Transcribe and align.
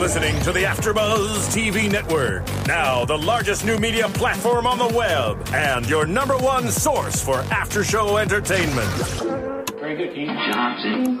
listening 0.00 0.40
to 0.40 0.50
the 0.50 0.60
AfterBuzz 0.60 1.54
TV 1.54 1.92
Network, 1.92 2.42
now 2.66 3.04
the 3.04 3.18
largest 3.18 3.66
new 3.66 3.76
media 3.76 4.08
platform 4.08 4.66
on 4.66 4.78
the 4.78 4.88
web 4.96 5.46
and 5.52 5.86
your 5.90 6.06
number 6.06 6.38
one 6.38 6.70
source 6.70 7.22
for 7.22 7.40
after-show 7.52 8.16
entertainment. 8.16 8.88
Very 9.78 9.96
good, 9.96 10.14
Keith 10.14 10.28
Johnson. 10.50 11.20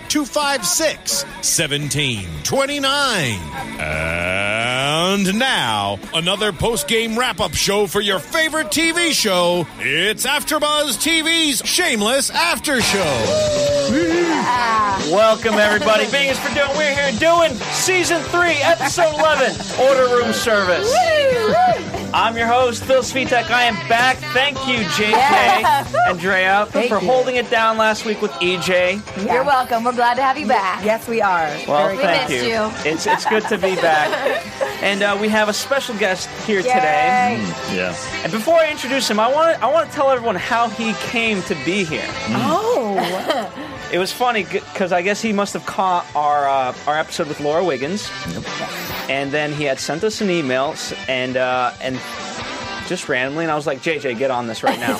256 0.11 1.23
1729. 1.23 3.39
And 3.79 5.39
now, 5.39 5.99
another 6.13 6.51
post 6.51 6.89
game 6.89 7.17
wrap 7.17 7.39
up 7.39 7.53
show 7.53 7.87
for 7.87 8.01
your 8.01 8.19
favorite 8.19 8.67
TV 8.67 9.13
show. 9.13 9.65
It's 9.79 10.25
AfterBuzz 10.25 10.97
TV's 10.97 11.65
Shameless 11.65 12.29
After 12.29 12.81
Show. 12.81 12.99
Welcome 15.13 15.53
everybody. 15.53 16.03
Vegas 16.07 16.37
for 16.39 16.53
doing. 16.53 16.75
We're 16.75 16.93
here 16.93 17.17
doing 17.17 17.53
season 17.71 18.21
three, 18.23 18.57
episode 18.61 19.13
eleven, 19.13 19.55
order 19.79 20.13
room 20.13 20.33
service. 20.33 20.93
I'm 22.13 22.35
your 22.35 22.47
host 22.47 22.83
Phil 22.83 23.01
Svitek. 23.03 23.49
I 23.49 23.63
am 23.63 23.75
back. 23.87 24.17
Thank 24.33 24.57
you, 24.67 24.79
JK 24.83 26.07
Andrea, 26.09 26.65
for 26.71 26.79
you. 26.79 26.95
holding 26.99 27.37
it 27.37 27.49
down 27.49 27.77
last 27.77 28.05
week 28.05 28.21
with 28.21 28.31
EJ. 28.33 29.01
You're 29.25 29.45
welcome. 29.45 29.83
We're 29.85 29.93
glad 29.93 30.15
to 30.15 30.21
have 30.21 30.37
you 30.37 30.45
back. 30.47 30.83
Yes, 30.83 31.07
we 31.07 31.21
are. 31.21 31.47
Well, 31.67 31.87
Very 31.87 31.97
thank 31.99 32.29
missed 32.29 32.43
you. 32.43 32.49
you. 32.51 32.91
It's 32.91 33.07
it's 33.07 33.25
good 33.25 33.43
to 33.47 33.57
be 33.57 33.75
back. 33.81 34.45
And 34.83 35.01
uh, 35.03 35.17
we 35.21 35.29
have 35.29 35.47
a 35.47 35.53
special 35.53 35.95
guest 35.97 36.27
here 36.45 36.61
today. 36.61 37.37
Yay. 37.69 37.75
Yeah. 37.77 37.95
And 38.23 38.31
before 38.31 38.55
I 38.55 38.69
introduce 38.71 39.09
him, 39.09 39.19
I 39.19 39.31
want 39.31 39.55
to 39.57 39.63
I 39.63 39.71
want 39.71 39.89
to 39.89 39.95
tell 39.95 40.09
everyone 40.09 40.35
how 40.35 40.67
he 40.69 40.93
came 40.95 41.41
to 41.43 41.55
be 41.63 41.85
here. 41.85 42.07
Oh, 42.29 42.97
It 43.91 43.97
was 43.97 44.13
funny 44.13 44.43
because 44.43 44.93
I 44.93 45.01
guess 45.01 45.21
he 45.21 45.33
must 45.33 45.53
have 45.53 45.65
caught 45.65 46.05
our 46.15 46.47
uh, 46.47 46.73
our 46.87 46.97
episode 46.97 47.27
with 47.27 47.41
Laura 47.41 47.63
Wiggins, 47.63 48.09
and 49.09 49.31
then 49.31 49.51
he 49.51 49.65
had 49.65 49.79
sent 49.79 50.05
us 50.05 50.21
an 50.21 50.29
email 50.29 50.75
and 51.09 51.35
uh, 51.35 51.73
and 51.81 51.99
just 52.91 53.07
randomly, 53.07 53.45
and 53.45 53.51
I 53.51 53.55
was 53.55 53.65
like, 53.65 53.79
JJ, 53.81 54.17
get 54.17 54.31
on 54.31 54.47
this 54.47 54.63
right 54.63 54.77
now. 54.77 54.97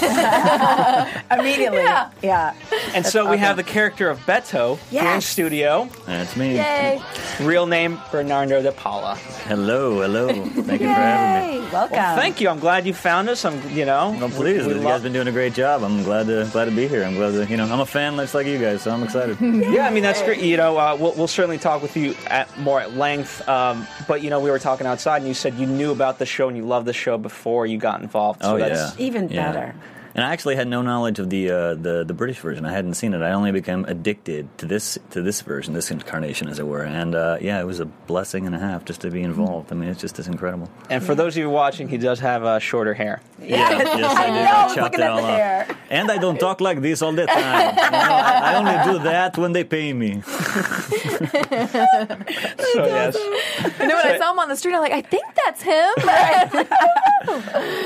immediately. 1.39 1.80
Yeah. 1.80 2.09
Yeah. 2.23 2.53
and 2.94 3.06
so 3.06 3.30
we 3.30 3.38
have 3.38 3.58
the 3.58 3.64
character 3.64 4.09
of 4.09 4.17
Beto 4.20 4.78
here 4.89 5.03
in 5.03 5.20
studio. 5.20 5.89
That's 6.06 6.38
me. 6.38 6.56
Yay. 6.56 7.02
Real 7.42 7.66
name 7.66 8.00
Bernardo 8.09 8.62
de 8.62 8.72
Paula. 8.72 9.16
Hello, 9.45 10.02
hello. 10.02 10.30
Thank 10.30 10.81
you 10.81 10.88
for 10.88 10.94
having 10.94 11.56
me. 11.56 11.66
Yay. 11.66 11.72
Welcome. 11.72 11.95
Thank 11.97 12.39
you. 12.39 12.47
I'm 12.47 12.59
glad 12.59 12.86
you 12.86 12.94
found 12.94 13.28
us. 13.28 13.44
I'm 13.44 13.59
you 13.72 13.84
know. 13.84 14.16
Well, 14.19 14.30
please. 14.30 14.66
we 14.66 14.69
you 14.73 14.80
love- 14.80 14.84
guys 14.84 15.02
been 15.02 15.14
doing 15.14 15.28
a 15.28 15.31
great 15.34 15.53
job. 15.53 15.84
I'm 15.84 16.02
glad 16.03 16.28
to 16.28 16.47
glad 16.53 16.66
to 16.66 16.72
be 16.72 16.88
here. 16.88 17.03
I'm 17.03 17.16
glad 17.16 17.31
to 17.31 17.45
you 17.45 17.58
know 17.58 17.66
I'm 17.66 17.81
a 17.81 17.86
fan 17.86 18.16
just 18.16 18.34
like 18.34 18.47
you 18.47 18.58
guys, 18.58 18.84
so 18.84 18.92
I'm 18.92 19.03
excited. 19.03 19.38
Yeah, 19.72 19.86
I 19.88 19.92
mean 19.92 20.03
that's 20.03 20.22
great. 20.22 20.41
You 20.41 20.57
know, 20.57 20.78
uh, 20.78 20.97
we'll, 21.00 21.13
we'll 21.13 21.28
certainly 21.28 21.57
talk 21.57 21.81
with 21.81 21.96
you 21.97 22.16
at 22.28 22.57
more 22.59 22.80
at 22.80 22.96
length. 22.96 23.47
Um, 23.47 23.85
but 24.07 24.22
you 24.22 24.30
know, 24.30 24.40
we 24.40 24.50
were 24.50 24.59
talking 24.59 24.88
outside, 24.88 25.18
and 25.18 25.28
you 25.28 25.34
said 25.34 25.56
you 25.56 25.66
knew 25.66 25.91
about 25.91 26.19
the 26.19 26.25
show 26.25 26.47
and 26.47 26.56
you 26.57 26.63
loved 26.63 26.88
the 26.88 26.94
show 26.94 27.18
before 27.18 27.66
you 27.66 27.78
got 27.81 28.02
involved. 28.02 28.42
So 28.44 28.56
oh 28.56 28.58
that's, 28.58 28.97
yeah, 28.97 29.06
Even 29.06 29.30
Yeah. 29.30 29.52
better. 29.52 29.75
And 30.13 30.25
I 30.25 30.33
actually 30.33 30.55
had 30.57 30.67
no 30.67 30.81
knowledge 30.81 31.19
of 31.19 31.29
the 31.29 31.49
uh, 31.51 31.75
the 31.75 32.03
the 32.05 32.13
British 32.13 32.39
version. 32.39 32.66
I 32.66 32.72
hadn't 32.73 32.95
seen 32.95 33.13
it. 33.13 33.22
I 33.22 33.31
only 33.31 33.51
became 33.51 33.85
addicted 33.85 34.47
to 34.57 34.66
this 34.66 34.97
to 35.11 35.22
this 35.22 35.41
version, 35.41 35.73
this 35.73 35.89
incarnation, 35.89 36.49
as 36.49 36.59
it 36.59 36.67
were. 36.67 36.83
And 36.83 37.16
uh, 37.16 37.38
yeah, 37.39 37.61
it 37.61 37.66
was 37.66 37.79
a 37.79 37.85
blessing 37.85 38.45
and 38.45 38.53
a 38.53 38.59
half 38.59 38.83
just 38.83 39.01
to 39.01 39.09
be 39.09 39.21
involved. 39.21 39.71
I 39.71 39.75
mean, 39.75 39.89
it's 39.89 40.01
just 40.01 40.19
as 40.19 40.27
incredible. 40.27 40.69
And 40.89 41.01
for 41.03 41.16
those 41.16 41.35
of 41.35 41.39
you 41.41 41.50
watching, 41.50 41.88
he 41.88 41.97
does 41.97 42.19
have 42.19 42.44
uh, 42.44 42.59
shorter 42.59 42.94
hair. 42.94 43.21
Yeah, 43.39 43.69
yes, 43.71 44.17
I 44.17 44.25
did. 44.27 44.33
know, 44.45 44.51
I 44.51 44.75
chopped 44.75 44.95
it 44.95 45.01
all 45.01 45.19
off. 45.23 45.77
And 45.89 46.11
I 46.11 46.17
don't 46.17 46.39
talk 46.39 46.59
like 46.61 46.81
this 46.81 47.01
all 47.01 47.11
the 47.13 47.25
time. 47.25 47.75
You 47.75 47.91
know, 47.91 47.97
I, 48.00 48.41
I 48.44 48.55
only 48.55 48.94
do 48.94 49.03
that 49.03 49.38
when 49.38 49.51
they 49.53 49.63
pay 49.63 49.94
me. 49.94 50.21
So 52.73 52.85
yes, 52.85 53.16
You 53.16 53.88
know, 53.88 53.95
when 53.95 54.07
I 54.07 54.17
saw 54.17 54.31
him 54.31 54.39
on 54.39 54.47
the 54.50 54.55
street, 54.55 54.73
I'm 54.73 54.81
like, 54.81 54.94
I 54.94 55.01
think 55.01 55.25
that's 55.35 55.61
him. 55.61 55.94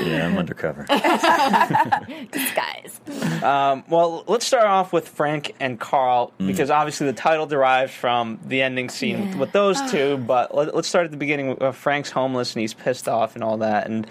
Yeah, 0.06 0.26
I'm 0.26 0.38
undercover. 0.38 0.86
Disguise. 2.32 3.00
um, 3.42 3.84
well, 3.88 4.24
let's 4.26 4.46
start 4.46 4.66
off 4.66 4.92
with 4.92 5.08
Frank 5.08 5.54
and 5.60 5.78
Carl 5.78 6.32
Mm. 6.38 6.46
because 6.48 6.70
obviously 6.70 7.06
the 7.06 7.12
title 7.12 7.46
derives 7.46 7.92
from 7.92 8.38
the 8.44 8.62
ending 8.62 8.88
scene 8.88 9.28
Yeah. 9.30 9.36
with 9.36 9.52
those 9.52 9.80
two. 9.90 10.16
But 10.18 10.54
let, 10.54 10.74
let's 10.74 10.88
start 10.88 11.04
at 11.06 11.10
the 11.10 11.16
beginning. 11.16 11.56
Uh, 11.60 11.72
Frank's 11.72 12.10
homeless 12.10 12.54
and 12.54 12.60
he's 12.60 12.74
pissed 12.74 13.08
off 13.08 13.34
and 13.34 13.44
all 13.44 13.58
that. 13.58 13.86
And 13.86 14.06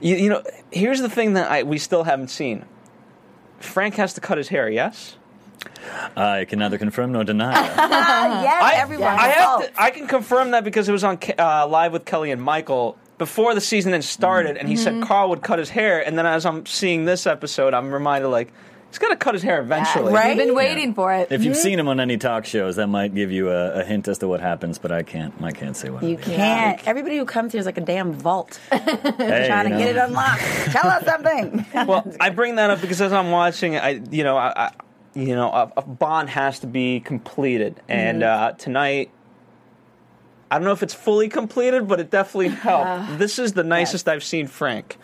you, 0.00 0.16
you 0.16 0.28
know, 0.30 0.42
here's 0.70 1.00
the 1.00 1.08
thing 1.08 1.34
that 1.34 1.50
I, 1.50 1.62
we 1.62 1.78
still 1.78 2.04
haven't 2.04 2.28
seen. 2.28 2.64
Frank 3.60 3.94
has 3.94 4.14
to 4.14 4.20
cut 4.20 4.38
his 4.38 4.48
hair. 4.48 4.68
Yes. 4.68 5.16
I 6.16 6.44
can 6.44 6.58
neither 6.58 6.76
confirm 6.78 7.12
nor 7.12 7.22
deny. 7.24 7.52
Ah, 7.54 8.42
yes, 8.42 8.62
I, 8.62 8.74
everyone. 8.80 9.06
I 9.08 9.28
have 9.28 9.60
to, 9.72 9.80
I 9.82 9.90
can 9.90 10.06
confirm 10.08 10.50
that 10.52 10.64
because 10.64 10.88
it 10.88 10.92
was 10.92 11.04
on 11.04 11.18
uh, 11.38 11.66
live 11.68 11.92
with 11.92 12.04
Kelly 12.04 12.30
and 12.32 12.42
Michael 12.42 12.98
before 13.22 13.54
the 13.54 13.60
season 13.60 13.92
had 13.92 14.04
started, 14.04 14.56
and 14.56 14.68
he 14.68 14.74
Mm-hmm. 14.74 15.00
said 15.00 15.08
Carl 15.08 15.28
would 15.30 15.42
cut 15.42 15.58
his 15.58 15.70
hair, 15.70 16.04
and 16.06 16.18
then 16.18 16.26
as 16.26 16.44
I'm 16.46 16.66
seeing 16.66 17.04
this 17.04 17.26
episode, 17.26 17.74
I'm 17.74 17.92
reminded 17.92 18.28
like 18.28 18.52
he's 18.90 18.98
got 18.98 19.08
to 19.08 19.16
cut 19.16 19.34
his 19.34 19.42
hair 19.42 19.60
eventually. 19.60 20.12
right? 20.12 20.36
We've 20.36 20.46
been 20.46 20.54
waiting 20.54 20.92
for 20.94 21.14
it. 21.14 21.28
If 21.30 21.44
you've 21.44 21.56
seen 21.56 21.78
him 21.78 21.88
on 21.88 21.98
any 22.00 22.18
talk 22.18 22.44
shows, 22.44 22.76
that 22.76 22.88
might 22.88 23.14
give 23.14 23.30
you 23.30 23.48
a, 23.50 23.80
a 23.80 23.84
hint 23.84 24.06
as 24.08 24.18
to 24.18 24.28
what 24.28 24.40
happens. 24.40 24.78
But 24.78 24.92
I 24.92 25.02
can't. 25.02 25.32
I 25.40 25.52
can't 25.52 25.76
say 25.76 25.88
what. 25.90 26.02
You 26.02 26.16
happens. 26.16 26.36
can't. 26.36 26.86
Everybody 26.88 27.16
who 27.18 27.24
comes 27.24 27.52
here 27.52 27.60
is 27.60 27.66
like 27.66 27.78
a 27.78 27.82
damn 27.82 28.12
vault, 28.12 28.60
Hey, 28.70 29.46
trying 29.48 29.68
you 29.70 29.78
to 29.78 29.78
get 29.78 29.88
it 29.88 29.96
unlocked. 29.96 30.42
Tell 30.72 30.86
us 30.88 31.04
something. 31.04 31.64
Well, 31.86 32.04
I 32.20 32.28
bring 32.30 32.56
that 32.56 32.70
up 32.70 32.80
because 32.80 33.00
as 33.00 33.12
I'm 33.12 33.30
watching, 33.30 33.76
I 33.76 34.00
you 34.10 34.24
know 34.24 34.36
I. 34.36 34.52
I 34.66 34.70
you 35.14 35.34
know, 35.36 35.50
a, 35.52 35.70
a 35.76 35.82
bond 35.82 36.30
has 36.30 36.60
to 36.60 36.66
be 36.66 36.98
completed, 37.00 37.78
and 37.86 38.22
Mm-hmm. 38.22 38.44
uh, 38.44 38.52
tonight, 38.52 39.10
I 40.52 40.56
don't 40.56 40.64
know 40.64 40.72
if 40.72 40.82
it's 40.82 40.92
fully 40.92 41.30
completed, 41.30 41.88
but 41.88 41.98
it 41.98 42.10
definitely 42.10 42.48
helped. 42.68 42.86
Uh, 42.86 43.16
this 43.16 43.38
is 43.38 43.54
the 43.54 43.64
nicest 43.64 44.06
I've 44.06 44.22
seen 44.22 44.46
Frank. 44.48 44.98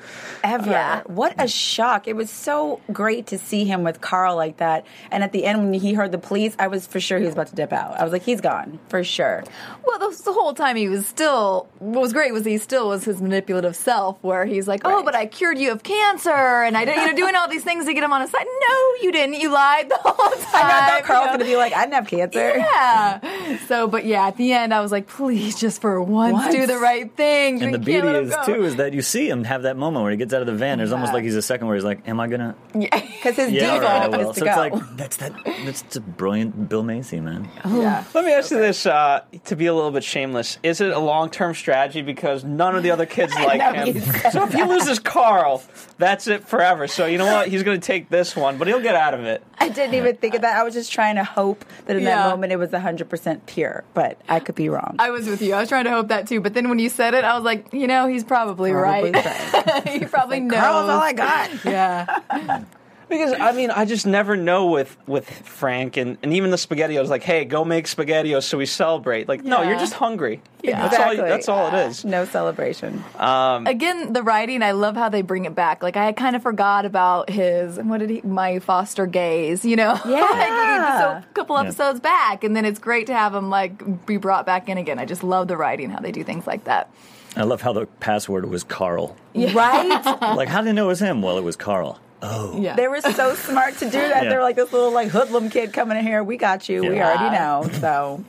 Ever. 0.44 0.70
Yeah. 0.70 1.02
What 1.06 1.34
a 1.38 1.48
shock. 1.48 2.06
It 2.06 2.16
was 2.16 2.28
so 2.30 2.80
great 2.92 3.28
to 3.28 3.38
see 3.38 3.64
him 3.64 3.82
with 3.82 4.00
Carl 4.02 4.36
like 4.36 4.58
that. 4.58 4.84
And 5.10 5.24
at 5.24 5.32
the 5.32 5.46
end, 5.46 5.58
when 5.70 5.72
he 5.80 5.94
heard 5.94 6.12
the 6.12 6.18
police, 6.18 6.54
I 6.58 6.66
was 6.66 6.86
for 6.86 7.00
sure 7.00 7.18
he 7.18 7.24
was 7.24 7.32
about 7.32 7.46
to 7.46 7.54
dip 7.54 7.72
out. 7.72 7.98
I 7.98 8.04
was 8.04 8.12
like, 8.12 8.22
he's 8.22 8.42
gone. 8.42 8.78
For 8.90 9.02
sure. 9.02 9.42
Well, 9.86 9.98
the, 9.98 10.22
the 10.22 10.32
whole 10.34 10.52
time 10.52 10.76
he 10.76 10.88
was 10.88 11.06
still. 11.06 11.66
What 11.78 12.02
was 12.02 12.12
great 12.12 12.32
was 12.34 12.44
he 12.44 12.58
still 12.58 12.88
was 12.88 13.04
his 13.04 13.22
manipulative 13.22 13.74
self, 13.74 14.18
where 14.22 14.44
he's 14.44 14.68
like, 14.68 14.82
"Oh, 14.84 14.96
Right. 14.96 15.04
but 15.04 15.14
I 15.14 15.24
cured 15.26 15.58
you 15.58 15.72
of 15.72 15.82
cancer, 15.82 16.28
and 16.30 16.76
I 16.76 16.84
didn't, 16.84 17.00
you 17.04 17.10
know, 17.12 17.16
doing 17.16 17.34
all 17.36 17.48
these 17.48 17.64
things 17.64 17.86
to 17.86 17.94
get 17.94 18.02
him 18.04 18.12
on 18.12 18.20
his 18.20 18.30
side." 18.30 18.44
No, 18.44 18.76
you 19.02 19.10
didn't. 19.12 19.40
You 19.40 19.50
lied 19.50 19.88
the 19.88 19.96
whole 20.02 20.14
time. 20.30 20.66
I 20.66 20.88
thought 20.90 21.02
Carl 21.04 21.20
was 21.22 21.28
going 21.28 21.38
to 21.40 21.44
be 21.46 21.56
like, 21.56 21.72
I 21.72 21.82
didn't 21.86 21.94
have 21.94 22.06
cancer. 22.08 22.58
Yeah. 22.58 23.58
So, 23.66 23.86
but 23.88 24.04
yeah, 24.04 24.26
at 24.26 24.36
the 24.36 24.52
end, 24.52 24.74
I 24.74 24.80
was 24.80 24.92
like, 24.92 25.06
please, 25.06 25.37
just 25.58 25.80
for 25.80 26.00
once, 26.02 26.32
Once. 26.34 26.54
do 26.54 26.66
the 26.66 26.78
right 26.78 27.10
thing. 27.16 27.62
And 27.62 27.74
the 27.74 27.78
beauty 27.78 28.00
can't 28.02 28.06
let 28.06 28.16
him 28.22 28.28
is 28.28 28.34
go. 28.34 28.44
too 28.44 28.64
is 28.64 28.76
that 28.76 28.92
you 28.94 29.02
see 29.02 29.28
him 29.28 29.44
have 29.44 29.62
that 29.62 29.76
moment 29.76 30.02
where 30.02 30.10
he 30.10 30.16
gets 30.16 30.32
out 30.34 30.40
of 30.40 30.46
the 30.46 30.54
van. 30.54 30.78
There's 30.78 30.92
almost 30.92 31.12
like 31.12 31.24
he's 31.24 31.36
a 31.36 31.42
second 31.42 31.66
where 31.66 31.76
he's 31.76 31.84
like, 31.84 32.06
"Am 32.08 32.20
I 32.20 32.28
gonna?" 32.28 32.54
Yeah, 32.74 32.88
Because 33.00 33.36
his 33.36 33.52
Yeah, 33.52 33.68
all 33.70 33.80
default 33.80 34.12
right, 34.12 34.20
I 34.20 34.22
is 34.22 34.28
to 34.28 34.34
So 34.40 34.44
go. 34.44 34.50
it's 34.50 34.56
like 34.74 34.96
that's 34.96 35.16
that. 35.18 35.32
That's 35.64 35.82
just 35.82 36.16
brilliant, 36.16 36.68
Bill 36.68 36.82
Macy, 36.82 37.20
man. 37.20 37.48
yeah. 37.66 38.04
Let 38.14 38.24
me 38.24 38.32
ask 38.32 38.50
you 38.50 38.58
this, 38.58 38.86
uh, 38.86 39.22
to 39.46 39.56
be 39.56 39.66
a 39.66 39.74
little 39.74 39.90
bit 39.90 40.04
shameless. 40.04 40.58
Is 40.62 40.80
it 40.80 40.90
a 40.90 40.98
long 40.98 41.30
term 41.30 41.54
strategy 41.54 42.02
because 42.02 42.44
none 42.44 42.74
of 42.76 42.82
the 42.82 42.90
other 42.90 43.06
kids 43.06 43.34
like 43.36 43.60
him? 43.60 44.02
So 44.30 44.44
if 44.44 44.52
he 44.52 44.62
loses 44.64 44.98
Carl, 44.98 45.62
that's 45.98 46.26
it 46.26 46.46
forever. 46.46 46.86
So 46.86 47.06
you 47.06 47.18
know 47.18 47.26
what? 47.26 47.48
He's 47.48 47.62
going 47.62 47.80
to 47.80 47.86
take 47.86 48.08
this 48.10 48.36
one, 48.36 48.58
but 48.58 48.68
he'll 48.68 48.80
get 48.80 48.94
out 48.94 49.14
of 49.14 49.24
it. 49.24 49.42
I 49.60 49.68
didn't 49.68 49.94
even 49.94 50.16
think 50.16 50.34
of 50.34 50.42
that. 50.42 50.56
I 50.56 50.62
was 50.62 50.74
just 50.74 50.92
trying 50.92 51.16
to 51.16 51.24
hope 51.24 51.64
that 51.86 51.96
in 51.96 52.02
Yeah. 52.02 52.16
that 52.16 52.30
moment 52.30 52.52
it 52.52 52.56
was 52.56 52.70
100% 52.70 53.46
pure, 53.46 53.84
but 53.94 54.20
I 54.28 54.40
could 54.40 54.54
be 54.54 54.68
wrong. 54.68 54.96
I 54.98 55.10
was 55.10 55.26
with 55.28 55.42
you. 55.42 55.54
I 55.54 55.60
was 55.60 55.68
trying 55.68 55.84
to 55.84 55.90
hope 55.90 56.08
that 56.08 56.26
too. 56.28 56.40
But 56.40 56.54
then 56.54 56.68
when 56.68 56.78
you 56.78 56.88
said 56.88 57.14
it, 57.14 57.24
I 57.24 57.34
was 57.34 57.44
like, 57.44 57.72
you 57.72 57.86
know, 57.86 58.06
he's 58.06 58.24
probably, 58.24 58.70
Probably 58.72 59.10
right. 59.12 59.88
he 59.88 60.04
probably 60.06 60.40
knows. 60.40 60.58
Carl's 60.60 60.90
all 60.90 61.00
I 61.00 61.12
got. 61.12 61.50
Yeah. 61.64 62.64
Because 63.08 63.32
I 63.32 63.52
mean, 63.52 63.70
I 63.70 63.84
just 63.84 64.06
never 64.06 64.36
know 64.36 64.66
with 64.66 64.96
with 65.06 65.28
Frank 65.28 65.96
and, 65.96 66.18
and 66.22 66.34
even 66.34 66.50
the 66.50 66.56
spaghettios. 66.56 67.08
Like, 67.08 67.22
hey, 67.22 67.44
go 67.44 67.64
make 67.64 67.86
spaghettios 67.86 68.42
so 68.44 68.58
we 68.58 68.66
celebrate. 68.66 69.28
Like, 69.28 69.44
no, 69.44 69.62
Yeah. 69.62 69.70
you're 69.70 69.78
just 69.78 69.94
hungry. 69.94 70.42
Yeah. 70.62 70.82
that's 70.88 70.94
all. 70.96 71.10
Exactly. 71.10 71.28
That's 71.28 71.48
all 71.48 71.68
it 71.68 71.86
is. 71.88 72.04
No 72.18 72.24
celebration. 72.24 73.02
Um, 73.16 73.66
again, 73.66 74.12
the 74.12 74.22
writing, 74.22 74.62
I 74.62 74.72
love 74.72 74.96
how 74.96 75.08
they 75.08 75.22
bring 75.22 75.44
it 75.44 75.54
back. 75.54 75.82
Like 75.82 75.96
I 75.96 76.12
kind 76.12 76.34
of 76.36 76.42
forgot 76.42 76.84
about 76.84 77.30
his 77.30 77.78
what 77.78 77.98
did 77.98 78.10
he 78.10 78.20
my 78.22 78.58
foster 78.58 79.06
gaze, 79.06 79.64
you 79.64 79.76
know? 79.76 79.98
Yeah. 80.06 80.20
like, 80.22 81.00
so 81.00 81.28
a 81.30 81.34
couple 81.34 81.56
episodes 81.58 82.00
back, 82.00 82.44
and 82.44 82.54
then 82.56 82.64
it's 82.64 82.78
great 82.78 83.06
to 83.06 83.14
have 83.14 83.34
him 83.34 83.50
like 83.50 84.04
be 84.06 84.16
brought 84.16 84.46
back 84.46 84.68
in 84.68 84.78
again. 84.78 84.98
I 84.98 85.04
just 85.04 85.22
love 85.22 85.48
the 85.48 85.56
writing, 85.56 85.90
how 85.90 86.00
they 86.00 86.12
do 86.12 86.24
things 86.24 86.46
like 86.46 86.64
that. 86.64 86.90
I 87.36 87.42
love 87.44 87.60
how 87.62 87.72
the 87.72 87.86
password 88.00 88.46
was 88.50 88.64
Carl. 88.64 89.16
Right? 89.34 90.02
Like, 90.20 90.48
how 90.48 90.60
did 90.62 90.68
they 90.68 90.72
know 90.72 90.84
it 90.86 90.88
was 90.88 91.00
him? 91.00 91.22
Well, 91.22 91.38
it 91.38 91.44
was 91.44 91.56
Carl. 91.56 92.00
Oh. 92.20 92.60
Yeah. 92.60 92.74
they 92.74 92.88
were 92.88 93.00
so 93.00 93.34
smart 93.34 93.74
to 93.78 93.84
do 93.84 93.92
that. 93.92 94.24
Yeah. 94.24 94.28
They 94.30 94.36
were 94.36 94.42
like 94.42 94.56
this 94.56 94.72
little 94.72 94.90
like 94.92 95.08
hoodlum 95.08 95.50
kid 95.50 95.72
coming 95.72 95.96
in 95.98 96.04
here. 96.04 96.22
We 96.24 96.36
got 96.36 96.68
you. 96.68 96.82
We 96.82 97.00
already 97.00 97.36
know. 97.36 97.68
So 97.80 98.24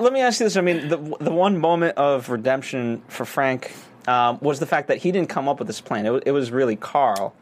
Let 0.00 0.12
me 0.12 0.20
ask 0.20 0.40
you 0.40 0.46
this. 0.46 0.56
I 0.56 0.60
mean, 0.62 0.88
the 0.88 0.96
the 0.96 1.30
one 1.32 1.58
moment 1.58 1.96
of 1.98 2.28
redemption 2.30 3.02
for 3.08 3.24
Frank 3.24 3.72
um, 4.08 4.38
was 4.40 4.58
the 4.58 4.66
fact 4.66 4.88
that 4.88 4.98
he 4.98 5.12
didn't 5.12 5.28
come 5.28 5.48
up 5.48 5.58
with 5.58 5.68
this 5.68 5.80
plan. 5.80 6.06
It, 6.06 6.10
wa- 6.10 6.20
it 6.26 6.32
was 6.32 6.50
really 6.50 6.74
Carl, 6.76 7.34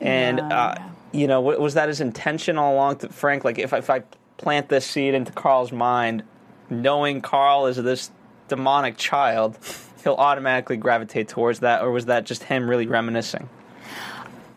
and 0.00 0.38
Yeah. 0.38 0.48
uh, 0.48 0.82
you 1.12 1.26
know, 1.28 1.40
wa- 1.40 1.56
was 1.58 1.74
that 1.74 1.88
his 1.88 2.00
intention 2.00 2.58
all 2.58 2.74
along? 2.74 2.96
To 2.98 3.08
Frank, 3.10 3.44
like, 3.44 3.58
if 3.58 3.72
I, 3.72 3.78
if 3.78 3.90
I 3.90 4.02
plant 4.38 4.68
this 4.68 4.84
seed 4.86 5.14
into 5.14 5.30
Carl's 5.30 5.70
mind, 5.70 6.24
knowing 6.70 7.20
Carl 7.20 7.66
is 7.66 7.76
this 7.76 8.10
demonic 8.48 8.96
child, 8.96 9.56
he'll 10.02 10.14
automatically 10.14 10.76
gravitate 10.76 11.28
towards 11.28 11.60
that, 11.60 11.82
or 11.82 11.92
was 11.92 12.06
that 12.06 12.24
just 12.24 12.42
him 12.44 12.68
really 12.68 12.86
reminiscing? 12.88 13.48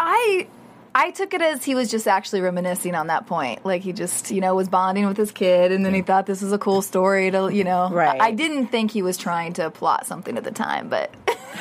I 0.04 0.48
I 0.96 1.12
took 1.12 1.34
it 1.34 1.42
as 1.42 1.64
he 1.64 1.74
was 1.74 1.90
just 1.90 2.08
actually 2.08 2.42
reminiscing 2.42 2.94
on 2.94 3.08
that 3.08 3.26
point. 3.26 3.66
Like 3.66 3.82
he 3.82 3.94
just, 3.94 4.30
you 4.30 4.42
know, 4.42 4.54
was 4.54 4.70
bonding 4.70 5.08
with 5.08 5.18
his 5.18 5.32
kid 5.32 5.72
and 5.72 5.84
then 5.84 5.94
he 5.94 6.04
thought 6.04 6.28
this 6.28 6.42
was 6.42 6.52
a 6.52 6.60
cool 6.60 6.84
story 6.84 7.32
to, 7.32 7.50
you 7.50 7.64
know. 7.64 7.90
Right. 7.90 8.22
I 8.22 8.32
didn't 8.32 8.68
think 8.68 8.92
he 8.92 9.02
was 9.02 9.18
trying 9.18 9.54
to 9.54 9.72
plot 9.72 10.06
something 10.06 10.38
at 10.38 10.44
the 10.44 10.52
time, 10.52 10.90
but 10.90 11.12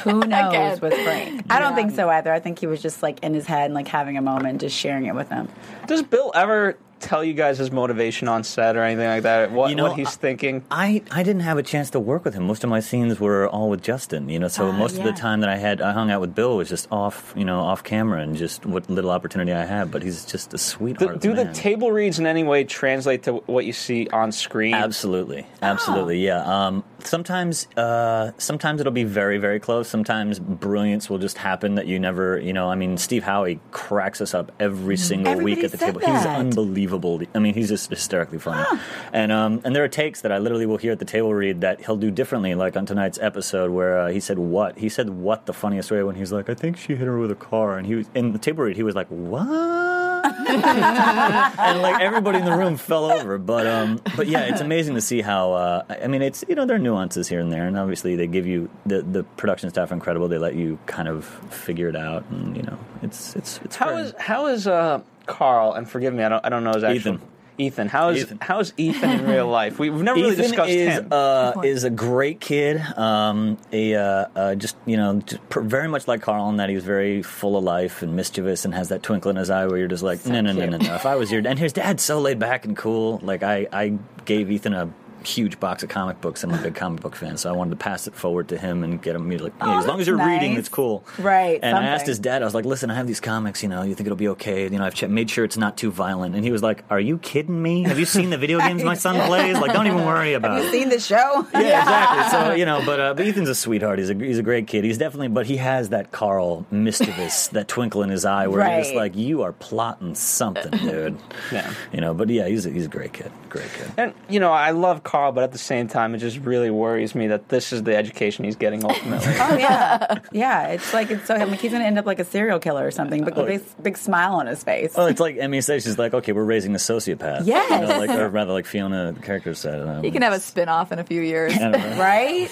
who 0.02 0.20
knows 0.26 0.78
Again. 0.78 0.80
with 0.80 0.94
Frank? 1.02 1.46
I 1.48 1.60
don't 1.60 1.74
think 1.74 1.92
so 1.92 2.10
either. 2.10 2.30
I 2.30 2.40
think 2.40 2.58
he 2.58 2.66
was 2.66 2.82
just 2.82 3.02
like 3.02 3.20
in 3.22 3.32
his 3.32 3.46
head 3.46 3.66
and 3.66 3.74
like 3.74 3.88
having 3.88 4.18
a 4.18 4.22
moment, 4.22 4.60
just 4.60 4.76
sharing 4.76 5.06
it 5.06 5.14
with 5.14 5.30
him. 5.30 5.48
Does 5.86 6.02
Bill 6.02 6.30
ever 6.34 6.76
tell 7.02 7.22
you 7.24 7.34
guys 7.34 7.58
his 7.58 7.70
motivation 7.70 8.28
on 8.28 8.44
set 8.44 8.76
or 8.76 8.82
anything 8.82 9.06
like 9.06 9.24
that? 9.24 9.50
What, 9.52 9.70
You 9.70 9.76
know, 9.76 9.88
what 9.90 9.98
he's 9.98 10.14
thinking? 10.16 10.64
I, 10.70 11.02
I 11.10 11.22
didn't 11.22 11.42
have 11.42 11.58
a 11.58 11.62
chance 11.62 11.90
to 11.90 12.00
work 12.00 12.24
with 12.24 12.34
him. 12.34 12.44
Most 12.46 12.64
of 12.64 12.70
my 12.70 12.80
scenes 12.80 13.20
were 13.20 13.48
all 13.48 13.68
with 13.68 13.82
Justin, 13.82 14.28
you 14.28 14.38
know. 14.38 14.48
So 14.48 14.68
Ah, 14.68 14.72
most 14.72 14.96
of 14.98 15.04
the 15.04 15.12
time 15.12 15.40
that 15.40 15.48
I 15.50 15.56
had, 15.56 15.82
I 15.82 15.92
hung 15.92 16.10
out 16.10 16.20
with 16.20 16.34
Bill 16.34 16.56
was 16.56 16.68
just 16.68 16.86
off, 16.90 17.34
you 17.36 17.44
know, 17.44 17.60
off 17.60 17.82
camera 17.84 18.20
and 18.22 18.36
just 18.36 18.64
what 18.64 18.88
little 18.88 19.10
opportunity 19.10 19.52
I 19.52 19.64
had. 19.64 19.90
But 19.90 20.02
he's 20.02 20.24
just 20.24 20.48
a 20.48 20.52
Do, 20.52 20.58
sweetheart. 20.58 21.20
do 21.20 21.32
of 21.32 21.38
a 21.38 21.44
the 21.44 21.52
table 21.52 21.92
reads 21.92 22.18
in 22.18 22.26
any 22.26 22.44
way 22.44 22.64
translate 22.64 23.24
to 23.24 23.34
what 23.46 23.64
you 23.64 23.72
see 23.72 24.08
on 24.08 24.32
screen? 24.32 24.74
Absolutely, 24.74 25.46
absolutely, 25.60 26.30
Oh. 26.30 26.34
yeah. 26.36 26.66
Um, 26.66 26.84
sometimes, 27.04 27.66
uh, 27.76 28.32
sometimes 28.38 28.80
it'll 28.80 28.92
be 28.92 29.04
very, 29.04 29.38
very 29.38 29.60
close. 29.60 29.88
Sometimes 29.88 30.38
brilliance 30.38 31.08
will 31.08 31.18
just 31.18 31.38
happen 31.38 31.74
that 31.76 31.86
you 31.86 31.98
never, 31.98 32.38
you 32.38 32.52
know. 32.52 32.68
I 32.68 32.74
mean, 32.74 32.96
Steve 32.96 33.22
Howey 33.22 33.60
cracks 33.70 34.20
us 34.20 34.34
up 34.34 34.52
every 34.58 34.96
single 34.96 35.32
Everybody 35.32 35.54
week 35.54 35.64
at 35.64 35.70
the 35.70 35.78
table. 35.78 36.00
He's 36.00 36.26
unbelievable. 36.26 37.20
I 37.34 37.38
mean, 37.38 37.54
he's 37.54 37.68
just 37.68 37.90
hysterically 37.90 38.38
funny. 38.38 38.64
And 39.12 39.32
um, 39.32 39.60
and 39.64 39.74
there 39.74 39.84
are 39.84 39.88
takes 39.88 40.22
that 40.22 40.32
I 40.32 40.38
literally 40.38 40.66
will 40.66 40.78
hear 40.78 40.92
at 40.92 40.98
the 40.98 41.04
table 41.04 41.32
read 41.32 41.60
that 41.60 41.84
he'll 41.84 41.96
do 41.96 42.10
differently. 42.10 42.54
Like 42.54 42.76
on 42.76 42.86
tonight's 42.86 43.18
episode 43.20 43.70
where 43.70 43.98
uh, 43.98 44.08
he 44.08 44.20
said 44.20 44.38
what 44.38 44.78
he 44.78 44.88
said 44.88 45.10
what 45.10 45.46
the 45.46 45.52
funniest 45.52 45.90
way 45.90 46.02
when 46.02 46.16
he's 46.16 46.32
like, 46.32 46.48
I 46.48 46.54
think 46.54 46.76
she 46.76 46.94
hit 46.96 47.06
her 47.06 47.18
with 47.18 47.30
a 47.30 47.36
car, 47.36 47.78
and 47.78 47.86
he 47.86 47.94
was 47.94 48.08
in 48.14 48.32
the 48.32 48.38
table 48.38 48.64
read. 48.64 48.76
He 48.76 48.82
was 48.82 48.94
like, 48.94 49.08
what? 49.08 50.11
and 50.24 51.82
like 51.82 52.00
everybody 52.00 52.38
in 52.38 52.44
the 52.44 52.56
room 52.56 52.76
fell 52.76 53.10
over. 53.10 53.38
But 53.38 53.66
um, 53.66 54.00
but 54.16 54.26
yeah, 54.26 54.42
it's 54.42 54.60
amazing 54.60 54.94
to 54.94 55.00
see 55.00 55.20
how. 55.20 55.52
Uh, 55.52 55.82
I 56.02 56.06
mean, 56.06 56.22
it's 56.22 56.44
you 56.48 56.54
know 56.54 56.64
there 56.66 56.76
are 56.76 56.80
nuances 56.80 57.28
here 57.28 57.40
and 57.40 57.52
there, 57.52 57.66
and 57.66 57.78
obviously 57.78 58.16
they 58.16 58.26
give 58.26 58.46
you 58.46 58.70
the 58.86 59.02
the 59.02 59.24
production 59.24 59.70
staff 59.70 59.90
are 59.90 59.94
incredible. 59.94 60.28
They 60.28 60.38
let 60.38 60.54
you 60.54 60.78
kind 60.86 61.08
of 61.08 61.24
figure 61.50 61.88
it 61.88 61.96
out, 61.96 62.24
and 62.30 62.56
you 62.56 62.62
know 62.62 62.78
it's 63.02 63.34
it's 63.36 63.60
it's. 63.64 63.76
How 63.76 63.92
great. 63.92 64.06
is 64.06 64.14
how 64.18 64.46
is 64.46 64.66
uh, 64.66 65.00
Carl? 65.26 65.72
And 65.72 65.88
forgive 65.88 66.14
me, 66.14 66.22
I 66.22 66.28
don't 66.28 66.44
I 66.46 66.48
don't 66.48 66.64
know 66.64 66.74
his 66.74 66.84
actual. 66.84 67.14
Ethan. 67.14 67.28
Ethan, 67.62 67.88
how 67.88 68.10
is 68.10 68.22
Ethan. 68.24 68.38
how 68.40 68.60
is 68.60 68.72
Ethan 68.76 69.10
in 69.10 69.26
real 69.26 69.46
life? 69.60 69.78
We, 69.78 69.90
we've 69.90 70.02
never 70.02 70.20
really 70.20 70.36
discussed 70.36 70.70
is 70.70 70.98
him. 70.98 71.08
uh, 71.10 71.52
is 71.64 71.84
a 71.84 71.90
great 71.90 72.40
kid. 72.40 72.80
Um, 72.98 73.58
a 73.72 73.94
uh, 73.94 74.26
uh, 74.36 74.54
just 74.56 74.76
you 74.86 74.96
know 74.96 75.20
just 75.20 75.48
pr- 75.48 75.60
very 75.60 75.88
much 75.88 76.06
like 76.08 76.22
Carl 76.22 76.48
in 76.50 76.56
that 76.58 76.68
he's 76.68 76.84
very 76.84 77.22
full 77.22 77.56
of 77.56 77.64
life 77.64 78.02
and 78.02 78.14
mischievous 78.16 78.64
and 78.64 78.74
has 78.74 78.88
that 78.88 79.02
twinkle 79.02 79.30
in 79.30 79.36
his 79.36 79.50
eye 79.50 79.66
where 79.66 79.78
you're 79.78 79.88
just 79.88 80.02
like 80.02 80.24
no 80.26 80.40
no 80.40 80.52
no 80.52 80.66
no 80.66 80.76
no. 80.76 80.94
If 80.94 81.06
I 81.06 81.16
was 81.16 81.30
your 81.32 81.46
and 81.46 81.58
his 81.58 81.72
dad's 81.72 82.02
so 82.02 82.20
laid 82.20 82.38
back 82.38 82.64
and 82.64 82.76
cool. 82.76 83.20
Like 83.22 83.42
I 83.42 83.66
I 83.72 83.98
gave 84.24 84.50
Ethan 84.50 84.74
a 84.74 84.92
huge 85.26 85.58
box 85.60 85.82
of 85.82 85.88
comic 85.88 86.20
books. 86.20 86.42
And 86.44 86.52
I'm 86.52 86.58
a 86.58 86.62
big 86.62 86.74
comic 86.74 87.00
book 87.00 87.16
fan, 87.16 87.36
so 87.36 87.48
I 87.48 87.52
wanted 87.56 87.70
to 87.70 87.76
pass 87.76 88.06
it 88.06 88.14
forward 88.14 88.48
to 88.48 88.58
him 88.58 88.82
and 88.84 89.00
get 89.02 89.14
him 89.16 89.28
to 89.30 89.42
like, 89.44 89.52
Oh, 89.60 89.78
as 89.78 89.86
long 89.86 90.00
as 90.00 90.06
you're 90.06 90.16
that's 90.16 90.28
reading, 90.28 90.56
it's 90.56 90.68
cool. 90.68 91.04
Right, 91.18 91.58
And 91.62 91.76
I 91.76 91.84
asked 91.84 92.06
his 92.06 92.18
dad, 92.18 92.42
I 92.42 92.44
was 92.44 92.54
like, 92.54 92.64
listen, 92.64 92.90
I 92.90 92.94
have 92.94 93.06
these 93.06 93.20
comics. 93.20 93.62
You 93.62 93.68
know, 93.68 93.82
you 93.82 93.94
think 93.94 94.06
it'll 94.06 94.16
be 94.16 94.28
okay? 94.28 94.64
You 94.64 94.70
know, 94.78 94.84
I've 94.84 94.94
che- 94.94 95.06
made 95.06 95.30
sure 95.30 95.44
it's 95.44 95.56
not 95.56 95.76
too 95.76 95.90
violent. 95.90 96.34
And 96.34 96.44
he 96.44 96.50
was 96.50 96.62
like, 96.62 96.84
Are 96.90 97.00
you 97.00 97.18
kidding 97.18 97.60
me? 97.62 97.82
Have 97.84 97.98
you 97.98 98.04
seen 98.04 98.30
the 98.30 98.38
video 98.38 98.58
games 98.68 98.82
my 98.82 98.94
son 98.94 99.16
plays? 99.26 99.58
Like, 99.58 99.72
don't 99.72 99.86
even 99.86 100.04
worry 100.04 100.34
about 100.34 100.52
Have 100.56 100.62
it. 100.62 100.64
you 100.66 100.72
seen 100.72 100.88
the 100.88 101.00
show? 101.00 101.46
Yeah, 101.52 101.80
exactly. 101.80 102.22
So 102.32 102.54
you 102.54 102.64
know, 102.64 102.82
but 102.84 102.98
uh, 103.00 103.14
but 103.14 103.26
Ethan's 103.26 103.48
a 103.48 103.54
sweetheart. 103.54 103.98
He's 103.98 104.10
a 104.10 104.14
he's 104.14 104.38
a 104.38 104.42
great 104.42 104.66
kid. 104.66 104.84
He's 104.84 104.98
definitely, 104.98 105.28
but 105.28 105.46
he 105.46 105.56
has 105.58 105.90
that 105.90 106.10
Carl 106.12 106.66
mischievous, 106.70 107.48
that 107.48 107.68
twinkle 107.68 108.02
in 108.02 108.10
his 108.10 108.24
eye, 108.24 108.46
where 108.46 108.66
you're 108.68 108.82
just 108.82 108.94
like, 108.94 109.14
you 109.16 109.42
are 109.42 109.52
plotting 109.52 110.14
something, 110.14 110.70
dude. 110.70 111.18
Yeah. 111.52 111.72
You 111.92 112.00
know, 112.00 112.14
but 112.14 112.28
yeah, 112.28 112.48
he's 112.48 112.66
a, 112.66 112.70
he's 112.70 112.86
a 112.86 112.88
great 112.88 113.12
kid. 113.12 113.30
Great 113.48 113.68
kid. 113.74 113.92
and 113.96 114.14
you 114.28 114.40
know, 114.40 114.50
I 114.52 114.70
love 114.70 115.02
Carl, 115.02 115.11
but 115.12 115.38
at 115.44 115.52
the 115.52 115.58
same 115.58 115.88
time, 115.88 116.14
it 116.14 116.18
just 116.18 116.38
really 116.38 116.70
worries 116.70 117.14
me 117.14 117.26
that 117.28 117.48
this 117.48 117.72
is 117.72 117.82
the 117.82 117.94
education 117.96 118.44
he's 118.44 118.56
getting 118.56 118.84
ultimately. 118.84 119.32
Oh 119.42 119.56
yeah, 119.56 120.18
yeah. 120.32 120.68
It's 120.68 120.94
like 120.94 121.10
it's 121.10 121.26
so 121.26 121.34
like 121.34 121.58
he's 121.60 121.72
gonna 121.72 121.84
end 121.84 121.98
up 121.98 122.06
like 122.06 122.18
a 122.18 122.24
serial 122.24 122.58
killer 122.58 122.86
or 122.86 122.90
something, 122.90 123.24
but 123.24 123.34
with 123.36 123.44
a 123.44 123.48
big, 123.48 123.82
big 123.82 123.96
smile 123.98 124.34
on 124.34 124.46
his 124.46 124.62
face. 124.62 124.94
Well, 124.94 125.06
it's 125.06 125.20
like 125.20 125.36
Emmy 125.36 125.60
says, 125.60 125.82
she's 125.84 125.98
like, 125.98 126.14
okay, 126.14 126.32
we're 126.32 126.44
raising 126.44 126.74
a 126.74 126.78
sociopath. 126.78 127.44
Yes. 127.44 127.70
You 127.70 127.86
know, 127.88 127.98
like, 127.98 128.10
or 128.10 128.28
rather, 128.28 128.52
like 128.52 128.66
Fiona, 128.66 129.12
the 129.12 129.20
character 129.20 129.54
said. 129.54 129.80
Um, 129.86 130.02
he 130.02 130.10
can 130.10 130.22
have 130.22 130.32
a 130.32 130.40
spin 130.40 130.68
off 130.68 130.92
in 130.92 130.98
a 130.98 131.04
few 131.04 131.20
years. 131.20 131.54
I 131.54 131.58
don't 131.58 131.72
know. 131.72 131.96
Right? 131.98 132.48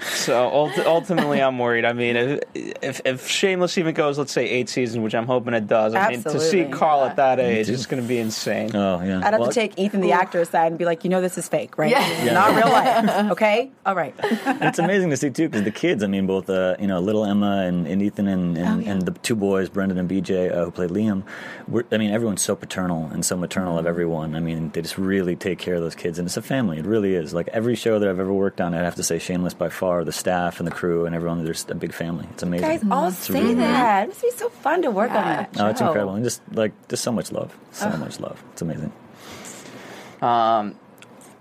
so 0.00 0.50
ulti- 0.50 0.84
ultimately, 0.84 1.40
I'm 1.42 1.58
worried. 1.58 1.84
I 1.84 1.92
mean, 1.92 2.16
if, 2.16 2.40
if 2.54 3.00
if 3.04 3.28
Shameless 3.28 3.78
even 3.78 3.94
goes, 3.94 4.18
let's 4.18 4.32
say 4.32 4.48
eight 4.48 4.68
seasons, 4.68 5.02
which 5.02 5.14
I'm 5.14 5.26
hoping 5.26 5.54
it 5.54 5.66
does. 5.66 5.94
I 5.94 6.10
mean, 6.10 6.22
to 6.22 6.30
see 6.30 6.36
Absolutely. 6.36 6.72
Carl 6.72 7.04
at 7.04 7.16
that 7.16 7.40
age 7.40 7.68
is 7.70 7.86
going 7.86 8.02
to 8.02 8.08
be 8.08 8.18
insane. 8.18 8.74
Oh 8.74 9.00
yeah. 9.02 9.18
I'd 9.18 9.24
have 9.32 9.40
Well, 9.40 9.48
to 9.48 9.54
take 9.54 9.78
Ethan, 9.78 10.00
the 10.00 10.12
actor, 10.12 10.40
aside 10.40 10.66
and 10.68 10.78
be 10.78 10.84
like, 10.84 11.04
you 11.04 11.10
know, 11.10 11.20
this 11.20 11.38
is 11.38 11.48
fake, 11.48 11.63
right? 11.76 11.90
Yeah. 11.90 12.24
Yeah. 12.24 12.32
not 12.34 12.54
real 12.54 12.68
life. 12.68 13.26
Okay, 13.34 13.70
all 13.86 13.94
right. 13.94 14.14
it's 14.22 14.78
amazing 14.78 15.10
to 15.10 15.16
see 15.16 15.30
too 15.30 15.48
because 15.48 15.64
the 15.64 15.70
kids 15.70 16.02
i 16.02 16.06
mean 16.06 16.26
both 16.26 16.48
uh, 16.50 16.76
you 16.78 16.86
know 16.86 17.00
little 17.00 17.24
emma 17.24 17.64
and, 17.68 17.86
and 17.86 18.00
ethan 18.02 18.28
and, 18.28 18.56
and, 18.58 18.68
Oh, 18.68 18.78
yeah. 18.78 18.90
and 18.92 19.02
the 19.02 19.12
two 19.26 19.34
boys 19.34 19.68
brendan 19.68 19.98
and 19.98 20.08
bj 20.08 20.30
uh, 20.54 20.64
who 20.64 20.70
played 20.70 20.90
liam 20.90 21.22
were, 21.66 21.84
i 21.90 21.96
mean 21.96 22.10
everyone's 22.10 22.42
so 22.42 22.54
paternal 22.54 23.06
and 23.12 23.24
so 23.24 23.36
maternal 23.36 23.78
of 23.78 23.86
everyone 23.86 24.34
i 24.36 24.40
mean 24.40 24.70
they 24.70 24.82
just 24.82 24.98
really 24.98 25.36
take 25.36 25.58
care 25.58 25.74
of 25.74 25.80
those 25.80 25.94
kids 25.94 26.18
and 26.18 26.26
it's 26.28 26.36
a 26.36 26.42
family 26.42 26.78
it 26.78 26.84
really 26.86 27.14
is 27.14 27.32
like 27.34 27.48
every 27.48 27.74
show 27.74 27.98
that 27.98 28.08
i've 28.08 28.20
ever 28.20 28.32
worked 28.32 28.60
on 28.60 28.74
i'd 28.74 28.84
have 28.84 28.94
to 28.96 29.02
say 29.02 29.18
shameless 29.18 29.54
by 29.54 29.68
far 29.68 30.04
the 30.04 30.12
staff 30.12 30.58
and 30.60 30.66
the 30.66 30.72
crew 30.72 31.06
and 31.06 31.14
everyone 31.14 31.42
there's 31.44 31.66
a 31.70 31.74
big 31.74 31.92
family 31.92 32.26
it's 32.32 32.42
amazing 32.42 32.66
You 32.70 32.78
Guys, 32.78 32.90
all 32.90 33.08
It's 33.08 33.18
say 33.26 33.34
really- 33.40 33.54
that. 33.54 34.04
It 34.04 34.08
must 34.08 34.22
be 34.22 34.30
so 34.32 34.48
fun 34.48 34.82
to 34.82 34.90
work 34.90 35.10
on 35.10 35.16
Yeah. 35.16 35.36
that. 35.52 35.60
oh 35.60 35.66
it's 35.68 35.80
incredible 35.80 36.14
and 36.14 36.24
just 36.24 36.40
like 36.52 36.72
just 36.88 37.02
so 37.02 37.12
much 37.12 37.32
love 37.32 37.56
so 37.72 37.88
much 37.96 38.20
love 38.20 38.42
it's 38.52 38.62
amazing 38.62 38.92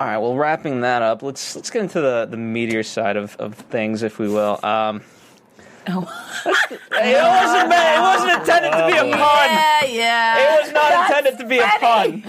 All 0.03 0.09
right, 0.09 0.17
well, 0.17 0.35
wrapping 0.35 0.81
that 0.81 1.01
up, 1.01 1.23
let's 1.23 1.55
let's 1.55 1.69
get 1.69 1.81
into 1.81 2.01
the 2.01 2.25
the 2.29 2.35
meteor 2.35 2.83
side 2.83 3.15
of, 3.15 3.37
of 3.37 3.55
things, 3.55 4.03
if 4.03 4.19
we 4.19 4.27
will. 4.27 4.59
Um, 4.61 5.01
Oh. 5.85 5.99
It 6.45 7.21
wasn't 7.21 7.69
meant. 7.69 7.97
It 7.97 8.01
wasn't 8.01 8.31
intended 8.39 8.71
to 8.71 8.87
be 8.87 8.97
a 8.97 9.01
pun. 9.17 9.49
Yeah, 9.49 9.85
yeah. 9.85 10.37
It 10.39 10.63
was 10.63 10.71
not 10.73 11.09
intended 11.09 11.37
to 11.39 11.45
be 11.45 11.59
a 11.59 11.67
pun. 11.81 12.23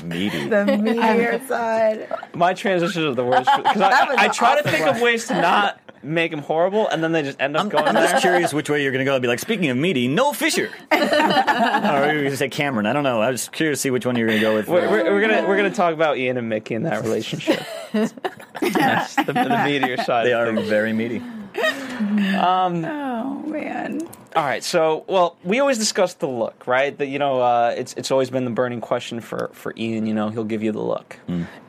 so 0.00 0.06
meaty 0.06 0.48
The 0.48 0.64
meteor 0.82 1.40
side. 1.46 2.08
My 2.34 2.54
transitions 2.54 3.04
are 3.04 3.14
the 3.14 3.24
worst 3.24 3.50
because 3.54 3.76
That 3.78 4.08
I, 4.18 4.24
I 4.24 4.28
try 4.28 4.56
to 4.60 4.62
think 4.68 4.86
one. 4.86 4.96
of 4.96 5.02
ways 5.02 5.26
to 5.28 5.34
not 5.40 5.78
make 6.02 6.30
them 6.30 6.40
horrible, 6.40 6.88
and 6.88 7.02
then 7.02 7.12
they 7.12 7.22
just 7.22 7.40
end 7.40 7.56
up 7.56 7.62
I'm, 7.62 7.68
going 7.68 7.84
I'm 7.84 7.94
there. 7.94 8.08
just 8.08 8.22
curious 8.22 8.52
which 8.52 8.68
way 8.68 8.82
you're 8.82 8.92
going 8.92 9.04
to 9.04 9.04
go. 9.04 9.14
I'd 9.14 9.22
be 9.22 9.28
like, 9.28 9.38
speaking 9.38 9.68
of 9.70 9.76
meaty, 9.76 10.08
Noel 10.08 10.32
Fisher. 10.32 10.70
or 10.92 10.98
you're 10.98 11.08
going 11.08 12.30
to 12.30 12.36
say 12.36 12.48
Cameron. 12.48 12.86
I 12.86 12.92
don't 12.92 13.04
know. 13.04 13.20
I 13.20 13.30
was 13.30 13.48
curious 13.48 13.78
to 13.78 13.82
see 13.82 13.90
which 13.90 14.06
one 14.06 14.16
you're 14.16 14.26
going 14.28 14.40
to 14.40 14.44
go 14.44 14.54
with. 14.54 14.68
We're, 14.68 14.88
we're, 14.90 15.04
we're 15.12 15.20
gonna 15.20 15.46
we're 15.46 15.56
gonna 15.56 15.70
talk 15.70 15.94
about 15.94 16.18
Ian 16.18 16.36
and 16.36 16.48
Mickey 16.48 16.74
and 16.74 16.86
that 16.86 17.02
relationship. 17.02 17.62
That's 17.92 19.14
the, 19.16 19.32
the 19.32 19.62
meteor 19.64 19.96
side. 19.98 20.26
they 20.26 20.32
of 20.32 20.48
are 20.48 20.54
things. 20.54 20.68
very 20.68 20.92
meaty. 20.92 21.22
Oh 21.54 23.42
man. 23.46 24.00
All 24.34 24.42
right, 24.44 24.64
so 24.64 25.04
well, 25.08 25.36
we 25.44 25.60
always 25.60 25.76
discuss 25.78 26.14
the 26.14 26.26
look, 26.26 26.66
right? 26.66 26.96
That 26.96 27.06
you 27.08 27.18
know, 27.18 27.40
uh, 27.40 27.74
it's 27.76 27.92
it's 27.94 28.10
always 28.10 28.30
been 28.30 28.44
the 28.44 28.50
burning 28.50 28.80
question 28.80 29.20
for 29.20 29.50
for 29.52 29.74
Ian. 29.76 30.06
You 30.06 30.14
know, 30.14 30.30
he'll 30.30 30.44
give 30.44 30.62
you 30.62 30.72
the 30.72 30.80
look, 30.80 31.18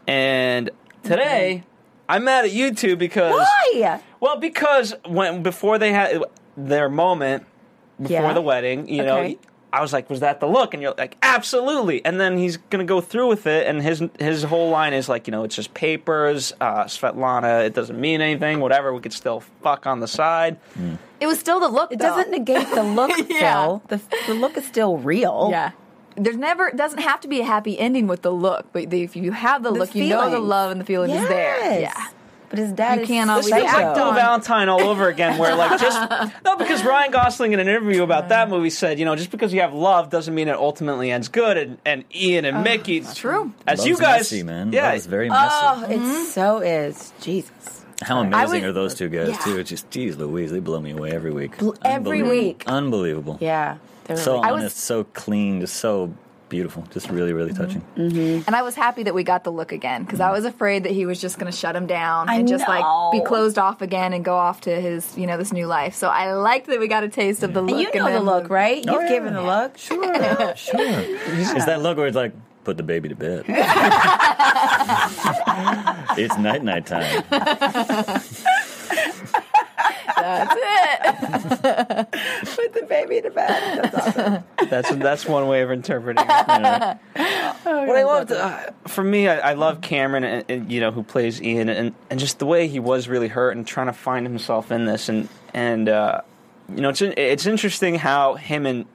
and 0.07 0.69
today 1.03 1.63
I'm 2.13 2.23
mad 2.25 2.45
at 2.45 2.51
you 2.51 2.73
two 2.73 2.95
because 2.95 3.33
Why? 3.33 3.99
well, 4.19 4.37
because 4.37 4.93
when 5.05 5.43
before 5.43 5.77
they 5.79 5.91
had 5.91 6.21
their 6.55 6.89
moment, 6.89 7.45
before 8.01 8.21
Yeah. 8.21 8.33
the 8.33 8.41
wedding. 8.41 8.87
You 8.87 9.03
know, 9.03 9.35
I 9.71 9.81
was 9.81 9.91
like, 9.91 10.07
"Was 10.09 10.19
that 10.19 10.39
the 10.39 10.45
look?" 10.47 10.73
And 10.75 10.83
you're 10.83 10.93
like, 10.97 11.17
"Absolutely." 11.23 12.05
And 12.05 12.19
then 12.19 12.37
he's 12.37 12.57
gonna 12.57 12.83
go 12.83 13.01
through 13.01 13.27
with 13.27 13.47
it, 13.47 13.65
and 13.65 13.81
his 13.81 14.03
his 14.19 14.43
whole 14.43 14.69
line 14.69 14.93
is 14.93 15.09
like, 15.09 15.25
you 15.27 15.31
know, 15.31 15.43
it's 15.43 15.55
just 15.55 15.73
papers. 15.73 16.53
Uh, 16.61 16.83
Svetlana, 16.83 17.65
it 17.65 17.73
doesn't 17.73 17.99
mean 17.99 18.21
anything. 18.21 18.59
Whatever, 18.59 18.93
we 18.93 18.99
could 19.01 19.13
still 19.13 19.39
fuck 19.63 19.87
on 19.87 19.99
the 19.99 20.07
side. 20.07 20.57
It 21.19 21.25
was 21.25 21.39
still 21.39 21.59
the 21.59 21.69
look. 21.69 21.91
It 21.91 21.97
though. 21.97 22.05
doesn't 22.09 22.29
negate 22.29 22.69
the 22.75 22.83
look, 22.83 23.11
Yeah. 23.29 23.63
Phil. 23.65 23.81
The, 23.87 24.01
the 24.27 24.33
look 24.35 24.57
is 24.57 24.65
still 24.67 24.97
real. 24.97 25.47
Yeah. 25.49 25.71
There's 26.15 26.37
never 26.37 26.67
it 26.67 26.77
doesn't 26.77 26.99
have 27.01 27.21
to 27.21 27.27
be 27.27 27.39
a 27.41 27.45
happy 27.45 27.77
ending 27.79 28.07
with 28.07 28.21
the 28.21 28.31
look, 28.31 28.67
but 28.73 28.89
the, 28.89 29.01
if 29.03 29.15
you 29.15 29.31
have 29.31 29.63
the, 29.63 29.71
The 29.71 29.79
look, 29.79 29.95
you 29.95 30.09
know 30.09 30.29
the 30.29 30.39
love 30.39 30.71
and 30.71 30.79
the 30.81 30.85
feeling 30.85 31.11
is 31.11 31.27
there. 31.27 31.81
Yeah. 31.81 32.07
But 32.53 32.59
his 32.59 32.71
dad 32.71 32.97
You 32.97 33.01
is 33.01 33.07
can't 33.07 33.31
always 33.31 33.45
This 33.45 33.55
feels 33.55 33.65
like 33.65 33.83
act 33.83 33.95
Bill 33.95 34.09
on- 34.09 34.13
Valentine 34.15 34.69
all 34.69 34.81
over 34.81 35.07
again, 35.07 35.39
where 35.39 35.55
like 35.55 35.79
just 35.81 35.97
no, 36.45 36.55
because 36.55 36.83
Ryan 36.83 37.11
Gosling 37.11 37.51
in 37.51 37.59
an 37.59 37.67
interview 37.67 38.03
about 38.03 38.29
that 38.29 38.47
movie 38.47 38.69
said, 38.69 38.99
you 38.99 39.05
know, 39.05 39.15
just 39.15 39.31
because 39.31 39.51
you 39.51 39.61
have 39.61 39.73
love 39.73 40.11
doesn't 40.11 40.35
mean 40.35 40.47
it 40.47 40.55
ultimately 40.55 41.09
ends 41.09 41.29
good. 41.29 41.57
And, 41.57 41.77
and 41.83 42.03
Ian 42.13 42.45
and 42.45 42.63
Mickey, 42.63 42.97
it's 42.97 43.15
true. 43.15 43.51
As 43.65 43.79
Love's 43.79 43.89
you 43.89 43.97
guys, 43.97 44.19
messy, 44.19 44.43
man. 44.43 44.71
yeah, 44.71 44.91
it's 44.91 45.07
very 45.07 45.31
oh, 45.31 45.33
messy. 45.33 45.55
Oh, 45.55 45.85
it 45.89 45.99
mm-hmm. 45.99 46.23
so 46.25 46.59
is. 46.59 47.11
Jesus. 47.21 47.85
How 48.03 48.19
amazing 48.19 48.61
would- 48.61 48.69
are 48.69 48.73
those 48.73 48.93
two 48.93 49.09
guys 49.09 49.29
yeah. 49.29 49.37
too? 49.37 49.57
It's 49.57 49.71
just, 49.71 49.89
geez, 49.89 50.15
Louise, 50.17 50.51
they 50.51 50.59
blow 50.59 50.79
me 50.79 50.91
away 50.91 51.09
every 51.09 51.31
week. 51.31 51.57
Bl- 51.57 51.71
every 51.83 52.19
Unbelievable. 52.19 52.29
week. 52.29 52.63
Unbelievable. 52.67 53.37
Yeah. 53.41 53.77
They're 54.05 54.17
So 54.17 54.33
really- 54.33 54.47
I 54.47 54.51
was- 54.51 54.61
honest, 54.61 54.77
so 54.77 55.03
clean, 55.05 55.61
just 55.61 55.75
so 55.75 56.13
beautiful, 56.53 56.85
just 56.91 57.09
really, 57.09 57.33
really 57.33 57.51
mm-hmm. 57.51 57.63
touching. 57.63 57.81
Mm-hmm. 57.97 58.43
And 58.45 58.55
I 58.55 58.61
was 58.61 58.75
happy 58.75 59.01
that 59.03 59.15
we 59.15 59.23
got 59.23 59.43
the 59.43 59.51
look 59.51 59.71
again 59.71 60.03
because 60.03 60.19
I 60.19 60.25
mm-hmm. 60.25 60.33
was 60.33 60.45
afraid 60.45 60.83
that 60.83 60.91
he 60.91 61.07
was 61.07 61.19
just 61.19 61.39
going 61.39 61.51
to 61.51 61.57
shut 61.57 61.75
him 61.75 61.87
down 61.87 62.29
I 62.29 62.35
and 62.35 62.47
just 62.47 62.67
like 62.67 62.85
be 63.11 63.21
closed 63.21 63.57
off 63.57 63.81
again 63.81 64.13
and 64.13 64.23
go 64.23 64.35
off 64.35 64.61
to 64.61 64.79
his, 64.79 65.17
you 65.17 65.25
know, 65.25 65.35
this 65.35 65.51
new 65.51 65.65
life. 65.65 65.95
So 65.95 66.09
I 66.09 66.33
liked 66.33 66.67
that 66.67 66.79
we 66.79 66.87
got 66.87 67.03
a 67.03 67.09
taste 67.09 67.41
of 67.41 67.55
the 67.55 67.61
look. 67.63 67.71
and 67.71 67.79
you 67.79 67.99
know 67.99 68.05
the 68.05 68.11
then 68.11 68.23
look, 68.23 68.51
right? 68.51 68.85
Oh, 68.87 68.93
You've 68.93 69.03
yeah. 69.03 69.09
given 69.09 69.33
the 69.33 69.41
look. 69.41 69.79
Sure, 69.79 70.55
sure. 70.55 70.79
Is 70.79 71.65
that 71.65 71.81
look 71.81 71.97
where 71.97 72.05
it's 72.05 72.15
like, 72.15 72.33
put 72.63 72.77
the 72.77 72.83
baby 72.83 73.09
to 73.09 73.15
bed? 73.15 73.45
it's 76.17 76.37
night 76.37 76.63
night 76.63 76.85
time. 76.85 77.23
That's 80.23 80.55
it. 80.55 82.11
Put 82.55 82.73
the 82.73 82.85
baby 82.87 83.21
to 83.21 83.29
bed. 83.29 83.83
That's 83.83 83.95
awesome. 83.95 84.43
that's 84.69 84.95
that's 84.95 85.25
one 85.25 85.47
way 85.47 85.61
of 85.61 85.71
interpreting 85.71 86.23
it. 86.25 86.29
what 87.63 87.97
I 87.97 88.03
loved 88.03 88.31
uh, 88.31 88.71
for 88.87 89.03
me, 89.03 89.27
I, 89.27 89.51
I 89.51 89.53
love 89.53 89.81
Cameron, 89.81 90.23
and, 90.23 90.45
and, 90.49 90.71
you 90.71 90.79
know, 90.79 90.91
who 90.91 91.03
plays 91.03 91.41
Ian, 91.41 91.69
and, 91.69 91.93
and 92.09 92.19
just 92.19 92.39
the 92.39 92.45
way 92.45 92.67
he 92.67 92.79
was 92.79 93.07
really 93.07 93.27
hurt 93.27 93.55
and 93.57 93.67
trying 93.67 93.87
to 93.87 93.93
find 93.93 94.25
himself 94.25 94.71
in 94.71 94.85
this, 94.85 95.09
and 95.09 95.27
and 95.53 95.89
uh, 95.89 96.21
you 96.69 96.81
know, 96.81 96.89
it's 96.89 97.01
it's 97.01 97.45
interesting 97.45 97.95
how 97.95 98.35
him 98.35 98.65
and 98.65 98.85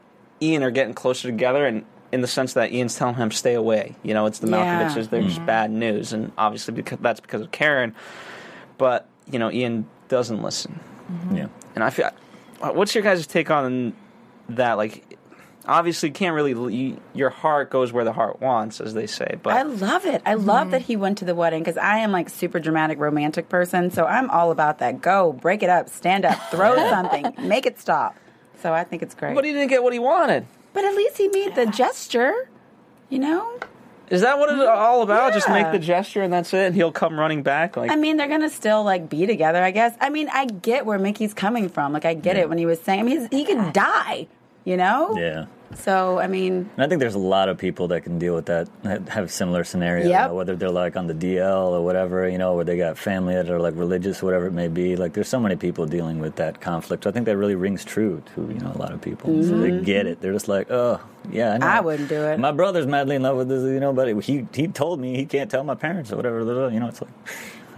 Ian 0.41 0.63
are 0.63 0.71
getting 0.71 0.95
closer 0.95 1.29
together, 1.29 1.67
and 1.67 1.85
in 2.11 2.23
the 2.23 2.27
sense 2.27 2.55
that 2.55 2.73
Ian's 2.73 2.97
telling 2.97 3.17
him 3.17 3.31
stay 3.31 3.55
away. 3.55 3.95
You 4.03 4.15
know, 4.15 4.27
it's 4.27 4.39
the 4.39 4.49
Yeah. 4.49 4.89
Milkoviches; 4.89 5.11
they're 5.11 5.23
just 5.23 5.45
bad 5.45 5.71
news, 5.71 6.13
and 6.13 6.33
obviously 6.39 6.75
because 6.75 6.99
that's 7.01 7.21
because 7.21 7.43
of 7.43 7.51
Karen. 7.51 7.95
But 8.79 9.07
you 9.31 9.39
know, 9.39 9.51
Ian 9.51 9.87
doesn't 10.09 10.43
listen. 10.43 10.81
Yeah. 11.33 11.49
And 11.75 11.85
I 11.85 11.91
feel, 11.91 12.11
uh, 12.61 12.71
what's 12.71 12.95
your 12.95 13.03
guys' 13.05 13.27
take 13.27 13.51
on 13.51 13.95
that? 14.49 14.75
Like, 14.75 15.05
obviously, 15.67 16.09
you 16.11 16.13
can't 16.15 16.35
really. 16.35 16.53
You, 16.75 17.01
your 17.15 17.31
heart 17.31 17.71
goes 17.71 17.93
where 17.93 18.05
the 18.05 18.13
heart 18.13 18.41
wants, 18.41 18.81
as 18.81 18.95
they 18.95 19.07
say. 19.07 19.37
But 19.43 19.55
I 19.55 19.63
love 19.63 20.05
it. 20.07 20.23
I 20.27 20.35
love 20.35 20.71
that 20.73 20.83
he 20.83 20.97
went 20.97 21.19
to 21.19 21.25
the 21.25 21.35
wedding 21.35 21.63
because 21.63 21.77
I 21.79 21.99
am 21.99 22.13
like 22.13 22.29
super 22.29 22.59
dramatic, 22.61 22.99
romantic 22.99 23.49
person. 23.49 23.91
So 23.91 24.05
I'm 24.07 24.29
all 24.31 24.51
about 24.51 24.79
that. 24.79 25.01
Go, 25.01 25.33
break 25.33 25.63
it 25.63 25.71
up, 25.71 25.89
stand 25.89 26.25
up, 26.25 26.39
throw 26.51 26.75
something, 26.91 27.33
make 27.39 27.65
it 27.67 27.79
stop. 27.79 28.17
So 28.61 28.73
I 28.73 28.85
think 28.85 29.03
it's 29.03 29.15
great. 29.15 29.35
but 29.35 29.45
he 29.45 29.53
didn't 29.53 29.69
get 29.69 29.83
what 29.83 29.93
he 29.93 29.99
wanted. 29.99 30.47
but 30.73 30.85
at 30.85 30.95
least 30.95 31.17
he 31.17 31.29
made 31.29 31.55
the 31.55 31.67
gesture. 31.67 32.49
You 33.09 33.21
know, 33.21 33.59
Is 34.11 34.23
that 34.23 34.39
what 34.39 34.51
it's 34.51 34.61
all 34.67 35.03
about? 35.03 35.33
Just 35.33 35.49
make 35.49 35.71
the 35.73 35.79
gesture 35.79 36.23
and 36.23 36.33
that's 36.33 36.53
it, 36.55 36.67
and 36.67 36.75
he'll 36.75 36.93
come 36.93 37.19
running 37.19 37.43
back. 37.43 37.77
Like, 37.77 37.91
I 37.91 37.97
mean, 37.97 38.17
they're 38.17 38.29
gonna 38.29 38.49
still 38.51 38.83
like 38.85 39.09
be 39.09 39.27
together, 39.27 39.63
I 39.63 39.71
guess. 39.71 39.95
I 40.01 40.09
mean, 40.11 40.29
I 40.33 40.47
get 40.47 40.87
where 40.87 40.99
Mickey's 40.99 41.35
coming 41.35 41.69
from. 41.69 41.93
Like, 41.93 42.05
I 42.05 42.15
get 42.15 42.37
Yeah. 42.37 42.43
it 42.43 42.49
when 42.49 42.59
he 42.59 42.67
was 42.67 42.81
saying, 42.81 43.01
I 43.01 43.03
mean, 43.03 43.19
he's- 43.19 43.29
he 43.31 43.45
could 43.45 43.73
die. 43.73 44.27
You 44.65 44.77
know. 44.77 45.17
Yeah. 45.19 45.47
So 45.75 46.19
I 46.19 46.27
mean, 46.27 46.71
And 46.77 46.85
I 46.85 46.89
think 46.89 47.01
there's 47.01 47.15
a 47.15 47.19
lot 47.19 47.49
of 47.49 47.59
people 47.59 47.89
that 47.89 48.03
can 48.03 48.19
deal 48.19 48.35
with 48.35 48.47
that, 48.47 48.69
that 48.83 49.09
have 49.11 49.31
similar 49.31 49.65
scenarios. 49.65 50.07
you 50.07 50.13
know, 50.13 50.35
whether 50.35 50.57
they're 50.57 50.71
like 50.71 50.97
on 50.97 51.07
the 51.07 51.15
DL 51.15 51.71
or 51.71 51.85
whatever, 51.85 52.29
you 52.29 52.39
know, 52.39 52.55
where 52.55 52.65
they 52.65 52.77
got 52.77 52.97
family 52.97 53.35
that 53.35 53.51
are 53.51 53.61
like 53.61 53.75
religious, 53.77 54.23
whatever 54.23 54.47
it 54.47 54.53
may 54.53 54.69
be. 54.69 54.97
Like, 54.97 55.13
there's 55.13 55.29
so 55.29 55.41
many 55.41 55.57
people 55.57 55.87
dealing 55.87 56.19
with 56.19 56.37
that 56.37 56.61
conflict. 56.61 57.05
So 57.05 57.11
I 57.11 57.13
think 57.13 57.27
that 57.27 57.37
really 57.37 57.55
rings 57.55 57.85
true 57.85 58.23
to 58.35 58.41
you 58.43 58.61
know 58.61 58.73
a 58.75 58.79
lot 58.79 58.93
of 58.93 59.01
people. 59.01 59.43
So 59.43 59.59
they 59.59 59.81
get 59.81 60.07
it. 60.07 60.21
They're 60.21 60.33
just 60.33 60.49
like, 60.49 60.71
oh, 60.71 61.01
yeah, 61.31 61.53
I, 61.55 61.59
know. 61.59 61.67
Mm-hmm. 61.67 61.77
I 61.77 61.81
wouldn't 61.81 62.09
do 62.09 62.23
it. 62.23 62.41
My 62.41 62.53
brother's 62.53 62.87
madly 62.87 63.17
in 63.17 63.23
love 63.23 63.37
with 63.37 63.49
this, 63.49 63.63
you 63.63 63.81
know, 63.81 63.93
but 63.93 64.09
he 64.23 64.47
he 64.53 64.69
told 64.69 65.01
me 65.01 65.17
he 65.17 65.27
can't 65.27 65.51
tell 65.51 65.65
my 65.65 65.75
parents 65.75 66.13
or 66.13 66.17
whatever. 66.17 66.71
You 66.71 66.81
know, 66.81 66.89
it's 66.89 67.03
like, 67.03 67.11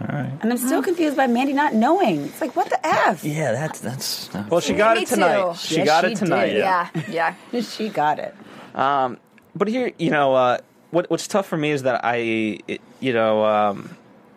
all 0.09 0.15
right. 0.15 0.31
and 0.41 0.51
I'm 0.51 0.57
still 0.57 0.81
confused 0.81 1.15
by 1.17 1.27
Mandy 1.27 1.53
not 1.53 1.73
knowing. 1.73 2.21
It's 2.25 2.41
like, 2.41 2.55
what 2.55 2.69
the 2.69 2.85
f? 2.85 3.23
Yeah, 3.23 3.51
that's 3.51 3.79
that's. 3.79 4.27
that's 4.27 4.49
well, 4.49 4.59
she 4.59 4.73
got 4.73 4.97
Me 4.97 5.03
it 5.03 5.07
tonight. 5.09 5.53
too. 5.53 5.57
She 5.59 5.75
Yes, 5.77 5.85
got 5.85 6.05
she 6.05 6.11
it 6.11 6.17
tonight. 6.17 6.47
did. 6.47 6.57
Yeah, 6.57 6.89
yeah. 7.51 7.61
she 7.61 7.89
got 7.89 8.19
it. 8.19 8.35
But 8.73 9.67
here, 9.67 9.91
you 9.97 10.09
know, 10.11 10.33
uh, 10.33 10.57
what 10.91 11.09
what's 11.09 11.27
tough 11.27 11.47
for 11.47 11.57
me 11.57 11.71
is 11.71 11.83
that 11.83 12.03
I, 12.05 12.59
it, 12.67 12.81
you 12.99 13.13
know, 13.13 13.43
um, 13.45 13.95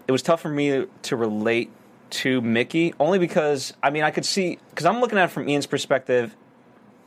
it 0.08 0.12
was 0.12 0.22
tough 0.22 0.40
for 0.40 0.48
me 0.48 0.86
to 1.02 1.16
relate 1.16 1.70
to 2.10 2.40
Mickey 2.40 2.94
only 3.00 3.18
because 3.18 3.72
I 3.82 3.90
mean 3.90 4.02
I 4.04 4.10
could 4.10 4.24
see 4.24 4.58
because 4.70 4.86
I'm 4.86 5.00
looking 5.00 5.18
at 5.18 5.24
it 5.24 5.32
from 5.32 5.48
Ian's 5.48 5.66
perspective 5.66 6.36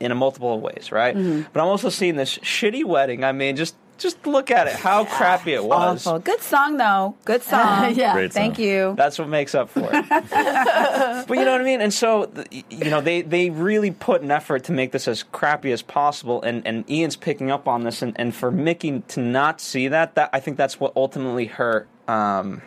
in 0.00 0.10
a 0.12 0.14
multiple 0.14 0.54
of 0.54 0.60
ways, 0.60 0.90
right? 0.92 1.14
Mm-hmm. 1.16 1.48
But 1.52 1.60
I'm 1.60 1.66
also 1.68 1.88
seeing 1.88 2.16
this 2.16 2.38
shitty 2.38 2.84
wedding. 2.84 3.24
I 3.24 3.32
mean, 3.32 3.56
just 3.56 3.74
just 3.98 4.26
look 4.26 4.50
at 4.50 4.66
it, 4.66 4.74
how 4.74 5.04
crappy 5.04 5.52
it 5.52 5.64
was. 5.64 6.06
Awful. 6.06 6.20
Good 6.20 6.40
song 6.40 6.76
though. 6.76 7.16
Good 7.24 7.42
song. 7.44 7.94
Yeah. 7.94 8.14
Great 8.14 8.32
Thank 8.32 8.56
song. 8.56 8.64
you. 8.64 8.94
That's 8.96 9.18
what 9.18 9.28
makes 9.28 9.54
up 9.54 9.68
for 9.68 9.88
it. 9.92 10.08
but 11.28 11.38
you 11.38 11.44
know 11.44 11.52
what 11.52 11.60
I 11.60 11.64
mean? 11.64 11.80
And 11.80 11.92
so, 11.92 12.30
you 12.50 12.90
know, 12.90 13.00
they, 13.00 13.22
they 13.22 13.50
really 13.50 13.90
put 13.90 14.22
an 14.22 14.30
effort 14.30 14.64
to 14.64 14.72
make 14.72 14.92
this 14.92 15.08
as 15.08 15.22
crappy 15.22 15.72
as 15.72 15.82
possible, 15.82 16.42
and, 16.42 16.66
and 16.66 16.88
Ian's 16.90 17.16
picking 17.16 17.50
up 17.50 17.68
on 17.68 17.84
this. 17.84 18.02
And, 18.02 18.18
and 18.18 18.34
for 18.34 18.50
Mickey 18.50 19.00
to 19.08 19.20
not 19.20 19.60
see 19.60 19.88
that, 19.88 20.14
that 20.14 20.30
I 20.32 20.40
think 20.40 20.56
that's 20.56 20.80
what 20.80 20.92
ultimately 20.96 21.46
hurt 21.46 21.88
um, 22.06 22.62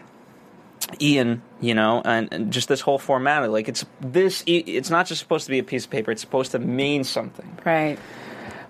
Ian, 0.99 1.41
you 1.59 1.73
know, 1.73 2.01
and, 2.03 2.27
and 2.31 2.53
just 2.53 2.67
this 2.67 2.81
whole 2.81 2.99
format. 2.99 3.49
Like, 3.49 3.69
it's 3.69 3.85
this, 4.01 4.43
it's 4.45 4.89
not 4.89 5.07
just 5.07 5.19
supposed 5.19 5.45
to 5.45 5.51
be 5.51 5.59
a 5.59 5.63
piece 5.63 5.85
of 5.85 5.91
paper, 5.91 6.11
it's 6.11 6.21
supposed 6.21 6.51
to 6.51 6.59
mean 6.59 7.03
something. 7.03 7.57
Right. 7.65 7.97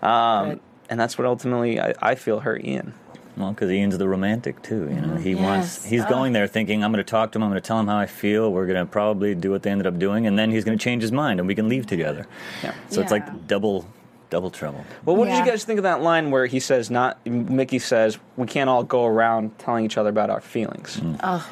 Um, 0.01 0.49
Right. 0.49 0.61
And 0.91 0.99
that's 0.99 1.17
what 1.17 1.25
ultimately 1.25 1.79
I, 1.79 1.95
I 2.01 2.15
feel 2.15 2.41
hurt 2.41 2.63
Ian. 2.63 2.93
Well, 3.37 3.51
because 3.51 3.71
Ian's 3.71 3.97
the 3.97 4.09
romantic 4.09 4.61
too. 4.61 4.89
You 4.89 5.01
know, 5.01 5.15
he 5.15 5.31
Yes. 5.31 5.39
wants. 5.39 5.85
He's 5.85 6.03
oh. 6.03 6.09
going 6.09 6.33
there 6.33 6.47
thinking, 6.47 6.83
"I'm 6.83 6.91
going 6.91 7.03
to 7.03 7.09
talk 7.09 7.31
to 7.31 7.39
him. 7.39 7.43
I'm 7.43 7.49
going 7.49 7.61
to 7.61 7.65
tell 7.65 7.79
him 7.79 7.87
how 7.87 7.97
I 7.97 8.05
feel. 8.05 8.51
We're 8.51 8.67
going 8.67 8.77
to 8.77 8.85
probably 8.85 9.33
do 9.33 9.49
what 9.51 9.63
they 9.63 9.71
ended 9.71 9.87
up 9.87 9.97
doing, 9.97 10.27
and 10.27 10.37
then 10.37 10.51
he's 10.51 10.65
going 10.65 10.77
to 10.77 10.83
change 10.83 11.01
his 11.01 11.13
mind, 11.13 11.39
and 11.39 11.47
we 11.47 11.55
can 11.55 11.69
leave 11.69 11.87
together." 11.87 12.27
Yeah. 12.61 12.73
So 12.89 13.01
it's 13.01 13.09
like 13.09 13.47
double, 13.47 13.87
double 14.29 14.51
trouble. 14.51 14.83
Well, 15.05 15.15
what 15.15 15.29
did 15.29 15.37
you 15.37 15.45
guys 15.45 15.63
think 15.63 15.77
of 15.79 15.83
that 15.83 16.01
line 16.01 16.29
where 16.29 16.45
he 16.45 16.59
says, 16.59 16.91
"Not 16.91 17.25
Mickey 17.25 17.79
says 17.79 18.19
we 18.35 18.47
can't 18.47 18.69
all 18.69 18.83
go 18.83 19.05
around 19.05 19.57
telling 19.59 19.85
each 19.85 19.97
other 19.97 20.09
about 20.09 20.29
our 20.29 20.41
feelings." 20.41 20.99
Oh, 21.23 21.49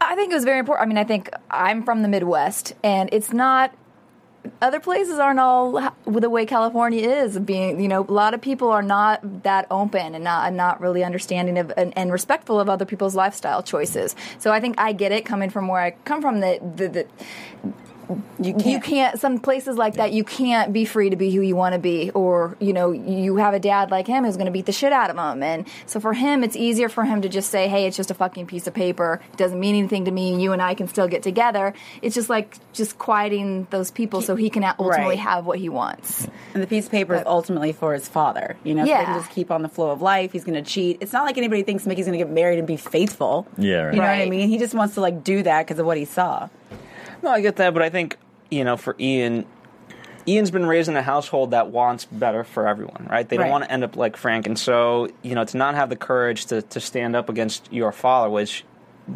I 0.00 0.14
think 0.14 0.30
it 0.30 0.34
was 0.34 0.44
very 0.44 0.60
important. 0.60 0.86
I 0.86 0.88
mean, 0.88 0.98
I 0.98 1.04
think 1.04 1.30
I'm 1.50 1.82
from 1.82 2.02
the 2.02 2.08
Midwest, 2.08 2.74
and 2.84 3.10
it's 3.12 3.32
not. 3.32 3.74
Other 4.60 4.80
places 4.80 5.18
aren't 5.18 5.40
all 5.40 5.92
the 6.06 6.30
way 6.30 6.46
California 6.46 7.08
is. 7.08 7.38
Being, 7.38 7.80
you 7.80 7.88
know, 7.88 8.04
a 8.08 8.12
lot 8.12 8.34
of 8.34 8.40
people 8.40 8.70
are 8.70 8.82
not 8.82 9.42
that 9.42 9.66
open 9.70 10.14
and 10.14 10.24
not 10.24 10.52
not 10.52 10.80
really 10.80 11.04
understanding 11.04 11.58
of 11.58 11.72
and, 11.76 11.96
and 11.96 12.12
respectful 12.12 12.58
of 12.58 12.68
other 12.68 12.84
people's 12.84 13.14
lifestyle 13.14 13.62
choices. 13.62 14.16
So 14.38 14.52
I 14.52 14.60
think 14.60 14.78
I 14.78 14.92
get 14.92 15.12
it 15.12 15.24
coming 15.24 15.50
from 15.50 15.68
where 15.68 15.80
I 15.80 15.90
come 15.90 16.20
from. 16.20 16.40
That 16.40 16.76
the, 16.76 16.88
the 16.88 17.06
You 18.38 18.52
can't. 18.54 18.66
you 18.66 18.80
can't 18.80 19.18
some 19.20 19.38
places 19.38 19.76
like 19.76 19.94
that 19.94 20.12
you 20.12 20.22
can't 20.22 20.72
be 20.72 20.84
free 20.84 21.10
to 21.10 21.16
be 21.16 21.30
who 21.34 21.40
you 21.40 21.56
want 21.56 21.72
to 21.72 21.78
be 21.78 22.10
or 22.10 22.56
you 22.60 22.72
know 22.72 22.92
you 22.92 23.36
have 23.36 23.52
a 23.54 23.58
dad 23.58 23.90
like 23.90 24.06
him 24.06 24.24
who's 24.24 24.36
going 24.36 24.46
to 24.46 24.52
beat 24.52 24.66
the 24.66 24.72
shit 24.72 24.92
out 24.92 25.10
of 25.10 25.16
him 25.16 25.42
and 25.42 25.66
so 25.86 25.98
for 25.98 26.12
him 26.12 26.44
it's 26.44 26.54
easier 26.54 26.88
for 26.88 27.04
him 27.04 27.20
to 27.22 27.28
just 27.28 27.50
say 27.50 27.66
hey 27.66 27.86
it's 27.86 27.96
just 27.96 28.10
a 28.10 28.14
fucking 28.14 28.46
piece 28.46 28.66
of 28.68 28.74
paper 28.74 29.20
it 29.32 29.36
doesn't 29.36 29.58
mean 29.58 29.74
anything 29.74 30.04
to 30.04 30.10
me 30.12 30.40
you 30.40 30.52
and 30.52 30.62
i 30.62 30.72
can 30.74 30.86
still 30.86 31.08
get 31.08 31.22
together 31.24 31.74
it's 32.02 32.14
just 32.14 32.30
like 32.30 32.58
just 32.72 32.96
quieting 32.98 33.66
those 33.70 33.90
people 33.90 34.20
so 34.22 34.36
he 34.36 34.50
can 34.50 34.62
ultimately 34.62 35.16
Right. 35.16 35.18
have 35.18 35.46
what 35.46 35.58
he 35.58 35.68
wants 35.68 36.28
And 36.54 36.62
the 36.62 36.66
piece 36.68 36.86
of 36.86 36.92
paper 36.92 37.14
is 37.16 37.22
ultimately 37.26 37.72
for 37.72 37.92
his 37.92 38.08
father. 38.08 38.56
You 38.64 38.74
know, 38.74 38.82
so 38.82 38.86
they 38.86 38.90
Yeah. 38.92 39.04
can 39.04 39.18
just 39.20 39.30
keep 39.30 39.50
on 39.50 39.62
the 39.62 39.68
flow 39.68 39.90
of 39.90 40.00
life. 40.00 40.32
He's 40.32 40.44
going 40.44 40.54
to 40.62 40.68
cheat. 40.70 40.98
It's 41.00 41.12
not 41.12 41.24
like 41.24 41.36
anybody 41.36 41.62
thinks 41.62 41.84
Mickey's 41.86 42.06
going 42.06 42.18
to 42.18 42.24
get 42.24 42.32
married 42.32 42.58
and 42.58 42.66
be 42.66 42.76
faithful. 42.78 43.46
Yeah, 43.58 43.76
right. 43.82 43.94
You 43.94 44.00
know 44.00 44.06
what 44.06 44.18
I 44.18 44.28
mean? 44.30 44.48
He 44.48 44.56
just 44.58 44.74
wants 44.74 44.94
to 44.94 45.00
like 45.02 45.22
do 45.22 45.42
that 45.42 45.66
because 45.66 45.78
of 45.78 45.84
what 45.86 45.96
he 45.98 46.04
saw. 46.06 46.48
No, 47.26 47.32
I 47.32 47.40
get 47.40 47.56
that, 47.56 47.74
but 47.74 47.82
I 47.82 47.90
think 47.90 48.16
you 48.50 48.62
know, 48.62 48.76
for 48.76 48.94
Ian, 49.00 49.44
Ian's 50.28 50.52
been 50.52 50.64
raised 50.66 50.88
in 50.88 50.96
a 50.96 51.02
household 51.02 51.50
that 51.50 51.70
wants 51.70 52.04
better 52.04 52.44
for 52.44 52.68
everyone, 52.68 53.08
right? 53.10 53.28
They 53.28 53.36
don't 53.36 53.46
Right. 53.46 53.50
want 53.50 53.64
to 53.64 53.72
end 53.72 53.82
up 53.82 53.96
like 53.96 54.16
Frank, 54.16 54.46
and 54.46 54.56
so 54.56 55.08
you 55.22 55.34
know, 55.34 55.44
to 55.44 55.56
not 55.56 55.74
have 55.74 55.88
the 55.90 55.96
courage 55.96 56.46
to 56.46 56.62
to 56.62 56.78
stand 56.80 57.16
up 57.16 57.28
against 57.28 57.72
your 57.72 57.90
father, 57.90 58.30
which 58.30 58.64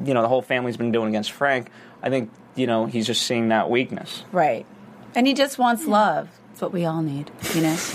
you 0.05 0.13
know 0.13 0.23
the 0.23 0.29
whole 0.29 0.43
family's 0.43 0.77
been 0.77 0.91
doing 0.93 1.09
against 1.11 1.31
Frank. 1.33 1.71
I 2.03 2.11
think 2.11 2.31
you 2.57 2.67
know 2.67 2.87
he's 2.87 3.07
just 3.07 3.23
seeing 3.23 3.49
that 3.51 3.71
weakness. 3.71 4.25
Right. 4.33 4.67
And 5.15 5.27
he 5.27 5.35
just 5.35 5.57
wants 5.59 5.87
love. 5.87 6.29
That's 6.49 6.63
what 6.63 6.73
we 6.73 6.85
all 6.85 7.03
need, 7.03 7.31
you 7.55 7.63
know. 7.63 7.77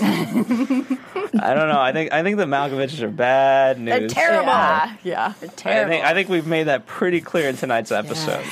I 1.40 1.54
don't 1.54 1.68
know. 1.68 1.80
I 1.80 1.92
think 1.92 2.12
I 2.12 2.22
think 2.22 2.38
the 2.38 2.46
Milkoviches 2.46 3.02
are 3.02 3.10
bad 3.10 3.78
news. 3.78 3.98
They're 3.98 4.08
terrible. 4.08 4.46
Yeah, 4.46 4.96
yeah. 5.04 5.32
They're 5.40 5.50
I 5.50 5.52
terrible. 5.56 5.90
think 5.92 6.04
I 6.06 6.14
think 6.14 6.28
we've 6.30 6.46
made 6.46 6.64
that 6.64 6.86
pretty 6.86 7.20
clear 7.20 7.48
in 7.50 7.56
tonight's 7.56 7.92
episode. 7.92 8.44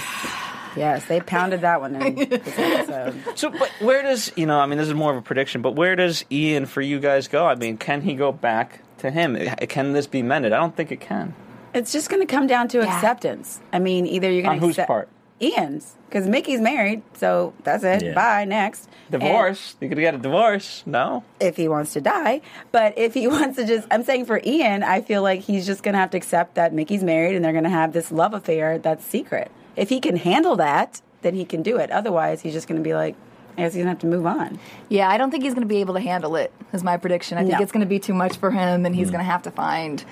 Yes, 0.77 1.05
they 1.07 1.21
pounded 1.21 1.61
that 1.63 1.81
one 1.81 1.95
in 1.97 2.15
this 2.29 2.41
episode. 2.59 3.15
So, 3.39 3.51
but 3.51 3.71
where 3.81 4.03
does 4.03 4.33
you 4.37 4.47
know? 4.47 4.59
I 4.61 4.67
mean, 4.67 4.79
this 4.79 4.89
is 4.89 4.95
more 4.95 5.11
of 5.13 5.17
a 5.17 5.23
prediction, 5.23 5.63
but 5.63 5.73
where 5.77 5.97
does 5.97 6.25
Ian 6.31 6.67
for 6.67 6.81
you 6.81 7.01
guys 7.01 7.29
go? 7.29 7.47
I 7.47 7.55
mean, 7.55 7.77
can 7.77 8.03
he 8.03 8.15
go 8.15 8.33
back 8.33 8.81
to 8.99 9.11
him? 9.11 9.37
Can 9.69 9.93
this 9.93 10.07
be 10.07 10.23
mended? 10.23 10.53
I 10.53 10.59
don't 10.59 10.77
think 10.77 10.91
it 10.93 11.01
can. 11.01 11.35
It's 11.75 11.93
just 11.93 12.09
going 12.09 12.21
to 12.25 12.27
come 12.27 12.47
down 12.47 12.69
to 12.69 12.79
Yeah. 12.79 12.95
acceptance. 12.95 13.61
I 13.73 13.79
mean, 13.81 14.07
either 14.07 14.31
you're 14.31 14.43
going 14.43 14.61
On 14.61 14.61
to 14.61 14.67
whose 14.67 14.77
part? 14.87 15.09
Ian's, 15.43 15.97
because 16.09 16.29
Mickey's 16.29 16.61
married, 16.61 17.03
so 17.15 17.53
that's 17.65 17.83
it. 17.83 18.03
Yeah. 18.05 18.15
Bye. 18.15 18.45
Next 18.45 18.89
And 19.11 19.21
Divorce? 19.21 19.75
you 19.81 19.89
could 19.89 19.99
get 19.99 20.15
a 20.15 20.19
divorce? 20.19 20.85
No. 20.87 21.25
if 21.41 21.57
he 21.57 21.67
wants 21.67 21.93
to 21.95 22.01
die, 22.01 22.41
but 22.71 22.97
if 22.97 23.15
he 23.15 23.27
wants 23.37 23.57
to 23.57 23.67
just, 23.67 23.89
I'm 23.91 24.05
saying 24.05 24.27
for 24.27 24.41
Ian, 24.45 24.85
I 24.85 25.01
feel 25.01 25.23
like 25.23 25.41
he's 25.41 25.67
just 25.67 25.83
going 25.83 25.95
to 25.95 25.99
have 25.99 26.11
to 26.13 26.17
accept 26.17 26.55
that 26.55 26.73
Mickey's 26.73 27.03
married 27.03 27.35
and 27.35 27.45
they're 27.45 27.51
going 27.53 27.65
to 27.65 27.71
have 27.71 27.93
this 27.93 28.13
love 28.13 28.33
affair 28.33 28.79
that's 28.79 29.05
secret. 29.05 29.51
If 29.77 29.89
he 29.89 30.01
can 30.01 30.17
handle 30.17 30.57
that, 30.57 31.01
then 31.23 31.35
he 31.35 31.45
can 31.45 31.63
do 31.63 31.79
it. 31.79 31.91
Otherwise, 31.91 32.43
he's 32.43 32.53
just 32.53 32.69
going 32.69 32.81
to 32.81 32.85
be 32.85 32.95
like, 32.95 33.15
I 33.57 33.63
guess 33.63 33.73
he's 33.75 33.85
going 33.85 33.87
to 33.87 33.91
have 33.91 33.99
to 34.01 34.07
move 34.09 34.27
on. 34.27 34.59
Yeah, 34.89 35.09
I 35.09 35.17
don't 35.17 35.31
think 35.31 35.45
he's 35.45 35.55
going 35.55 35.63
to 35.67 35.73
be 35.73 35.81
able 35.81 35.95
to 35.95 36.01
handle 36.01 36.35
it. 36.37 36.53
Is 36.73 36.83
my 36.83 36.97
prediction. 36.97 37.39
I 37.39 37.45
think 37.45 37.61
it's 37.61 37.71
going 37.71 37.83
to 37.85 37.89
be 37.89 38.01
too 38.01 38.15
much 38.15 38.37
for 38.37 38.51
him, 38.51 38.85
and 38.85 38.95
he's 38.97 39.11
going 39.11 39.21
to 39.21 39.25
have 39.31 39.43
to 39.43 39.51
find 39.53 40.05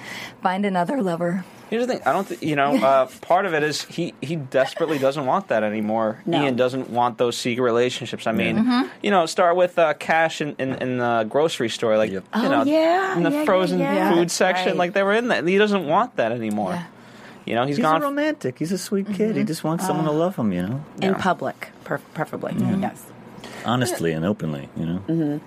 find 0.43 0.65
another 0.65 1.03
lover. 1.03 1.45
Here's 1.69 1.87
the 1.87 1.95
thing. 1.95 2.03
I 2.07 2.13
don't. 2.13 2.29
Th- 2.29 2.41
you 2.41 2.55
know, 2.55 2.77
uh, 2.85 3.07
part 3.21 3.45
of 3.47 3.53
it 3.55 3.65
is 3.65 3.83
he 3.83 4.15
he 4.21 4.37
desperately 4.37 4.99
doesn't 4.99 5.27
want 5.27 5.49
that 5.49 5.65
anymore. 5.65 6.23
No. 6.25 6.41
Ian 6.41 6.55
doesn't 6.55 6.89
want 6.91 7.19
those 7.19 7.37
secret 7.37 7.65
relationships. 7.65 8.29
I 8.29 8.33
mean, 8.33 8.89
you 9.03 9.11
know, 9.11 9.27
start 9.27 9.57
with 9.57 9.77
uh, 9.77 9.95
Cash 9.95 10.41
in, 10.41 10.55
in 10.61 10.75
in 10.77 10.99
the 10.99 11.27
grocery 11.29 11.69
store, 11.69 11.97
like 11.99 12.13
Yep. 12.13 12.23
you 12.37 12.43
Oh, 12.45 12.49
know, 12.49 12.63
yeah, 12.65 13.17
in 13.17 13.25
the 13.25 13.31
yeah, 13.31 13.39
yeah, 13.41 13.45
frozen 13.45 13.79
yeah. 13.81 14.15
food 14.15 14.31
section, 14.31 14.69
Right. 14.69 14.77
like 14.77 14.93
they 14.93 15.03
were 15.03 15.15
in 15.15 15.29
that. 15.29 15.45
He 15.49 15.59
doesn't 15.59 15.85
want 15.89 16.15
that 16.17 16.31
anymore. 16.31 16.81
Yeah. 17.45 17.51
You 17.51 17.55
know, 17.57 17.67
he's 17.67 17.77
He's 17.77 17.85
gone. 17.85 18.03
a 18.03 18.05
romantic. 18.05 18.59
He's 18.59 18.73
a 18.73 18.79
sweet 18.79 19.07
kid. 19.07 19.31
Mm-hmm. 19.31 19.39
He 19.39 19.45
just 19.45 19.65
wants 19.65 19.87
someone 19.87 20.07
to 20.07 20.13
love 20.13 20.37
him, 20.37 20.53
you 20.53 20.63
know? 20.63 20.85
In 21.01 21.13
Yeah. 21.13 21.19
public, 21.19 21.71
per- 21.85 21.99
preferably. 22.15 22.55
Yes. 22.59 23.05
Honestly 23.65 24.13
and 24.13 24.25
openly, 24.25 24.69
you 24.77 24.87
know? 24.87 25.03
Mm-hmm. 25.09 25.39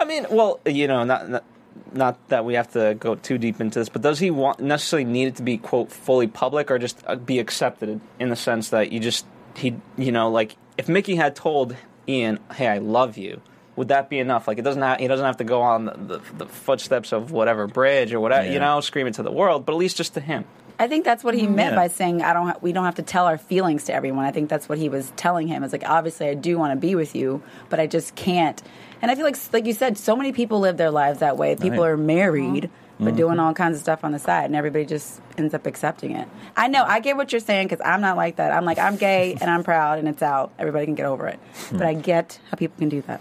I 0.00 0.04
mean, 0.04 0.26
well, 0.30 0.60
you 0.66 0.86
know, 0.88 1.04
not, 1.04 1.28
not 1.28 1.44
not 1.92 2.28
that 2.28 2.44
we 2.44 2.54
have 2.54 2.72
to 2.72 2.94
go 2.98 3.14
too 3.14 3.38
deep 3.38 3.60
into 3.60 3.78
this, 3.78 3.88
but 3.88 4.02
does 4.02 4.18
he 4.18 4.30
want 4.30 4.58
necessarily 4.60 5.04
need 5.04 5.28
it 5.28 5.36
to 5.36 5.42
be 5.42 5.58
quote 5.58 5.90
fully 5.92 6.26
public 6.26 6.70
or 6.70 6.78
just 6.78 7.00
uh, 7.06 7.14
be 7.14 7.38
accepted 7.38 8.00
in 8.18 8.28
the 8.30 8.36
sense 8.36 8.70
that 8.70 8.90
you 8.92 8.98
just 9.00 9.24
he 9.56 9.76
you 9.96 10.10
know 10.10 10.28
like 10.30 10.56
if 10.76 10.88
Mickey 10.88 11.14
had 11.14 11.36
told 11.36 11.76
Ian, 12.08 12.38
"Hey, 12.52 12.66
I 12.66 12.78
love 12.78 13.16
you," 13.16 13.40
would 13.76 13.88
that 13.88 14.08
be 14.08 14.18
enough? 14.18 14.48
Like 14.48 14.58
it 14.58 14.62
doesn't 14.62 14.82
have, 14.82 14.98
he 14.98 15.06
doesn't 15.06 15.24
have 15.26 15.36
to 15.38 15.44
go 15.44 15.62
on 15.62 15.84
the, 15.86 15.92
the, 16.18 16.20
the 16.38 16.46
footsteps 16.46 17.12
of 17.12 17.30
whatever 17.30 17.66
bridge 17.68 18.12
or 18.12 18.18
whatever 18.20 18.50
you 18.50 18.58
know, 18.58 18.80
scream 18.80 19.06
it 19.06 19.14
to 19.14 19.22
the 19.22 19.32
world, 19.32 19.64
but 19.66 19.72
at 19.72 19.78
least 19.78 19.96
just 19.96 20.14
to 20.14 20.20
him. 20.20 20.44
I 20.78 20.88
think 20.88 21.04
that's 21.04 21.22
what 21.22 21.34
he 21.34 21.46
meant 21.46 21.72
Yeah. 21.72 21.80
by 21.82 21.88
saying 21.88 22.22
I 22.22 22.32
don't. 22.32 22.46
Ha- 22.48 22.56
we 22.60 22.72
don't 22.72 22.84
have 22.84 22.96
to 22.96 23.02
tell 23.02 23.26
our 23.26 23.38
feelings 23.38 23.84
to 23.84 23.94
everyone. 23.94 24.24
I 24.24 24.32
think 24.32 24.48
that's 24.48 24.68
what 24.68 24.78
he 24.78 24.88
was 24.88 25.12
telling 25.16 25.46
him. 25.46 25.62
It's 25.62 25.72
like 25.72 25.88
obviously 25.88 26.28
I 26.28 26.34
do 26.34 26.58
want 26.58 26.72
to 26.72 26.76
be 26.76 26.94
with 26.94 27.14
you, 27.14 27.42
but 27.68 27.78
I 27.80 27.86
just 27.86 28.14
can't. 28.16 28.60
And 29.00 29.10
I 29.10 29.14
feel 29.14 29.24
like, 29.24 29.36
like 29.52 29.66
you 29.66 29.72
said, 29.72 29.98
so 29.98 30.16
many 30.16 30.32
people 30.32 30.60
live 30.60 30.76
their 30.76 30.90
lives 30.90 31.18
that 31.20 31.36
way. 31.36 31.54
People 31.56 31.80
Right. 31.80 31.90
are 31.90 31.96
married, 31.96 32.64
mm-hmm. 32.64 33.04
but 33.04 33.10
mm-hmm. 33.10 33.16
doing 33.18 33.38
all 33.38 33.52
kinds 33.52 33.76
of 33.76 33.82
stuff 33.82 34.02
on 34.02 34.12
the 34.12 34.18
side, 34.18 34.46
and 34.46 34.56
everybody 34.56 34.86
just 34.86 35.20
ends 35.36 35.52
up 35.52 35.66
accepting 35.66 36.12
it. 36.12 36.26
I 36.56 36.68
know. 36.68 36.84
I 36.84 37.00
get 37.00 37.16
what 37.16 37.30
you're 37.32 37.40
saying 37.40 37.68
because 37.68 37.84
I'm 37.84 38.00
not 38.00 38.16
like 38.16 38.36
that. 38.36 38.50
I'm 38.52 38.64
like 38.64 38.78
I'm 38.78 38.96
gay 38.96 39.36
and 39.40 39.50
I'm 39.50 39.62
proud 39.62 39.98
and 39.98 40.08
it's 40.08 40.22
out. 40.22 40.52
Everybody 40.58 40.86
can 40.86 40.94
get 40.94 41.06
over 41.06 41.26
it. 41.28 41.38
But 41.70 41.80
hmm. 41.80 41.86
I 41.86 41.94
get 41.94 42.40
how 42.50 42.56
people 42.56 42.76
can 42.78 42.88
do 42.88 43.02
that. 43.02 43.20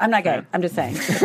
I'm 0.00 0.10
not 0.10 0.24
gay. 0.24 0.42
I'm 0.52 0.60
just 0.60 0.74
saying. 0.74 0.94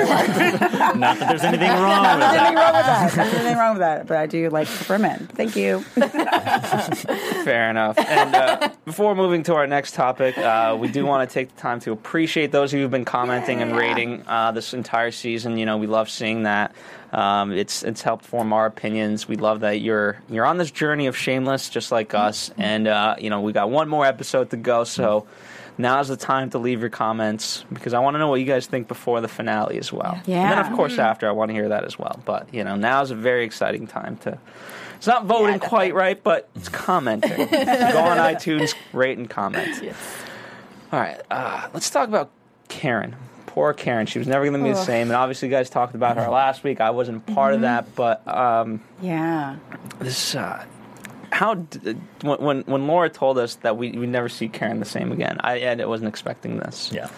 Not 1.00 1.18
that 1.20 1.28
there's 1.28 1.44
anything 1.44 1.72
wrong 1.72 2.02
with 2.02 2.20
that. 2.20 2.54
nothing 2.54 2.56
wrong 2.56 2.74
with 2.74 2.86
that. 2.86 3.16
There's 3.16 3.34
nothing 3.34 3.58
wrong 3.58 3.74
with 3.74 3.80
that. 3.80 4.08
But 4.08 4.18
I 4.18 4.26
do 4.28 4.50
like 4.50 4.68
for 4.68 5.00
men. 5.00 5.28
Thank 5.34 5.56
you. 5.56 5.80
Fair 7.44 7.70
enough. 7.70 7.98
And 7.98 8.36
uh, 8.36 8.70
before 8.86 9.16
moving 9.16 9.44
to 9.44 9.56
our 9.56 9.66
next 9.66 9.96
topic, 9.96 10.38
uh, 10.38 10.78
we 10.80 10.88
do 10.88 11.06
want 11.06 11.28
to 11.28 11.34
take 11.34 11.54
the 11.56 11.60
time 11.60 11.80
to 11.82 11.92
appreciate 11.92 12.52
those 12.52 12.72
of 12.72 12.78
you 12.78 12.84
who've 12.84 12.92
been 12.92 13.06
commenting 13.06 13.62
and 13.62 13.76
rating 13.76 14.24
uh, 14.28 14.52
this 14.52 14.74
entire 14.74 15.12
season. 15.12 15.58
You 15.58 15.66
know, 15.66 15.78
we 15.78 15.88
love 15.88 16.10
seeing 16.10 16.44
that. 16.44 16.76
Um, 17.12 17.52
it's 17.52 17.82
it's 17.84 18.04
helped 18.04 18.24
form 18.24 18.54
our 18.54 18.68
opinions. 18.68 19.28
We 19.28 19.36
love 19.36 19.62
that 19.62 19.82
you're 19.82 20.22
you're 20.30 20.46
on 20.46 20.58
this 20.58 20.70
journey 20.70 21.08
of 21.08 21.18
shameless, 21.18 21.70
just 21.70 21.92
like 21.92 22.14
us. 22.14 22.52
And 22.58 22.88
uh, 22.88 23.16
you 23.18 23.32
know, 23.32 23.42
we 23.42 23.52
got 23.52 23.72
one 23.72 23.90
more 23.90 24.06
episode 24.06 24.52
to 24.52 24.58
go, 24.58 24.84
so. 24.84 25.26
Now's 25.80 26.10
the 26.10 26.18
time 26.18 26.50
to 26.50 26.58
leave 26.60 26.82
your 26.82 26.90
comments 26.90 27.64
because 27.72 27.94
I 27.94 28.00
want 28.00 28.16
to 28.16 28.20
know 28.20 28.28
what 28.28 28.42
you 28.42 28.46
guys 28.46 28.68
think 28.68 28.90
before 28.90 29.22
the 29.22 29.30
finale 29.30 29.78
as 29.80 29.94
well. 29.94 30.20
Yeah. 30.26 30.42
And 30.42 30.52
then, 30.52 30.60
of 30.72 30.76
course, 30.78 31.00
after 31.00 31.26
I 31.28 31.32
want 31.32 31.50
to 31.50 31.54
hear 31.56 31.70
that 31.70 31.86
as 31.86 31.98
well. 31.98 32.20
But 32.26 32.54
you 32.54 32.66
know, 32.66 32.76
now's 32.76 33.12
a 33.12 33.16
very 33.16 33.46
exciting 33.46 33.88
time 33.88 34.18
to. 34.18 34.38
It's 34.98 35.08
not 35.08 35.24
voting 35.26 35.60
quite 35.60 35.94
right, 35.94 36.22
but 36.22 36.50
it's 36.56 36.68
commenting. 36.88 37.32
So 37.32 37.46
go 37.48 38.00
on 38.04 38.18
iTunes, 38.18 38.76
rate 38.92 39.18
and 39.18 39.30
comment. 39.30 39.82
All 40.92 41.00
right, 41.00 41.22
uh, 41.32 41.70
let's 41.74 41.90
talk 41.90 42.10
about 42.10 42.30
Karen. 42.68 43.16
Poor 43.46 43.72
Karen. 43.74 44.06
She 44.06 44.20
was 44.20 44.28
never 44.28 44.44
going 44.46 44.60
to 44.60 44.64
be 44.64 44.74
the 44.74 44.84
same. 44.84 45.08
And 45.08 45.16
obviously, 45.16 45.48
you 45.48 45.54
guys 45.54 45.70
talked 45.70 45.96
about 45.96 46.18
her 46.18 46.28
last 46.30 46.64
week. 46.66 46.82
I 46.82 46.90
wasn't 46.90 47.26
part 47.26 47.54
of 47.54 47.62
that, 47.62 47.96
but 47.96 48.28
um, 48.28 48.82
Yeah. 49.02 49.56
this. 50.00 50.36
Uh, 50.36 50.66
how 51.32 51.56
d- 51.56 51.96
when, 52.22 52.40
when 52.40 52.62
when 52.62 52.88
Laura 52.88 53.10
told 53.10 53.38
us 53.38 53.56
that 53.56 53.78
we 53.78 53.92
we 53.92 54.08
never 54.08 54.30
see 54.30 54.48
Karen 54.50 54.80
the 54.80 54.86
same 54.86 55.12
again, 55.12 55.38
I, 55.42 55.66
I 55.66 55.86
wasn't 55.86 56.10
expecting 56.10 56.58
this. 56.58 56.92
Yeah. 56.92 57.10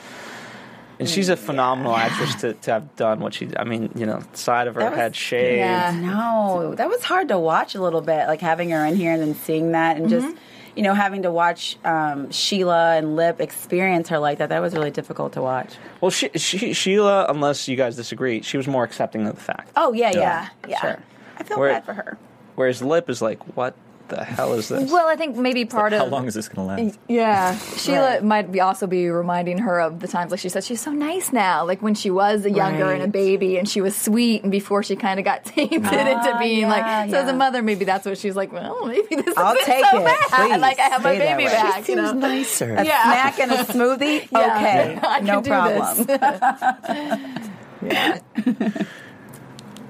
And 0.99 1.09
she's 1.09 1.29
a 1.29 1.35
phenomenal 1.37 1.95
actress 1.95 2.35
to, 2.41 2.53
to 2.53 2.71
have 2.73 2.95
done 2.95 3.21
what 3.21 3.33
she. 3.33 3.49
I 3.57 3.63
mean, 3.63 3.91
you 3.95 4.05
know, 4.05 4.21
side 4.33 4.67
of 4.67 4.75
her 4.75 4.85
was- 4.89 4.95
head 4.95 5.15
shaved. 5.15 5.57
Yeah. 5.57 5.99
No, 5.99 6.75
that 6.75 6.87
was 6.89 7.01
hard 7.03 7.29
to 7.29 7.39
watch 7.39 7.73
a 7.73 7.81
little 7.81 8.01
bit, 8.01 8.27
like 8.27 8.39
having 8.41 8.69
her 8.69 8.85
in 8.85 8.95
here 8.95 9.11
and 9.11 9.21
then 9.21 9.33
seeing 9.33 9.71
that, 9.71 9.97
and 9.97 10.09
just 10.09 10.35
you 10.75 10.83
know 10.83 10.93
having 10.93 11.23
to 11.23 11.31
watch 11.31 11.77
um, 11.85 12.29
Sheila 12.29 12.97
and 12.97 13.15
Lip 13.15 13.41
experience 13.41 14.09
her 14.09 14.19
like 14.19 14.37
that. 14.37 14.49
That 14.49 14.61
was 14.61 14.73
really 14.75 14.91
difficult 14.91 15.33
to 15.33 15.41
watch. 15.41 15.73
Well, 16.01 16.11
she, 16.11 16.29
she, 16.35 16.73
Sheila, 16.73 17.25
unless 17.29 17.67
you 17.67 17.75
guys 17.75 17.95
disagree, 17.95 18.43
she 18.43 18.57
was 18.57 18.67
more 18.67 18.83
accepting 18.83 19.25
of 19.25 19.33
the 19.35 19.41
fact. 19.41 19.71
Oh 19.75 19.93
yeah, 19.93 20.11
yeah, 20.13 20.19
Yeah, 20.19 20.49
yeah. 20.67 20.81
Sure. 20.81 20.99
I 21.39 21.43
feel 21.43 21.57
Where- 21.57 21.73
bad 21.73 21.85
for 21.85 21.93
her. 21.93 22.17
Whereas 22.55 22.83
Lip 22.83 23.09
is 23.09 23.21
like, 23.23 23.41
what 23.57 23.73
the 24.11 24.23
hell 24.23 24.53
is 24.53 24.67
this? 24.69 24.91
Well, 24.91 25.07
I 25.07 25.15
think 25.15 25.35
maybe 25.35 25.65
part 25.65 25.91
How 25.93 26.03
of 26.05 26.11
how 26.11 26.15
long 26.15 26.27
is 26.27 26.35
this 26.35 26.47
going 26.47 26.67
to 26.77 26.83
last? 26.83 26.99
Yeah, 27.07 27.57
Sheila 27.57 27.99
Right. 28.11 28.23
might 28.23 28.51
be 28.51 28.59
also 28.61 28.85
be 28.85 29.09
reminding 29.09 29.57
her 29.59 29.79
of 29.81 29.99
the 29.99 30.07
times 30.07 30.29
like 30.31 30.39
she 30.39 30.49
said 30.49 30.63
she's 30.63 30.79
so 30.81 30.91
nice 30.91 31.33
now, 31.33 31.65
like 31.65 31.81
when 31.81 31.95
she 31.95 32.11
was 32.11 32.45
a 32.45 32.51
younger 32.51 32.91
and 32.91 33.01
a 33.01 33.07
baby, 33.07 33.57
and 33.57 33.67
she 33.67 33.81
was 33.81 33.95
sweet, 33.95 34.43
and 34.43 34.51
before 34.51 34.83
she 34.83 34.95
kind 34.95 35.19
of 35.19 35.25
got 35.25 35.43
tainted 35.55 35.81
Ah, 35.85 35.89
into 36.29 36.39
being 36.39 36.59
yeah, 36.61 36.67
like. 36.69 37.09
So 37.09 37.17
as 37.17 37.27
a 37.29 37.33
mother, 37.33 37.61
maybe 37.63 37.85
that's 37.85 38.05
what 38.05 38.17
she's 38.19 38.35
like. 38.35 38.51
Well, 38.51 38.85
maybe 38.85 39.15
this 39.15 39.35
I'll 39.37 39.55
isn't 39.55 39.65
take 39.65 39.85
so 39.85 39.97
it. 40.01 40.05
bad. 40.05 40.17
Please, 40.49 40.59
like 40.61 40.79
I 40.79 40.83
have 40.83 41.03
my 41.03 41.15
stay 41.15 41.25
that 41.25 41.37
baby 41.37 41.45
way. 41.47 41.51
back. 41.53 41.87
you 41.89 41.95
know? 41.95 42.11
nicer. 42.13 42.75
A 42.75 42.85
Yeah. 42.85 43.03
snack 43.03 43.39
and 43.39 43.51
a 43.51 43.57
smoothie. 43.65 44.27
Yeah. 44.31 44.57
Okay, 44.57 44.99
I 45.07 45.17
can 45.17 45.25
no 45.25 45.41
do 45.41 45.49
problem. 45.49 46.05
this. 47.81 48.21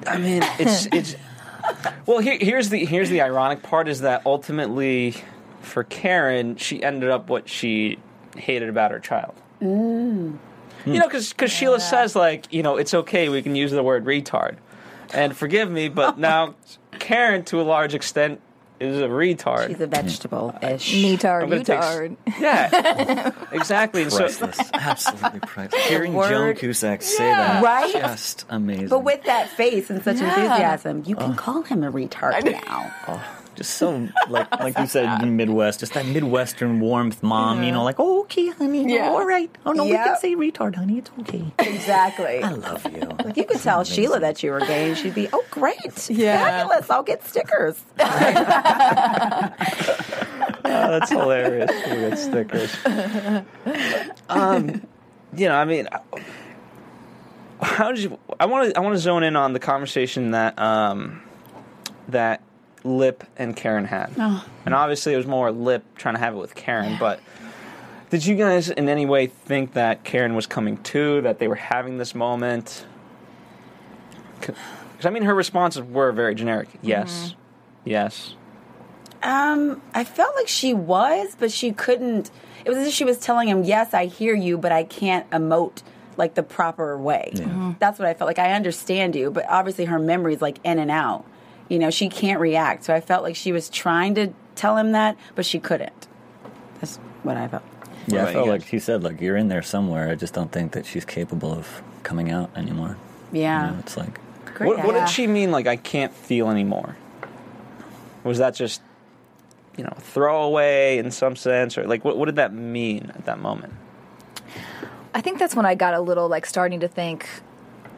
I 0.07 0.17
mean, 0.17 0.43
it's 0.59 0.87
it's. 0.87 1.15
Well, 2.05 2.19
here, 2.19 2.37
here's 2.39 2.69
the 2.69 2.85
here's 2.85 3.09
the 3.09 3.21
ironic 3.21 3.63
part 3.63 3.87
is 3.87 4.01
that 4.01 4.25
ultimately, 4.25 5.15
for 5.61 5.83
Karen, 5.83 6.55
she 6.55 6.83
ended 6.83 7.09
up 7.09 7.29
what 7.29 7.47
she 7.47 7.99
hated 8.35 8.69
about 8.69 8.91
her 8.91 8.99
child. 8.99 9.35
Mm. 9.61 10.37
You 10.85 10.99
know, 10.99 11.07
because 11.07 11.33
Sheila 11.51 11.79
says 11.79 12.15
like, 12.15 12.51
you 12.51 12.63
know, 12.63 12.77
it's 12.77 12.93
okay, 12.93 13.29
we 13.29 13.41
can 13.41 13.55
use 13.55 13.71
the 13.71 13.83
word 13.83 14.05
retard, 14.05 14.57
and 15.13 15.35
forgive 15.35 15.69
me, 15.69 15.89
but 15.89 16.17
now 16.19 16.55
Karen, 16.99 17.43
to 17.45 17.61
a 17.61 17.63
large 17.63 17.93
extent, 17.93 18.41
is 18.81 18.99
a 18.99 19.05
retard. 19.07 19.67
She's 19.67 19.79
a 19.81 19.87
vegetable-ish. 19.87 20.93
Mm. 20.95 21.17
Metard, 21.17 21.43
I'm 21.43 21.49
gonna 21.49 21.63
take 21.63 21.77
s- 21.79 21.93
utard. 21.93 22.17
yeah, 22.39 23.31
exactly. 23.51 24.01
And 24.03 24.11
so, 24.11 24.17
Priceless. 24.19 24.59
Absolutely 24.73 25.39
priceless. 25.41 25.83
Hearing 25.85 26.13
word- 26.13 26.29
Joan 26.29 26.55
Cusack 26.55 27.01
say 27.01 27.27
Yeah. 27.27 27.61
that, 27.61 27.63
Right? 27.63 27.91
just 27.93 28.45
amazing. 28.49 28.87
But 28.89 29.03
with 29.03 29.23
that 29.23 29.49
face 29.49 29.89
and 29.89 30.03
such 30.03 30.17
Yeah. 30.17 30.33
enthusiasm, 30.35 31.03
you 31.05 31.15
can 31.15 31.35
call 31.35 31.61
him 31.63 31.83
a 31.83 31.91
retard 31.91 32.43
now. 32.43 33.21
Just 33.55 33.75
so 33.75 34.07
like 34.29 34.49
like 34.59 34.77
you 34.77 34.87
said 34.87 35.05
in 35.15 35.19
the 35.21 35.27
Midwest, 35.27 35.79
just 35.81 35.93
that 35.93 36.05
Midwestern 36.05 36.79
warmth, 36.79 37.21
mom. 37.21 37.63
You 37.63 37.71
know, 37.71 37.83
like 37.83 37.95
oh, 37.99 38.21
okay, 38.21 38.47
honey, 38.49 38.93
Yeah. 38.93 39.09
oh, 39.09 39.17
all 39.17 39.25
right. 39.25 39.49
Oh 39.65 39.71
no, 39.73 39.85
we 39.85 39.91
can 39.91 40.15
say 40.17 40.35
retard, 40.35 40.75
honey. 40.75 40.99
It's 40.99 41.11
okay. 41.21 41.43
Exactly. 41.59 42.43
I 42.43 42.51
love 42.51 42.85
you. 42.91 43.01
Like 43.25 43.37
you 43.37 43.45
could 43.45 43.61
tell 43.61 43.83
Sheila 43.83 44.19
that 44.21 44.41
you 44.41 44.51
were 44.51 44.61
gay, 44.61 44.89
and 44.89 44.97
she'd 44.97 45.13
be, 45.13 45.27
"Oh, 45.31 45.45
great, 45.51 46.09
Yeah. 46.09 46.43
fabulous! 46.43 46.89
I'll 46.89 47.03
get 47.03 47.23
stickers." 47.25 47.81
Oh, 50.63 50.87
that's 50.99 51.09
hilarious. 51.09 51.69
We 51.89 52.09
got 52.09 52.17
stickers. 52.17 52.75
Um, 54.29 54.81
you 55.35 55.47
know, 55.49 55.55
I 55.55 55.65
mean, 55.65 55.87
how 57.61 57.91
did 57.91 58.03
you? 58.03 58.17
I 58.39 58.45
want 58.45 58.69
to. 58.71 58.77
I 58.77 58.81
want 58.81 58.93
to 58.95 58.99
zone 58.99 59.23
in 59.23 59.35
on 59.35 59.53
the 59.53 59.59
conversation 59.59 60.31
that 60.31 60.57
um, 60.59 61.21
that 62.07 62.41
Lip 62.83 63.23
and 63.37 63.55
Karen 63.55 63.85
had, 63.85 64.11
Oh. 64.17 64.45
and 64.65 64.73
obviously 64.73 65.13
it 65.13 65.17
was 65.17 65.27
more 65.27 65.51
Lip 65.51 65.83
trying 65.95 66.15
to 66.15 66.19
have 66.19 66.33
it 66.33 66.37
with 66.37 66.55
Karen, 66.55 66.97
but 66.99 67.19
Did 68.09 68.25
you 68.25 68.35
guys 68.35 68.69
in 68.69 68.89
any 68.89 69.05
way 69.05 69.27
think 69.27 69.71
that 69.73 70.03
Karen 70.03 70.35
was 70.35 70.45
coming 70.45 70.75
to, 70.83 71.21
that 71.21 71.39
they 71.39 71.47
were 71.47 71.55
having 71.55 71.97
this 71.97 72.13
moment? 72.13 72.85
Because, 74.39 74.55
I 75.05 75.09
mean, 75.09 75.23
her 75.23 75.33
responses 75.33 75.83
were 75.83 76.11
very 76.11 76.35
generic. 76.35 76.67
Yes. 76.81 77.35
Yes. 77.85 78.35
Um, 79.23 79.81
I 79.93 80.03
felt 80.03 80.35
like 80.35 80.47
she 80.47 80.73
was, 80.73 81.35
but 81.39 81.51
she 81.51 81.71
couldn't. 81.71 82.31
It 82.65 82.69
was 82.69 82.79
as 82.79 82.87
if 82.87 82.93
she 82.93 83.03
was 83.05 83.17
telling 83.19 83.47
him, 83.47 83.63
"Yes, 83.63 83.93
I 83.93 84.05
hear 84.07 84.33
you, 84.35 84.57
but 84.57 84.71
I 84.71 84.83
can't 84.83 85.29
emote 85.29 85.81
like 86.17 86.33
the 86.33 86.43
proper 86.43 86.97
way." 86.97 87.31
That's 87.79 87.97
what 87.99 88.07
I 88.07 88.13
felt 88.15 88.27
like. 88.27 88.39
I 88.39 88.51
understand 88.53 89.15
you, 89.15 89.29
but 89.31 89.45
obviously 89.47 89.85
her 89.85 89.99
memory's 89.99 90.41
like 90.41 90.57
in 90.63 90.79
and 90.79 90.89
out. 90.91 91.23
You 91.71 91.79
know, 91.79 91.89
she 91.89 92.09
can't 92.09 92.41
react. 92.41 92.83
So 92.83 92.93
I 92.93 92.99
felt 92.99 93.23
like 93.23 93.37
she 93.37 93.53
was 93.53 93.69
trying 93.69 94.15
to 94.15 94.33
tell 94.55 94.75
him 94.75 94.91
that, 94.91 95.15
but 95.35 95.45
she 95.45 95.57
couldn't. 95.57 96.07
That's 96.81 96.97
what 97.23 97.37
I 97.37 97.47
felt. 97.47 97.63
Yeah, 98.07 98.23
about 98.23 98.27
I 98.27 98.33
felt 98.33 98.47
like 98.49 98.61
guys? 98.61 98.69
he 98.71 98.79
said, 98.79 99.03
like 99.03 99.21
you're 99.21 99.37
in 99.37 99.47
there 99.47 99.61
somewhere. 99.61 100.09
I 100.09 100.15
just 100.15 100.33
don't 100.33 100.51
think 100.51 100.73
that 100.73 100.85
she's 100.85 101.05
capable 101.05 101.53
of 101.53 101.81
coming 102.03 102.29
out 102.29 102.51
anymore. 102.57 102.97
Yeah. 103.31 103.67
You 103.67 103.71
know, 103.71 103.79
it's 103.79 103.95
like 103.95 104.19
Great. 104.53 104.67
What, 104.67 104.85
what 104.85 104.93
did 104.95 105.07
she 105.07 105.27
mean, 105.27 105.51
like, 105.51 105.65
I 105.65 105.77
can't 105.77 106.13
feel 106.13 106.49
anymore? 106.49 106.97
Was 108.25 108.39
that 108.39 108.53
just, 108.53 108.81
you 109.77 109.85
know, 109.85 109.93
throwaway 109.97 110.97
in 110.97 111.09
some 111.09 111.37
sense? 111.37 111.77
Or, 111.77 111.87
like, 111.87 112.03
what, 112.03 112.17
what 112.17 112.25
did 112.25 112.35
that 112.35 112.53
mean 112.53 113.13
at 113.15 113.25
that 113.25 113.39
moment? 113.39 113.73
I 115.13 115.21
think 115.21 115.39
that's 115.39 115.55
when 115.55 115.65
I 115.65 115.75
got 115.75 115.93
a 115.93 116.01
little 116.01 116.27
like 116.27 116.45
starting 116.45 116.81
to 116.81 116.89
think. 116.89 117.27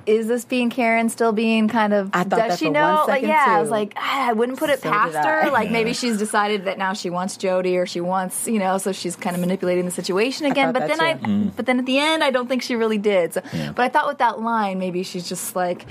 Is 0.06 0.28
this 0.28 0.46
being 0.46 0.70
Karen 0.70 1.10
still 1.10 1.32
being 1.32 1.68
kind 1.68 1.94
of? 1.94 2.10
I 2.13 2.24
thought 2.24 2.30
does 2.30 2.39
that 2.39 2.60
she 2.60 2.70
know? 2.70 3.06
like, 3.08 3.24
yeah, 3.24 3.46
I 3.48 3.62
was 3.62 3.70
like, 3.70 3.94
ah, 3.96 4.30
I 4.30 4.34
wouldn't 4.34 4.60
put 4.60 4.70
it 4.70 4.82
So 4.82 4.89
past 4.89 5.16
her. 5.16 5.50
Like, 5.52 5.72
maybe 5.72 5.94
she's 5.94 6.18
decided 6.18 6.66
that 6.66 6.78
now 6.78 6.94
she 6.94 7.10
wants 7.10 7.38
Jody, 7.38 7.78
or 7.78 7.86
she 7.86 8.02
wants, 8.02 8.48
you 8.48 8.60
know, 8.60 8.78
so 8.78 8.92
she's 8.92 9.16
kind 9.16 9.36
of 9.36 9.39
manipulating 9.39 9.86
the 9.86 9.92
situation 9.92 10.46
again. 10.46 10.74
But 10.74 10.88
then 10.88 11.00
too. 11.00 11.06
I, 11.06 11.52
but 11.56 11.66
then 11.66 11.80
at 11.80 11.86
the 11.86 12.00
end, 12.00 12.24
I 12.24 12.32
don't 12.32 12.48
think 12.48 12.63
she 12.63 12.76
really 12.76 12.98
did. 12.98 13.34
So, 13.34 13.42
Yeah. 13.54 13.72
But 13.72 13.84
I 13.84 13.89
thought 13.89 14.08
with 14.08 14.18
that 14.18 14.39
line, 14.39 14.80
maybe 14.80 15.04
she's 15.04 15.28
just 15.28 15.56
like 15.56 15.86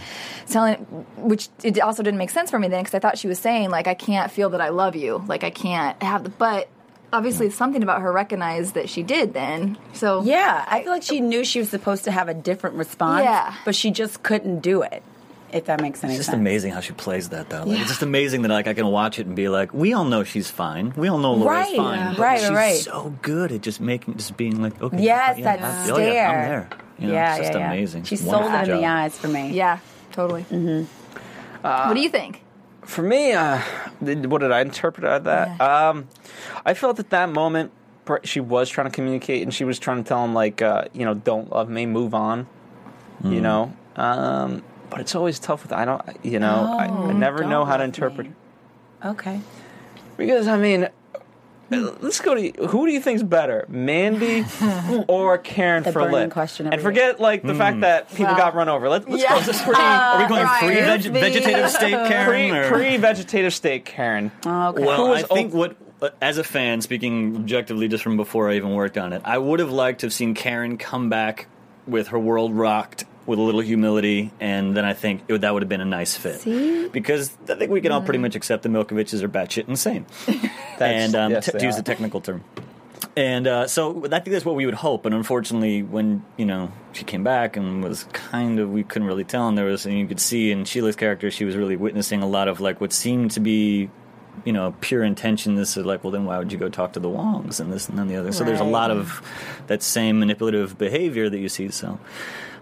telling, 0.48 0.77
which 1.16 1.48
it 1.62 1.81
also 1.81 2.03
didn't 2.03 2.18
make 2.18 2.31
sense 2.31 2.51
for 2.51 2.59
me 2.59 2.68
then 2.68 2.81
because 2.83 2.94
I 2.94 2.98
thought 2.98 3.18
she 3.18 3.29
was 3.29 3.38
saying 3.38 3.70
like, 3.70 3.87
I 3.87 3.94
can't 3.94 4.31
feel 4.31 4.51
that 4.51 4.61
I 4.61 4.70
love 4.70 4.96
you, 4.96 5.25
like 5.27 5.44
I 5.44 5.51
can't 5.51 6.01
have 6.03 6.25
the, 6.25 6.31
but. 6.31 6.68
Obviously, 7.12 7.51
something 7.51 7.83
about 7.83 8.01
her 8.01 8.11
recognized 8.11 8.75
that 8.75 8.88
she 8.88 9.03
did 9.03 9.35
then. 9.35 9.77
So 9.92 10.22
Yeah, 10.22 10.64
I 10.66 10.83
feel 10.83 10.92
like 10.92 11.03
she 11.03 11.20
knew 11.20 11.44
she 11.44 11.59
was 11.59 11.68
supposed 11.68 12.05
to 12.05 12.11
have 12.11 12.29
a 12.29 12.35
different 12.35 12.77
response, 12.77 13.25
Yeah. 13.25 13.55
but 13.64 13.75
she 13.75 13.90
just 13.90 14.22
couldn't 14.22 14.61
do 14.61 14.83
it. 14.83 15.03
If 15.53 15.66
that 15.66 15.83
makes 15.83 16.03
any 16.03 16.12
sense. 16.12 16.12
it's 16.12 16.18
just 16.20 16.31
sense. 16.31 16.40
amazing 16.40 16.72
how 16.72 16.81
she 16.81 16.94
plays 16.94 17.29
that 17.29 17.51
though. 17.51 17.59
Like, 17.64 17.68
Yeah. 17.77 17.81
It's 17.83 17.90
just 17.90 18.03
amazing 18.03 18.40
that 18.42 18.48
like 18.48 18.66
I 18.66 18.72
can 18.72 18.87
watch 18.87 19.18
it 19.18 19.27
and 19.27 19.37
be 19.37 19.51
like, 19.51 19.75
we 19.75 19.92
all 19.92 20.05
know 20.05 20.25
she's 20.25 20.51
fine. 20.51 20.94
We 20.96 21.09
all 21.09 21.18
know 21.18 21.35
Laura's 21.35 21.66
Right, 21.68 21.77
fine. 21.77 21.98
yeah. 21.98 22.14
but 22.16 22.18
right, 22.18 22.40
she's 22.40 22.51
right. 22.51 22.77
so 22.77 23.14
good 23.20 23.53
at 23.53 23.61
just 23.61 23.79
making, 23.79 24.16
just 24.16 24.35
being 24.38 24.62
like, 24.62 24.81
okay, 24.81 25.03
Yes, 25.03 25.37
yeah, 25.38 25.57
that 25.57 25.62
I 25.62 25.85
feel 25.87 25.98
ya. 26.01 26.05
stare. 26.07 26.29
I'm 26.29 26.48
there. 26.48 26.68
You 26.98 27.07
know, 27.09 27.12
yeah, 27.14 27.31
it's 27.37 27.38
just 27.40 27.53
yeah, 27.53 27.59
yeah. 27.59 27.66
amazing. 27.72 28.05
She 28.05 28.16
sold 28.16 28.51
it 28.51 28.68
in 28.68 28.77
the 28.79 28.87
eyes 28.87 29.18
for 29.18 29.29
me. 29.29 29.51
Yeah, 29.53 29.79
totally. 30.12 30.44
Mm-hmm. 30.44 31.62
what 31.62 31.94
do 31.94 32.01
you 32.01 32.09
think? 32.09 32.41
For 32.83 33.03
me, 33.03 33.33
uh, 33.33 33.61
what 34.01 34.40
did 34.40 34.51
I 34.53 34.61
interpret 34.61 35.07
out 35.07 35.18
of 35.18 35.25
that? 35.25 35.57
Yeah. 35.59 35.88
Um, 35.88 36.09
I 36.64 36.75
felt 36.75 36.99
at 36.99 37.11
that 37.11 37.31
moment 37.31 37.73
she 38.25 38.40
was 38.40 38.68
trying 38.68 38.88
to 38.88 38.95
communicate 38.95 39.42
and 39.42 39.55
she 39.55 39.64
was 39.64 39.79
trying 39.79 40.03
to 40.03 40.09
tell 40.09 40.25
him, 40.25 40.35
like, 40.35 40.61
uh, 40.61 40.87
you 40.92 41.05
know, 41.05 41.14
don't 41.14 41.51
love 41.51 41.68
me, 41.68 41.87
move 41.87 42.14
on. 42.14 42.47
You 43.25 43.40
know? 43.40 43.73
Um, 43.95 44.64
but 44.90 45.01
it's 45.01 45.14
always 45.14 45.38
tough 45.38 45.62
with, 45.62 45.73
I 45.73 45.85
don't, 45.85 46.03
you 46.25 46.40
know, 46.40 46.77
I, 46.77 46.87
I 46.87 47.12
never 47.12 47.45
know 47.45 47.64
how 47.64 47.77
to 47.77 47.85
interpret. 47.85 48.27
me. 48.27 48.35
Okay. 49.05 49.40
Because, 50.16 50.49
I 50.49 50.57
mean, 50.57 50.88
let's 52.00 52.20
go 52.20 52.35
to 52.35 52.50
who 52.68 52.87
do 52.87 52.92
you 52.92 53.00
think's 53.00 53.22
better, 53.22 53.64
Mandy 53.68 54.44
or 55.08 55.38
Karen 55.38 55.82
The 55.82 55.92
for 55.92 56.00
burning 56.11 56.30
question 56.30 56.66
and 56.72 56.80
forget 56.80 57.20
like 57.20 57.42
the 57.42 57.54
fact 57.54 57.80
that 57.80 58.08
people 58.11 58.32
Wow. 58.35 58.37
got 58.38 58.54
run 58.54 58.68
over. 58.68 58.88
Let's, 58.88 59.06
let's 59.08 59.22
Yeah. 59.22 59.38
go 59.38 59.40
just 59.44 59.64
pre 59.64 59.74
Are 59.74 60.18
we 60.22 60.28
going 60.28 60.44
Right. 60.44 60.58
pre 60.61 60.74
veg- 60.74 61.12
vegetative 61.12 61.70
state, 61.70 61.90
Karen? 61.92 62.50
pre 62.50 62.50
or- 62.58 62.68
pre 62.70 62.96
vegetative 62.96 63.54
state 63.54 63.85
Karen. 63.85 64.30
Okay. 64.46 64.85
Well, 64.85 65.12
I 65.14 65.22
think 65.22 65.52
op- 65.52 65.56
what, 65.58 65.76
uh, 66.00 66.11
as 66.20 66.38
a 66.38 66.44
fan, 66.44 66.80
speaking 66.80 67.37
objectively 67.37 67.88
just 67.88 68.02
from 68.04 68.16
before 68.16 68.50
I 68.50 68.54
even 68.56 68.74
worked 68.74 68.98
on 68.98 69.12
it, 69.12 69.22
I 69.24 69.38
would 69.38 69.61
have 69.61 69.70
liked 69.72 70.00
to 70.00 70.06
have 70.06 70.12
seen 70.12 70.35
Karen 70.35 70.76
come 70.78 71.08
back 71.08 71.46
with 71.87 72.08
her 72.08 72.18
world 72.18 72.54
rocked 72.54 73.04
with 73.26 73.38
a 73.38 73.42
little 73.42 73.61
humility, 73.61 74.32
and 74.40 74.76
then 74.76 74.85
I 74.85 74.94
think 74.94 75.22
it 75.28 75.40
that 75.40 75.52
would 75.52 75.62
have 75.62 75.68
been 75.68 75.80
a 75.80 75.87
nice 75.87 76.16
fit. 76.16 76.40
See? 76.40 76.88
Because 76.88 77.37
I 77.48 77.54
think 77.54 77.70
we 77.70 77.80
can 77.80 77.92
all 77.92 78.02
pretty 78.02 78.18
much 78.18 78.35
accept 78.35 78.62
the 78.62 78.68
Milkoviches 78.68 79.22
are 79.22 79.28
batshit 79.28 79.68
insane. 79.68 80.06
and 80.80 81.14
um, 81.14 81.32
yes, 81.32 81.46
t- 81.46 81.52
they 81.52 81.58
to 81.61 81.64
use 81.66 81.74
are. 81.74 81.78
the 81.78 81.85
technical 81.85 82.20
term. 82.20 82.42
And 83.16 83.46
uh, 83.46 83.66
so 83.66 84.06
I 84.06 84.20
think 84.20 84.30
that's 84.30 84.44
what 84.44 84.54
we 84.54 84.64
would 84.64 84.74
hope. 84.74 85.04
And 85.04 85.14
unfortunately, 85.14 85.82
when 85.82 86.24
you 86.37 86.46
know 86.46 86.72
she 86.92 87.04
came 87.04 87.22
back 87.22 87.56
and 87.56 87.82
was 87.82 88.04
kind 88.12 88.58
of, 88.58 88.70
we 88.70 88.82
couldn't 88.82 89.06
really 89.06 89.24
tell. 89.24 89.48
And 89.48 89.58
there 89.58 89.66
was, 89.66 89.85
and 89.87 89.98
you 89.98 90.06
could 90.06 90.20
see 90.20 90.50
in 90.50 90.64
Sheila's 90.64 90.96
character, 90.96 91.30
she 91.30 91.44
was 91.44 91.56
really 91.56 91.76
witnessing 91.76 92.22
a 92.22 92.28
lot 92.28 92.48
of 92.48 92.61
like 92.61 92.80
what 92.80 92.92
seemed 92.92 93.32
to 93.32 93.40
be, 93.40 93.90
you 94.44 94.52
know, 94.52 94.74
pure 94.80 95.04
intention. 95.04 95.56
This 95.56 95.76
is 95.76 95.85
like, 95.85 96.02
well, 96.02 96.11
then 96.11 96.24
why 96.24 96.38
would 96.38 96.52
you 96.52 96.58
go 96.58 96.70
talk 96.70 96.94
to 96.94 97.00
the 97.00 97.08
Wongs 97.08 97.61
and 97.61 97.70
this 97.70 97.88
and 97.88 97.98
then 97.98 98.08
the 98.08 98.16
other? 98.16 98.32
So 98.32 98.44
there's 98.44 98.61
a 98.61 98.64
lot 98.64 98.90
of 98.90 99.20
that 99.66 99.82
same 99.82 100.18
manipulative 100.18 100.78
behavior 100.78 101.28
that 101.28 101.38
you 101.38 101.50
see. 101.50 101.68
So 101.68 101.98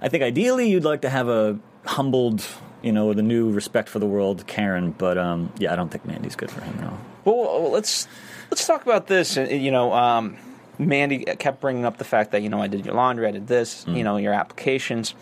I 0.03 0.09
think 0.09 0.23
ideally 0.23 0.71
you'd 0.71 0.85
like 0.85 1.03
to 1.03 1.11
have 1.11 1.29
a 1.29 1.59
humbled, 1.85 2.47
you 2.83 2.93
know, 2.93 3.07
with 3.07 3.19
a 3.19 3.23
new 3.23 3.51
respect 3.51 3.89
for 3.89 3.99
the 3.99 4.07
world, 4.07 4.47
Karen. 4.47 4.93
But 4.93 5.19
um, 5.19 5.53
yeah, 5.59 5.73
I 5.73 5.77
don't 5.77 5.91
think 5.91 6.05
Mandy's 6.07 6.37
good 6.37 6.51
for 6.51 6.61
him 6.63 6.79
at 6.79 6.85
all. 6.85 6.99
Well, 7.25 7.63
well, 7.63 7.71
let's 7.71 8.09
let's 8.51 8.67
talk 8.67 8.83
about 8.83 9.07
this. 9.07 9.37
You 9.37 9.71
know, 9.71 9.93
um, 9.93 10.37
Mandy 10.79 11.25
kept 11.25 11.61
bringing 11.61 11.85
up 11.85 11.99
the 11.99 12.05
fact 12.05 12.33
that 12.33 12.43
you 12.43 12.49
know 12.49 12.61
I 12.63 12.67
did 12.67 12.85
your 12.87 12.95
laundry, 12.95 13.27
I 13.29 13.31
did 13.33 13.47
this, 13.47 13.85
Mm. 13.85 13.97
you 13.97 14.05
know, 14.05 14.17
your 14.17 14.33
applications. 14.33 15.15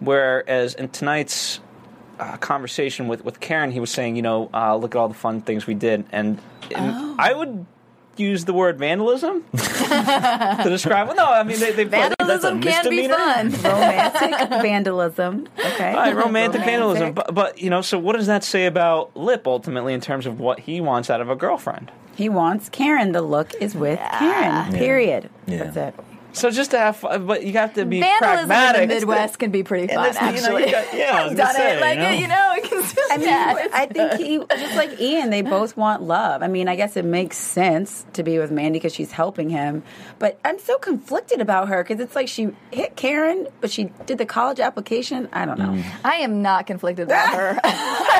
Whereas 0.00 0.74
in 0.74 0.88
tonight's 0.90 1.60
uh, 2.20 2.36
conversation 2.36 3.08
with 3.08 3.24
with 3.24 3.40
Karen, 3.40 3.70
he 3.70 3.80
was 3.80 3.90
saying, 3.90 4.16
you 4.16 4.22
know, 4.22 4.50
uh, 4.52 4.76
look 4.76 4.94
at 4.94 4.98
all 4.98 5.08
the 5.08 5.14
fun 5.14 5.40
things 5.40 5.66
we 5.66 5.74
did, 5.74 6.04
and, 6.12 6.38
and 6.74 6.92
Oh. 6.94 7.14
I 7.18 7.32
would 7.32 7.64
use 8.18 8.44
the 8.44 8.52
word 8.52 8.78
vandalism 8.78 9.44
to 9.56 10.64
describe. 10.64 11.08
Well, 11.08 11.16
no, 11.16 11.26
I 11.26 11.42
mean 11.42 11.58
they, 11.60 11.72
they 11.72 11.84
Vandalism 11.84 12.60
can 12.60 12.88
be 12.88 13.08
fun. 13.08 13.50
Romantic 13.62 14.48
vandalism. 14.48 15.48
Okay. 15.58 15.94
Right, 15.94 16.14
romantic 16.14 16.62
vandalism. 16.62 17.12
But, 17.12 17.34
but, 17.34 17.58
you 17.58 17.70
know, 17.70 17.82
so 17.82 17.98
what 17.98 18.16
does 18.16 18.26
that 18.26 18.44
say 18.44 18.66
about 18.66 19.16
Lip 19.16 19.46
ultimately 19.46 19.94
in 19.94 20.00
terms 20.00 20.26
of 20.26 20.38
what 20.40 20.60
he 20.60 20.80
wants 20.80 21.10
out 21.10 21.20
of 21.20 21.30
a 21.30 21.36
girlfriend? 21.36 21.90
He 22.16 22.28
wants 22.28 22.68
Karen. 22.68 23.12
The 23.12 23.22
look 23.22 23.54
is 23.60 23.74
with 23.74 23.98
Karen. 24.18 24.72
Period. 24.72 25.30
Yeah. 25.46 25.70
That's 25.70 25.76
it. 25.76 26.04
So 26.32 26.50
just 26.50 26.70
to 26.72 26.78
have 26.78 26.96
fun, 26.98 27.26
but 27.26 27.42
you 27.44 27.54
have 27.54 27.74
to 27.74 27.84
be 27.84 28.00
Vandalism 28.00 28.46
pragmatic. 28.48 28.82
in 28.82 28.88
the 28.90 28.94
Midwest 28.96 29.38
can 29.38 29.50
be 29.50 29.62
pretty 29.62 29.92
fun, 29.92 30.04
that's 30.12 30.18
the- 30.18 30.34
you 30.34 30.40
know, 30.52 30.58
you 30.58 30.70
got- 30.70 30.94
yeah, 30.94 31.16
I 31.16 31.22
was 31.24 31.30
I've 31.32 31.36
done 31.38 31.54
say, 31.54 31.76
it. 31.76 31.80
Like, 31.80 31.96
you 31.98 32.02
know? 32.04 32.10
you 32.10 32.28
know, 32.28 32.54
it 32.56 32.64
can 32.64 32.82
still 32.84 33.04
I 33.10 33.16
mean, 33.16 33.26
yeah, 33.28 33.66
I 33.72 33.86
think 33.86 34.12
he 34.14 34.38
just 34.38 34.76
like 34.76 35.00
Ian. 35.00 35.30
They 35.30 35.42
both 35.42 35.76
want 35.76 36.02
love. 36.02 36.42
I 36.42 36.48
mean, 36.48 36.68
I 36.68 36.76
guess 36.76 36.96
it 36.96 37.04
makes 37.04 37.36
sense 37.38 38.04
to 38.12 38.22
be 38.22 38.38
with 38.38 38.50
Mandy 38.50 38.78
because 38.78 38.94
she's 38.94 39.10
helping 39.10 39.48
him. 39.50 39.82
But 40.18 40.38
I'm 40.44 40.58
so 40.58 40.78
conflicted 40.78 41.40
about 41.40 41.68
her 41.68 41.82
because 41.82 41.98
it's 41.98 42.14
like 42.14 42.28
she 42.28 42.50
hit 42.70 42.94
Karen, 42.96 43.48
but 43.60 43.70
she 43.70 43.84
did 44.06 44.18
the 44.18 44.26
college 44.26 44.60
application. 44.60 45.28
I 45.32 45.44
don't 45.46 45.58
know. 45.58 45.68
Mm. 45.70 45.84
I 46.04 46.16
am 46.16 46.42
not 46.42 46.66
conflicted 46.66 47.06
about 47.08 47.34
her. 47.34 47.60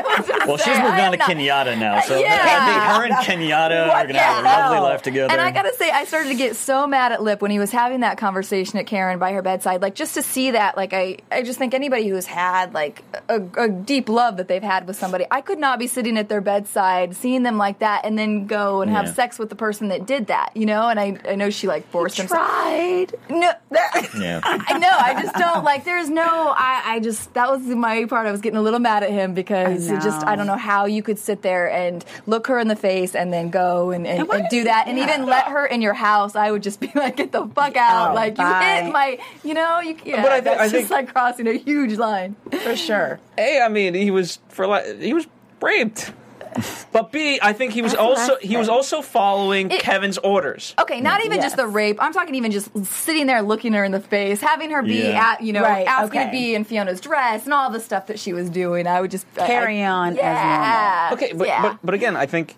Well, 0.47 0.57
she's 0.57 0.65
say, 0.75 0.83
moved 0.83 0.99
on 0.99 1.13
to 1.13 1.19
not- 1.19 1.29
Kenyatta 1.31 1.79
now, 1.79 2.01
so 2.01 2.19
Yeah. 2.21 2.39
I 2.41 2.97
her 2.99 3.05
and 3.05 3.15
Kenyatta 3.17 3.89
are 3.89 4.03
going 4.05 4.15
to 4.15 4.19
have 4.21 4.41
a 4.43 4.47
lovely 4.47 4.75
hell? 4.77 4.83
life 4.83 5.03
together. 5.03 5.31
And 5.33 5.41
I 5.41 5.51
gotta 5.51 5.75
say, 5.75 5.91
I 5.91 6.05
started 6.05 6.31
to 6.31 6.35
get 6.35 6.57
so 6.57 6.87
mad 6.87 7.13
at 7.13 7.23
Lip 7.23 7.41
when 7.43 7.51
he 7.51 7.59
was 7.59 7.71
having 7.71 7.98
that 8.01 8.19
conversation 8.19 8.79
at 8.79 8.87
Karen 8.87 9.19
by 9.19 9.33
her 9.33 9.43
bedside. 9.43 9.83
Like 9.83 9.95
just 9.95 10.15
to 10.15 10.23
see 10.23 10.53
that, 10.53 10.77
like 10.77 10.93
I, 10.93 11.19
I 11.31 11.43
just 11.43 11.59
think 11.59 11.75
anybody 11.75 12.09
who's 12.09 12.27
had 12.27 12.75
like 12.75 13.03
a, 13.29 13.43
a 13.57 13.69
deep 13.69 14.09
love 14.09 14.39
that 14.39 14.49
they've 14.49 14.63
had 14.63 14.87
with 14.87 14.97
somebody, 14.97 15.27
I 15.31 15.41
could 15.41 15.59
not 15.59 15.79
be 15.79 15.87
sitting 15.87 16.17
at 16.19 16.29
their 16.29 16.41
bedside, 16.41 17.17
seeing 17.17 17.43
them 17.43 17.59
like 17.59 17.81
that, 17.81 18.05
and 18.05 18.19
then 18.19 18.47
go 18.47 18.83
and 18.83 18.91
have 18.91 19.15
sex 19.15 19.39
with 19.39 19.51
the 19.51 19.57
person 19.57 19.89
that 19.89 20.07
did 20.07 20.29
that. 20.29 20.57
You 20.57 20.67
know? 20.67 20.89
And 20.89 20.99
I, 20.99 21.19
I 21.29 21.35
know 21.35 21.51
she 21.51 21.67
like 21.67 21.89
forced 21.91 22.19
him. 22.19 22.27
Tried. 22.27 23.15
No, 23.29 23.53
yeah. 24.19 24.41
I 24.45 24.79
know. 24.79 24.91
I 24.91 25.23
just 25.23 25.35
don't 25.35 25.65
like. 25.65 25.85
There's 25.85 26.11
no. 26.11 26.23
I, 26.57 26.83
I 26.85 27.01
just 27.01 27.33
that 27.35 27.51
was 27.51 27.63
my 27.63 28.07
part. 28.07 28.27
I 28.27 28.33
was 28.33 28.41
getting 28.41 28.59
a 28.59 28.63
little 28.63 28.81
mad 28.81 29.03
at 29.03 29.11
him 29.11 29.35
because 29.35 29.91
it 29.91 30.01
just. 30.03 30.27
I 30.27 30.37
don't 30.37 30.47
know 30.47 30.57
how 30.57 30.87
you 30.87 31.03
could 31.03 31.19
sit 31.19 31.43
there 31.43 31.71
and 31.71 32.05
look 32.27 32.47
her 32.47 32.59
in 32.59 32.69
the 32.69 32.77
face 32.77 33.15
and 33.15 33.33
then 33.33 33.51
go 33.51 33.91
and, 33.91 34.07
and, 34.07 34.21
And 34.21 34.29
and 34.39 34.49
do 34.51 34.65
that 34.65 34.89
and 34.89 34.99
yeah. 34.99 35.05
even 35.05 35.27
let 35.27 35.49
her 35.49 35.67
in 35.67 35.83
your 35.83 35.95
house. 35.95 36.35
I 36.37 36.51
would 36.51 36.63
just 36.63 36.81
be 36.81 36.91
like, 36.95 37.17
get 37.17 37.33
the 37.33 37.47
fuck 37.47 37.77
out! 37.77 37.88
Oh, 37.89 38.15
like 38.15 38.33
you 38.39 38.45
bye. 38.45 38.81
hit 38.83 38.93
my. 38.93 39.19
You 39.45 39.55
know. 39.55 39.81
You. 39.81 39.97
Yeah, 40.05 40.23
But 40.23 40.33
I 40.33 40.35
think- 40.37 40.45
that's 40.45 40.61
I 40.61 40.65
just 40.65 40.73
think- 40.75 40.91
like 40.91 41.13
crossing 41.13 41.47
a 41.49 41.53
huge 41.55 41.97
line. 41.99 42.37
For 42.63 42.77
sure. 42.77 43.21
A, 43.37 43.61
I 43.63 43.69
mean, 43.69 43.95
he 43.95 44.11
was 44.11 44.39
for 44.49 44.67
like 44.67 45.01
he 45.01 45.13
was 45.15 45.27
raped. 45.61 46.13
But 46.93 47.13
B, 47.13 47.39
I 47.41 47.53
think 47.53 47.73
he 47.73 47.83
was 47.83 47.93
That's 47.93 48.03
also 48.03 48.37
he 48.41 48.57
was 48.57 48.69
also 48.69 49.01
following 49.03 49.71
It- 49.71 49.81
Kevin's 49.81 50.19
orders. 50.19 50.75
Okay, 50.81 51.01
not 51.01 51.25
even 51.25 51.41
just 51.41 51.57
the 51.57 51.67
rape. 51.67 51.99
I'm 52.01 52.13
talking 52.13 52.35
even 52.35 52.51
just 52.51 52.71
sitting 52.87 53.27
there 53.27 53.43
looking 53.43 53.75
her 53.75 53.85
in 53.85 53.93
the 53.93 54.01
face, 54.01 54.41
having 54.41 54.71
her 54.71 54.83
be 54.83 54.95
Yeah. 55.09 55.33
at, 55.35 55.43
you 55.43 55.53
know, 55.53 55.63
Right, 55.63 55.87
asking 55.87 56.19
to 56.21 56.27
okay. 56.27 56.31
be 56.33 56.55
in 56.55 56.65
Fiona's 56.65 57.01
dress 57.01 57.45
and 57.45 57.53
all 57.55 57.71
the 57.71 57.79
stuff 57.81 58.07
that 58.07 58.19
she 58.19 58.33
was 58.33 58.49
doing. 58.51 58.87
I 58.89 59.01
would 59.01 59.11
just 59.11 59.27
Carry 59.37 59.85
I- 59.85 59.91
on 59.91 60.13
as 60.15 60.17
yeah. 60.19 61.11
Okay, 61.13 61.33
but, 61.33 61.47
yeah. 61.47 61.63
but 61.63 61.79
but 61.85 61.95
again, 61.95 62.17
I 62.17 62.27
think 62.27 62.57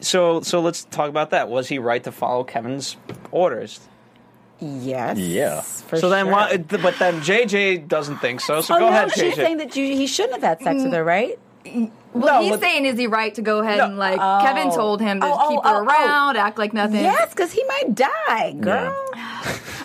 so. 0.00 0.40
So 0.42 0.60
let's 0.60 0.84
talk 0.84 1.08
about 1.08 1.30
that. 1.30 1.48
Was 1.48 1.68
he 1.68 1.78
right 1.78 2.02
to 2.04 2.12
follow 2.12 2.44
Kevin's 2.44 2.96
orders? 3.30 3.80
Yes. 4.60 5.18
Yeah. 5.18 5.60
For 5.60 5.96
So 5.98 6.08
then, 6.08 6.30
why, 6.30 6.56
but 6.56 6.98
then 6.98 7.20
JJ 7.20 7.86
doesn't 7.88 8.18
think 8.18 8.40
so. 8.40 8.60
So 8.60 8.74
Oh 8.74 8.78
go 8.78 8.84
no, 8.86 8.88
ahead, 8.92 9.12
she's 9.12 9.34
JJ. 9.34 9.36
saying 9.36 9.56
that 9.58 9.76
you, 9.76 9.84
he 9.96 10.06
shouldn't 10.06 10.42
have 10.42 10.58
had 10.58 10.62
sex 10.64 10.82
with 10.82 10.92
her, 10.92 11.02
mm. 11.04 11.06
right? 11.06 11.38
Well, 12.14 12.36
No, 12.36 12.40
he's 12.40 12.50
but- 12.52 12.60
saying, 12.60 12.86
is 12.86 12.98
he 12.98 13.06
right 13.06 13.34
to 13.34 13.42
go 13.42 13.58
ahead 13.60 13.78
No. 13.78 13.84
and 13.84 13.98
like 13.98 14.18
Oh. 14.20 14.40
Kevin 14.42 14.72
told 14.72 15.00
him 15.00 15.20
to 15.20 15.26
Oh, 15.26 15.36
oh, 15.38 15.48
keep 15.50 15.62
her 15.64 15.70
oh, 15.70 15.78
oh. 15.80 15.84
around, 15.84 16.36
act 16.38 16.58
like 16.58 16.72
nothing. 16.72 17.02
Yes, 17.02 17.30
because 17.30 17.52
he 17.52 17.62
might 17.64 17.94
die, 17.94 18.52
girl. 18.58 18.96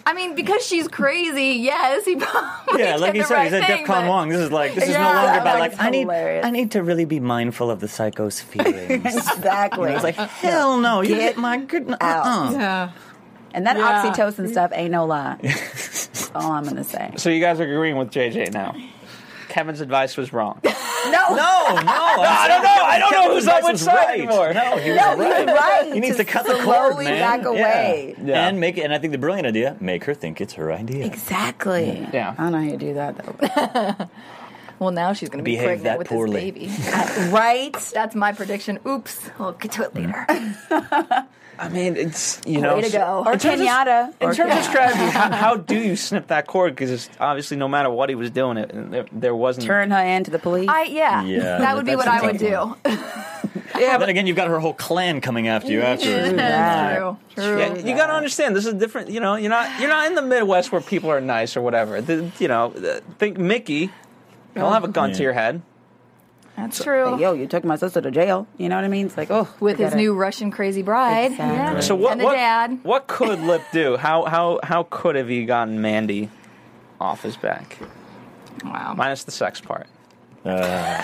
I 0.06 0.14
mean, 0.16 0.34
because 0.36 0.66
she's 0.66 0.88
crazy. 0.88 1.60
Yes, 1.62 2.06
he 2.06 2.16
probably 2.18 2.82
Yeah, 2.84 2.96
like 2.98 3.14
did 3.14 3.16
he 3.18 3.22
the 3.22 3.28
said, 3.28 3.36
right 3.36 3.44
he 3.46 3.50
said 3.52 3.66
thing, 3.68 3.86
DEFCON 3.86 3.88
but- 3.88 4.08
Wong. 4.08 4.30
This 4.30 4.40
is 4.40 4.52
like 4.52 4.74
this 4.76 4.86
is 4.86 4.90
Yeah, 4.92 5.04
no 5.04 5.14
longer 5.24 5.40
about 5.42 5.60
like 5.60 5.74
I 5.80 5.90
need. 5.92 6.10
I 6.10 6.50
need 6.50 6.72
to 6.72 6.84
really 6.84 7.06
be 7.06 7.20
mindful 7.20 7.70
of 7.70 7.80
the 7.80 7.88
psycho's 7.88 8.40
feelings. 8.52 8.90
Exactly. 9.06 9.92
It's 9.92 10.04
like 10.04 10.16
hell 10.16 10.78
no, 10.80 11.02
you 11.02 11.10
Get 11.16 11.20
get 11.20 11.38
my 11.38 11.58
good 11.58 11.90
uh-uh. 11.92 11.98
out. 12.02 12.26
uh-uh. 12.26 12.52
Yeah. 12.52 12.92
And 13.54 13.66
that 13.68 13.78
Yeah. 13.78 14.04
oxytocin 14.14 14.50
stuff 14.52 14.72
ain't 14.74 14.92
no 14.92 15.06
lie. 15.06 15.38
That's 15.42 16.32
all 16.36 16.52
I'm 16.52 16.64
gonna 16.64 16.84
say. 16.84 17.12
so 17.18 17.30
you 17.30 17.40
guys 17.42 17.60
are 17.60 17.64
agreeing 17.64 17.98
with 17.98 18.10
JJ 18.12 18.52
now. 18.54 18.76
Kevin's 19.50 19.82
advice 19.82 20.18
was 20.18 20.34
wrong. 20.34 20.60
No, 21.06 21.12
No, 21.32 21.36
no, 21.36 21.36
I 21.38 22.46
don't 22.48 22.64
know. 22.64 22.70
I 22.70 22.98
don't 22.98 23.12
know 23.12 23.34
who's 23.36 23.46
on 23.46 23.62
which 23.66 23.78
side 23.78 23.94
right. 23.94 24.20
anymore. 24.22 24.54
No, 24.54 24.78
he 24.78 24.92
was 24.92 25.00
No, 25.02 25.18
right. 25.18 25.38
he's 25.38 25.48
right. 25.54 25.94
He 25.96 26.00
needs 26.00 26.16
to 26.16 26.24
cut 26.24 26.46
the 26.46 26.54
cord, 26.64 26.98
man. 26.98 27.20
back 27.20 27.46
away. 27.46 28.16
Yeah. 28.20 28.26
Yeah. 28.26 28.48
and 28.48 28.58
make 28.62 28.78
it. 28.78 28.84
And 28.84 28.94
I 28.94 29.00
think 29.00 29.12
the 29.12 29.18
brilliant 29.18 29.46
idea: 29.46 29.76
make 29.82 30.06
her 30.06 30.14
think 30.14 30.40
it's 30.40 30.54
her 30.54 30.72
idea. 30.72 31.06
Exactly. 31.06 32.08
Yeah. 32.14 32.34
I 32.38 32.44
don't 32.44 32.52
know 32.54 32.60
how 32.60 32.64
you 32.64 32.78
do 32.78 32.94
that 32.94 33.18
though. 33.18 34.10
Well, 34.80 34.92
now 34.92 35.12
she's 35.14 35.30
going 35.30 35.38
to 35.40 35.44
be 35.44 35.52
Behave 35.56 35.66
pregnant 35.82 35.84
that 35.84 35.98
with 36.00 36.08
poorly. 36.08 36.52
this 36.52 36.88
baby. 36.88 37.32
right? 37.32 37.74
That's 37.94 38.16
my 38.16 38.32
prediction. 38.32 38.80
Oops. 38.88 39.30
We'll 39.40 39.52
get 39.54 39.72
to 39.74 39.84
it 39.84 39.94
later. 39.96 40.26
Mm. 40.30 41.28
I 41.60 41.70
mean, 41.70 41.96
it's 41.96 42.42
you 42.46 42.62
know. 42.62 42.76
Way 42.76 42.82
to 42.84 42.92
go. 42.92 43.24
Or 43.26 43.34
in 43.34 43.40
terms 43.40 43.62
of- 43.62 43.68
Kenyatta. 43.68 44.14
In 44.22 44.30
or 44.30 44.34
terms 44.34 44.54
of 44.56 44.64
strategy, 44.64 45.00
how, 45.12 45.32
how 45.32 45.56
do 45.72 45.76
you 45.76 45.96
snip 45.96 46.28
that 46.28 46.48
cord? 46.48 46.76
Because 46.76 47.10
obviously, 47.20 47.58
no 47.58 47.68
matter 47.68 47.90
what 47.90 48.10
he 48.10 48.16
was 48.16 48.30
doing, 48.32 48.58
it 48.58 48.72
there, 48.92 49.06
there 49.12 49.36
wasn't. 49.36 49.66
turn 49.66 49.92
her 49.92 50.00
into 50.04 50.32
the 50.32 50.40
police. 50.40 50.68
I 50.70 50.84
yeah. 50.84 51.24
Yeah, 51.24 51.40
that 51.60 51.76
would 51.76 51.86
be 51.86 51.96
what 51.96 52.08
I 52.08 52.22
would 52.26 52.40
tough 52.40 52.78
do. 52.84 52.90
Yeah, 53.76 53.92
Then 53.92 54.00
but 54.02 54.10
again, 54.10 54.28
you've 54.28 54.36
got 54.36 54.48
her 54.50 54.60
whole 54.60 54.74
clan 54.74 55.20
coming 55.20 55.48
after 55.48 55.72
you 55.72 55.82
afterwards. 55.82 56.34
that. 56.36 56.98
True. 57.00 57.18
True. 57.36 57.58
yeah, 57.60 57.76
you 57.76 57.96
got 57.96 58.08
to 58.08 58.14
understand 58.14 58.56
this 58.56 58.68
is 58.68 58.76
different. 58.76 59.10
You 59.10 59.20
know, 59.20 59.36
you're 59.36 59.50
not 59.50 59.80
you're 59.80 59.90
not 59.90 60.06
in 60.08 60.14
the 60.16 60.22
Midwest 60.22 60.72
where 60.72 60.80
people 60.82 61.10
are 61.12 61.20
nice 61.22 61.58
or 61.58 61.62
whatever. 61.62 62.00
The, 62.02 62.32
you 62.40 62.48
know, 62.48 62.70
the- 62.70 63.02
think 63.18 63.38
Mickey. 63.38 63.90
He'll 64.54 64.70
have 64.70 64.84
a 64.84 64.88
gun 64.88 65.12
to 65.14 65.24
your 65.24 65.34
head. 65.34 65.64
That's 66.56 66.84
true. 66.84 67.06
Like, 67.12 67.20
yo, 67.22 67.34
you 67.34 67.48
took 67.48 67.64
my 67.64 67.76
sister 67.76 68.00
to 68.02 68.12
jail. 68.12 68.48
You 68.58 68.70
know 68.70 68.76
what 68.76 68.86
I 68.86 68.88
mean? 68.88 69.08
It's 69.08 69.18
like, 69.18 69.32
oh, 69.32 69.48
With 69.60 69.78
his 69.80 69.94
it. 69.94 69.98
new 69.98 70.14
Russian 70.14 70.52
crazy 70.52 70.82
bride. 70.84 71.32
Exactly. 71.32 71.56
Yeah. 71.58 71.80
So 71.80 71.96
what? 71.96 72.12
And 72.14 72.22
the 72.22 72.26
what, 72.26 72.34
dad. 72.36 72.80
what 72.84 73.08
could 73.08 73.40
Lip 73.40 73.64
do? 73.72 73.98
How 73.98 74.26
how 74.26 74.60
how 74.64 74.84
could 74.84 75.16
have 75.16 75.28
he 75.28 75.46
gotten 75.46 75.82
Mandy 75.82 76.30
off 77.02 77.24
his 77.24 77.36
back? 77.38 77.78
Wow. 78.64 78.94
Minus 78.96 79.24
the 79.24 79.32
sex 79.32 79.60
part. 79.62 79.88
Uh, 80.46 81.02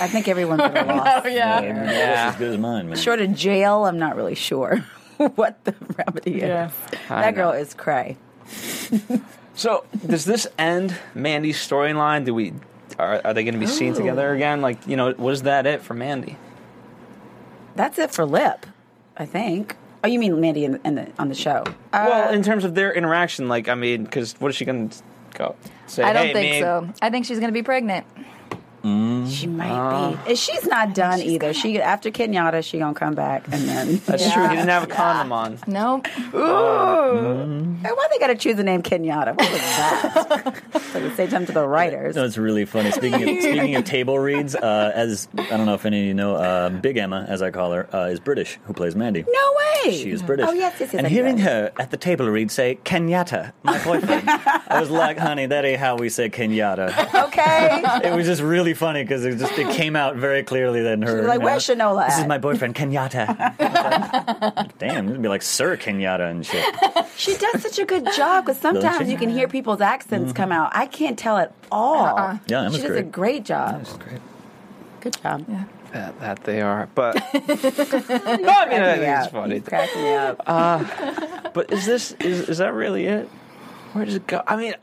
I 0.00 0.08
think 0.08 0.26
everyone's 0.28 0.62
at 0.62 0.76
a 0.76 0.84
loss. 0.94 1.22
Oh, 1.24 1.28
yeah. 1.28 1.60
Yeah, 1.60 1.84
Yeah. 1.92 2.28
As 2.30 2.36
good 2.36 2.52
as 2.54 2.58
mine, 2.58 2.88
man. 2.88 2.98
Short 2.98 3.20
of 3.20 3.34
jail, 3.34 3.84
I'm 3.84 3.98
not 3.98 4.16
really 4.16 4.34
sure 4.34 4.78
what 5.36 5.62
the 5.64 5.74
remedy 5.96 6.40
is. 6.42 6.72
I 7.08 7.22
That 7.22 7.34
girl 7.36 7.52
is 7.52 7.72
cray. 7.72 8.16
So 9.54 9.84
does 10.06 10.26
this 10.26 10.46
end 10.58 10.94
Mandy's 11.14 11.56
storyline? 11.56 12.26
Do 12.26 12.34
we 12.34 12.52
are, 12.98 13.20
are 13.24 13.34
they 13.34 13.44
going 13.44 13.54
to 13.54 13.60
be 13.60 13.66
seen 13.66 13.92
oh. 13.92 13.96
together 13.96 14.32
again? 14.32 14.60
Like 14.60 14.86
you 14.86 14.96
know, 14.96 15.14
was 15.16 15.42
that 15.42 15.66
it 15.66 15.82
for 15.82 15.94
Mandy? 15.94 16.36
That's 17.74 17.98
it 17.98 18.10
for 18.10 18.24
Lip, 18.24 18.66
I 19.16 19.26
think. 19.26 19.76
Oh, 20.02 20.08
you 20.08 20.18
mean 20.18 20.40
Mandy 20.40 20.64
in, 20.64 20.80
in 20.84 20.94
the, 20.94 21.08
on 21.18 21.28
the 21.28 21.34
show? 21.34 21.64
well, 21.92 22.28
uh, 22.28 22.32
in 22.32 22.42
terms 22.42 22.64
of 22.64 22.74
their 22.74 22.92
interaction, 22.92 23.48
like 23.48 23.68
I 23.68 23.74
mean, 23.74 24.04
because 24.04 24.34
what 24.40 24.48
is 24.48 24.56
she 24.56 24.64
going 24.64 24.88
to 24.88 25.02
go 25.34 25.56
say? 25.86 26.02
I 26.02 26.12
don't 26.12 26.26
hey, 26.28 26.32
think 26.32 26.52
me- 26.52 26.60
so. 26.60 26.88
I 27.02 27.10
think 27.10 27.26
she's 27.26 27.38
going 27.38 27.48
to 27.48 27.54
be 27.54 27.62
pregnant. 27.62 28.06
She 29.28 29.46
might 29.48 30.16
be. 30.26 30.34
She's 30.36 30.64
not 30.66 30.94
done 30.94 31.20
either. 31.20 31.52
She 31.52 31.80
after 31.80 32.10
Kenyatta, 32.10 32.62
she 32.64 32.78
gonna 32.78 32.94
come 32.94 33.14
back 33.14 33.44
and 33.50 33.68
then. 33.68 33.96
That's 34.06 34.22
Yeah. 34.26 34.34
true. 34.34 34.42
He 34.48 34.56
didn't 34.56 34.68
have 34.68 34.84
a 34.84 34.86
condom 34.86 35.32
on. 35.32 35.58
Nope. 35.66 36.06
Hey, 36.06 37.90
why 37.92 38.06
they 38.10 38.18
gotta 38.18 38.34
choose 38.36 38.56
the 38.56 38.62
name 38.64 38.82
Kenyatta? 38.82 39.36
What 39.36 39.50
was 39.50 39.60
that? 39.60 40.62
so 40.92 41.00
to 41.00 41.14
say 41.16 41.28
something 41.28 41.46
to 41.46 41.52
the 41.52 41.66
writers. 41.66 42.16
No, 42.16 42.24
it's 42.24 42.38
really 42.38 42.64
funny. 42.64 42.90
Speaking 42.90 43.22
of, 43.22 43.42
speaking 43.42 43.74
of 43.76 43.84
table 43.84 44.18
reads, 44.18 44.54
uh, 44.54 44.92
as 44.94 45.28
I 45.36 45.56
don't 45.56 45.66
know 45.66 45.74
if 45.74 45.84
any 45.86 46.00
of 46.00 46.06
you 46.06 46.14
know, 46.14 46.34
uh, 46.36 46.70
Big 46.70 46.96
Emma, 46.96 47.24
as 47.28 47.42
I 47.42 47.50
call 47.50 47.72
her, 47.72 47.88
uh, 47.94 48.06
is 48.06 48.20
British. 48.20 48.58
Who 48.64 48.72
plays 48.72 48.94
Mandy? 48.96 49.24
no 49.28 49.54
way. 49.84 49.96
She 49.96 50.10
is 50.10 50.22
British. 50.22 50.46
Oh 50.48 50.52
yes, 50.52 50.76
yes, 50.80 50.92
yes. 50.92 50.94
And 50.94 51.06
I 51.06 51.10
hearing 51.10 51.38
her 51.38 51.70
at 51.78 51.90
the 51.90 51.96
table 51.96 52.28
read 52.28 52.50
say 52.50 52.78
Kenyatta, 52.84 53.52
my 53.62 53.82
boyfriend, 53.84 54.28
I 54.28 54.78
was 54.80 54.90
like, 54.90 55.18
honey, 55.18 55.46
that 55.46 55.64
ain't 55.64 55.78
how 55.80 55.96
we 55.96 56.08
say 56.08 56.28
Kenyatta. 56.30 56.86
Okay. 57.26 57.82
It 58.04 58.14
was 58.14 58.26
just 58.26 58.40
really 58.40 58.72
funny 58.76 59.02
because 59.02 59.24
it 59.24 59.38
just 59.38 59.58
it 59.58 59.70
came 59.74 59.96
out 59.96 60.16
very 60.16 60.42
clearly 60.42 60.82
that 60.82 61.02
her. 61.02 61.16
was 61.16 61.26
like, 61.26 61.34
you 61.34 61.38
know, 61.40 61.44
"Where's 61.44 61.66
Shanola 61.66 62.06
This 62.08 62.18
is 62.18 62.26
my 62.26 62.38
boyfriend 62.38 62.74
Kenyatta. 62.74 63.26
Damn, 64.78 65.08
it'd 65.08 65.22
be 65.22 65.28
like 65.28 65.42
Sir 65.42 65.76
Kenyatta 65.76 66.30
and 66.30 66.44
shit. 66.46 66.64
She 67.16 67.36
does 67.36 67.62
such 67.62 67.78
a 67.78 67.84
good 67.84 68.06
job 68.16 68.44
because 68.46 68.60
sometimes 68.60 69.10
you 69.10 69.16
can 69.18 69.30
hear 69.30 69.48
people's 69.48 69.80
accents 69.80 70.32
come 70.32 70.52
out. 70.52 70.70
I 70.74 70.86
can't 70.86 71.18
tell 71.18 71.36
at 71.38 71.52
all. 71.72 72.06
Uh-uh. 72.18 72.38
Yeah, 72.46 72.60
Emma's 72.62 72.76
she 72.76 72.82
does 72.82 72.90
a 72.96 73.02
great. 73.02 73.12
great 73.12 73.44
job. 73.44 73.78
That's 73.78 73.96
great. 73.96 74.20
Good 75.00 75.16
job. 75.22 75.46
That, 75.92 76.20
that 76.20 76.44
they 76.44 76.60
are, 76.60 76.88
but 76.94 77.14
no, 77.34 77.40
I 77.40 77.46
mean, 77.46 77.48
I 77.48 78.36
think 78.36 78.42
it's 78.42 79.02
Yeah, 79.02 79.26
funny. 79.28 79.60
crack 79.60 79.94
me 79.96 80.14
up. 80.14 80.42
Uh, 80.46 81.50
but 81.54 81.72
is 81.72 81.86
this 81.86 82.12
is 82.20 82.48
is 82.50 82.58
that 82.58 82.74
really 82.74 83.06
it? 83.06 83.28
Where 83.92 84.04
does 84.04 84.14
it 84.16 84.26
go? 84.26 84.42
I 84.46 84.56
mean, 84.56 84.74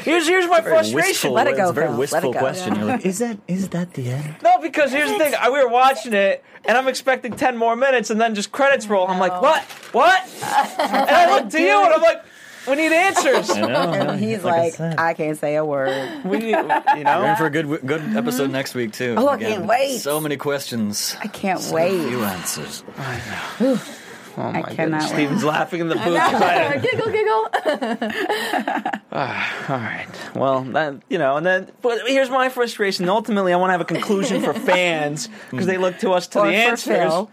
here's 0.00 0.26
here's 0.26 0.46
my 0.48 0.60
frustration. 0.60 0.94
Wistful, 0.96 1.32
Let 1.32 1.46
it 1.46 1.56
go, 1.56 1.62
It's 1.62 1.70
a 1.70 1.72
very 1.74 1.86
Phil. 1.86 1.92
Let 1.92 1.98
wistful 1.98 2.30
it 2.30 2.34
go. 2.34 2.38
question. 2.38 2.74
You're 2.76 2.84
like, 2.84 3.06
is 3.06 3.18
that 3.18 3.38
is 3.48 3.68
that 3.70 3.94
the 3.94 4.10
end? 4.10 4.36
No, 4.42 4.58
because 4.60 4.92
here's 4.92 5.10
the 5.10 5.18
thing. 5.18 5.34
I- 5.38 5.50
We 5.50 5.62
were 5.62 5.68
watching 5.68 6.12
it, 6.14 6.42
and 6.64 6.76
I'm 6.78 6.88
expecting 6.88 7.32
ten 7.34 7.56
more 7.56 7.76
minutes, 7.76 8.10
and 8.10 8.20
then 8.20 8.34
just 8.34 8.52
credits 8.52 8.86
roll. 8.86 9.06
I'm 9.08 9.18
like, 9.18 9.40
what? 9.42 9.62
What? 9.92 10.22
and 10.42 11.10
I 11.10 11.34
look 11.40 11.50
to 11.52 11.60
you, 11.60 11.84
and 11.84 11.92
I'm 11.94 12.00
like, 12.00 12.22
we 12.68 12.76
need 12.76 12.92
answers. 12.92 13.50
I 13.50 13.60
know. 13.60 13.92
And 13.92 14.20
he's 14.20 14.44
Like 14.44 14.54
I 14.54 14.58
like, 14.60 14.74
said. 14.74 14.98
I 14.98 15.14
can't 15.14 15.36
say 15.36 15.56
a 15.56 15.64
word. 15.64 16.24
We 16.24 16.38
need, 16.38 16.50
you 16.50 16.56
We're 16.56 16.96
in 16.96 17.02
know. 17.04 17.34
for 17.36 17.46
a 17.46 17.50
good 17.50 17.66
good 17.84 18.16
episode 18.16 18.44
mm-hmm. 18.44 18.52
next 18.52 18.74
week 18.74 18.92
too. 18.92 19.14
Oh, 19.18 19.26
I 19.28 19.36
can't 19.38 19.66
wait. 19.66 19.98
So 19.98 20.20
many 20.20 20.36
questions. 20.36 21.16
I 21.20 21.26
can't 21.26 21.60
so 21.60 21.74
wait. 21.74 22.08
Few 22.08 22.22
answers. 22.22 22.84
Oh 24.36 24.50
my 24.52 24.62
cannot 24.62 24.76
goodness, 24.76 25.02
wait. 25.04 25.10
Steven's 25.14 25.44
laughing 25.44 25.80
in 25.80 25.88
the 25.88 25.94
booth. 26.04 26.18
I- 26.18 26.78
giggle, 26.82 27.10
giggle. 27.10 27.48
Ah, 29.14 29.68
all 29.68 29.76
right. 29.76 30.06
Well, 30.34 30.62
that, 30.72 30.94
you 31.10 31.18
know, 31.18 31.36
and 31.36 31.44
then 31.44 31.70
but 31.82 32.00
here's 32.06 32.30
my 32.30 32.48
frustration. 32.48 33.06
Ultimately, 33.10 33.52
I 33.52 33.56
want 33.56 33.68
to 33.68 33.72
have 33.72 33.82
a 33.82 33.84
conclusion 33.84 34.40
for 34.42 34.54
fans 34.54 35.28
because 35.50 35.66
they 35.66 35.76
look 35.76 35.98
to 35.98 36.12
us 36.12 36.28
to 36.28 36.38
Or 36.40 36.46
the 36.46 36.52
for 36.52 36.56
answers. 36.58 36.96
Phil. 37.12 37.30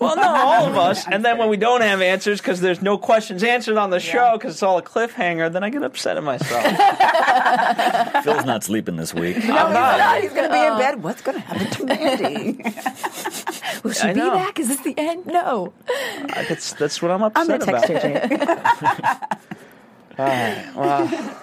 Well, 0.00 0.16
no, 0.16 0.22
all 0.22 0.66
of 0.66 0.76
us. 0.78 1.06
And 1.06 1.22
then 1.24 1.36
when 1.38 1.50
we 1.50 1.56
don't 1.58 1.82
have 1.82 2.00
answers 2.00 2.40
because 2.40 2.60
there's 2.60 2.80
no 2.82 2.96
questions 2.98 3.44
answered 3.44 3.76
on 3.76 3.90
the 3.90 4.00
show 4.00 4.32
because 4.32 4.54
it's 4.54 4.62
all 4.62 4.78
a 4.78 4.82
cliffhanger, 4.82 5.52
then 5.52 5.62
I 5.62 5.68
get 5.70 5.82
upset 5.84 6.16
at 6.16 6.24
myself. 6.24 6.64
Phil's 8.24 8.44
not 8.46 8.64
sleeping 8.64 8.96
this 8.96 9.12
week. 9.14 9.36
I'm 9.44 9.72
not. 9.72 10.20
He's 10.22 10.32
going 10.32 10.48
to 10.48 10.52
be 10.52 10.58
in 10.58 10.72
uh, 10.72 10.78
bed. 10.78 11.02
What's 11.02 11.20
going 11.22 11.36
to 11.36 11.42
happen 11.46 11.70
to 11.70 11.84
Mandy? 11.84 12.64
Will 13.82 13.92
she 13.92 14.08
I 14.08 14.12
be 14.12 14.20
know. 14.20 14.30
back? 14.32 14.58
Is 14.60 14.68
this 14.68 14.80
the 14.80 14.94
end? 14.96 15.26
No. 15.26 15.72
Uh, 15.88 16.44
that's 16.48 16.72
that's 16.74 17.00
what 17.02 17.10
I'm 17.10 17.22
upset 17.22 17.40
I'm 17.40 17.46
going 17.46 17.60
to 17.60 17.66
text 17.66 17.90
about. 17.90 18.02
her, 18.02 19.28
Jake. 20.18 20.76
Well, 20.76 21.36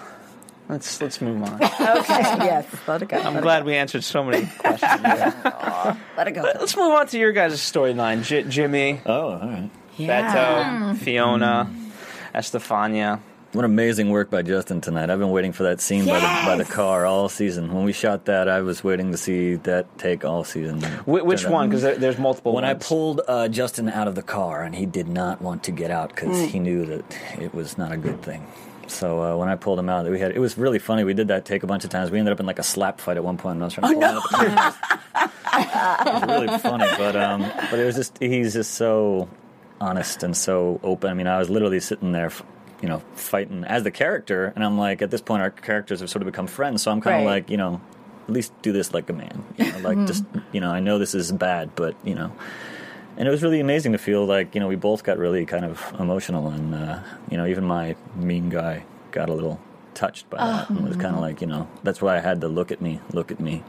let's 0.68 1.00
let's 1.00 1.20
move 1.20 1.42
on. 1.42 1.54
Okay. 1.54 1.68
yes. 1.78 2.66
Let 2.86 3.02
it 3.02 3.08
go. 3.08 3.18
I'm 3.18 3.40
glad 3.42 3.64
we 3.64 3.74
answered 3.76 4.04
so 4.04 4.24
many 4.24 4.46
questions. 4.58 5.02
Let 6.16 6.28
it 6.28 6.32
go. 6.32 6.42
Let's 6.42 6.76
move 6.76 6.92
on 6.92 7.06
to 7.08 7.18
your 7.18 7.32
guys' 7.32 7.58
storyline. 7.60 8.22
J- 8.24 8.44
Jimmy, 8.44 9.00
Oh, 9.04 9.32
all 9.32 9.38
right. 9.40 9.70
Beto, 9.98 10.96
Fiona, 10.96 11.64
hmm. 11.66 11.90
Estefania. 12.34 13.20
What 13.52 13.66
amazing 13.66 14.08
work 14.08 14.30
by 14.30 14.40
Justin 14.40 14.80
tonight. 14.80 15.10
I've 15.10 15.18
been 15.18 15.30
waiting 15.30 15.52
for 15.52 15.64
that 15.64 15.78
scene 15.82 16.06
by, 16.06 16.18
the, 16.20 16.46
by 16.46 16.56
the 16.56 16.64
car 16.64 17.04
all 17.04 17.28
season. 17.28 17.70
When 17.74 17.84
we 17.84 17.92
shot 17.92 18.24
that, 18.24 18.48
I 18.48 18.62
was 18.62 18.82
waiting 18.82 19.10
to 19.12 19.18
see 19.18 19.56
that 19.56 19.98
take 19.98 20.24
all 20.24 20.42
season. 20.42 20.80
Wh- 21.04 21.22
which 21.26 21.46
one? 21.46 21.68
Because 21.68 21.82
there, 21.82 21.96
there's 21.96 22.16
multiple. 22.18 22.54
When 22.54 22.64
I 22.64 22.72
pulled 22.72 23.20
uh, 23.28 23.48
Justin 23.48 23.90
out 23.90 24.08
of 24.08 24.14
the 24.14 24.22
car, 24.22 24.62
and 24.62 24.74
he 24.74 24.86
did 24.86 25.06
not 25.06 25.42
want 25.42 25.64
to 25.64 25.70
get 25.70 25.90
out 25.90 26.08
because 26.14 26.28
Hmm. 26.40 26.46
he 26.46 26.58
knew 26.60 26.86
that 26.86 27.04
it 27.38 27.52
was 27.52 27.76
not 27.76 27.92
a 27.92 27.98
good 27.98 28.22
thing. 28.22 28.46
So 28.86 29.20
uh, 29.22 29.36
when 29.36 29.50
I 29.50 29.56
pulled 29.56 29.78
him 29.78 29.90
out, 29.90 30.10
we 30.10 30.18
had 30.18 30.32
it 30.32 30.38
was 30.38 30.56
really 30.56 30.78
funny. 30.78 31.04
We 31.04 31.12
did 31.12 31.28
that 31.28 31.44
take 31.44 31.62
a 31.62 31.66
bunch 31.66 31.84
of 31.84 31.90
times. 31.90 32.10
We 32.10 32.18
ended 32.18 32.32
up 32.32 32.40
in 32.40 32.46
like 32.46 32.58
a 32.58 32.62
slap 32.62 33.00
fight 33.02 33.18
at 33.18 33.24
one 33.24 33.36
point. 33.36 33.56
And 33.56 33.64
I 33.64 33.66
was 33.66 33.74
trying 33.74 34.00
to 34.00 34.00
pull 34.00 34.40
him 34.48 34.58
out. 34.58 34.74
it 36.08 36.14
was 36.14 36.40
really 36.40 36.58
funny, 36.58 36.86
but 36.96 37.16
um, 37.16 37.42
but 37.70 37.78
it 37.78 37.84
was 37.84 37.96
just 37.96 38.16
he's 38.18 38.54
just 38.54 38.72
so 38.74 39.28
honest 39.78 40.22
and 40.22 40.34
so 40.34 40.80
open. 40.82 41.10
I 41.10 41.14
mean, 41.14 41.26
I 41.26 41.38
was 41.38 41.50
literally 41.50 41.80
sitting 41.80 42.12
there. 42.12 42.30
You 42.82 42.88
know, 42.88 42.98
fighting 43.14 43.64
as 43.64 43.84
the 43.84 43.90
character, 43.92 44.52
and 44.56 44.64
I'm 44.64 44.76
like, 44.76 45.00
at 45.02 45.10
this 45.10 45.20
point, 45.22 45.40
our 45.40 45.50
characters 45.50 46.00
have 46.00 46.10
sort 46.10 46.20
of 46.22 46.26
become 46.26 46.46
friends. 46.48 46.82
So 46.82 46.90
I'm 46.90 47.00
kind 47.00 47.16
of 47.16 47.24
Right. 47.24 47.34
like, 47.42 47.48
you 47.50 47.56
know, 47.56 47.80
at 48.26 48.30
least 48.30 48.52
do 48.62 48.72
this 48.72 48.92
like 48.92 49.08
a 49.08 49.12
man. 49.12 49.44
You 49.56 49.70
know, 49.72 49.78
like 49.78 50.04
just, 50.06 50.24
you 50.52 50.60
know, 50.60 50.70
I 50.72 50.80
know 50.80 50.98
this 50.98 51.14
is 51.14 51.30
bad, 51.32 51.70
but 51.76 51.94
you 52.04 52.14
know, 52.16 52.32
and 53.16 53.28
it 53.28 53.30
was 53.30 53.42
really 53.42 53.60
amazing 53.60 53.92
to 53.92 53.98
feel 53.98 54.24
like 54.26 54.54
you 54.54 54.60
know 54.60 54.68
we 54.68 54.76
both 54.76 55.04
got 55.04 55.16
really 55.18 55.46
kind 55.46 55.64
of 55.64 55.94
emotional, 56.00 56.48
and 56.48 56.74
uh, 56.74 56.98
you 57.30 57.36
know 57.36 57.46
even 57.46 57.64
my 57.64 57.94
mean 58.16 58.48
guy 58.48 58.84
got 59.12 59.28
a 59.28 59.32
little 59.34 59.60
touched 59.94 60.28
by 60.30 60.38
that, 60.38 60.70
and 60.70 60.84
was 60.84 60.96
kind 60.96 61.14
of 61.14 61.20
like 61.20 61.40
you 61.40 61.46
know 61.46 61.68
that's 61.84 62.00
why 62.02 62.16
I 62.16 62.20
had 62.20 62.40
to 62.40 62.48
look 62.48 62.72
at 62.72 62.80
me, 62.80 62.98
look 63.12 63.30
at 63.30 63.38
me, 63.38 63.62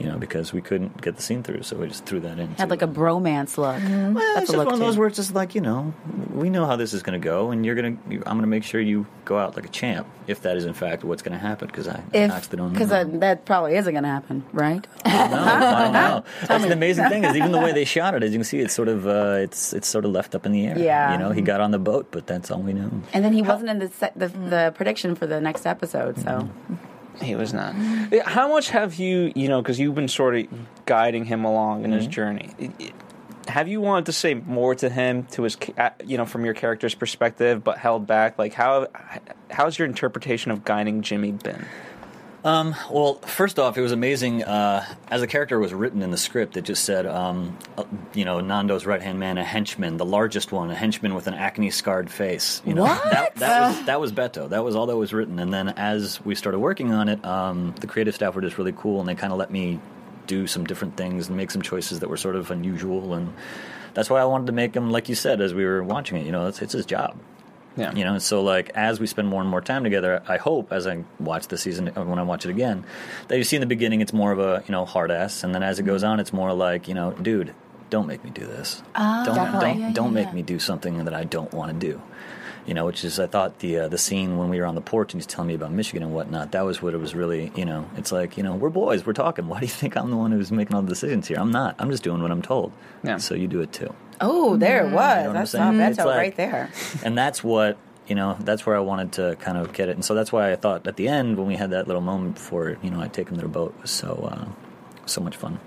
you 0.00 0.06
know, 0.08 0.16
because 0.18 0.52
we 0.52 0.60
couldn't 0.62 1.00
get 1.02 1.14
the 1.16 1.22
scene 1.22 1.42
through, 1.42 1.62
so 1.62 1.76
we 1.76 1.86
just 1.86 2.06
threw 2.06 2.18
that 2.20 2.38
in. 2.38 2.48
Had 2.54 2.64
too. 2.64 2.70
like 2.70 2.82
a 2.82 2.88
bromance 2.88 3.58
look. 3.58 3.76
Well, 3.82 4.14
That's 4.14 4.42
it's 4.42 4.46
just 4.50 4.56
look 4.56 4.64
one 4.66 4.74
of 4.74 4.80
those 4.80 4.96
where 4.96 5.06
it's 5.08 5.16
just 5.16 5.34
like 5.34 5.54
you 5.54 5.60
know, 5.60 5.92
we 6.32 6.48
know 6.50 6.64
how 6.66 6.76
this 6.76 6.94
is 6.94 7.02
going 7.02 7.20
to 7.20 7.24
go, 7.24 7.50
and 7.50 7.64
you're 7.66 7.74
going 7.74 7.96
to. 7.96 8.14
I'm 8.26 8.36
going 8.38 8.40
to 8.40 8.46
make 8.46 8.64
sure 8.64 8.80
you 8.80 9.06
go 9.26 9.38
out 9.38 9.54
like 9.56 9.66
a 9.66 9.68
champ, 9.68 10.06
if 10.26 10.40
that 10.42 10.56
is 10.56 10.64
in 10.64 10.72
fact 10.72 11.04
what's 11.04 11.20
going 11.22 11.34
to 11.34 11.38
happen, 11.38 11.66
because 11.68 11.86
I, 11.86 11.96
I 11.96 12.02
If 12.14 12.30
actually 12.32 12.56
don't 12.56 12.68
know. 12.68 12.72
because 12.72 12.88
that, 12.88 13.20
that 13.20 13.44
probably 13.44 13.76
isn't 13.76 13.92
going 13.92 14.02
to 14.04 14.08
happen, 14.08 14.44
right? 14.52 14.84
no, 15.04 15.12
I 15.12 15.90
know. 15.92 16.24
That's 16.46 16.64
the 16.64 16.72
amazing 16.72 17.08
thing 17.10 17.24
is 17.24 17.36
even 17.36 17.52
the 17.52 17.58
way 17.58 17.72
they 17.72 17.84
shot 17.96 18.14
it, 18.14 18.22
as 18.22 18.32
you 18.32 18.38
can 18.38 18.44
see, 18.44 18.60
it's 18.60 18.74
sort 18.74 18.88
of 18.88 19.06
uh, 19.06 19.36
it's 19.40 19.72
it's 19.74 19.86
sort 19.86 20.04
of 20.06 20.12
left 20.12 20.34
up 20.34 20.46
in 20.46 20.52
the 20.52 20.66
air. 20.66 20.78
Yeah. 20.78 21.12
you 21.12 21.18
know, 21.18 21.30
he 21.30 21.42
got 21.42 21.60
on 21.60 21.70
the 21.72 21.78
boat, 21.78 22.08
but 22.10 22.26
that's 22.26 22.50
all 22.50 22.62
we 22.62 22.72
know. 22.72 22.90
And 23.12 23.22
then 23.24 23.32
he 23.34 23.42
wasn't 23.42 23.68
in 23.70 23.78
the 23.80 23.88
se- 23.88 24.12
the, 24.16 24.28
the 24.28 24.72
prediction 24.74 25.14
for 25.14 25.26
the 25.26 25.40
next 25.40 25.66
episode, 25.66 26.18
so 26.18 26.48
He 27.22 27.34
was 27.34 27.52
not. 27.52 27.74
How 28.24 28.48
much 28.48 28.70
have 28.70 28.94
you, 28.96 29.32
you 29.34 29.48
know, 29.48 29.60
because 29.60 29.78
you've 29.78 29.94
been 29.94 30.08
sort 30.08 30.36
of 30.36 30.46
guiding 30.86 31.24
him 31.24 31.44
along 31.44 31.84
in 31.84 31.92
his 31.92 32.06
journey. 32.06 32.50
Have 33.48 33.68
you 33.68 33.80
wanted 33.80 34.06
to 34.06 34.12
say 34.12 34.34
more 34.34 34.74
to 34.76 34.88
him, 34.88 35.24
to 35.32 35.42
his, 35.42 35.56
uh, 35.76 35.90
you 36.04 36.16
know, 36.16 36.24
from 36.24 36.44
your 36.44 36.54
character's 36.54 36.94
perspective, 36.94 37.64
but 37.64 37.78
held 37.78 38.06
back? 38.06 38.38
Like, 38.38 38.54
how, 38.54 38.86
how's 39.50 39.78
your 39.78 39.86
interpretation 39.86 40.50
of 40.50 40.64
guiding 40.64 41.02
Jimmy 41.02 41.32
been? 41.32 41.64
Um, 42.42 42.74
well, 42.90 43.14
first 43.16 43.58
off, 43.58 43.76
it 43.76 43.82
was 43.82 43.92
amazing. 43.92 44.44
Uh, 44.44 44.84
as 45.08 45.20
the 45.20 45.26
character 45.26 45.58
was 45.58 45.74
written 45.74 46.00
in 46.02 46.10
the 46.10 46.16
script, 46.16 46.56
it 46.56 46.62
just 46.62 46.84
said, 46.84 47.04
um, 47.06 47.58
uh, 47.76 47.84
you 48.14 48.24
know, 48.24 48.40
Nando's 48.40 48.86
right 48.86 49.02
hand 49.02 49.20
man, 49.20 49.36
a 49.36 49.44
henchman, 49.44 49.98
the 49.98 50.06
largest 50.06 50.50
one, 50.50 50.70
a 50.70 50.74
henchman 50.74 51.14
with 51.14 51.26
an 51.26 51.34
acne 51.34 51.70
scarred 51.70 52.10
face. 52.10 52.62
You 52.64 52.74
know, 52.74 52.84
What? 52.84 53.04
That, 53.04 53.36
that 53.36 53.68
was 53.68 53.86
that 53.86 54.00
was 54.00 54.12
Beto. 54.12 54.48
That 54.48 54.64
was 54.64 54.74
all 54.74 54.86
that 54.86 54.96
was 54.96 55.12
written. 55.12 55.38
And 55.38 55.52
then 55.52 55.68
as 55.70 56.24
we 56.24 56.34
started 56.34 56.60
working 56.60 56.92
on 56.92 57.08
it, 57.08 57.22
um, 57.24 57.74
the 57.80 57.86
creative 57.86 58.14
staff 58.14 58.34
were 58.34 58.42
just 58.42 58.56
really 58.56 58.72
cool, 58.72 59.00
and 59.00 59.08
they 59.08 59.14
kind 59.14 59.32
of 59.32 59.38
let 59.38 59.50
me 59.50 59.78
do 60.26 60.46
some 60.46 60.64
different 60.64 60.96
things 60.96 61.28
and 61.28 61.36
make 61.36 61.50
some 61.50 61.60
choices 61.62 62.00
that 62.00 62.08
were 62.08 62.16
sort 62.16 62.36
of 62.36 62.50
unusual. 62.50 63.14
And 63.14 63.34
that's 63.92 64.08
why 64.08 64.20
I 64.20 64.24
wanted 64.24 64.46
to 64.46 64.52
make 64.52 64.74
him, 64.74 64.90
like 64.90 65.08
you 65.08 65.14
said, 65.14 65.40
as 65.40 65.52
we 65.52 65.64
were 65.64 65.82
watching 65.82 66.16
it. 66.16 66.24
You 66.24 66.32
know, 66.32 66.46
it's 66.46 66.62
it's 66.62 66.72
his 66.72 66.86
job. 66.86 67.18
Yeah. 67.76 67.94
You 67.94 68.04
know, 68.04 68.14
and 68.14 68.22
so 68.22 68.42
like 68.42 68.70
as 68.74 68.98
we 69.00 69.06
spend 69.06 69.28
more 69.28 69.40
and 69.40 69.48
more 69.48 69.60
time 69.60 69.84
together, 69.84 70.22
I 70.26 70.36
hope 70.36 70.72
as 70.72 70.86
I 70.86 71.04
watch 71.18 71.48
the 71.48 71.56
season 71.56 71.92
uh, 71.96 72.04
when 72.04 72.18
I 72.18 72.22
watch 72.22 72.44
it 72.44 72.50
again, 72.50 72.84
that 73.28 73.38
you 73.38 73.44
see 73.44 73.56
in 73.56 73.60
the 73.60 73.66
beginning 73.66 74.00
it's 74.00 74.12
more 74.12 74.32
of 74.32 74.38
a 74.38 74.64
you 74.66 74.72
know 74.72 74.84
hard 74.84 75.10
ass, 75.10 75.44
and 75.44 75.54
then 75.54 75.62
as 75.62 75.78
it 75.78 75.84
goes 75.84 76.02
on, 76.02 76.20
it's 76.20 76.32
more 76.32 76.52
like 76.52 76.88
you 76.88 76.94
know, 76.94 77.12
dude, 77.12 77.54
don't 77.88 78.06
make 78.06 78.24
me 78.24 78.30
do 78.30 78.46
this. 78.46 78.82
don't 79.24 79.34
Definitely. 79.36 79.60
don't 79.60 79.80
Yeah, 79.80 79.92
don't 79.92 80.14
yeah, 80.14 80.24
make 80.24 80.34
me 80.34 80.42
do 80.42 80.58
something 80.58 81.04
that 81.04 81.14
I 81.14 81.24
don't 81.24 81.52
want 81.52 81.72
to 81.72 81.86
do. 81.92 82.00
You 82.66 82.74
know, 82.74 82.84
which 82.84 83.04
is 83.04 83.18
I 83.18 83.26
thought 83.26 83.58
the 83.60 83.78
uh, 83.80 83.88
the 83.88 83.98
scene 83.98 84.36
when 84.36 84.48
we 84.50 84.60
were 84.60 84.66
on 84.66 84.74
the 84.74 84.80
porch 84.80 85.12
and 85.12 85.20
he's 85.20 85.26
telling 85.26 85.48
me 85.48 85.54
about 85.54 85.72
Michigan 85.72 86.02
and 86.02 86.14
whatnot. 86.14 86.52
That 86.52 86.62
was 86.62 86.80
what 86.82 86.94
it 86.94 86.98
was 86.98 87.14
really. 87.14 87.50
You 87.56 87.64
know, 87.64 87.88
it's 87.96 88.12
like 88.12 88.36
you 88.36 88.42
know 88.42 88.54
we're 88.54 88.68
boys, 88.70 89.04
we're 89.06 89.12
talking. 89.14 89.48
Why 89.48 89.60
do 89.60 89.66
you 89.66 89.72
think 89.72 89.96
I'm 89.96 90.10
the 90.10 90.16
one 90.16 90.30
who's 90.30 90.52
making 90.52 90.76
all 90.76 90.82
the 90.82 90.88
decisions 90.88 91.26
here? 91.28 91.38
I'm 91.38 91.50
not. 91.50 91.74
I'm 91.78 91.90
just 91.90 92.02
doing 92.02 92.22
what 92.22 92.30
I'm 92.30 92.42
told. 92.42 92.72
Yeah. 93.02 93.16
So 93.16 93.34
you 93.34 93.48
do 93.48 93.60
it 93.60 93.72
too. 93.72 93.92
oh, 94.20 94.56
there 94.56 94.82
it 94.86 94.92
was. 94.92 95.26
what 95.26 95.36
I'm 95.36 95.36
I 95.36 95.44
saying? 95.44 95.78
saw 95.78 95.84
It's 95.88 95.98
Beto 95.98 96.04
like- 96.04 96.16
right 96.18 96.36
there. 96.36 96.70
and 97.04 97.16
that's 97.16 97.42
what 97.42 97.78
you 98.06 98.14
know 98.16 98.36
that's 98.40 98.66
where 98.66 98.74
i 98.76 98.80
wanted 98.80 99.12
to 99.12 99.36
kind 99.36 99.56
of 99.56 99.72
get 99.72 99.88
it 99.88 99.92
and 99.94 100.04
so 100.04 100.14
that's 100.14 100.32
why 100.32 100.50
i 100.50 100.56
thought 100.56 100.84
at 100.84 100.96
the 100.96 101.06
end 101.06 101.36
when 101.38 101.46
we 101.46 101.54
had 101.54 101.70
that 101.70 101.86
little 101.86 102.02
moment 102.02 102.34
before 102.34 102.76
you 102.82 102.90
know 102.90 103.00
i'd 103.02 103.12
take 103.12 103.28
him 103.28 103.36
to 103.36 103.42
the 103.42 103.48
boat 103.48 103.72
was 103.80 103.90
so 103.92 104.28
uh, 104.32 104.48
so 105.06 105.20
much 105.20 105.36
fun 105.36 105.60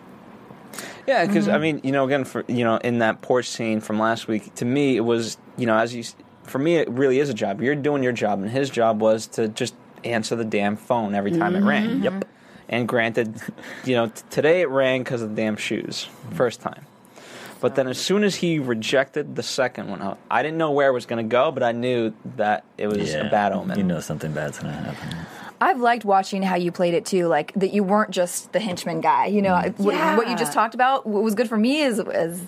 Yeah, 1.07 1.25
because 1.25 1.47
I 1.47 1.57
mean, 1.57 1.79
you 1.83 1.91
know, 1.91 2.05
again, 2.05 2.23
for 2.25 2.43
you 2.47 2.63
know, 2.63 2.77
in 2.77 2.99
that 2.99 3.21
porch 3.21 3.47
scene 3.49 3.79
from 3.81 3.99
last 3.99 4.27
week, 4.27 4.53
to 4.55 4.65
me, 4.65 4.95
it 4.97 5.01
was, 5.05 5.37
you 5.57 5.65
know, 5.65 5.77
as 5.77 5.93
you, 5.93 6.01
s- 6.01 6.15
for 6.43 6.59
me, 6.59 6.75
it 6.77 6.89
really 6.89 7.19
is 7.19 7.29
a 7.29 7.33
job. 7.33 7.61
You're 7.61 7.75
doing 7.75 8.03
your 8.03 8.11
job, 8.11 8.41
and 8.41 8.49
his 8.49 8.69
job 8.69 9.01
was 9.01 9.27
to 9.27 9.47
just 9.47 9.75
answer 10.03 10.35
the 10.35 10.45
damn 10.45 10.75
phone 10.75 11.15
every 11.15 11.31
time 11.31 11.55
it 11.55 11.59
mm-hmm. 11.59 11.67
rang. 11.67 12.03
Yep. 12.03 12.25
And 12.69 12.87
granted, 12.87 13.41
you 13.85 13.95
know, 13.95 14.07
t- 14.07 14.21
today 14.29 14.61
it 14.61 14.69
rang 14.69 15.03
because 15.03 15.21
of 15.21 15.29
the 15.29 15.35
damn 15.35 15.55
shoes, 15.55 16.07
mm-hmm. 16.09 16.35
first 16.35 16.61
time. 16.61 16.85
But 17.61 17.75
then, 17.75 17.87
as 17.87 17.97
soon 17.97 18.25
as 18.25 18.35
he 18.35 18.59
rejected 18.59 19.37
the 19.37 19.43
second 19.43 19.89
one, 19.89 20.01
I- 20.01 20.17
I 20.29 20.43
didn't 20.43 20.57
know 20.57 20.71
where 20.71 20.89
it 20.89 20.93
was 20.93 21.05
going 21.05 21.23
to 21.25 21.29
go, 21.29 21.51
but 21.51 21.63
I 21.63 21.71
knew 21.71 22.13
that 22.35 22.65
it 22.77 22.87
was 22.87 23.13
a 23.13 23.29
bad 23.29 23.53
omen. 23.53 23.77
you 23.77 23.83
know 23.83 24.01
something 24.01 24.33
bad's 24.33 24.59
gonna 24.59 24.73
happen 24.73 25.25
I've 25.61 25.79
liked 25.79 26.05
watching 26.05 26.43
how 26.43 26.55
you 26.55 26.71
played 26.71 26.93
it 26.93 27.05
too, 27.05 27.27
like 27.27 27.53
that 27.53 27.73
you 27.73 27.83
weren't 27.83 28.11
just 28.11 28.51
the 28.51 28.59
henchman 28.59 29.01
guy. 29.01 29.27
You 29.27 29.41
know, 29.41 29.53
mm. 29.53 29.77
what, 29.79 29.95
Yeah. 29.95 30.17
what 30.17 30.29
you 30.29 30.35
just 30.35 30.53
talked 30.53 30.73
about. 30.75 31.05
What 31.05 31.23
was 31.23 31.35
good 31.35 31.49
for 31.49 31.57
me 31.57 31.83
as, 31.83 31.99
as 31.99 32.41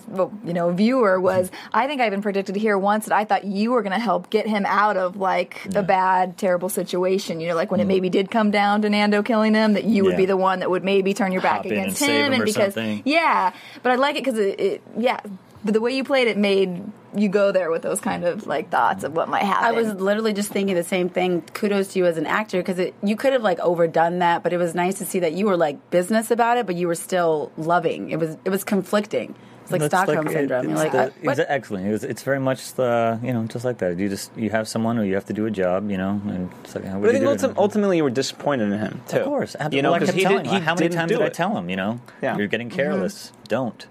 you 0.44 0.52
know, 0.52 0.68
a 0.68 0.72
viewer 0.72 1.20
was 1.20 1.50
I 1.72 1.86
think 1.86 2.00
I 2.00 2.06
even 2.06 2.22
predicted 2.22 2.56
here 2.56 2.76
once 2.76 3.06
that 3.06 3.14
I 3.14 3.24
thought 3.24 3.44
you 3.44 3.70
were 3.72 3.82
going 3.82 3.92
to 3.92 3.98
help 3.98 4.30
get 4.30 4.46
him 4.46 4.66
out 4.66 4.96
of 4.96 5.16
like 5.16 5.66
a 5.74 5.82
bad, 5.82 6.36
terrible 6.38 6.68
situation. 6.68 7.40
You 7.40 7.48
know, 7.48 7.54
like 7.54 7.70
when 7.70 7.80
it 7.80 7.84
mm. 7.84 7.88
maybe 7.88 8.08
did 8.10 8.30
come 8.30 8.50
down 8.50 8.82
to 8.82 8.90
Nando 8.90 9.22
killing 9.22 9.54
him, 9.54 9.74
that 9.74 9.84
you 9.84 10.04
would 10.04 10.16
be 10.16 10.26
the 10.26 10.36
one 10.36 10.60
that 10.60 10.70
would 10.70 10.84
maybe 10.84 11.14
turn 11.14 11.32
your 11.32 11.42
back 11.42 11.58
Hop 11.58 11.66
in 11.66 11.72
and 11.72 11.80
against 11.80 11.98
save 12.00 12.10
him, 12.10 12.26
him 12.26 12.32
and 12.34 12.44
because 12.44 12.74
something. 12.74 13.02
yeah. 13.04 13.52
But 13.82 13.92
I 13.92 13.94
like 13.96 14.16
it 14.16 14.24
because 14.24 14.38
it, 14.38 14.60
it, 14.60 14.82
yeah. 14.98 15.20
But 15.64 15.72
the 15.72 15.80
way 15.80 15.96
you 15.96 16.04
played 16.04 16.28
it 16.28 16.36
made 16.36 16.80
you 17.14 17.28
go 17.28 17.52
there 17.52 17.70
with 17.70 17.82
those 17.82 18.00
kind 18.00 18.24
of 18.24 18.46
like 18.46 18.70
thoughts 18.70 19.04
of 19.04 19.14
what 19.14 19.28
might 19.28 19.42
happen. 19.44 19.64
I 19.64 19.72
was 19.72 19.94
literally 19.94 20.32
just 20.32 20.50
thinking 20.50 20.74
the 20.74 20.82
same 20.84 21.08
thing. 21.08 21.42
Kudos 21.54 21.88
to 21.92 21.98
you 21.98 22.06
as 22.06 22.16
an 22.18 22.26
actor 22.26 22.62
because 22.62 22.92
you 23.02 23.16
could 23.16 23.32
have 23.32 23.42
like 23.42 23.58
overdone 23.60 24.18
that, 24.20 24.42
but 24.42 24.52
it 24.52 24.58
was 24.58 24.74
nice 24.74 24.98
to 24.98 25.04
see 25.06 25.20
that 25.20 25.32
you 25.32 25.46
were 25.46 25.56
like 25.56 25.90
business 25.90 26.30
about 26.30 26.58
it, 26.58 26.66
but 26.66 26.74
you 26.76 26.86
were 26.86 26.94
still 26.94 27.52
loving. 27.56 28.10
It 28.10 28.18
was 28.18 28.36
it 28.44 28.50
was 28.50 28.64
conflicting. 28.64 29.34
It's 29.62 29.72
like 29.72 29.80
That's 29.80 29.92
Stockholm 29.94 30.28
it- 30.28 30.32
syndrome. 30.32 30.68
You're 30.68 30.78
like, 30.78 30.92
the- 30.92 30.98
uh, 31.06 31.10
what? 31.22 31.38
exa- 31.38 31.46
excellent. 31.48 31.86
It's, 31.92 32.04
it's 32.04 32.22
very 32.22 32.38
much 32.38 32.74
the 32.74 33.18
you 33.20 33.32
know 33.32 33.44
just 33.46 33.64
like 33.64 33.78
that. 33.78 33.98
You 33.98 34.08
just 34.08 34.30
you 34.36 34.50
have 34.50 34.68
someone 34.68 34.96
who 34.96 35.02
you 35.02 35.14
have 35.14 35.24
to 35.24 35.32
do 35.32 35.46
a 35.46 35.50
job, 35.50 35.90
you 35.90 35.96
know, 35.96 36.20
and 36.28 36.50
it's 36.62 36.76
like 36.76 36.84
how 36.84 36.98
would 37.00 37.06
But 37.08 37.16
I 37.16 37.18
think 37.18 37.40
do 37.40 37.48
ulti- 37.48 37.54
ultimately 37.56 37.96
you 37.96 38.04
were 38.04 38.10
disappointed 38.10 38.70
in 38.72 38.78
him 38.78 39.00
too. 39.08 39.16
Of 39.18 39.24
course, 39.24 39.56
you 39.72 39.82
know, 39.82 39.92
because 39.94 40.10
kept 40.10 40.18
he 40.18 40.24
did. 40.24 40.46
He 40.46 40.58
how 40.60 40.74
many 40.74 40.86
didn't 40.88 40.92
times 40.98 41.08
do 41.10 41.18
did 41.18 41.26
I 41.26 41.30
tell 41.30 41.56
him? 41.56 41.68
You 41.68 41.74
know, 41.76 42.00
Yeah. 42.22 42.36
you're 42.36 42.46
getting 42.46 42.70
careless. 42.70 43.32
Don't. 43.48 43.86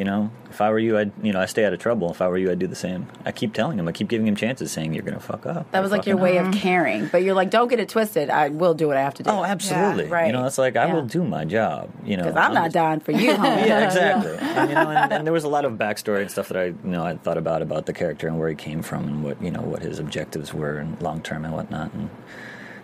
You 0.00 0.04
know, 0.06 0.30
if 0.48 0.62
I 0.62 0.70
were 0.70 0.78
you, 0.78 0.96
I'd 0.96 1.12
you 1.22 1.30
know 1.34 1.40
I 1.42 1.44
stay 1.44 1.62
out 1.66 1.74
of 1.74 1.78
trouble. 1.78 2.10
If 2.10 2.22
I 2.22 2.28
were 2.28 2.38
you, 2.38 2.50
I'd 2.50 2.58
do 2.58 2.66
the 2.66 2.74
same. 2.74 3.06
I 3.26 3.32
keep 3.32 3.52
telling 3.52 3.78
him. 3.78 3.86
I 3.86 3.92
keep 3.92 4.08
giving 4.08 4.26
him 4.26 4.34
chances, 4.34 4.72
saying 4.72 4.94
you're 4.94 5.02
gonna 5.04 5.20
fuck 5.20 5.44
up. 5.44 5.70
that 5.72 5.82
was 5.82 5.90
like 5.92 6.06
your 6.06 6.16
way 6.16 6.38
up." 6.38 6.46
of 6.46 6.54
caring, 6.54 7.08
but 7.08 7.22
you're 7.22 7.34
like, 7.34 7.50
don't 7.50 7.68
get 7.68 7.80
it 7.80 7.90
twisted. 7.90 8.30
I 8.30 8.48
will 8.48 8.72
do 8.72 8.86
what 8.88 8.96
I 8.96 9.02
have 9.02 9.12
to 9.16 9.22
do. 9.22 9.28
Oh, 9.28 9.44
absolutely. 9.44 10.06
right. 10.06 10.28
You 10.28 10.32
know, 10.32 10.46
it's 10.46 10.56
like 10.56 10.76
I 10.78 10.86
Yeah. 10.86 10.94
will 10.94 11.04
do 11.04 11.22
my 11.22 11.44
job. 11.44 11.90
You 12.02 12.16
know, 12.16 12.22
Because 12.22 12.36
I'm 12.38 12.54
not 12.54 12.64
just- 12.64 12.74
dying 12.76 13.00
for 13.00 13.12
you, 13.12 13.32
homie. 13.42 13.66
Yeah, 13.66 13.84
exactly. 13.84 14.36
and, 14.40 14.70
you 14.70 14.74
know, 14.74 14.88
and, 14.88 15.12
and 15.12 15.26
there 15.26 15.34
was 15.34 15.44
a 15.44 15.48
lot 15.50 15.66
of 15.66 15.72
backstory 15.74 16.22
and 16.22 16.30
stuff 16.30 16.48
that 16.48 16.56
I, 16.56 16.64
you 16.68 16.76
know, 16.84 17.04
I 17.04 17.18
thought 17.18 17.36
about 17.36 17.60
about 17.60 17.84
the 17.84 17.92
character 17.92 18.26
and 18.26 18.38
where 18.38 18.48
he 18.48 18.54
came 18.54 18.80
from 18.80 19.04
and 19.06 19.22
what 19.22 19.42
you 19.42 19.50
know 19.50 19.60
what 19.60 19.82
his 19.82 19.98
objectives 19.98 20.54
were 20.54 20.78
and 20.78 20.98
long 21.02 21.20
term 21.20 21.44
and 21.44 21.52
whatnot. 21.52 21.92
And 21.92 22.08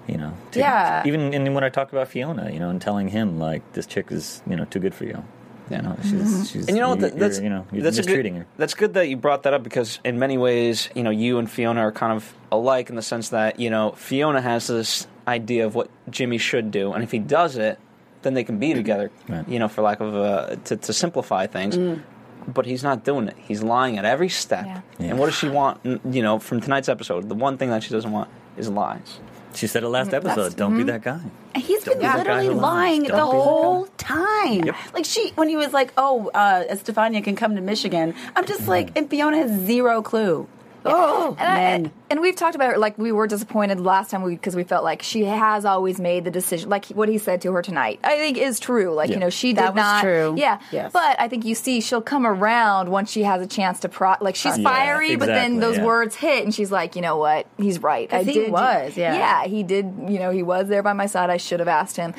you 0.07 0.19
know, 0.19 0.35
to- 0.51 0.59
Yeah. 0.59 1.03
Even 1.07 1.33
and 1.33 1.55
when 1.55 1.65
I 1.65 1.71
talked 1.71 1.93
about 1.95 2.09
Fiona, 2.09 2.51
you 2.51 2.61
know, 2.61 2.69
and 2.69 2.79
telling 2.83 3.09
him 3.09 3.39
like 3.39 3.63
this 3.73 3.87
chick 3.87 4.13
is 4.13 4.43
you 4.47 4.55
know 4.57 4.67
too 4.67 4.81
good 4.81 4.95
for 4.95 5.05
you. 5.07 5.25
Yeah. 5.71 5.77
You 5.79 5.83
know, 5.83 5.97
she's, 6.03 6.13
mm-hmm. 6.13 6.43
she's 6.45 6.69
And 6.69 6.77
you 6.77 6.83
know 6.83 6.91
what? 6.91 7.01
you- 7.01 7.11
That's 7.11 7.37
you're, 7.37 7.45
you 7.45 7.51
know 7.51 7.67
you're 7.73 7.83
that's 7.83 7.97
mistreating 7.97 8.35
good, 8.35 8.41
her. 8.41 8.47
That's 8.57 8.75
good 8.75 8.95
that 8.95 9.09
you 9.09 9.17
brought 9.17 9.43
that 9.45 9.55
up 9.55 9.63
because 9.63 9.99
in 10.05 10.19
many 10.19 10.39
ways, 10.39 10.89
you 10.95 11.03
know, 11.03 11.11
you 11.11 11.39
and 11.39 11.51
Fiona 11.51 11.81
are 11.81 11.93
kind 11.93 12.13
of 12.13 12.35
alike 12.53 12.89
in 12.89 12.97
the 12.97 13.03
sense 13.03 13.31
that 13.31 13.59
you 13.59 13.71
know 13.71 13.93
Fiona 13.93 14.41
has 14.41 14.69
this 14.69 15.07
idea 15.27 15.67
of 15.67 15.75
what 15.75 15.91
Jimmy 16.11 16.39
should 16.39 16.71
do, 16.71 16.93
and 16.93 17.03
if 17.03 17.11
he 17.11 17.19
does 17.19 17.57
it, 17.57 17.79
then 18.23 18.35
they 18.35 18.45
can 18.45 18.59
be 18.59 18.75
together. 18.75 19.11
Right. 19.29 19.49
You 19.49 19.59
know, 19.59 19.69
for 19.69 19.83
lack 19.83 20.01
of 20.01 20.15
a 20.15 20.57
to, 20.65 20.77
to 20.77 20.93
simplify 20.93 21.47
things. 21.47 21.77
Mm. 21.77 22.03
But 22.49 22.65
he's 22.65 22.85
not 22.85 23.03
doing 23.03 23.27
it. 23.27 23.37
He's 23.39 23.61
lying 23.61 23.99
at 23.99 24.05
every 24.05 24.29
step. 24.29 24.67
Yeah. 24.67 24.81
Yeah. 25.01 25.07
And 25.09 25.19
what 25.19 25.27
does 25.27 25.35
she 25.35 25.49
want? 25.49 25.81
You 25.85 26.23
know, 26.23 26.39
from 26.39 26.61
tonight's 26.61 26.89
episode, 26.89 27.29
the 27.29 27.35
one 27.35 27.59
thing 27.59 27.71
that 27.71 27.83
she 27.83 27.91
doesn't 27.91 28.13
want 28.13 28.31
is 28.57 28.69
lies. 28.69 29.19
She 29.57 29.67
said 29.67 29.83
it 29.83 29.89
last 29.89 30.13
episode. 30.13 30.55
Don't 30.57 30.77
be 30.77 30.85
that 30.85 31.03
guy. 31.03 31.21
And 31.55 31.63
he's 31.63 31.83
Don't 31.83 31.95
been 31.95 31.99
be 32.01 32.03
that 32.07 32.27
guy 32.27 32.43
literally 32.43 32.47
who 32.47 32.53
lies. 32.53 32.63
lying 32.63 33.03
Don't 33.05 33.09
the 33.09 33.09
be 33.09 33.17
that 33.17 33.25
whole 33.45 33.87
time. 33.99 34.65
Yep. 34.65 34.77
Like 34.95 35.05
she, 35.05 35.31
when 35.35 35.49
he 35.49 35.57
was 35.57 35.73
like, 35.73 35.93
"Oh, 35.97 36.31
uh, 36.35 36.65
Estefania 36.69 37.23
can 37.23 37.37
come 37.37 37.55
to 37.57 37.63
Michigan," 37.63 38.15
I'm 38.37 38.45
just 38.47 38.61
Mm-hmm. 38.63 38.71
like, 38.71 38.97
and 38.99 39.09
Fiona 39.11 39.39
has 39.39 39.51
zero 39.67 40.03
clue. 40.03 40.47
Oh, 40.85 41.35
And, 41.41 41.49
I- 41.49 41.55
man. 41.55 41.93
And 42.11 42.21
we've 42.21 42.37
talked 42.37 42.55
about 42.55 42.73
it, 42.75 42.79
like 42.79 42.97
we 42.99 43.13
were 43.13 43.27
disappointed 43.27 43.81
last 43.81 44.11
time 44.11 44.25
because 44.29 44.55
we 44.55 44.65
felt 44.65 44.85
like 44.85 45.03
she 45.03 45.25
has 45.25 45.65
always 45.65 45.99
made 46.01 46.25
the 46.25 46.31
decision. 46.31 46.69
Like 46.69 46.87
what 46.87 47.09
he 47.09 47.19
said 47.19 47.43
to 47.43 47.53
her 47.53 47.63
tonight, 47.63 48.01
I 48.05 48.17
think 48.19 48.39
is 48.39 48.61
true. 48.61 48.93
Like 48.95 49.11
you 49.11 49.17
know, 49.17 49.31
she 49.31 49.49
did 49.49 49.59
That 49.59 49.75
was 49.75 49.81
not. 49.83 50.03
true. 50.03 50.35
Yeah. 50.37 50.61
Yes. 50.73 50.93
But 50.93 51.19
I 51.21 51.29
think 51.29 51.45
you 51.45 51.55
see 51.55 51.81
she'll 51.81 52.03
come 52.03 52.27
around 52.27 52.89
once 52.91 53.11
she 53.11 53.23
has 53.25 53.43
a 53.43 53.47
chance 53.47 53.81
to 53.81 53.89
pro. 53.89 54.15
Like 54.21 54.37
she's 54.37 54.57
Yeah, 54.59 54.65
fiery, 54.65 55.17
but 55.17 55.27
then 55.27 55.59
those 55.59 55.77
yeah. 55.79 55.85
words 55.85 56.15
hit, 56.15 56.45
and 56.45 56.55
she's 56.55 56.71
like, 56.71 56.97
you 56.97 57.03
know 57.03 57.17
what? 57.17 57.47
He's 57.57 57.83
right. 57.83 58.13
I 58.13 58.23
he 58.23 58.33
did. 58.35 58.53
was, 58.53 58.97
yeah. 58.97 59.15
Yeah, 59.17 59.45
he 59.47 59.63
did. 59.63 59.87
You 60.09 60.19
know, 60.19 60.31
he 60.31 60.43
was 60.43 60.69
there 60.69 60.83
by 60.83 60.93
my 60.93 61.07
side. 61.07 61.31
I 61.31 61.37
should 61.39 61.61
have 61.61 61.69
asked 61.69 61.97
him. 61.97 62.15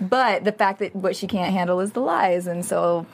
But 0.00 0.44
the 0.44 0.52
fact 0.52 0.80
that 0.80 0.94
what 0.94 1.16
she 1.16 1.26
can't 1.26 1.52
handle 1.52 1.80
is 1.80 1.92
the 1.92 2.00
lies, 2.00 2.46
and 2.46 2.64
so 2.64 3.06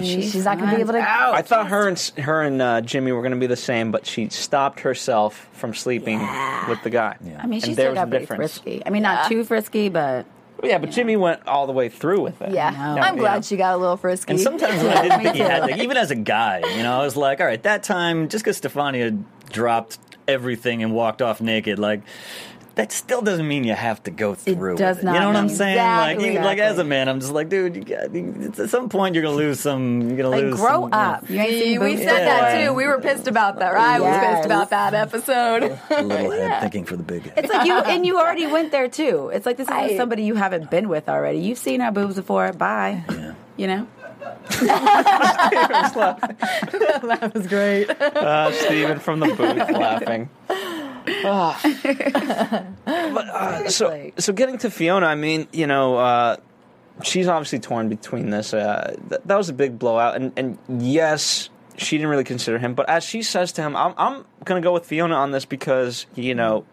he- 0.00 0.22
she's 0.28 0.44
not 0.44 0.58
going 0.58 0.70
to 0.70 0.76
be 0.76 0.82
able 0.82 0.92
to. 0.94 1.00
I 1.08 1.42
thought 1.42 1.68
her 1.68 1.88
and 1.88 1.98
her 2.18 2.42
and 2.42 2.60
uh, 2.62 2.80
Jimmy 2.80 3.12
were 3.12 3.22
going 3.22 3.32
to 3.32 3.38
be 3.38 3.46
the 3.46 3.56
same, 3.56 3.90
but 3.92 4.06
she 4.06 4.28
stopped 4.28 4.80
herself 4.80 5.48
from 5.52 5.67
sleeping 5.74 6.18
with 6.68 6.82
the 6.82 6.90
guy. 6.90 7.16
Yeah. 7.24 7.40
I 7.42 7.46
mean, 7.46 7.60
she 7.60 7.68
And 7.68 7.76
there 7.76 7.84
still 7.86 7.90
was 7.92 7.98
got 7.98 8.10
the 8.10 8.18
difference. 8.20 8.58
frisky. 8.58 8.82
I 8.86 8.90
mean, 8.90 9.02
not 9.02 9.28
too 9.28 9.44
frisky, 9.44 9.88
but 9.88 10.26
Yeah, 10.62 10.78
but 10.78 10.90
Jimmy 10.90 11.16
went 11.16 11.46
all 11.46 11.66
the 11.66 11.72
way 11.72 11.88
through 11.88 12.20
with 12.20 12.40
it. 12.42 12.52
Yeah, 12.52 12.70
know. 12.70 13.00
I'm 13.00 13.16
glad 13.16 13.34
Yeah. 13.36 13.40
she 13.42 13.56
got 13.56 13.74
a 13.74 13.78
little 13.78 13.96
frisky. 13.96 14.32
And 14.32 14.40
sometimes 14.40 14.82
when 14.82 14.96
I 14.96 15.02
didn't 15.02 15.22
think 15.22 15.34
he 15.36 15.40
had, 15.42 15.62
too. 15.64 15.70
like, 15.72 15.80
even 15.80 15.96
as 15.96 16.10
a 16.10 16.16
guy, 16.16 16.58
you 16.76 16.82
know, 16.82 16.98
I 17.00 17.04
was 17.04 17.16
like, 17.16 17.40
all 17.40 17.46
right, 17.46 17.62
that 17.62 17.82
time, 17.84 18.28
just 18.28 18.44
because 18.44 18.60
Stefania 18.60 19.22
dropped 19.50 19.98
everything 20.26 20.82
and 20.82 20.92
walked 20.92 21.22
off 21.22 21.40
naked, 21.40 21.78
like, 21.78 22.00
that 22.78 22.92
still 22.92 23.20
doesn't 23.22 23.46
mean 23.46 23.64
you 23.64 23.74
have 23.74 24.00
to 24.04 24.10
go 24.10 24.34
through. 24.34 24.74
It 24.74 24.78
does 24.78 24.98
it. 24.98 25.04
not 25.04 25.14
You 25.14 25.20
know 25.20 25.26
what 25.26 25.36
I'm 25.36 25.46
mean- 25.48 25.56
saying? 25.56 25.76
Like, 25.78 26.16
Exactly. 26.18 26.38
like 26.44 26.58
as 26.58 26.78
a 26.78 26.84
man, 26.84 27.08
I'm 27.08 27.18
just 27.20 27.32
like, 27.32 27.48
dude, 27.48 27.74
you 27.76 27.82
got, 27.84 28.14
you- 28.14 28.52
at 28.56 28.70
some 28.70 28.88
point 28.88 29.14
you're 29.16 29.24
gonna 29.24 29.36
lose 29.36 29.58
some. 29.60 30.02
You're 30.08 30.16
gonna 30.16 30.28
Like, 30.30 30.42
lose. 30.44 30.56
grow 30.60 30.82
some, 30.82 30.92
up. 30.94 31.28
You 31.28 31.40
ain't 31.40 31.50
We, 31.50 31.60
seen 31.60 31.80
we 31.80 31.96
said 31.96 32.26
that 32.26 32.64
too. 32.64 32.72
We 32.72 32.86
were 32.86 33.00
pissed 33.00 33.26
about 33.26 33.58
that. 33.58 33.74
right 33.74 33.96
I 33.96 34.00
was 34.00 34.16
pissed 34.36 34.46
about 34.46 34.70
that 34.70 34.94
episode. 34.94 35.78
A 35.90 36.02
little 36.02 36.30
head 36.30 36.60
thinking 36.62 36.84
for 36.84 36.96
the 36.96 37.02
big 37.02 37.24
head. 37.24 37.34
It's 37.44 37.52
like 37.52 37.66
you 37.66 37.74
and 37.74 38.06
you 38.06 38.18
already 38.18 38.46
went 38.46 38.70
there 38.72 38.88
too. 38.88 39.30
It's 39.34 39.44
like 39.44 39.56
this 39.56 39.66
is 39.68 39.74
I- 39.74 39.96
somebody 39.96 40.22
you 40.22 40.36
haven't 40.36 40.70
been 40.70 40.88
with 40.88 41.08
already. 41.08 41.38
You've 41.40 41.58
seen 41.58 41.80
our 41.80 41.90
boobs 41.92 42.14
before. 42.14 42.52
Bye. 42.52 43.02
Yeah. 43.10 43.34
You 43.56 43.66
know. 43.66 43.86
that 45.98 47.30
was 47.34 47.46
great. 47.46 47.90
Uh, 47.90 48.52
Steven 48.52 48.98
from 49.00 49.20
the 49.20 49.26
booth 49.28 49.70
laughing. 49.70 50.28
But, 52.84 53.28
uh, 53.28 53.68
so, 53.68 54.10
so 54.18 54.32
getting 54.32 54.58
to 54.58 54.70
Fiona, 54.70 55.06
I 55.06 55.14
mean, 55.14 55.48
you 55.52 55.66
know, 55.66 55.96
uh, 55.96 56.36
she's 57.02 57.28
obviously 57.28 57.58
torn 57.58 57.88
between 57.88 58.30
this. 58.30 58.52
Uh, 58.54 58.96
th- 59.08 59.22
that 59.24 59.36
was 59.36 59.48
a 59.48 59.52
big 59.52 59.78
blowout, 59.78 60.16
and, 60.16 60.32
and 60.36 60.58
yes, 60.82 61.50
she 61.76 61.96
didn't 61.96 62.10
really 62.10 62.24
consider 62.24 62.58
him. 62.58 62.74
But 62.74 62.88
as 62.88 63.04
she 63.04 63.22
says 63.22 63.52
to 63.52 63.62
him, 63.62 63.76
I'm, 63.76 63.94
I'm 63.96 64.24
going 64.44 64.60
to 64.60 64.66
go 64.66 64.72
with 64.72 64.84
Fiona 64.84 65.14
on 65.14 65.30
this 65.30 65.44
because, 65.44 66.06
you 66.14 66.34
know, 66.34 66.64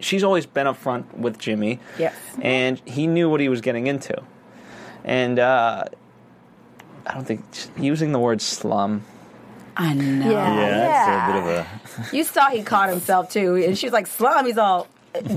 she's 0.00 0.22
always 0.22 0.46
been 0.46 0.66
upfront 0.66 1.14
with 1.16 1.38
Jimmy. 1.38 1.80
Yes. 1.98 2.14
And 2.42 2.80
he 2.84 3.06
knew 3.06 3.30
what 3.30 3.40
he 3.40 3.48
was 3.48 3.60
getting 3.60 3.86
into. 3.86 4.22
And 5.04 5.38
uh, 5.38 5.84
I 7.06 7.14
don't 7.14 7.24
think 7.24 7.44
using 7.78 8.12
the 8.12 8.18
word 8.18 8.42
slum. 8.42 9.04
I 9.76 9.92
know. 9.94 10.30
Yeah. 10.30 10.56
Yeah, 10.56 10.70
that's 10.70 11.08
a 11.08 11.32
bit 11.32 11.42
of 11.42 12.10
a. 12.12 12.16
You 12.16 12.24
saw 12.24 12.48
he 12.50 12.62
caught 12.62 12.88
himself 12.90 13.30
too, 13.30 13.56
and 13.56 13.76
she 13.76 13.86
was 13.86 13.92
like, 13.92 14.06
"Slum." 14.06 14.46
He's 14.46 14.58
all, 14.58 14.86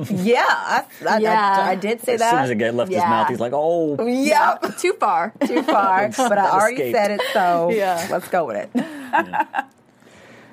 "Yeah, 0.09 0.45
I, 0.47 0.83
I, 1.07 1.17
Yeah. 1.19 1.57
I, 1.59 1.71
I 1.71 1.75
did 1.75 2.01
say 2.01 2.17
that. 2.17 2.25
As 2.25 2.29
soon 2.31 2.39
as 2.39 2.49
it 2.49 2.55
get 2.57 2.75
left 2.75 2.91
his 2.91 3.01
mouth, 3.01 3.27
he's 3.29 3.39
like, 3.39 3.53
"Oh, 3.55 3.97
Yep. 4.07 4.77
Too 4.77 4.93
far. 4.93 5.33
Too 5.47 5.63
far, 5.63 6.09
but 6.17 6.37
I 6.37 6.49
already 6.49 6.75
escaped. 6.77 6.95
said 6.97 7.11
it, 7.11 7.21
so 7.33 7.69
Yeah. 7.71 8.07
let's 8.11 8.27
go 8.27 8.45
with 8.45 8.57
it. 8.57 8.69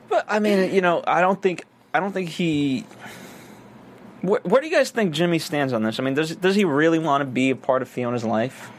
But 0.09 0.25
I 0.29 0.39
mean, 0.39 0.73
you 0.75 0.81
know, 0.81 1.03
I 1.07 1.21
don't 1.21 1.41
think 1.41 1.65
I 1.93 2.01
don't 2.01 2.13
think 2.13 2.29
he. 2.31 2.85
Where, 4.23 4.41
where 4.43 4.61
do 4.63 4.67
you 4.69 4.75
guys 4.75 4.91
think 4.91 5.13
Jimmy 5.13 5.39
stands 5.39 5.73
on 5.73 5.83
this? 5.83 5.99
I 5.99 6.03
mean, 6.03 6.15
does 6.15 6.35
does 6.37 6.55
he 6.55 6.65
really 6.65 6.99
want 6.99 7.21
to 7.23 7.27
be 7.27 7.51
a 7.51 7.57
part 7.57 7.83
of 7.83 7.89
Fiona's 7.89 8.25
life? 8.25 8.71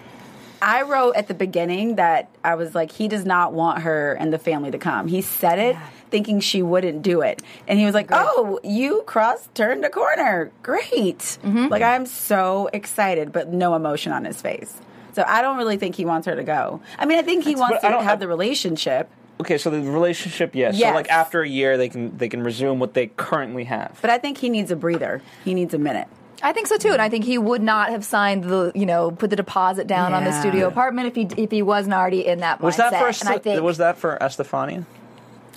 I 0.66 0.82
wrote 0.82 1.16
at 1.16 1.28
the 1.28 1.36
beginning 1.36 1.96
that 1.96 2.30
I 2.44 2.56
was 2.56 2.74
like, 2.74 2.92
he 2.92 3.08
does 3.08 3.24
not 3.24 3.54
want 3.54 3.84
her 3.84 4.14
and 4.14 4.34
the 4.34 4.40
family 4.40 4.72
to 4.72 4.80
come. 4.80 5.08
He 5.08 5.22
said 5.22 5.60
it 5.60 5.78
thinking 6.10 6.40
she 6.40 6.64
wouldn't 6.64 7.04
do 7.04 7.22
it. 7.22 7.44
And 7.68 7.78
he 7.78 7.86
was 7.86 7.94
like, 7.94 8.08
oh, 8.12 8.60
you 8.64 9.04
crossed, 9.06 9.54
turned 9.54 9.86
a 9.86 9.90
corner. 9.90 10.52
Great. 10.64 11.20
Mm-hmm. 11.20 11.68
Like, 11.68 11.84
I'm 11.84 12.08
so 12.08 12.70
excited, 12.74 13.32
but 13.32 13.50
no 13.50 13.76
emotion 13.76 14.12
on 14.12 14.26
his 14.26 14.42
face. 14.42 14.82
So 15.14 15.24
I 15.28 15.44
don't 15.44 15.58
really 15.58 15.78
think 15.78 15.96
he 15.96 16.04
wants 16.04 16.26
her 16.26 16.36
to 16.36 16.44
go. 16.44 16.82
I 16.98 17.06
mean, 17.06 17.20
I 17.20 17.22
think 17.22 17.44
he 17.44 17.56
wants 17.56 17.82
to 17.82 18.02
have 18.02 18.20
the 18.20 18.28
relationship, 18.28 19.10
Okay, 19.40 19.58
so 19.58 19.70
the 19.70 19.82
relationship, 19.82 20.56
yes. 20.56 20.78
Yes. 20.78 20.92
So 20.92 20.96
like 20.96 21.10
after 21.10 21.42
a 21.42 21.48
year, 21.48 21.78
they 21.78 21.90
can 21.90 22.18
they 22.18 22.30
can 22.30 22.42
resume 22.42 22.80
what 22.80 22.94
they 22.94 23.08
currently 23.08 23.66
have. 23.66 24.00
but 24.02 24.10
I 24.10 24.18
think 24.18 24.38
he 24.38 24.50
needs 24.50 24.72
a 24.72 24.76
breather. 24.76 25.22
He 25.44 25.54
needs 25.54 25.74
a 25.74 25.78
minute. 25.78 26.08
I 26.46 26.54
think 26.54 26.68
so 26.68 26.78
too, 26.78 26.92
and 26.92 27.02
I 27.02 27.10
think 27.10 27.26
he 27.26 27.40
would 27.40 27.64
not 27.64 27.90
have 27.90 28.06
signed 28.06 28.44
the, 28.44 28.72
you 28.76 28.86
know, 28.86 29.10
put 29.10 29.32
the 29.32 29.36
deposit 29.36 29.88
down 29.88 30.14
on 30.14 30.24
the 30.26 30.40
studio 30.40 30.68
apartment 30.68 31.08
if 31.08 31.16
he 31.16 31.42
if 31.42 31.50
he 31.50 31.64
wasn't 31.64 31.96
already 31.96 32.24
in 32.24 32.42
that 32.42 32.62
was 32.62 32.76
mindset. 32.76 32.92
that 32.92 33.00
for 33.00 33.26
and 33.28 33.36
I 33.36 33.40
think 33.40 33.64
was 33.64 33.78
that 33.78 33.98
for 33.98 34.22
Estefania? 34.22 34.86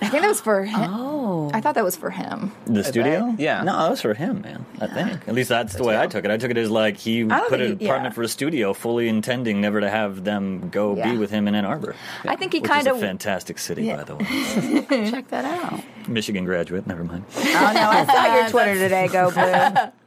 I 0.01 0.07
think 0.07 0.23
that 0.23 0.29
was 0.29 0.39
for 0.41 0.63
him. 0.63 0.79
Oh. 0.93 1.51
I 1.53 1.59
thought 1.61 1.75
that 1.75 1.83
was 1.83 1.95
for 1.97 2.09
him. 2.09 2.51
the 2.65 2.83
studio? 2.83 3.35
Yeah. 3.37 3.63
No, 3.63 3.77
that 3.77 3.89
was 3.89 4.01
for 4.01 4.13
him, 4.13 4.41
man. 4.41 4.65
I 4.79 4.87
think. 4.87 5.27
At 5.27 5.35
least 5.35 5.49
that's 5.49 5.73
the 5.75 5.83
way 5.83 5.99
I 5.99 6.07
took 6.07 6.23
it. 6.23 6.31
I 6.31 6.37
took 6.37 6.51
it 6.51 6.57
as 6.57 6.71
like 6.71 6.95
he 6.97 7.25
put 7.25 7.33
an 7.33 7.49
think 7.49 7.79
he- 7.81 7.85
apartment 7.87 8.13
yeah. 8.13 8.15
for 8.15 8.21
a 8.23 8.27
studio, 8.29 8.73
fully 8.73 9.09
intending 9.09 9.59
never 9.59 9.81
to 9.81 9.89
have 9.89 10.23
them 10.23 10.69
go 10.69 10.95
Yeah. 10.95 11.11
be 11.11 11.17
with 11.17 11.31
him 11.31 11.47
in 11.49 11.55
Ann 11.55 11.65
Arbor. 11.65 11.95
I 12.25 12.35
think 12.37 12.53
he 12.53 12.59
Which 12.59 12.69
kind 12.69 12.87
is 12.87 12.87
a 12.87 12.91
of 12.95 13.01
fantastic 13.01 13.57
city, 13.59 13.83
Yeah. 13.87 13.97
by 13.97 14.03
the 14.05 14.15
way. 14.15 14.25
Check 15.11 15.27
that 15.29 15.43
out. 15.45 15.81
Michigan 16.07 16.45
graduate, 16.45 16.87
never 16.87 17.03
mind. 17.03 17.25
Oh, 17.35 17.71
no, 17.73 17.89
I 17.89 18.05
saw 18.05 18.35
your 18.35 18.49
Twitter 18.49 18.75
today, 18.75 19.07
Go 19.09 19.31
Blue. 19.31 19.41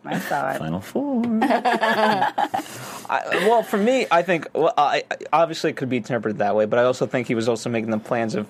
I 0.04 0.18
saw 0.20 0.50
it. 0.52 0.58
Final 0.58 0.80
four. 0.80 1.22
I, 1.42 3.22
well, 3.46 3.62
for 3.62 3.76
me, 3.76 4.06
I 4.10 4.22
think 4.22 4.48
well, 4.54 4.72
I, 4.76 5.04
I- 5.10 5.16
obviously 5.32 5.70
it 5.70 5.76
could 5.76 5.88
be 5.88 5.96
interpreted 5.98 6.38
that 6.38 6.56
way, 6.56 6.66
but 6.66 6.78
I 6.78 6.84
also 6.84 7.06
think 7.06 7.26
he 7.28 7.34
was 7.34 7.48
also 7.48 7.68
making 7.68 7.90
the 7.90 7.98
plans 7.98 8.34
of 8.34 8.46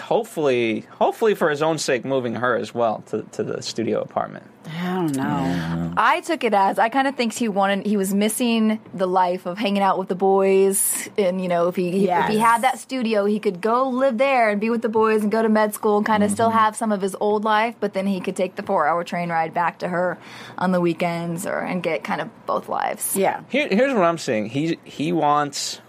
hopefully, 0.00 0.80
hopefully 0.90 1.34
for 1.34 1.50
his 1.50 1.62
own 1.62 1.78
sake, 1.78 2.04
moving 2.04 2.34
her 2.36 2.56
as 2.56 2.74
well 2.74 3.02
to 3.06 3.22
to 3.32 3.42
the 3.42 3.62
studio 3.62 4.00
apartment. 4.00 4.46
I 4.66 4.94
don't 4.94 5.16
know. 5.16 5.92
I 5.96 6.20
took 6.20 6.42
it 6.42 6.54
as 6.54 6.78
I 6.78 6.88
kind 6.88 7.06
of 7.06 7.16
think 7.16 7.34
he 7.34 7.48
wanted 7.48 7.86
he 7.86 7.96
was 7.96 8.14
missing 8.14 8.80
the 8.94 9.06
life 9.06 9.46
of 9.46 9.58
hanging 9.58 9.82
out 9.82 9.98
with 9.98 10.08
the 10.08 10.14
boys, 10.14 11.08
and 11.18 11.40
you 11.40 11.48
know 11.48 11.68
if 11.68 11.76
he 11.76 12.08
if 12.08 12.28
he 12.28 12.38
had 12.38 12.62
that 12.62 12.78
studio, 12.78 13.24
he 13.24 13.38
could 13.38 13.60
go 13.60 13.88
live 13.88 14.18
there 14.18 14.50
and 14.50 14.60
be 14.60 14.70
with 14.70 14.82
the 14.82 14.88
boys 14.88 15.22
and 15.22 15.30
go 15.30 15.42
to 15.42 15.48
med 15.48 15.74
school 15.74 15.98
and 15.98 16.06
kind 16.06 16.22
of 16.22 16.30
still 16.30 16.48
mm-hmm. 16.48 16.58
have 16.58 16.76
some 16.76 16.92
of 16.92 17.00
his 17.00 17.14
old 17.20 17.44
life, 17.44 17.74
but 17.80 17.92
then 17.92 18.06
he 18.06 18.20
could 18.20 18.36
take 18.36 18.56
the 18.56 18.62
four 18.62 18.86
hour 18.86 19.04
train 19.04 19.28
ride 19.30 19.52
back 19.52 19.78
to 19.80 19.88
her 19.88 20.18
on 20.56 20.72
the 20.72 20.80
weekends 20.80 21.46
or 21.46 21.58
and 21.58 21.82
get 21.82 22.04
kind 22.04 22.20
of 22.20 22.46
both 22.46 22.68
lives. 22.68 23.16
Yeah. 23.16 23.42
Here, 23.48 23.68
here's 23.68 23.92
what 23.92 24.04
I'm 24.04 24.18
saying. 24.18 24.46
He 24.46 24.78
he 24.84 25.12
wants 25.12 25.80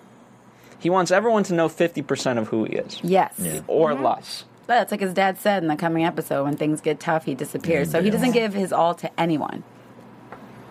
he 0.79 0.89
wants 0.89 1.11
everyone 1.11 1.43
to 1.43 1.53
know 1.53 1.69
fifty 1.69 2.01
percent 2.01 2.39
of 2.39 2.47
who 2.49 2.65
he 2.65 2.73
is, 2.75 2.99
Yes. 3.03 3.33
or 3.67 3.91
Mm-hmm. 3.93 4.03
less. 4.03 4.43
But 4.67 4.81
it's 4.83 4.91
like 4.91 5.01
his 5.01 5.13
dad 5.13 5.37
said 5.39 5.61
in 5.61 5.69
the 5.69 5.75
coming 5.75 6.03
episode 6.05 6.43
when 6.45 6.57
things 6.57 6.81
get 6.81 6.99
tough, 6.99 7.25
he 7.25 7.35
disappears. 7.35 7.91
So 7.91 8.01
he 8.01 8.09
doesn't 8.09 8.31
give 8.31 8.53
his 8.53 8.73
all 8.73 8.95
to 8.95 9.19
anyone. 9.19 9.63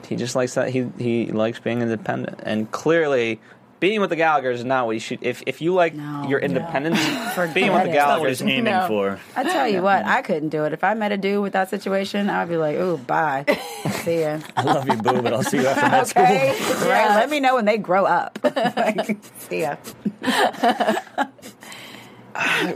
He 0.09 0.17
just 0.17 0.35
likes 0.37 0.55
that. 0.55 0.69
He 0.71 0.89
he 0.99 1.27
likes 1.27 1.59
being 1.61 1.81
independent, 1.81 2.41
and 2.45 2.71
clearly. 2.71 3.41
Being 3.81 4.01
with 4.01 4.11
the 4.11 4.17
Gallagher's 4.17 4.61
is 4.61 4.65
not 4.65 4.87
what 4.87 4.93
you 4.93 5.01
should. 5.01 5.19
If 5.23 5.43
if 5.47 5.61
you 5.61 5.75
like 5.75 5.95
No, 5.95 6.27
your 6.29 6.39
independence, 6.39 6.99
Forget 7.35 7.55
being 7.55 7.73
with 7.73 7.83
the 7.83 7.89
That's 7.89 7.99
Not 7.99 8.07
Gallagher's, 8.17 8.41
he's 8.41 8.49
aiming 8.49 8.73
No. 8.73 8.87
for. 8.89 9.21
I 9.37 9.43
tell 9.43 9.69
you 9.69 9.83
what, 9.83 10.05
I 10.05 10.23
couldn't 10.23 10.49
do 10.51 10.65
it. 10.65 10.73
If 10.73 10.85
I 10.85 10.95
met 10.95 11.13
a 11.13 11.17
dude 11.17 11.43
with 11.43 11.53
that 11.53 11.71
situation, 11.71 12.31
I'd 12.31 12.49
be 12.49 12.57
like, 12.57 12.77
ooh, 12.77 12.97
bye. 12.99 13.45
See 14.03 14.21
ya. 14.21 14.41
I 14.57 14.63
love 14.63 14.89
you, 14.89 14.97
boo, 14.97 15.21
but 15.23 15.33
I'll 15.33 15.43
see 15.43 15.59
you 15.59 15.67
after 15.67 15.89
med 15.89 16.07
school. 16.07 16.23
Okay? 16.23 16.55
Right? 16.89 17.09
Let 17.17 17.31
me 17.31 17.41
know 17.41 17.57
when 17.57 17.65
they 17.65 17.79
grow 17.79 18.05
up. 18.05 18.39
Like, 18.43 19.17
See 19.39 19.63
ya. 19.63 19.77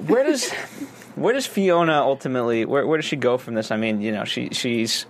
where 0.06 0.24
does 0.24 0.50
where 1.14 1.34
does 1.34 1.46
Fiona 1.46 2.00
ultimately 2.02 2.64
where 2.64 2.86
where 2.86 2.98
does 2.98 3.04
she 3.04 3.16
go 3.16 3.38
from 3.38 3.54
this? 3.54 3.70
I 3.70 3.76
mean, 3.76 4.00
you 4.00 4.12
know, 4.12 4.24
she 4.24 4.50
she's 4.50 5.06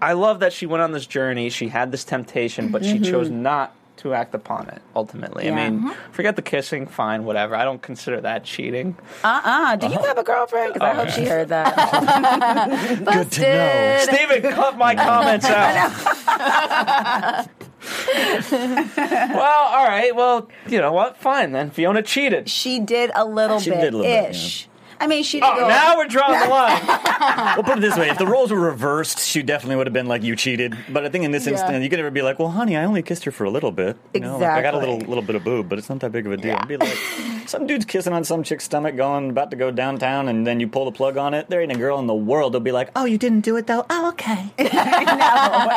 I 0.00 0.12
love 0.12 0.40
that 0.40 0.52
she 0.52 0.66
went 0.66 0.82
on 0.82 0.92
this 0.92 1.06
journey. 1.06 1.48
She 1.50 1.68
had 1.68 1.90
this 1.90 2.04
temptation, 2.04 2.68
but 2.68 2.84
she 2.84 2.94
mm-hmm. 2.94 3.04
chose 3.04 3.30
not 3.30 3.74
to 4.04 4.12
act 4.12 4.34
upon 4.34 4.68
it 4.68 4.82
ultimately. 4.94 5.44
Mm-hmm. 5.44 5.56
Yeah. 5.56 5.64
I 5.64 5.70
mean, 5.70 5.94
forget 6.12 6.36
the 6.36 6.42
kissing, 6.42 6.86
fine, 6.86 7.24
whatever. 7.24 7.56
I 7.56 7.64
don't 7.64 7.80
consider 7.80 8.20
that 8.20 8.44
cheating. 8.44 8.96
Uh-uh. 9.24 9.76
Do 9.76 9.86
you 9.88 9.98
have 9.98 10.18
a 10.18 10.22
girlfriend? 10.22 10.74
Because 10.74 10.86
I 10.86 10.94
hope 10.94 11.08
she 11.08 11.24
heard 11.24 11.48
that. 11.48 11.74
Good 13.04 13.32
to 13.32 13.40
know. 13.40 13.98
Steven, 14.02 14.42
cut 14.52 14.76
my 14.76 14.94
comments 15.08 15.46
out. 15.46 17.48
well, 18.12 19.68
all 19.72 19.86
right. 19.86 20.14
Well, 20.14 20.48
you 20.68 20.80
know 20.82 20.92
what? 20.92 21.16
Fine 21.16 21.52
then. 21.52 21.70
Fiona 21.70 22.02
cheated. 22.02 22.50
she 22.50 22.80
did 22.80 23.10
a 23.14 23.24
little 23.24 23.58
She 23.58 23.70
bit 23.70 23.80
did 23.80 23.94
a 23.94 23.96
little 23.96 24.12
bit, 24.12 24.30
ish. 24.30 24.68
I 25.00 25.06
mean, 25.06 25.22
she 25.24 25.40
didn't 25.40 25.56
Oh, 25.56 25.60
go. 25.60 25.68
now 25.68 25.96
we're 25.96 26.06
drawing 26.06 26.40
the 26.40 26.48
line. 26.48 26.80
We'll 27.54 27.62
put 27.64 27.78
it 27.78 27.80
this 27.80 27.96
way: 27.96 28.08
if 28.10 28.18
the 28.18 28.26
roles 28.26 28.50
were 28.50 28.60
reversed, 28.60 29.20
she 29.20 29.42
definitely 29.42 29.76
would 29.76 29.86
have 29.86 29.94
been 29.94 30.06
like, 30.06 30.22
"You 30.22 30.34
cheated." 30.36 30.76
But 30.88 31.04
I 31.04 31.08
think 31.08 31.24
in 31.24 31.30
this 31.30 31.46
Yeah. 31.46 31.52
instance, 31.52 31.82
you 31.82 31.88
could 31.90 31.98
never 31.98 32.10
be 32.10 32.22
like, 32.22 32.38
"Well, 32.38 32.48
honey, 32.50 32.76
I 32.76 32.84
only 32.84 33.02
kissed 33.02 33.24
her 33.24 33.30
for 33.30 33.44
a 33.44 33.50
little 33.50 33.70
bit. 33.72 33.96
You 34.12 34.20
know, 34.20 34.38
like, 34.38 34.50
I 34.50 34.62
got 34.62 34.74
a 34.74 34.78
little 34.78 34.98
little 34.98 35.22
bit 35.22 35.36
of 35.36 35.44
boob, 35.44 35.68
but 35.68 35.78
it's 35.78 35.88
not 35.88 36.00
that 36.00 36.12
big 36.12 36.26
of 36.26 36.32
a 36.32 36.36
deal." 36.36 36.56
I'd 36.56 36.68
be 36.68 36.76
like, 36.76 36.96
some 37.46 37.66
dude's 37.66 37.84
kissing 37.84 38.12
on 38.12 38.24
some 38.24 38.42
chick's 38.42 38.64
stomach, 38.64 38.96
going 38.96 39.30
about 39.30 39.50
to 39.52 39.56
go 39.56 39.70
downtown, 39.70 40.28
and 40.28 40.46
then 40.46 40.60
you 40.60 40.66
pull 40.68 40.84
the 40.86 40.92
plug 40.92 41.16
on 41.16 41.34
it. 41.34 41.48
There 41.48 41.60
ain't 41.60 41.72
a 41.72 41.76
girl 41.78 41.98
in 41.98 42.06
the 42.06 42.14
world 42.14 42.52
that'll 42.52 42.62
be 42.64 42.72
like, 42.72 42.90
"Oh, 42.96 43.04
you 43.04 43.18
didn't 43.18 43.40
do 43.40 43.56
it 43.56 43.66
though. 43.66 43.86
Oh, 43.90 44.08
okay." 44.10 44.52
I 44.58 45.04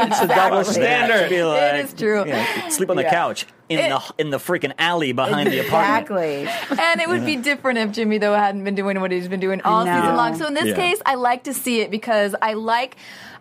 know. 0.02 0.08
It's 0.08 0.22
a 0.22 0.28
double 0.28 0.64
standard. 0.64 1.30
She'd 1.30 1.36
be 1.36 1.44
like, 1.44 1.84
is 1.86 1.94
true. 1.94 2.26
you 2.26 2.32
know, 2.34 2.46
sleep 2.70 2.90
on 2.90 2.96
the 2.98 3.04
Yeah. 3.04 3.10
couch. 3.12 3.46
In 3.70 3.90
the 3.90 4.02
in 4.18 4.30
the 4.30 4.38
freaking 4.38 4.74
alley 4.78 5.12
behind 5.12 5.52
the 5.52 5.60
apartment. 5.60 6.04
Exactly. 6.10 6.48
And 6.84 7.02
it 7.02 7.08
would 7.10 7.26
be 7.26 7.36
different 7.36 7.80
if 7.80 7.92
Jimmy 7.92 8.18
though 8.18 8.34
hadn't 8.34 8.64
been 8.64 8.76
doing 8.76 9.00
what 9.02 9.12
he's 9.12 9.28
been 9.28 9.40
doing 9.40 9.62
all 9.62 9.86
know. 9.86 10.00
season 10.00 10.16
long. 10.16 10.36
So 10.36 10.48
in 10.48 10.54
this 10.54 10.68
Yeah. 10.68 10.76
case, 10.76 11.02
I 11.06 11.16
like 11.16 11.44
to 11.44 11.54
see 11.54 11.82
it 11.82 11.92
because 11.92 12.36
I 12.42 12.54
like. 12.54 12.96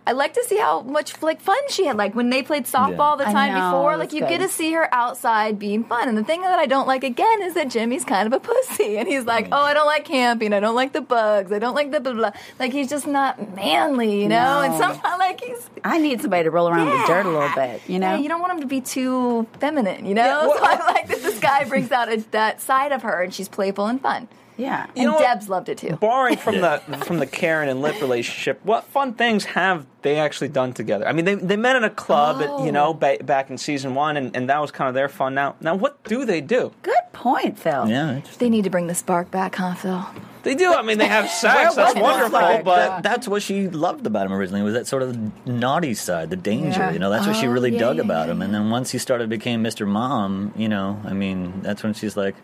I 0.07 0.13
like 0.13 0.33
to 0.35 0.43
see 0.45 0.57
how 0.57 0.81
much 0.81 1.21
like 1.21 1.41
fun 1.41 1.57
she 1.69 1.85
had. 1.85 1.97
Like 1.97 2.15
when 2.15 2.29
they 2.29 2.41
played 2.41 2.63
softball 2.65 3.17
the 3.17 3.25
time 3.25 3.53
know, 3.53 3.71
before, 3.71 3.97
like 3.97 4.13
you 4.13 4.21
good. 4.21 4.29
get 4.29 4.37
to 4.39 4.47
see 4.47 4.71
her 4.71 4.87
outside 4.93 5.59
being 5.59 5.83
fun. 5.83 6.07
And 6.07 6.17
the 6.17 6.23
thing 6.23 6.41
that 6.41 6.57
I 6.57 6.65
don't 6.65 6.87
like 6.87 7.03
again 7.03 7.41
is 7.43 7.53
that 7.55 7.69
Jimmy's 7.69 8.05
kind 8.05 8.25
of 8.25 8.33
a 8.33 8.39
pussy, 8.39 8.97
and 8.99 9.07
he's 9.07 9.25
like, 9.25 9.45
mm. 9.47 9.49
"Oh, 9.51 9.61
I 9.61 9.73
don't 9.73 9.85
like 9.85 10.05
camping. 10.05 10.53
I 10.53 10.59
don't 10.61 10.75
like 10.75 10.93
the 10.93 11.01
bugs. 11.01 11.51
I 11.51 11.59
don't 11.59 11.75
like 11.75 11.91
the 11.91 11.99
blah 11.99 12.13
blah." 12.13 12.31
blah." 12.31 12.41
Like 12.59 12.71
he's 12.71 12.89
just 12.89 13.05
not 13.05 13.55
manly, 13.55 14.21
you 14.23 14.29
know. 14.29 14.61
And 14.61 14.73
No. 14.73 14.79
somehow, 14.79 15.17
like 15.19 15.41
he's 15.43 15.69
I 15.83 15.97
need 15.97 16.21
somebody 16.21 16.43
to 16.45 16.51
roll 16.51 16.69
around 16.69 16.87
in 16.87 16.97
the 17.01 17.05
dirt 17.07 17.25
a 17.25 17.29
little 17.29 17.49
bit, 17.55 17.81
you 17.87 17.99
know? 17.99 18.13
Yeah, 18.13 18.17
you 18.19 18.29
don't 18.29 18.39
want 18.41 18.53
him 18.53 18.61
to 18.61 18.67
be 18.67 18.81
too 18.81 19.45
feminine, 19.59 20.05
you 20.05 20.13
know? 20.15 20.23
Yeah, 20.27 20.47
well- 20.47 20.57
so 20.57 20.63
I 20.63 20.93
like 20.93 21.07
that 21.09 21.21
this 21.21 21.39
guy 21.39 21.65
brings 21.65 21.91
out 21.91 22.09
a, 22.11 22.17
that 22.31 22.61
side 22.61 22.91
of 22.91 23.01
her 23.03 23.21
and 23.21 23.33
she's 23.33 23.47
playful 23.49 23.85
and 23.87 24.01
fun. 24.01 24.27
yeah. 24.57 24.87
And 24.95 25.05
know 25.05 25.13
what? 25.13 25.21
Deb's 25.21 25.49
loved 25.49 25.69
it 25.69 25.77
too. 25.77 25.95
Barring 25.97 26.37
from 26.37 26.55
the 26.61 26.81
from 27.05 27.19
the 27.19 27.27
Karen 27.27 27.69
and 27.69 27.81
Lip 27.81 27.99
relationship, 28.01 28.59
what 28.63 28.85
fun 28.85 29.13
things 29.13 29.45
have 29.45 29.85
they 30.07 30.19
actually 30.19 30.47
done 30.47 30.73
together? 30.73 31.07
I 31.07 31.11
mean, 31.13 31.25
they, 31.25 31.35
they 31.35 31.57
met 31.57 31.75
in 31.75 31.83
a 31.83 31.89
club, 31.89 32.37
at, 32.41 32.47
you 32.47 32.69
oh. 32.69 32.71
know, 32.71 32.93
ba- 32.93 33.17
back 33.23 33.49
in 33.49 33.57
season 33.57 33.93
one, 33.95 34.17
and, 34.17 34.35
and 34.35 34.49
that 34.49 34.59
was 34.59 34.71
kind 34.71 34.87
of 34.87 34.93
their 34.93 35.09
fun. 35.09 35.33
Now, 35.35 35.55
now, 35.61 35.75
what 35.75 36.03
do 36.03 36.25
they 36.25 36.41
do? 36.41 36.71
Good 36.81 36.95
point, 37.13 37.59
Phil. 37.59 37.87
Yeah, 37.89 38.15
interesting. 38.15 38.39
They 38.39 38.49
need 38.49 38.63
to 38.63 38.69
bring 38.69 38.87
the 38.87 38.95
spark 38.95 39.29
back, 39.31 39.55
huh, 39.55 39.75
Phil? 39.75 40.05
They 40.43 40.55
do. 40.55 40.73
I 40.73 40.81
mean, 40.81 40.97
they 40.97 41.07
have 41.07 41.29
sex. 41.43 41.75
That's 41.75 41.99
wonderful. 41.99 42.37
spark? 42.39 42.63
But 42.63 42.75
That, 42.75 43.03
that's 43.03 43.27
what 43.27 43.41
she 43.43 43.67
loved 43.67 44.07
about 44.07 44.25
him 44.27 44.33
originally 44.33 44.61
was 44.63 44.73
that 44.75 44.87
sort 44.87 45.03
of 45.03 45.45
naughty 45.45 45.93
side, 45.93 46.29
the 46.29 46.37
danger. 46.37 46.79
Yeah. 46.79 46.91
You 46.93 46.99
know, 46.99 47.09
that's 47.09 47.27
what 47.27 47.35
she 47.35 47.47
Oh, 47.47 47.51
really 47.51 47.71
yeah, 47.73 47.79
dug 47.79 47.97
yeah, 47.97 48.03
about 48.03 48.27
yeah, 48.27 48.33
him. 48.33 48.41
And 48.41 48.53
then 48.53 48.69
once 48.69 48.91
he 48.91 48.97
started 48.97 49.29
became 49.29 49.63
Mr. 49.63 49.85
Mom, 49.87 50.53
you 50.55 50.69
know, 50.69 51.01
I 51.03 51.13
mean, 51.13 51.61
that's 51.61 51.83
when 51.83 51.93
she's 51.93 52.15
like, 52.15 52.35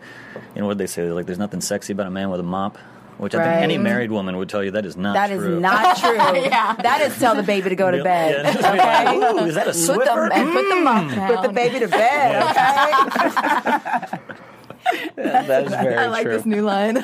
you 0.54 0.60
know, 0.60 0.66
what 0.66 0.78
they 0.78 0.86
say? 0.86 1.10
Like, 1.10 1.26
there's 1.26 1.38
nothing 1.38 1.60
sexy 1.60 1.92
about 1.92 2.06
a 2.06 2.10
man 2.10 2.30
with 2.30 2.40
a 2.40 2.44
mop. 2.44 2.76
Which 3.18 3.34
I 3.34 3.44
think 3.44 3.62
any 3.62 3.78
married 3.78 4.10
woman 4.10 4.36
would 4.36 4.48
tell 4.48 4.62
you 4.64 4.72
that 4.72 4.84
is 4.84 4.96
not 4.96 5.14
true. 5.28 5.36
That 5.38 5.54
is 5.54 5.60
not 5.60 5.96
true. 6.34 6.42
Yeah. 6.42 6.74
That 6.74 7.00
is 7.02 7.16
tell 7.18 7.34
the 7.36 7.42
baby 7.44 7.70
to 7.70 7.76
go 7.76 7.90
to 7.90 8.02
bed. 8.02 8.44
Yeah, 8.44 8.50
Okay? 8.74 9.16
Ooh, 9.16 9.46
is 9.46 9.54
that 9.54 9.68
a 9.68 9.72
Put 9.72 10.04
them 10.04 10.16
Swiffer? 10.16 10.52
put 10.52 10.68
them 10.68 10.86
up 10.86 11.10
down. 11.14 11.28
Put 11.36 11.42
the 11.46 11.52
baby 11.52 11.78
to 11.80 11.88
bed, 11.88 12.42
okay? 12.42 14.18
that 15.16 15.64
is 15.64 15.70
very 15.70 15.94
I 15.96 16.06
like 16.08 16.24
true. 16.24 16.32
this 16.36 16.44
new 16.44 16.62
line. 16.62 16.96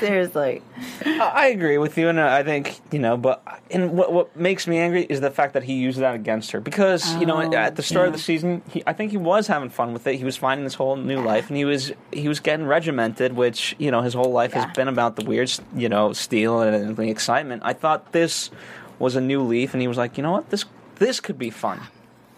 Seriously. 0.00 0.62
I 1.04 1.32
I 1.34 1.46
agree 1.48 1.78
with 1.78 1.96
you, 1.98 2.08
and 2.08 2.20
I 2.20 2.42
think 2.42 2.80
you 2.90 2.98
know. 2.98 3.16
But 3.16 3.42
and 3.70 3.92
what 3.96 4.12
what 4.12 4.36
makes 4.36 4.66
me 4.66 4.78
angry 4.78 5.04
is 5.04 5.20
the 5.20 5.30
fact 5.30 5.54
that 5.54 5.62
he 5.64 5.74
used 5.74 5.98
that 5.98 6.14
against 6.14 6.50
her 6.52 6.60
because 6.60 7.14
you 7.16 7.26
know 7.26 7.36
Oh, 7.42 7.54
at 7.54 7.76
the 7.76 7.82
start 7.82 8.06
of 8.08 8.12
the 8.12 8.18
season, 8.18 8.62
he, 8.70 8.82
I 8.86 8.92
think 8.92 9.10
he 9.10 9.16
was 9.16 9.46
having 9.46 9.68
fun 9.68 9.92
with 9.92 10.06
it. 10.06 10.16
He 10.16 10.24
was 10.24 10.36
finding 10.36 10.64
this 10.64 10.74
whole 10.74 10.96
new 10.96 11.20
life, 11.20 11.48
and 11.48 11.56
he 11.56 11.64
was 11.64 11.92
he 12.12 12.28
was 12.28 12.40
getting 12.40 12.66
regimented, 12.66 13.34
which 13.34 13.74
you 13.78 13.90
know 13.90 14.02
his 14.02 14.14
whole 14.14 14.32
life 14.32 14.52
Yeah. 14.54 14.66
has 14.66 14.76
been 14.76 14.88
about 14.88 15.16
the 15.16 15.24
weird, 15.24 15.52
you 15.74 15.88
know, 15.88 16.12
steel 16.12 16.60
and 16.60 16.96
the 16.96 17.08
excitement. 17.10 17.62
I 17.64 17.72
thought 17.72 18.12
this 18.12 18.50
was 18.98 19.16
a 19.16 19.20
new 19.20 19.42
leaf, 19.42 19.74
and 19.74 19.80
he 19.80 19.88
was 19.88 19.98
like, 19.98 20.16
you 20.16 20.22
know 20.22 20.32
what, 20.32 20.50
this 20.50 20.64
this 20.96 21.20
could 21.20 21.38
be 21.38 21.50
fun. 21.50 21.80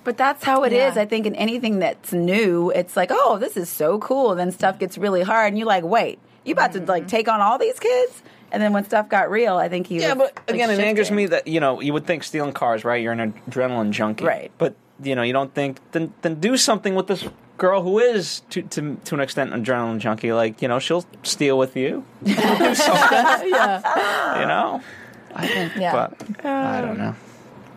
But 0.04 0.16
that's 0.16 0.44
how 0.44 0.62
it 0.62 0.72
is. 0.72 0.94
Yeah. 0.94 1.02
I 1.02 1.04
think 1.04 1.26
in 1.26 1.34
anything 1.34 1.80
that's 1.80 2.12
new, 2.12 2.70
it's 2.70 2.96
like, 2.96 3.10
oh, 3.12 3.38
this 3.38 3.56
is 3.56 3.68
so 3.68 3.98
cool. 3.98 4.36
Then 4.36 4.52
stuff 4.52 4.78
gets 4.78 4.96
really 4.96 5.22
hard, 5.22 5.48
and 5.48 5.58
you're 5.58 5.66
like, 5.66 5.82
wait, 5.84 6.18
you 6.47 6.53
about 6.55 6.72
to 6.72 6.80
like 6.80 7.09
take 7.09 7.28
on 7.28 7.40
all 7.40 7.59
these 7.59 7.78
kids? 7.78 8.22
And 8.53 8.62
then 8.62 8.72
when 8.72 8.84
stuff 8.84 9.09
got 9.09 9.28
real, 9.30 9.57
I 9.57 9.68
think 9.68 9.88
he 9.88 9.99
Yeah, 10.01 10.14
was, 10.14 10.30
but 10.30 10.42
like, 10.49 10.55
again, 10.55 10.70
it 10.70 10.78
angers 10.78 11.11
me 11.11 11.26
that 11.26 11.47
you 11.49 11.61
know 11.61 11.80
you 11.80 11.92
would 11.92 12.07
think 12.07 12.22
stealing 12.24 12.53
cars, 12.53 12.84
right? 12.84 13.03
You're 13.03 13.12
an 13.12 13.34
adrenaline 13.51 13.90
junkie, 13.90 14.24
Right. 14.24 14.51
But 14.57 14.74
you 15.03 15.14
know 15.14 15.22
you 15.22 15.32
don't 15.32 15.53
think 15.53 15.80
then 15.92 16.12
then 16.22 16.36
do 16.40 16.57
something 16.57 16.94
with 16.94 17.07
this 17.09 17.24
girl 17.59 17.82
who 17.82 17.99
is 17.99 18.40
to 18.51 18.62
to 18.62 18.97
to 19.05 19.14
an 19.14 19.20
extent 19.20 19.53
an 19.53 19.64
adrenaline 19.64 19.99
junkie. 19.99 20.32
Like 20.32 20.62
you 20.62 20.68
know 20.68 20.78
she'll 20.78 21.05
steal 21.24 21.59
with 21.59 21.76
you, 21.76 22.05
do 22.24 22.34
something, 22.34 23.49
yeah. 23.51 24.40
you 24.40 24.47
know. 24.47 24.80
I 25.34 25.47
think, 25.49 25.72
Yeah. 25.76 25.92
but 25.92 26.47
I 26.47 26.80
don't 26.80 26.97
know. 26.97 27.14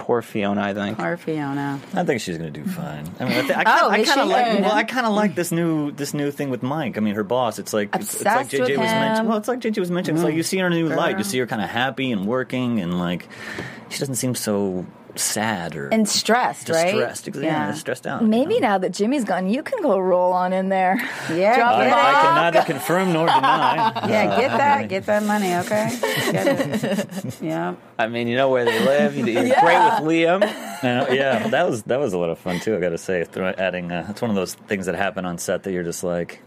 Poor 0.10 0.24
Fiona, 0.24 0.64
I 0.64 0.74
think. 0.74 0.98
Poor 0.98 1.18
Fiona. 1.18 1.80
I 1.94 2.04
think 2.04 2.20
she's 2.20 2.40
going 2.40 2.52
to 2.52 2.60
do 2.60 2.68
fine. 2.68 3.08
I 3.20 3.26
mean, 3.26 3.34
I, 3.34 3.42
th- 3.42 3.52
I, 3.52 3.62
Oh, 3.68 3.92
kinda, 3.92 3.96
I 3.96 3.98
is 4.00 4.08
kind 4.10 4.22
of 4.22 4.26
she? 4.26 4.34
like. 4.34 4.48
Oh, 4.48 4.62
well, 4.64 4.72
I 4.72 4.84
kind 4.84 5.06
of 5.06 5.14
like 5.14 5.36
this 5.36 5.52
new 5.52 5.92
this 5.92 6.16
new 6.16 6.32
thing 6.32 6.50
with 6.50 6.64
Mike. 6.64 6.98
I 6.98 7.00
mean, 7.00 7.14
her 7.14 7.24
boss. 7.24 7.60
It's 7.60 7.74
like 7.74 7.94
it's, 7.94 8.16
it's 8.16 8.26
like 8.26 8.46
Obsessed 8.46 8.60
with 8.60 8.70
JJ 8.72 8.78
was 8.80 8.80
mentioning. 8.80 9.16
him. 9.18 9.28
Well, 9.28 9.38
it's 9.38 9.48
like 9.48 9.60
JJ 9.60 9.78
was 9.78 9.92
mentioning. 9.92 10.18
It's 10.18 10.26
like 10.26 10.34
you 10.34 10.42
mm. 10.42 10.46
see 10.46 10.58
her 10.58 10.66
in 10.66 10.74
a 10.74 10.78
new 10.78 10.90
light. 10.90 11.20
You 11.20 11.24
see 11.24 11.38
her 11.38 11.46
kind 11.46 11.62
of 11.62 11.70
happy 11.70 12.12
and 12.12 12.26
working, 12.26 12.80
and 12.80 12.98
like 12.98 13.28
she 13.90 14.00
doesn't 14.00 14.16
seem 14.16 14.34
so 14.34 14.84
sad 15.20 15.76
or 15.76 15.90
And 15.90 16.08
stressed, 16.08 16.70
right? 16.70 16.86
distressed. 16.92 17.28
Exactly. 17.28 17.46
Yeah, 17.48 17.74
stressed 17.74 18.08
out. 18.08 18.24
Maybe 18.26 18.60
now 18.60 18.78
that 18.78 18.92
Jimmy's 18.92 19.24
gone, 19.24 19.48
you 19.50 19.62
can 19.64 19.82
go 19.82 20.00
roll 20.00 20.34
on 20.34 20.54
in 20.54 20.70
there. 20.70 20.96
Yeah, 21.32 21.56
Drop 21.58 21.74
I, 21.76 21.86
it 21.86 21.90
get 21.90 21.98
I 21.98 22.14
off. 22.14 22.22
can 22.24 22.36
neither 22.36 22.66
confirm 22.74 23.14
nor 23.14 23.26
deny. 23.28 23.92
Yeah, 24.10 24.40
get 24.40 24.58
that. 24.58 24.88
Get 24.90 25.06
that 25.06 25.24
money, 25.24 25.54
okay? 25.56 25.90
Get 26.32 26.48
it. 26.48 27.36
Yeah. 27.42 27.76
I 27.98 28.08
mean, 28.08 28.28
you 28.28 28.36
know 28.36 28.50
where 28.50 28.66
they 28.66 28.80
live. 28.84 29.16
You- 29.16 29.26
You're 29.26 29.44
Yeah. 29.46 29.62
great 29.62 30.04
with 30.04 30.18
Liam. 30.18 30.44
Uh, 30.84 31.12
yeah, 31.14 31.48
that 31.50 31.68
was 31.70 31.84
that 31.84 32.00
was 32.00 32.14
a 32.14 32.18
lot 32.18 32.30
of 32.30 32.40
fun 32.40 32.60
too. 32.60 32.76
I 32.76 32.80
got 32.80 32.90
to 32.90 32.98
say, 32.98 33.26
adding 33.58 33.92
uh, 33.92 34.08
it's 34.10 34.22
one 34.22 34.30
of 34.32 34.36
those 34.36 34.54
things 34.54 34.86
that 34.86 34.96
happen 34.96 35.26
on 35.26 35.38
set 35.38 35.64
that 35.64 35.72
you're 35.74 35.84
just 35.84 36.04
like, 36.04 36.42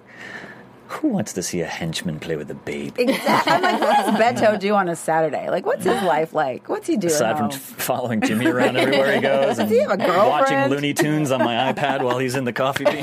who 0.92 1.08
wants 1.08 1.32
to 1.34 1.42
see 1.42 1.60
a 1.60 1.66
henchman 1.66 2.20
play 2.20 2.36
with 2.36 2.50
a 2.50 2.54
babe? 2.54 2.94
Exactly. 2.98 3.52
I'm 3.52 3.62
like, 3.62 3.80
what 3.80 3.96
does 3.96 4.14
Beto 4.42 4.58
do 4.58 4.74
on 4.74 4.88
a 4.88 4.96
Saturday? 4.96 5.48
Like, 5.50 5.64
what's 5.66 5.84
his 5.84 6.02
life 6.02 6.32
like? 6.32 6.68
What's 6.68 6.86
he 6.86 6.96
doing? 6.96 7.12
Aside 7.12 7.32
from 7.38 7.50
home? 7.50 7.54
f- 7.54 7.60
following 7.60 8.20
Jimmy 8.20 8.46
around 8.46 8.76
everywhere 8.76 9.14
he 9.14 9.20
goes 9.20 9.58
and 9.60 9.70
he 9.70 9.78
have 9.80 9.92
a 9.98 10.06
watching? 10.06 10.58
Looney 10.70 10.94
Tunes 10.94 11.30
on 11.30 11.40
my 11.40 11.72
iPad 11.72 12.02
while 12.02 12.18
he's 12.18 12.34
in 12.34 12.44
the 12.44 12.52
coffee 12.52 12.84
bean. 12.84 13.00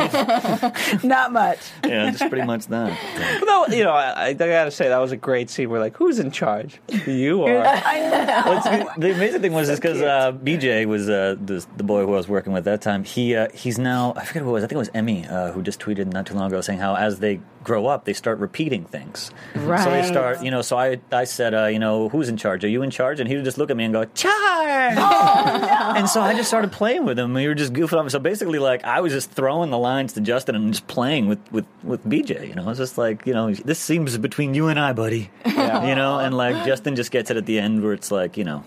Not 1.03 1.31
much. 1.33 1.59
yeah, 1.85 2.11
just 2.11 2.29
pretty 2.29 2.45
much 2.45 2.67
that. 2.67 2.97
Though 3.45 3.65
you 3.75 3.83
know, 3.83 3.91
I, 3.91 4.27
I 4.27 4.33
gotta 4.33 4.71
say 4.71 4.87
that 4.89 4.97
was 4.97 5.11
a 5.11 5.17
great 5.17 5.49
scene. 5.49 5.69
We're 5.69 5.79
like, 5.79 5.95
who's 5.97 6.19
in 6.19 6.31
charge? 6.31 6.79
You 7.07 7.43
are. 7.43 7.53
Well, 7.53 8.57
it's- 8.57 8.97
the 8.97 9.13
amazing 9.13 9.41
thing 9.41 9.53
was 9.53 9.69
is 9.69 9.79
because 9.79 10.01
uh, 10.01 10.31
BJ 10.33 10.85
was 10.85 11.09
uh, 11.09 11.35
the, 11.43 11.65
the 11.77 11.83
boy 11.83 12.05
who 12.05 12.13
I 12.13 12.17
was 12.17 12.27
working 12.27 12.53
with 12.53 12.67
at 12.67 12.71
that 12.71 12.81
time. 12.81 13.03
He 13.03 13.35
uh, 13.35 13.47
he's 13.53 13.77
now 13.79 14.13
I 14.15 14.25
forget 14.25 14.43
who 14.43 14.49
it 14.49 14.53
was. 14.53 14.63
I 14.63 14.67
think 14.67 14.75
it 14.75 14.79
was 14.79 14.91
Emmy 14.93 15.25
uh, 15.27 15.51
who 15.51 15.61
just 15.61 15.79
tweeted 15.79 16.11
not 16.11 16.25
too 16.25 16.33
long 16.35 16.47
ago 16.47 16.61
saying 16.61 16.79
how 16.79 16.95
as 16.95 17.19
they 17.19 17.39
grow 17.63 17.87
up 17.87 18.05
they 18.05 18.13
start 18.13 18.39
repeating 18.39 18.85
things. 18.85 19.31
Right. 19.55 19.83
So 19.83 19.91
they 19.91 20.03
start 20.03 20.43
you 20.43 20.51
know. 20.51 20.61
So 20.61 20.77
I 20.77 20.99
I 21.11 21.25
said 21.25 21.53
uh, 21.53 21.65
you 21.65 21.79
know 21.79 22.09
who's 22.09 22.29
in 22.29 22.37
charge? 22.37 22.63
Are 22.63 22.69
you 22.69 22.81
in 22.81 22.89
charge? 22.89 23.19
And 23.19 23.27
he 23.27 23.35
would 23.35 23.45
just 23.45 23.57
look 23.57 23.69
at 23.69 23.77
me 23.77 23.83
and 23.85 23.93
go 23.93 24.05
charge. 24.05 24.97
And 25.89 26.07
so 26.09 26.21
I 26.21 26.33
just 26.33 26.47
started 26.47 26.71
playing 26.71 27.05
with 27.05 27.19
him. 27.19 27.33
We 27.33 27.47
were 27.47 27.55
just 27.55 27.73
goofing 27.73 28.03
off. 28.03 28.09
So 28.11 28.19
basically, 28.19 28.59
like 28.59 28.83
I 28.83 29.01
was 29.01 29.11
just 29.11 29.31
throwing 29.31 29.69
the 29.69 29.77
lines 29.77 30.13
to 30.13 30.21
Justin 30.21 30.55
and 30.55 30.71
just 30.73 30.87
playing 30.87 31.27
with 31.27 31.39
with 31.51 31.65
with 31.83 32.05
BJ. 32.05 32.47
You 32.47 32.55
know, 32.55 32.69
it's 32.69 32.79
just 32.79 32.97
like 32.97 33.25
you 33.25 33.33
know 33.33 33.53
this 33.53 33.79
seems 33.79 34.17
between 34.17 34.53
you 34.53 34.67
and 34.67 34.79
I, 34.79 34.93
buddy. 34.93 35.29
Yeah. 35.45 35.87
You 35.87 35.95
know, 35.95 36.19
and 36.19 36.35
like 36.35 36.65
Justin 36.65 36.95
just 36.95 37.11
gets 37.11 37.29
it 37.29 37.37
at 37.37 37.45
the 37.45 37.59
end 37.59 37.83
where 37.83 37.93
it's 37.93 38.11
like 38.11 38.37
you 38.37 38.43
know 38.43 38.63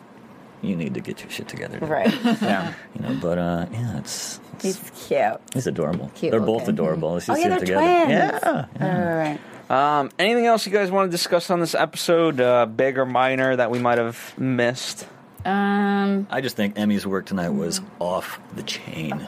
you 0.62 0.76
need 0.76 0.94
to 0.94 1.00
get 1.00 1.20
your 1.22 1.30
shit 1.30 1.48
together. 1.48 1.78
Right. 1.78 2.12
Yeah. 2.42 2.74
You 2.94 3.02
know, 3.02 3.18
but 3.20 3.38
uh, 3.38 3.66
yeah, 3.72 3.98
it's, 3.98 4.40
it's 4.51 4.51
He's 4.62 4.78
cute. 5.08 5.40
he's 5.52 5.66
adorable. 5.66 6.10
Cute 6.14 6.30
they're 6.32 6.40
both 6.40 6.60
looking. 6.62 6.74
adorable. 6.74 7.12
Let's 7.14 7.28
Oh, 7.28 7.34
just 7.34 7.44
yeah, 7.46 7.58
see 7.58 7.64
they're 7.64 7.76
them 7.76 7.84
together. 7.84 8.04
twins. 8.04 8.40
Yeah. 8.42 8.66
yeah. 8.80 8.98
All 8.98 9.14
right. 9.16 9.98
Um, 10.00 10.10
anything 10.18 10.46
else 10.46 10.66
you 10.66 10.72
guys 10.72 10.90
want 10.90 11.08
to 11.08 11.10
discuss 11.10 11.48
on 11.50 11.60
this 11.60 11.74
episode, 11.74 12.40
uh, 12.40 12.66
big 12.66 12.98
or 12.98 13.06
minor, 13.06 13.56
that 13.56 13.70
we 13.70 13.78
might 13.78 13.98
have 13.98 14.38
missed? 14.38 15.06
Um. 15.44 16.26
I 16.30 16.40
just 16.40 16.56
think 16.56 16.78
Emmy's 16.78 17.06
work 17.06 17.26
tonight 17.26 17.48
was 17.50 17.80
off 17.98 18.38
the 18.54 18.62
chain. 18.62 19.26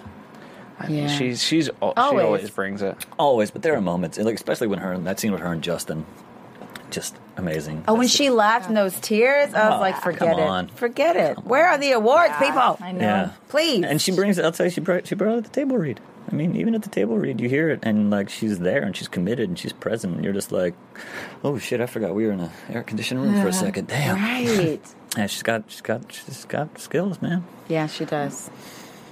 Yeah. 0.89 1.07
She's 1.09 1.43
she's 1.43 1.71
al- 1.81 1.93
she 1.93 2.01
Always. 2.01 2.25
always 2.25 2.51
brings 2.51 2.83
it. 2.83 2.97
Always, 3.19 3.51
but 3.51 3.63
there 3.63 3.75
are 3.75 3.81
moments, 3.81 4.19
like 4.19 4.35
especially 4.35 4.67
when 4.67 4.81
her 4.81 4.97
that 4.99 5.19
scene 5.19 5.33
with 5.33 5.41
her 5.41 5.53
and 5.53 5.63
Justin, 5.63 6.05
just 6.95 7.17
amazing. 7.37 7.85
Oh, 7.89 7.95
when 7.95 8.09
she 8.09 8.31
laughed 8.31 8.69
in 8.69 8.75
those 8.75 8.99
tears, 9.01 9.53
I 9.55 9.69
was 9.69 9.79
Oh, 9.79 9.81
like, 9.81 9.95
come 9.95 10.03
forget 10.13 10.39
on. 10.39 10.65
it. 10.67 10.71
Forget 10.73 11.17
it. 11.17 11.45
Where 11.45 11.67
are 11.69 11.79
the 11.79 11.93
awards, 11.93 12.35
people? 12.39 12.79
I 12.81 12.93
know. 12.93 13.01
Yeah. 13.01 13.31
Please. 13.49 13.85
And 13.85 14.01
she 14.01 14.13
brings. 14.13 14.39
I'll 14.39 14.53
tell 14.53 14.67
you, 14.67 14.71
she 14.71 14.81
brought. 14.81 15.07
She 15.07 15.15
brought 15.15 15.35
it 15.35 15.39
at 15.39 15.45
the 15.45 15.51
table 15.51 15.77
read. 15.77 16.01
I 16.31 16.35
mean, 16.35 16.57
even 16.57 16.75
at 16.75 16.83
the 16.83 16.89
table 16.89 17.19
read, 17.19 17.39
you 17.41 17.49
hear 17.51 17.69
it, 17.69 17.81
and 17.83 18.11
like 18.11 18.31
she's 18.31 18.59
there, 18.59 18.83
and 18.83 18.97
she's 18.97 19.09
committed, 19.09 19.49
and 19.49 19.59
she's 19.59 19.75
present, 19.75 20.15
and 20.17 20.25
you're 20.25 20.33
just 20.33 20.53
like, 20.53 20.75
oh 21.45 21.59
shit, 21.59 21.81
I 21.83 21.87
forgot 21.87 22.15
we 22.15 22.25
were 22.27 22.33
in 22.33 22.41
a 22.41 22.51
air 22.71 22.83
conditioned 22.83 23.23
room 23.23 23.43
for 23.43 23.49
a 23.49 23.53
second. 23.53 23.89
Damn. 23.89 24.17
Right. 24.17 24.81
Yeah, 25.17 25.27
she's 25.29 25.45
got, 25.45 25.63
she's 25.69 25.81
got, 25.81 26.11
she's 26.11 26.45
got 26.47 26.77
skills, 26.81 27.23
man. 27.23 27.45
Yeah, 27.69 27.87
she 27.87 28.05
does. 28.05 28.51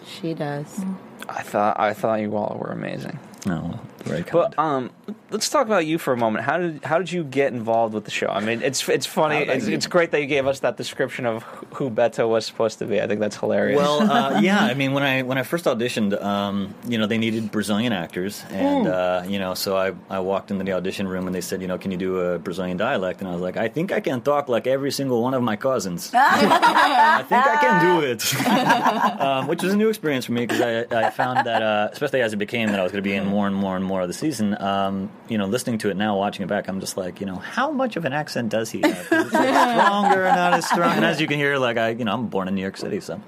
She 0.05 0.35
does. 0.35 0.67
Mm. 0.81 0.97
I 1.29 1.43
thought 1.43 1.79
I 1.79 1.93
thought 1.95 2.21
you 2.21 2.35
all 2.37 2.59
were 2.61 2.73
amazing. 2.73 3.21
No, 3.47 3.79
very 4.05 4.23
kind. 4.23 4.33
But 4.33 4.59
um, 4.59 4.91
let's 5.31 5.49
talk 5.49 5.67
about 5.67 5.87
you 5.87 5.99
for 5.99 6.13
a 6.13 6.17
moment. 6.17 6.45
How 6.45 6.59
did 6.59 6.85
how 6.85 6.99
did 6.99 7.11
you 7.11 7.25
get 7.25 7.53
involved 7.53 7.95
with 7.95 8.05
the 8.05 8.11
show? 8.11 8.29
I 8.29 8.41
mean, 8.41 8.63
it's 8.63 8.89
it's 8.89 9.07
funny. 9.07 9.37
How 9.37 9.41
did 9.41 9.51
I 9.51 9.55
It's, 9.55 9.67
it's 9.67 9.87
great 9.87 10.11
that 10.11 10.21
you 10.21 10.27
gave 10.27 10.47
us 10.47 10.61
that 10.61 10.77
description 10.77 11.27
of 11.27 11.43
who 11.75 11.91
Beto 11.91 12.29
was 12.29 12.47
supposed 12.47 12.79
to 12.81 12.87
be. 12.87 13.01
I 13.01 13.07
think 13.07 13.21
that's 13.21 13.37
hilarious. 13.37 13.79
Well, 13.79 14.11
uh, 14.11 14.41
yeah. 14.49 14.63
I 14.63 14.75
mean, 14.75 14.93
when 14.93 15.03
I 15.03 15.23
when 15.23 15.39
I 15.39 15.43
first 15.43 15.65
auditioned, 15.65 16.21
um, 16.23 16.75
you 16.87 16.99
know, 16.99 17.07
they 17.07 17.19
needed 17.19 17.51
Brazilian 17.51 17.93
actors, 17.93 18.45
and 18.51 18.87
uh, 18.87 19.25
you 19.27 19.39
know, 19.39 19.55
so 19.55 19.77
I 19.77 19.93
I 20.11 20.21
walked 20.21 20.51
into 20.51 20.65
the 20.65 20.73
audition 20.73 21.09
room 21.09 21.27
and 21.27 21.35
they 21.35 21.41
said, 21.41 21.61
you 21.61 21.69
know, 21.69 21.79
can 21.79 21.91
you 21.91 21.99
do 21.99 22.19
a 22.19 22.39
Brazilian 22.39 22.77
dialect? 22.77 23.21
And 23.21 23.29
I 23.29 23.33
was 23.33 23.43
like, 23.43 23.57
I 23.57 23.69
think 23.69 23.93
I 23.93 24.01
can 24.01 24.21
talk 24.21 24.49
like 24.49 24.67
every 24.67 24.91
single 24.91 25.23
one 25.23 25.35
of 25.35 25.43
my 25.43 25.57
cousins. 25.57 26.11
I 26.15 27.25
think 27.29 27.47
I 27.47 27.57
can 27.61 27.75
do 27.85 28.07
it, 28.07 28.23
um, 29.21 29.47
which 29.47 29.63
was 29.63 29.73
a 29.73 29.77
new 29.77 29.89
experience 29.89 30.27
for 30.27 30.33
me 30.33 30.47
because 30.47 30.61
I, 30.61 31.07
I 31.07 31.11
found 31.11 31.47
that, 31.47 31.63
uh, 31.63 31.89
especially 31.93 32.23
as 32.23 32.33
it 32.33 32.37
became 32.37 32.69
that 32.71 32.81
I 32.81 32.83
was 32.83 32.93
going 32.93 33.03
to 33.03 33.09
be 33.09 33.15
in 33.15 33.27
more 33.27 33.47
and 33.47 33.55
more 33.55 33.77
and 33.77 33.85
more 33.85 33.92
of 34.01 34.09
the 34.09 34.15
season. 34.15 34.57
Um, 34.63 35.11
you 35.29 35.37
know, 35.37 35.45
listening 35.45 35.77
to 35.79 35.91
it 35.91 35.97
now, 35.99 36.17
watching 36.17 36.45
it 36.45 36.49
back, 36.49 36.69
I'm 36.69 36.81
just 36.81 36.97
like, 36.97 37.21
you 37.21 37.27
know, 37.27 37.37
how 37.37 37.71
much 37.71 37.97
of 37.97 38.07
an 38.07 38.15
accent 38.15 38.49
does 38.49 38.71
he 38.71 38.81
have? 38.81 39.11
Like 39.11 39.27
stronger, 39.29 40.25
not 40.25 40.55
as 40.55 40.67
strong. 40.67 40.97
And 40.97 41.05
as 41.05 41.21
you 41.21 41.27
can 41.27 41.37
hear, 41.39 41.59
like 41.59 41.77
I, 41.77 41.91
you 41.91 42.07
know, 42.07 42.15
I'm 42.15 42.29
born 42.29 42.49
in 42.49 42.55
New 42.55 42.63
York 42.63 42.79
City, 42.79 43.01
so. 43.01 43.21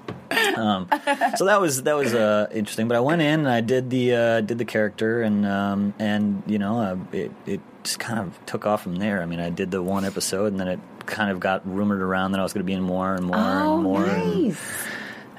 Um, 0.57 0.89
so 1.37 1.45
that 1.45 1.61
was 1.61 1.83
that 1.83 1.95
was 1.95 2.15
uh, 2.15 2.47
interesting. 2.51 2.87
But 2.87 2.97
I 2.97 2.99
went 3.01 3.21
in 3.21 3.41
and 3.41 3.49
I 3.49 3.61
did 3.61 3.91
the 3.91 4.15
uh, 4.15 4.41
did 4.41 4.57
the 4.57 4.65
character 4.65 5.21
and 5.21 5.45
um, 5.45 5.93
and 5.99 6.41
you 6.47 6.57
know 6.57 6.79
uh, 6.79 6.97
it 7.11 7.31
it 7.45 7.61
just 7.83 7.99
kind 7.99 8.19
of 8.19 8.45
took 8.47 8.65
off 8.65 8.81
from 8.81 8.95
there. 8.95 9.21
I 9.21 9.27
mean, 9.27 9.39
I 9.39 9.51
did 9.51 9.69
the 9.69 9.83
one 9.83 10.03
episode 10.03 10.47
and 10.47 10.59
then 10.59 10.67
it 10.67 10.79
kind 11.05 11.29
of 11.29 11.39
got 11.39 11.61
rumored 11.71 12.01
around 12.01 12.31
that 12.31 12.39
I 12.39 12.43
was 12.43 12.53
going 12.53 12.63
to 12.63 12.65
be 12.65 12.73
in 12.73 12.81
more 12.81 13.13
and 13.13 13.25
more 13.25 13.35
Oh, 13.37 13.75
and 13.75 13.83
more. 13.83 14.05
Nice. 14.07 14.17
and 14.17 14.57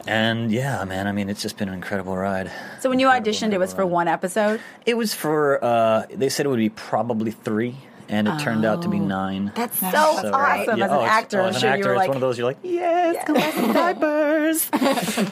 yeah, 0.07 0.85
man, 0.85 1.07
I 1.07 1.13
mean, 1.13 1.29
it's 1.29 1.43
just 1.43 1.57
been 1.57 1.69
an 1.69 1.75
incredible 1.75 2.17
ride. 2.17 2.51
So 2.81 2.89
when 2.91 2.99
you 2.99 3.07
Incredible, 3.07 3.33
auditioned, 3.33 3.53
it 3.53 3.59
was 3.59 3.73
for 3.73 3.83
ride. 3.83 3.91
one 3.93 4.09
episode. 4.09 4.61
It 4.85 4.97
was 4.97 5.15
for. 5.15 5.63
Uh, 5.65 6.07
they 6.11 6.29
said 6.29 6.47
it 6.47 6.49
would 6.49 6.57
be 6.59 6.69
probably 6.71 7.31
three, 7.33 7.77
and 8.09 8.29
it 8.29 8.39
turned 8.39 8.65
out 8.65 8.83
to 8.83 8.89
be 8.89 8.99
nine. 9.01 9.53
That's 9.57 9.79
so, 9.79 9.91
So, 9.91 9.97
awesome. 9.99 10.35
uh, 10.35 10.39
as 10.55 10.69
an 10.69 10.83
oh, 10.91 11.03
actor, 11.05 11.41
oh, 11.41 11.47
as 11.47 11.57
an 11.57 11.61
sure 11.61 11.71
actor, 11.71 11.93
it's 11.93 11.99
like, 11.99 12.09
one 12.09 12.17
of 12.17 12.21
those 12.21 12.39
you're 12.39 12.47
like, 12.47 12.59
yes, 12.63 13.25
come 13.27 13.35
back 13.35 13.55
to 13.55 13.73
diapers. 13.73 14.71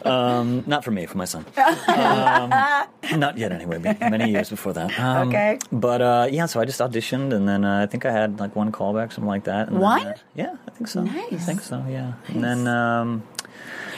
um, 0.04 0.64
not 0.66 0.82
for 0.84 0.90
me, 0.90 1.06
for 1.06 1.16
my 1.18 1.24
son. 1.24 1.44
Um, 1.56 2.50
not 3.20 3.38
yet, 3.38 3.52
anyway. 3.52 3.78
Many 4.00 4.30
years 4.30 4.50
before 4.50 4.72
that. 4.72 4.98
Um, 4.98 5.28
Okay. 5.28 5.58
But 5.70 6.02
uh, 6.02 6.28
yeah, 6.30 6.46
so 6.46 6.60
I 6.60 6.64
just 6.64 6.80
auditioned, 6.80 7.32
and 7.32 7.48
then 7.48 7.64
uh, 7.64 7.82
I 7.82 7.86
think 7.86 8.04
I 8.06 8.10
had 8.12 8.40
like 8.40 8.56
one 8.56 8.72
callback, 8.72 9.12
something 9.12 9.26
like 9.28 9.44
that. 9.44 9.68
And 9.68 9.76
then, 9.76 9.82
One? 9.82 10.06
uh, 10.08 10.14
yeah, 10.34 10.56
I 10.66 10.70
think 10.72 10.88
so. 10.88 11.02
Nice. 11.04 11.32
I 11.32 11.36
think 11.36 11.60
so. 11.60 11.84
Yeah. 11.88 12.14
And 12.28 12.42
then 12.42 12.66
um, 12.66 13.22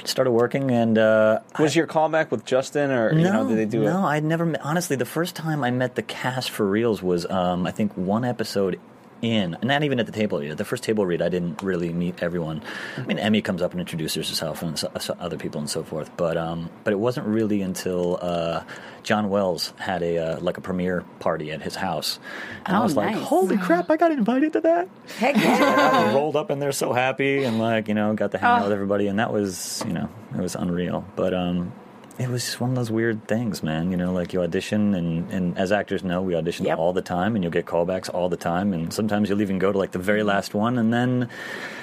started 0.09 0.31
working, 0.31 0.71
and 0.71 0.99
uh, 0.99 1.41
was 1.59 1.75
your 1.77 1.87
callback 1.87 2.31
with 2.31 2.45
Justin, 2.45 2.91
or 2.91 3.13
you 3.13 3.25
know, 3.25 3.49
did 3.49 3.59
they 3.59 3.65
do 3.65 3.83
it? 3.83 3.87
no, 3.87 4.07
it? 4.07 4.11
I'd 4.11 4.25
never 4.25 4.47
met. 4.47 4.61
Honestly, 4.63 4.97
the 4.97 5.05
first 5.05 5.37
time 5.37 5.65
I 5.65 5.71
met 5.71 5.95
the 5.95 6.03
cast 6.03 6.51
for 6.51 6.67
reals 6.67 7.03
was, 7.03 7.29
um, 7.31 7.67
I 7.67 7.71
think, 7.71 7.93
one 7.97 8.25
episode 8.25 8.79
in, 9.23 9.57
not 9.62 9.83
even 9.83 9.99
at 10.01 10.07
the 10.07 10.12
table 10.12 10.39
read. 10.41 10.51
At 10.51 10.59
the 10.59 10.64
first 10.64 10.83
table 10.85 11.07
read, 11.07 11.23
I 11.23 11.29
didn't 11.29 11.62
really 11.62 11.93
meet 11.93 12.23
everyone. 12.23 12.62
I 12.97 13.03
mean, 13.03 13.19
Emmy 13.19 13.43
comes 13.43 13.62
up 13.62 13.73
and 13.73 13.81
introduces 13.81 14.29
herself 14.29 14.62
and 14.62 14.79
so, 14.79 14.91
so 15.01 15.17
other 15.19 15.37
people 15.39 15.61
and 15.61 15.71
so 15.71 15.83
forth. 15.83 16.11
But 16.17 16.37
um, 16.37 16.71
but 16.85 16.93
it 16.93 16.99
wasn't 16.99 17.27
really 17.27 17.62
until 17.62 18.19
uh, 18.21 18.62
John 19.03 19.29
Wells 19.31 19.73
had 19.79 20.03
a 20.03 20.19
uh, 20.19 20.41
like 20.41 20.59
a 20.59 20.61
premiere 20.61 21.03
party 21.19 21.51
at 21.53 21.62
his 21.62 21.75
house, 21.75 22.19
and 22.67 22.77
I 22.77 22.81
Oh, 22.81 22.85
was 22.85 22.97
like, 22.97 23.14
"Holy 23.17 23.57
crap! 23.57 23.91
I 23.91 23.97
got 23.97 24.12
invited 24.12 24.53
to 24.55 24.61
that!" 24.62 24.89
heck 25.19 25.37
yeah. 25.39 26.09
I 26.11 26.14
rolled 26.14 26.37
up 26.37 26.51
in 26.51 26.59
there 26.59 26.73
so 26.73 26.93
happy 26.93 27.45
and 27.45 27.59
like 27.59 27.89
you 27.89 27.95
know 27.95 28.12
got 28.14 28.33
to 28.33 28.39
hang 28.39 28.51
out 28.51 28.61
Oh. 28.61 28.64
with 28.64 28.73
everybody 28.73 29.07
and 29.09 29.19
that 29.19 29.33
was 29.33 29.83
you 29.87 29.93
know 29.93 30.09
it 30.35 30.41
was 30.41 30.55
unreal 30.55 31.05
but 31.17 31.33
um 31.33 31.73
it 32.19 32.29
was 32.31 32.45
just 32.45 32.61
one 32.61 32.71
of 32.71 32.77
those 32.77 32.91
weird 32.91 33.27
things 33.29 33.62
man 33.62 33.91
you 33.91 33.97
know 33.97 34.12
like 34.12 34.33
you 34.33 34.41
audition 34.43 34.95
and, 34.95 35.31
and 35.31 35.57
as 35.59 35.71
actors 35.73 36.03
know 36.03 36.23
we 36.23 36.35
audition 36.35 36.64
Yep. 36.67 36.79
all 36.79 36.93
the 36.93 37.03
time 37.03 37.35
and 37.35 37.45
you'll 37.45 37.53
get 37.53 37.67
callbacks 37.67 38.09
all 38.12 38.29
the 38.29 38.37
time 38.39 38.73
and 38.73 38.93
sometimes 38.93 39.29
you'll 39.29 39.43
even 39.43 39.59
go 39.59 39.71
to 39.73 39.77
like 39.79 39.93
the 39.93 39.99
very 39.99 40.23
last 40.23 40.55
one 40.55 40.79
and 40.79 40.93
then 40.93 41.29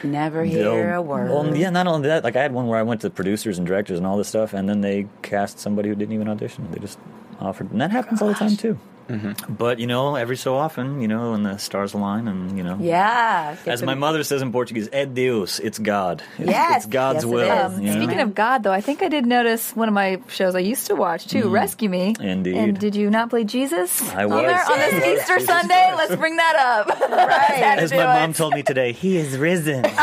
Never 0.03 0.43
hear 0.43 0.93
a 0.95 1.01
word. 1.01 1.29
well 1.29 1.55
yeah 1.55 1.69
not 1.69 1.85
only 1.87 2.07
that 2.07 2.23
like 2.23 2.35
I 2.35 2.41
had 2.41 2.51
one 2.53 2.67
where 2.67 2.79
I 2.79 2.83
went 2.83 3.01
to 3.01 3.09
producers 3.09 3.57
and 3.59 3.67
directors 3.67 3.97
and 3.97 4.07
all 4.07 4.17
this 4.17 4.27
stuff 4.29 4.53
and 4.53 4.67
then 4.67 4.81
they 4.81 5.07
cast 5.21 5.59
somebody 5.59 5.89
who 5.89 5.95
didn't 5.95 6.13
even 6.13 6.27
audition 6.27 6.67
they 6.71 6.79
just 6.79 6.97
offered 7.39 7.71
and 7.71 7.79
that 7.81 7.91
happens 7.91 8.21
all 8.21 8.27
the 8.29 8.33
time 8.33 8.55
too 8.57 8.79
Mm-hmm. 9.09 9.53
but 9.53 9.79
you 9.79 9.87
know 9.87 10.15
every 10.15 10.37
so 10.37 10.55
often 10.55 11.01
you 11.01 11.09
know 11.09 11.31
when 11.31 11.43
the 11.43 11.57
stars 11.57 11.93
align 11.93 12.27
and 12.27 12.57
you 12.57 12.63
know 12.63 12.77
yeah. 12.79 13.57
as 13.65 13.83
my 13.83 13.95
mother 13.95 14.23
says 14.23 14.41
in 14.41 14.51
Portuguese, 14.51 14.87
é 14.89 15.05
Deus, 15.05 15.59
it's 15.59 15.79
God. 15.79 16.23
It's, 16.37 16.49
Yes, 16.49 16.77
it's 16.77 16.85
God's 16.85 17.23
yes, 17.23 17.25
will. 17.25 17.41
is. 17.41 17.73
Um, 17.73 17.81
you 17.81 17.93
know? 17.93 18.01
Speaking 18.03 18.19
of 18.19 18.35
God, 18.35 18.63
though, 18.63 18.71
I 18.71 18.81
think 18.81 19.01
I 19.01 19.09
did 19.09 19.25
notice 19.25 19.75
one 19.75 19.87
of 19.87 19.93
my 19.93 20.21
shows 20.27 20.55
I 20.55 20.59
used 20.59 20.87
to 20.87 20.95
watch 20.95 21.27
too, 21.27 21.49
Rescue 21.49 21.89
Me. 21.89 22.15
Indeed. 22.19 22.55
And 22.55 22.79
did 22.79 22.95
you 22.95 23.09
not 23.09 23.29
play 23.29 23.43
Jesus? 23.43 24.01
I 24.13 24.23
on 24.23 24.29
was. 24.29 24.41
there 24.41 24.63
on 24.71 24.77
this 24.77 25.19
Easter 25.19 25.39
Jesus 25.39 25.47
Sunday? 25.47 25.73
Christ. 25.73 25.97
Let's 25.97 26.15
bring 26.15 26.35
that 26.37 26.55
up. 26.55 26.87
right. 27.09 27.79
As 27.79 27.91
my 27.91 28.05
mom 28.05 28.33
told 28.33 28.53
me 28.53 28.63
today, 28.63 28.91
he 28.91 29.17
is 29.17 29.37
risen. 29.37 29.83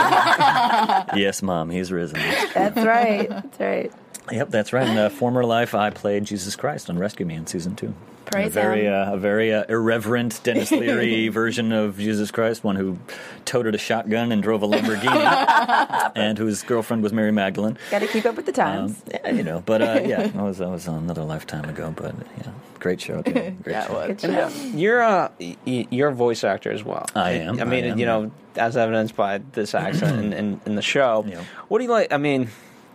yes, 1.14 1.42
mom, 1.42 1.70
he's 1.70 1.92
risen. 1.92 2.20
That's 2.54 2.76
right. 2.76 3.28
That's 3.28 3.60
right. 3.60 3.92
Yep, 4.30 4.50
that's 4.50 4.72
right. 4.72 4.88
In 4.88 4.98
a 4.98 5.10
former 5.10 5.44
life, 5.44 5.74
I 5.74 5.90
played 5.90 6.24
Jesus 6.24 6.56
Christ 6.56 6.90
on 6.90 6.98
Rescue 6.98 7.26
Me 7.26 7.34
in 7.34 7.46
season 7.46 7.74
two. 7.74 7.94
Praise 8.30 8.48
a 8.48 8.50
very, 8.50 8.84
him. 8.84 8.92
uh, 8.92 9.14
a 9.14 9.16
very 9.16 9.52
uh, 9.52 9.64
irreverent 9.68 10.40
Denis 10.42 10.70
Leary 10.70 11.28
version 11.40 11.72
of 11.72 11.98
Jesus 11.98 12.30
Christ, 12.30 12.62
one 12.62 12.76
who 12.76 12.98
toted 13.44 13.74
a 13.74 13.78
shotgun 13.78 14.30
and 14.32 14.42
drove 14.42 14.62
a 14.62 14.68
Lamborghini, 14.68 16.12
and 16.16 16.38
whose 16.38 16.62
girlfriend 16.62 17.02
was 17.02 17.12
Mary 17.12 17.32
Magdalene. 17.32 17.76
Got 17.90 18.00
to 18.00 18.06
keep 18.06 18.24
up 18.26 18.36
with 18.36 18.46
the 18.46 18.52
times. 18.52 18.92
Um, 18.92 19.20
yeah, 19.24 19.30
you 19.30 19.42
know, 19.42 19.62
but 19.66 19.82
uh, 19.82 20.00
yeah, 20.04 20.26
that 20.26 20.34
was 20.42 20.58
that 20.58 20.68
was 20.68 20.86
another 20.86 21.22
lifetime 21.24 21.68
ago. 21.68 21.92
But 21.96 22.14
yeah, 22.38 22.52
great 22.78 23.00
show. 23.00 23.22
Too. 23.22 23.56
Great 23.62 23.84
show. 23.84 24.06
Good 24.06 24.20
show. 24.20 24.48
You're 24.74 25.00
a 25.00 25.30
y- 25.40 25.86
you're 25.90 26.08
a 26.08 26.14
voice 26.14 26.44
actor 26.44 26.70
as 26.70 26.84
well. 26.84 27.06
I 27.14 27.32
am, 27.32 27.60
I 27.60 27.64
mean, 27.64 27.84
I 27.84 27.88
am, 27.88 27.98
you 27.98 28.06
yeah. 28.06 28.18
know, 28.18 28.30
as 28.56 28.76
evidenced 28.76 29.16
by 29.16 29.38
this 29.52 29.74
accent 29.74 30.18
in, 30.24 30.32
in, 30.32 30.60
in 30.66 30.74
the 30.76 30.82
show. 30.82 31.24
Yeah. 31.26 31.42
What 31.68 31.78
do 31.78 31.84
you 31.84 31.90
like? 31.90 32.12
I 32.12 32.16
mean, 32.16 32.48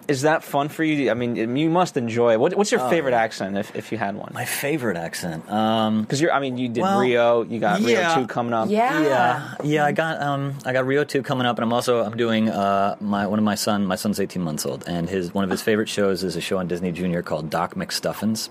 is 0.08 0.22
that 0.24 0.44
fun 0.44 0.70
for 0.70 0.84
you? 0.84 1.10
I 1.10 1.14
mean, 1.14 1.36
you 1.58 1.70
must 1.70 1.98
enjoy. 1.98 2.34
it. 2.34 2.40
What, 2.40 2.56
what's 2.56 2.72
your 2.72 2.88
favorite 2.90 3.14
accent 3.14 3.58
if, 3.58 3.76
if 3.76 3.92
you 3.92 3.98
had 3.98 4.16
one? 4.16 4.30
Oh, 4.32 4.34
My 4.34 4.46
favorite 4.46 4.98
accent. 4.98 5.50
Um, 5.50 6.02
Because 6.02 6.22
you're, 6.22 6.32
I 6.32 6.40
mean, 6.40 6.58
you 6.58 6.70
did 6.70 6.82
Well, 6.82 7.00
Rio. 7.00 7.44
You 7.44 7.60
got 7.60 7.82
yeah. 7.82 8.14
Rio 8.16 8.22
two 8.22 8.28
coming 8.28 8.54
up. 8.54 8.70
Yeah. 8.70 9.02
Yeah, 9.02 9.56
yeah. 9.64 9.86
I 9.86 9.92
got 9.92 10.22
um, 10.22 10.54
I 10.66 10.74
got 10.74 10.86
Rio 10.86 11.04
two 11.04 11.24
coming 11.24 11.46
up, 11.48 11.58
and 11.58 11.64
I'm 11.64 11.74
also 11.74 12.04
I'm 12.04 12.18
doing 12.18 12.50
uh, 12.50 12.96
my 13.00 13.28
one 13.28 13.40
of 13.40 13.46
my 13.46 13.56
son. 13.56 13.86
My 13.86 13.96
son's 13.96 14.20
18 14.20 14.42
months 14.42 14.66
old, 14.66 14.84
and 14.88 15.10
his 15.10 15.34
one 15.34 15.44
of 15.44 15.50
his 15.50 15.62
favorite 15.62 15.90
shows 15.90 16.24
is 16.24 16.36
a 16.36 16.42
show 16.42 16.58
on 16.58 16.68
Disney 16.68 16.92
Junior 16.92 17.22
called 17.22 17.50
Doc 17.50 17.76
McStuffins. 17.76 18.50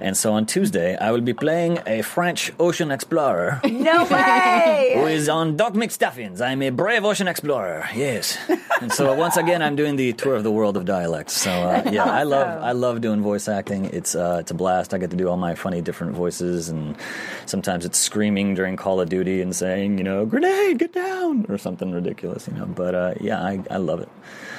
And 0.00 0.16
so 0.16 0.34
on 0.34 0.44
Tuesday, 0.44 0.96
I 0.96 1.10
will 1.10 1.20
be 1.22 1.32
playing 1.32 1.78
a 1.86 2.02
French 2.02 2.52
ocean 2.58 2.90
explorer 2.90 3.60
No 3.64 4.04
way. 4.04 4.92
is 5.14 5.28
on 5.28 5.56
Doc 5.56 5.72
McStuffins. 5.72 6.40
I'm 6.40 6.60
a 6.62 6.70
brave 6.70 7.04
ocean 7.04 7.28
explorer. 7.28 7.88
Yes. 7.94 8.36
And 8.80 8.92
so 8.92 9.14
once 9.14 9.36
again, 9.38 9.62
I'm 9.62 9.76
doing 9.76 9.96
the 9.96 10.12
tour 10.12 10.34
of 10.34 10.42
the 10.42 10.50
world 10.50 10.65
of 10.74 10.86
dialects. 10.86 11.34
So 11.34 11.50
uh, 11.50 11.82
yeah, 11.92 12.04
I 12.04 12.22
love. 12.22 12.62
I 12.62 12.72
love 12.72 13.02
doing 13.02 13.20
voice 13.22 13.46
acting. 13.46 13.84
It's 13.84 14.14
uh, 14.14 14.38
it's 14.40 14.50
a 14.50 14.54
blast. 14.54 14.94
I 14.94 14.98
get 14.98 15.10
to 15.10 15.16
do 15.16 15.28
all 15.28 15.36
my 15.36 15.54
funny 15.54 15.82
different 15.82 16.14
voices, 16.14 16.70
and 16.70 16.96
sometimes 17.44 17.84
it's 17.84 17.98
screaming 17.98 18.54
during 18.54 18.76
Call 18.76 19.00
of 19.00 19.10
Duty 19.10 19.42
and 19.42 19.54
saying, 19.54 19.98
you 19.98 20.04
know, 20.04 20.24
grenade, 20.24 20.78
get 20.78 20.92
down, 20.94 21.44
or 21.50 21.58
something 21.58 21.92
ridiculous, 21.92 22.48
you 22.48 22.54
know. 22.54 22.64
But 22.64 22.94
uh, 22.94 23.14
yeah, 23.20 23.42
I, 23.42 23.62
I 23.70 23.76
love 23.76 24.00
it. 24.00 24.08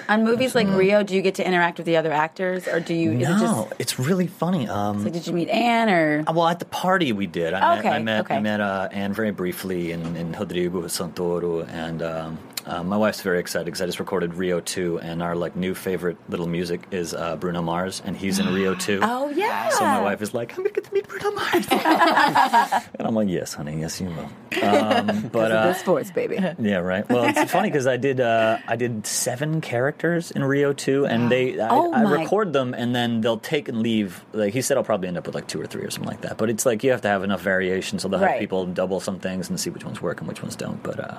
On 0.10 0.24
movies 0.24 0.56
like 0.56 0.70
Rio, 0.70 1.04
do 1.04 1.14
you 1.16 1.22
get 1.22 1.36
to 1.36 1.46
interact 1.46 1.80
with 1.80 1.86
the 1.86 1.98
other 1.98 2.14
actors, 2.14 2.66
or 2.70 2.80
do 2.80 2.94
you? 2.94 3.12
Is 3.12 3.28
it 3.28 3.32
No, 3.32 3.40
just 3.68 3.74
it's 3.82 4.00
really 4.00 4.28
funny. 4.28 4.66
Um, 4.66 5.04
like, 5.04 5.12
did 5.12 5.28
you 5.28 5.34
meet 5.34 5.50
Anne 5.50 5.90
or? 5.90 6.24
Well, 6.32 6.48
at 6.48 6.60
the 6.60 6.66
party 6.66 7.12
we 7.12 7.28
did. 7.28 7.54
I 7.54 7.80
Okay, 7.80 7.90
met, 7.90 7.96
I 7.96 8.00
met, 8.00 8.20
okay. 8.22 8.36
I 8.36 8.40
met 8.40 8.62
uh, 8.62 8.88
Anne 8.94 9.12
very 9.12 9.32
briefly 9.32 9.92
and, 9.92 10.16
and 10.16 10.38
Rodrigo 10.40 10.84
Santoro, 10.84 11.68
and 11.68 12.02
um, 12.02 12.40
uh, 12.68 12.84
my 12.84 12.98
wife's 12.98 13.22
very 13.22 13.40
excited 13.40 13.66
because 13.66 13.82
I 13.82 13.86
just 13.86 14.00
recorded 14.00 14.34
Rio 14.36 14.60
2, 14.60 15.00
and 15.00 15.24
our 15.24 15.36
like 15.36 15.56
new 15.56 15.74
favorite 15.74 16.18
little 16.30 16.48
music 16.48 16.82
is 16.92 17.14
uh, 17.14 17.36
Bruno 17.38 17.62
Mars, 17.62 18.02
and 18.06 18.16
he's 18.16 18.40
in 18.40 18.54
Rio 18.54 18.76
2. 18.76 19.00
Oh 19.18 19.30
yeah. 19.30 19.70
So 19.70 19.84
my 19.86 20.02
wife 20.02 20.22
is 20.22 20.34
like, 20.34 20.52
I'm 20.52 20.58
gonna 20.64 20.70
get 20.74 20.84
to 20.84 20.94
meet 20.94 21.08
Bruno 21.08 21.32
Mars, 21.32 21.66
and 21.72 23.08
I'm 23.08 23.16
like, 23.16 23.30
yes, 23.30 23.54
honey, 23.54 23.80
yes, 23.80 24.00
you 24.02 24.08
will. 24.08 24.30
Um, 24.58 25.30
but 25.32 25.52
uh, 25.52 25.68
this 25.68 25.84
voice, 25.84 26.10
baby. 26.12 26.38
yeah, 26.60 26.78
right. 26.78 27.08
Well, 27.08 27.26
it's 27.26 27.52
funny 27.52 27.70
because 27.70 27.86
I 27.86 27.98
did 27.98 28.20
uh, 28.20 28.58
I 28.68 28.76
did 28.76 29.06
seven 29.06 29.62
characters 29.62 30.32
in 30.32 30.44
Rio 30.44 30.74
two, 30.74 31.06
and 31.06 31.30
they 31.32 31.60
I, 31.62 31.68
Oh 31.70 31.94
I 31.94 32.04
my- 32.04 32.12
record 32.12 32.54
them, 32.54 32.74
and 32.74 32.96
then 32.96 33.22
they'll 33.22 33.38
take 33.40 33.70
and 33.70 33.82
leave. 33.82 34.26
Like 34.34 34.54
he 34.54 34.62
said, 34.62 34.78
I'll 34.78 34.84
probably 34.84 35.10
end 35.10 35.18
up 35.18 35.26
with 35.28 35.36
like 35.36 35.48
two 35.48 35.62
or 35.62 35.68
three 35.68 35.84
or 35.84 35.92
something 35.92 36.10
like 36.10 36.22
that. 36.22 36.38
But 36.38 36.50
it's 36.50 36.66
like 36.66 36.84
you 36.84 36.90
have 36.92 37.02
to 37.02 37.08
have 37.08 37.24
enough 37.24 37.42
variation, 37.42 38.00
so 38.00 38.08
they'll 38.08 38.20
have 38.20 38.28
Right. 38.30 38.40
people 38.40 38.66
double 38.66 39.00
some 39.00 39.20
things 39.20 39.48
and 39.50 39.60
see 39.60 39.70
which 39.70 39.86
ones 39.86 40.02
work 40.02 40.20
and 40.20 40.28
which 40.28 40.42
ones 40.42 40.56
don't. 40.56 40.82
But 40.82 41.00
uh, 41.00 41.18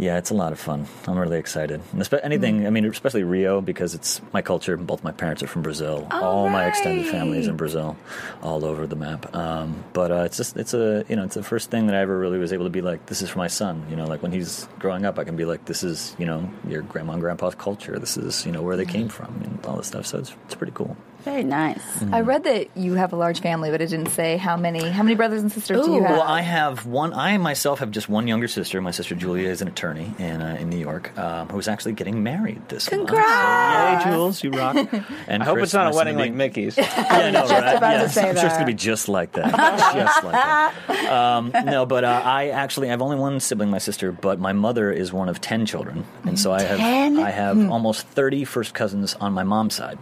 Yeah, 0.00 0.16
it's 0.16 0.30
a 0.30 0.34
lot 0.34 0.52
of 0.52 0.58
fun. 0.58 0.86
I'm 1.06 1.18
really 1.18 1.38
excited. 1.38 1.82
And 1.92 2.14
anything, 2.24 2.66
I 2.66 2.70
mean, 2.70 2.86
especially 2.86 3.22
Rio 3.22 3.60
because 3.60 3.94
it's 3.94 4.22
my 4.32 4.40
culture. 4.40 4.78
Both 4.78 5.04
my 5.04 5.12
parents 5.12 5.42
are 5.42 5.46
from 5.46 5.60
Brazil. 5.60 6.08
all 6.10 6.48
my 6.48 6.64
extended 6.66 7.06
family 7.08 7.38
is 7.38 7.46
in 7.46 7.58
Brazil, 7.58 7.98
all 8.40 8.64
over 8.64 8.86
the 8.86 8.96
map. 8.96 9.36
Um, 9.36 9.84
but 9.92 10.10
uh, 10.10 10.22
it's 10.22 10.38
just, 10.38 10.56
it's 10.56 10.72
a, 10.72 11.04
you 11.06 11.16
know, 11.16 11.24
it's 11.24 11.34
the 11.34 11.42
first 11.42 11.70
thing 11.70 11.86
that 11.88 11.94
I 11.94 11.98
ever 11.98 12.18
really 12.18 12.38
was 12.38 12.54
able 12.54 12.64
to 12.64 12.70
be 12.70 12.80
like, 12.80 13.04
this 13.06 13.20
is 13.20 13.28
for 13.28 13.36
my 13.36 13.48
son. 13.48 13.84
You 13.90 13.96
know, 13.96 14.06
like 14.06 14.22
when 14.22 14.32
he's 14.32 14.66
growing 14.78 15.04
up, 15.04 15.18
I 15.18 15.24
can 15.24 15.36
be 15.36 15.44
like, 15.44 15.66
this 15.66 15.84
is, 15.84 16.16
you 16.18 16.24
know, 16.24 16.48
your 16.66 16.80
grandma 16.80 17.12
and 17.12 17.20
grandpa's 17.20 17.54
culture. 17.54 17.98
This 17.98 18.16
is, 18.16 18.46
you 18.46 18.52
know, 18.52 18.62
where 18.62 18.78
they 18.78 18.86
came 18.86 19.10
from 19.10 19.38
and 19.42 19.66
all 19.66 19.76
this 19.76 19.88
stuff. 19.88 20.06
So 20.06 20.20
it's, 20.20 20.34
it's 20.46 20.54
pretty 20.54 20.72
cool. 20.72 20.96
Very 21.24 21.42
nice. 21.44 21.82
I 22.12 22.20
read 22.22 22.44
that 22.44 22.76
you 22.76 22.94
have 22.94 23.12
a 23.12 23.16
large 23.16 23.40
family, 23.40 23.70
but 23.70 23.80
it 23.82 23.88
didn't 23.90 24.08
say 24.10 24.36
how 24.38 24.56
many. 24.56 24.88
How 24.88 25.02
many 25.02 25.14
brothers 25.16 25.42
and 25.42 25.52
sisters 25.52 25.84
do 25.84 25.92
you 25.92 26.02
have? 26.02 26.12
Well, 26.18 26.22
I 26.22 26.40
have 26.40 26.86
one. 26.86 27.12
I 27.12 27.36
myself 27.38 27.80
have 27.80 27.90
just 27.90 28.08
one 28.08 28.26
younger 28.26 28.48
sister. 28.48 28.80
My 28.80 28.90
sister 28.90 29.14
Julia 29.14 29.48
is 29.48 29.60
an 29.60 29.68
attorney 29.68 30.14
in 30.18 30.40
uh, 30.40 30.56
in 30.58 30.70
New 30.70 30.78
York, 30.78 31.16
um, 31.18 31.48
who's 31.48 31.68
actually 31.68 31.92
getting 31.92 32.22
married 32.22 32.66
this 32.68 32.88
Congrats! 32.88 33.20
month. 33.20 34.02
So, 34.02 34.08
yay, 34.08 34.14
Jules, 34.16 34.44
you 34.44 34.50
rock! 34.52 34.76
And 35.28 35.42
I 35.42 35.46
hope 35.46 35.56
Chris, 35.56 35.68
it's 35.68 35.74
not 35.74 35.92
a 35.92 35.96
wedding 35.96 36.16
like 36.16 36.32
Mickey's. 36.32 36.76
Yeah, 36.78 37.06
I 37.10 37.30
know, 37.30 37.46
right? 37.46 37.76
about 37.76 37.90
to 37.92 37.98
Yeah, 37.98 38.06
say 38.08 38.28
I'm 38.30 38.36
sure 38.36 38.46
it's 38.46 38.54
gonna 38.54 38.66
be 38.66 38.74
just 38.74 39.08
like 39.08 39.32
that. 39.32 39.50
just 39.94 40.24
like 40.24 40.32
that. 40.32 40.74
Um, 41.10 41.50
no, 41.64 41.86
but 41.86 42.04
uh, 42.04 42.22
I 42.24 42.48
actually 42.50 42.86
I 42.88 42.92
have 42.92 43.02
only 43.02 43.16
one 43.16 43.40
sibling, 43.40 43.68
my 43.70 43.78
sister, 43.78 44.12
but 44.12 44.38
my 44.38 44.52
mother 44.52 44.92
is 44.92 45.12
one 45.12 45.28
of 45.28 45.40
ten 45.40 45.66
children, 45.66 46.04
and 46.24 46.38
so 46.38 46.52
I 46.52 46.62
have 46.62 46.78
10? 46.78 47.18
I 47.18 47.30
have 47.30 47.68
almost 47.70 48.06
30 48.06 48.44
first 48.44 48.74
cousins 48.74 49.14
on 49.14 49.32
my 49.32 49.42
mom's 49.42 49.74
side. 49.74 49.98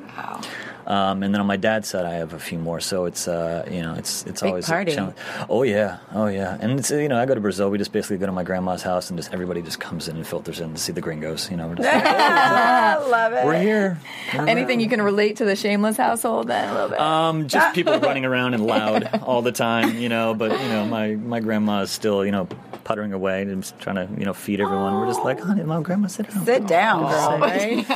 Um, 0.88 1.22
and 1.22 1.34
then 1.34 1.40
on 1.42 1.46
my 1.46 1.58
dad's 1.58 1.86
side, 1.86 2.06
I 2.06 2.14
have 2.14 2.32
a 2.32 2.38
few 2.38 2.58
more. 2.58 2.80
So 2.80 3.04
it's 3.04 3.28
uh, 3.28 3.68
you 3.70 3.82
know 3.82 3.92
it's 3.94 4.24
it's 4.24 4.40
Big 4.40 4.48
always 4.48 4.66
party. 4.66 4.92
a 4.92 4.94
challenge. 4.94 5.16
Oh 5.50 5.62
yeah, 5.62 5.98
oh 6.14 6.28
yeah. 6.28 6.56
And 6.58 6.78
it's, 6.80 6.90
you 6.90 7.08
know 7.08 7.18
I 7.18 7.26
go 7.26 7.34
to 7.34 7.40
Brazil. 7.42 7.68
We 7.68 7.76
just 7.76 7.92
basically 7.92 8.16
go 8.16 8.24
to 8.24 8.32
my 8.32 8.42
grandma's 8.42 8.82
house 8.82 9.10
and 9.10 9.18
just 9.18 9.30
everybody 9.34 9.60
just 9.60 9.80
comes 9.80 10.08
in 10.08 10.16
and 10.16 10.26
filters 10.26 10.60
in 10.60 10.72
to 10.72 10.80
see 10.80 10.92
the 10.92 11.02
gringos. 11.02 11.50
You 11.50 11.58
know, 11.58 11.68
we're 11.68 11.74
just 11.74 11.92
like, 11.92 12.04
I 12.06 12.96
love 13.06 13.32
it. 13.34 13.44
we're 13.44 13.60
here. 13.60 14.00
Anything 14.32 14.80
you 14.80 14.88
can 14.88 15.02
relate 15.02 15.36
to 15.36 15.44
the 15.44 15.56
Shameless 15.56 15.98
household? 15.98 16.48
Then 16.48 16.70
a 16.70 16.72
little 16.72 16.88
bit. 16.88 17.00
Um, 17.00 17.48
just 17.48 17.74
people 17.74 17.98
running 18.00 18.24
around 18.24 18.54
and 18.54 18.66
loud 18.66 19.20
all 19.22 19.42
the 19.42 19.52
time, 19.52 19.98
you 19.98 20.08
know. 20.08 20.32
But 20.32 20.52
you 20.52 20.68
know, 20.68 20.86
my 20.86 21.16
my 21.16 21.40
grandma 21.40 21.82
is 21.82 21.90
still, 21.90 22.24
you 22.24 22.32
know, 22.32 22.48
puttering 22.84 23.12
away 23.12 23.42
and 23.42 23.70
trying 23.80 23.96
to, 23.96 24.08
you 24.18 24.24
know, 24.24 24.32
feed 24.32 24.60
everyone. 24.62 24.94
We're 24.94 25.08
just 25.08 25.22
like, 25.22 25.38
honey, 25.38 25.62
my 25.64 25.82
grandma, 25.82 26.08
sit 26.08 26.30
down. 26.30 26.46
Sit 26.46 26.66
down, 26.66 27.02
girl. 27.02 27.38
Right? 27.48 27.86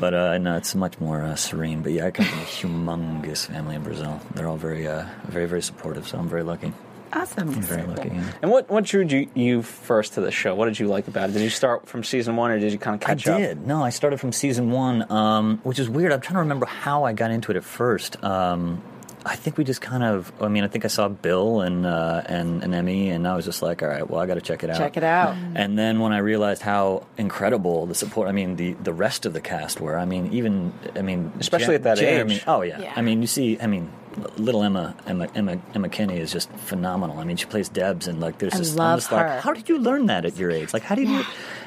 But 0.00 0.14
uh, 0.14 0.38
no, 0.38 0.56
it's 0.56 0.74
much 0.74 0.98
more 0.98 1.20
uh, 1.22 1.34
serene. 1.36 1.82
But 1.82 1.92
yeah, 1.92 2.06
I 2.06 2.10
a 2.22 2.46
humongous 2.46 3.46
family 3.46 3.76
in 3.76 3.82
Brazil. 3.82 4.20
They're 4.34 4.48
all 4.48 4.56
very, 4.56 4.86
uh, 4.86 5.06
very, 5.24 5.46
very 5.46 5.62
supportive. 5.62 6.06
So 6.08 6.18
I'm 6.18 6.28
very 6.28 6.42
lucky. 6.42 6.72
Awesome. 7.12 7.50
I'm 7.50 7.60
very 7.60 7.86
lucky. 7.86 8.08
Yeah. 8.08 8.24
And 8.40 8.50
what 8.50 8.70
what 8.70 8.84
drew 8.84 9.04
you, 9.04 9.28
you 9.34 9.62
first 9.62 10.14
to 10.14 10.22
the 10.22 10.30
show? 10.30 10.54
What 10.54 10.64
did 10.66 10.78
you 10.78 10.86
like 10.86 11.08
about 11.08 11.28
it? 11.28 11.34
Did 11.34 11.42
you 11.42 11.50
start 11.50 11.86
from 11.86 12.04
season 12.04 12.36
one, 12.36 12.50
or 12.50 12.58
did 12.58 12.72
you 12.72 12.78
kind 12.78 12.94
of 12.94 13.06
I 13.06 13.14
catch 13.14 13.28
up? 13.28 13.36
I 13.36 13.40
did. 13.40 13.66
No, 13.66 13.82
I 13.84 13.90
started 13.90 14.18
from 14.18 14.32
season 14.32 14.70
one, 14.70 15.10
um, 15.12 15.60
which 15.62 15.78
is 15.78 15.90
weird. 15.90 16.10
I'm 16.10 16.22
trying 16.22 16.36
to 16.36 16.40
remember 16.40 16.64
how 16.64 17.04
I 17.04 17.12
got 17.12 17.30
into 17.30 17.50
it 17.50 17.58
at 17.58 17.64
first. 17.64 18.22
Um, 18.24 18.82
I 19.24 19.36
think 19.36 19.56
we 19.56 19.64
just 19.64 19.80
kind 19.80 20.02
of. 20.02 20.32
I 20.40 20.48
mean, 20.48 20.64
I 20.64 20.68
think 20.68 20.84
I 20.84 20.88
saw 20.88 21.08
Bill 21.08 21.60
and 21.60 21.86
uh, 21.86 22.22
and, 22.26 22.62
and 22.64 22.74
Emmy, 22.74 23.10
and 23.10 23.26
I 23.28 23.36
was 23.36 23.44
just 23.44 23.62
like, 23.62 23.82
all 23.82 23.88
right, 23.88 24.08
well, 24.08 24.20
I 24.20 24.26
got 24.26 24.34
to 24.34 24.40
check 24.40 24.64
it 24.64 24.70
out. 24.70 24.78
Check 24.78 24.96
it 24.96 25.04
out. 25.04 25.36
And 25.54 25.78
then 25.78 26.00
when 26.00 26.12
I 26.12 26.18
realized 26.18 26.62
how 26.62 27.06
incredible 27.16 27.86
the 27.86 27.94
support, 27.94 28.28
I 28.28 28.32
mean, 28.32 28.56
the, 28.56 28.72
the 28.72 28.92
rest 28.92 29.24
of 29.24 29.32
the 29.32 29.40
cast 29.40 29.80
were. 29.80 29.96
I 29.96 30.04
mean, 30.04 30.32
even, 30.32 30.72
I 30.96 31.02
mean, 31.02 31.32
Especially 31.38 31.76
at 31.76 31.84
that 31.84 31.98
Jeremy- 31.98 32.34
age. 32.36 32.44
Oh 32.46 32.62
yeah. 32.62 32.80
Yeah. 32.80 32.92
I 32.96 33.02
mean, 33.02 33.20
you 33.20 33.28
see, 33.28 33.60
I 33.60 33.66
mean, 33.68 33.92
little 34.36 34.62
Emma, 34.62 34.94
Emma, 35.06 35.28
Emma, 35.34 35.58
Emma 35.74 35.88
Kenney 35.88 36.18
is 36.18 36.32
just 36.32 36.50
phenomenal. 36.52 37.18
I 37.18 37.24
mean, 37.24 37.36
she 37.36 37.46
plays 37.46 37.68
Debs, 37.68 38.08
and 38.08 38.20
like, 38.20 38.38
there's 38.38 38.54
I 38.54 38.58
just, 38.58 38.76
love 38.76 38.92
I'm 38.92 38.98
just 38.98 39.10
her. 39.10 39.16
like, 39.16 39.40
how 39.40 39.52
did 39.52 39.68
you 39.68 39.78
learn 39.78 40.06
that 40.06 40.24
at 40.24 40.36
your 40.36 40.50
age? 40.50 40.72
Like, 40.74 40.82
how 40.82 40.94
did 40.96 41.08
you? 41.08 41.22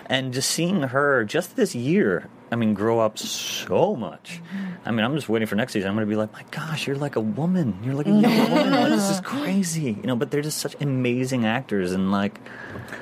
And 0.07 0.33
just 0.33 0.51
seeing 0.51 0.83
her 0.83 1.23
just 1.23 1.55
this 1.55 1.73
year, 1.73 2.27
I 2.51 2.55
mean, 2.55 2.73
grow 2.73 2.99
up 2.99 3.17
so 3.17 3.95
much. 3.95 4.41
I 4.85 4.91
mean, 4.91 5.03
I'm 5.03 5.15
just 5.15 5.27
waiting 5.27 5.47
for 5.47 5.55
next 5.55 5.73
season. 5.73 5.89
I'm 5.89 5.95
going 5.95 6.05
to 6.05 6.09
be 6.09 6.15
like, 6.15 6.31
my 6.31 6.43
gosh, 6.51 6.85
you're 6.85 6.95
like 6.95 7.15
a 7.15 7.21
woman. 7.21 7.79
You're 7.83 7.95
like 7.95 8.05
a 8.05 8.11
young 8.11 8.51
woman. 8.51 8.71
Like, 8.71 8.89
this 8.89 9.09
is 9.09 9.19
crazy, 9.23 9.97
you 9.99 10.03
know. 10.03 10.15
But 10.15 10.29
they're 10.29 10.43
just 10.43 10.59
such 10.59 10.75
amazing 10.79 11.45
actors, 11.45 11.91
and 11.91 12.11
like, 12.11 12.39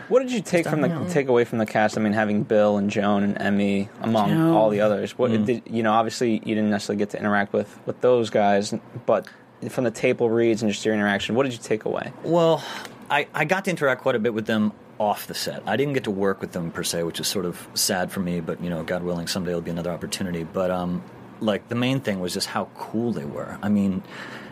What 0.08 0.22
did 0.22 0.32
you 0.32 0.42
take 0.42 0.68
from 0.68 0.82
the 0.82 0.88
don't 0.88 1.04
know. 1.04 1.10
take 1.10 1.28
away 1.28 1.44
from 1.44 1.58
the 1.58 1.66
cast? 1.66 1.98
I 1.98 2.02
mean, 2.02 2.14
having 2.14 2.44
Bill 2.44 2.78
and 2.78 2.90
Joan 2.90 3.24
and 3.24 3.40
Emmy 3.40 3.90
among 4.02 4.30
Joan. 4.30 4.50
all 4.52 4.70
the 4.70 4.80
others. 4.80 5.18
What 5.18 5.32
mm. 5.32 5.46
did 5.46 5.64
you 5.66 5.84
know? 5.84 5.92
Obviously, 5.92 6.36
you 6.46 6.56
didn't 6.56 6.70
necessarily 6.70 7.00
get 7.00 7.10
to 7.12 7.20
interact 7.20 7.52
with 7.52 7.80
with 7.86 8.00
those 8.02 8.30
guys, 8.30 8.74
but 9.06 9.28
from 9.70 9.84
the 9.84 9.92
table 9.92 10.30
reads 10.30 10.62
and 10.62 10.72
just 10.72 10.86
your 10.86 10.94
interaction, 10.94 11.36
what 11.36 11.44
did 11.44 11.54
you 11.54 11.60
take 11.60 11.86
away? 11.86 12.12
Well, 12.24 12.64
I, 13.10 13.28
I 13.34 13.46
got 13.46 13.66
to 13.66 13.72
interact 13.72 14.02
quite 14.02 14.16
a 14.16 14.20
bit 14.20 14.34
with 14.34 14.46
them 14.46 14.74
off 15.00 15.28
the 15.28 15.34
set. 15.34 15.64
I 15.66 15.76
didn't 15.76 15.94
get 15.94 16.04
to 16.06 16.12
work 16.12 16.42
with 16.42 16.52
them 16.52 16.72
per 16.72 16.84
se, 16.84 17.04
which 17.04 17.20
is 17.20 17.28
sort 17.28 17.46
of 17.46 17.68
sad 17.74 18.12
for 18.12 18.20
me. 18.20 18.40
But 18.40 18.62
you 18.62 18.70
know, 18.70 18.84
God 18.84 19.04
willing, 19.04 19.28
someday 19.28 19.52
it'll 19.52 19.62
be 19.62 19.72
another 19.72 19.92
opportunity. 19.92 20.44
But 20.44 20.72
um, 20.72 21.04
like 21.40 21.68
the 21.70 21.76
main 21.76 22.00
thing 22.00 22.20
was 22.20 22.34
just 22.34 22.48
how 22.48 22.70
cool 22.78 23.12
they 23.12 23.26
were. 23.26 23.58
I 23.62 23.70
mean, 23.70 24.04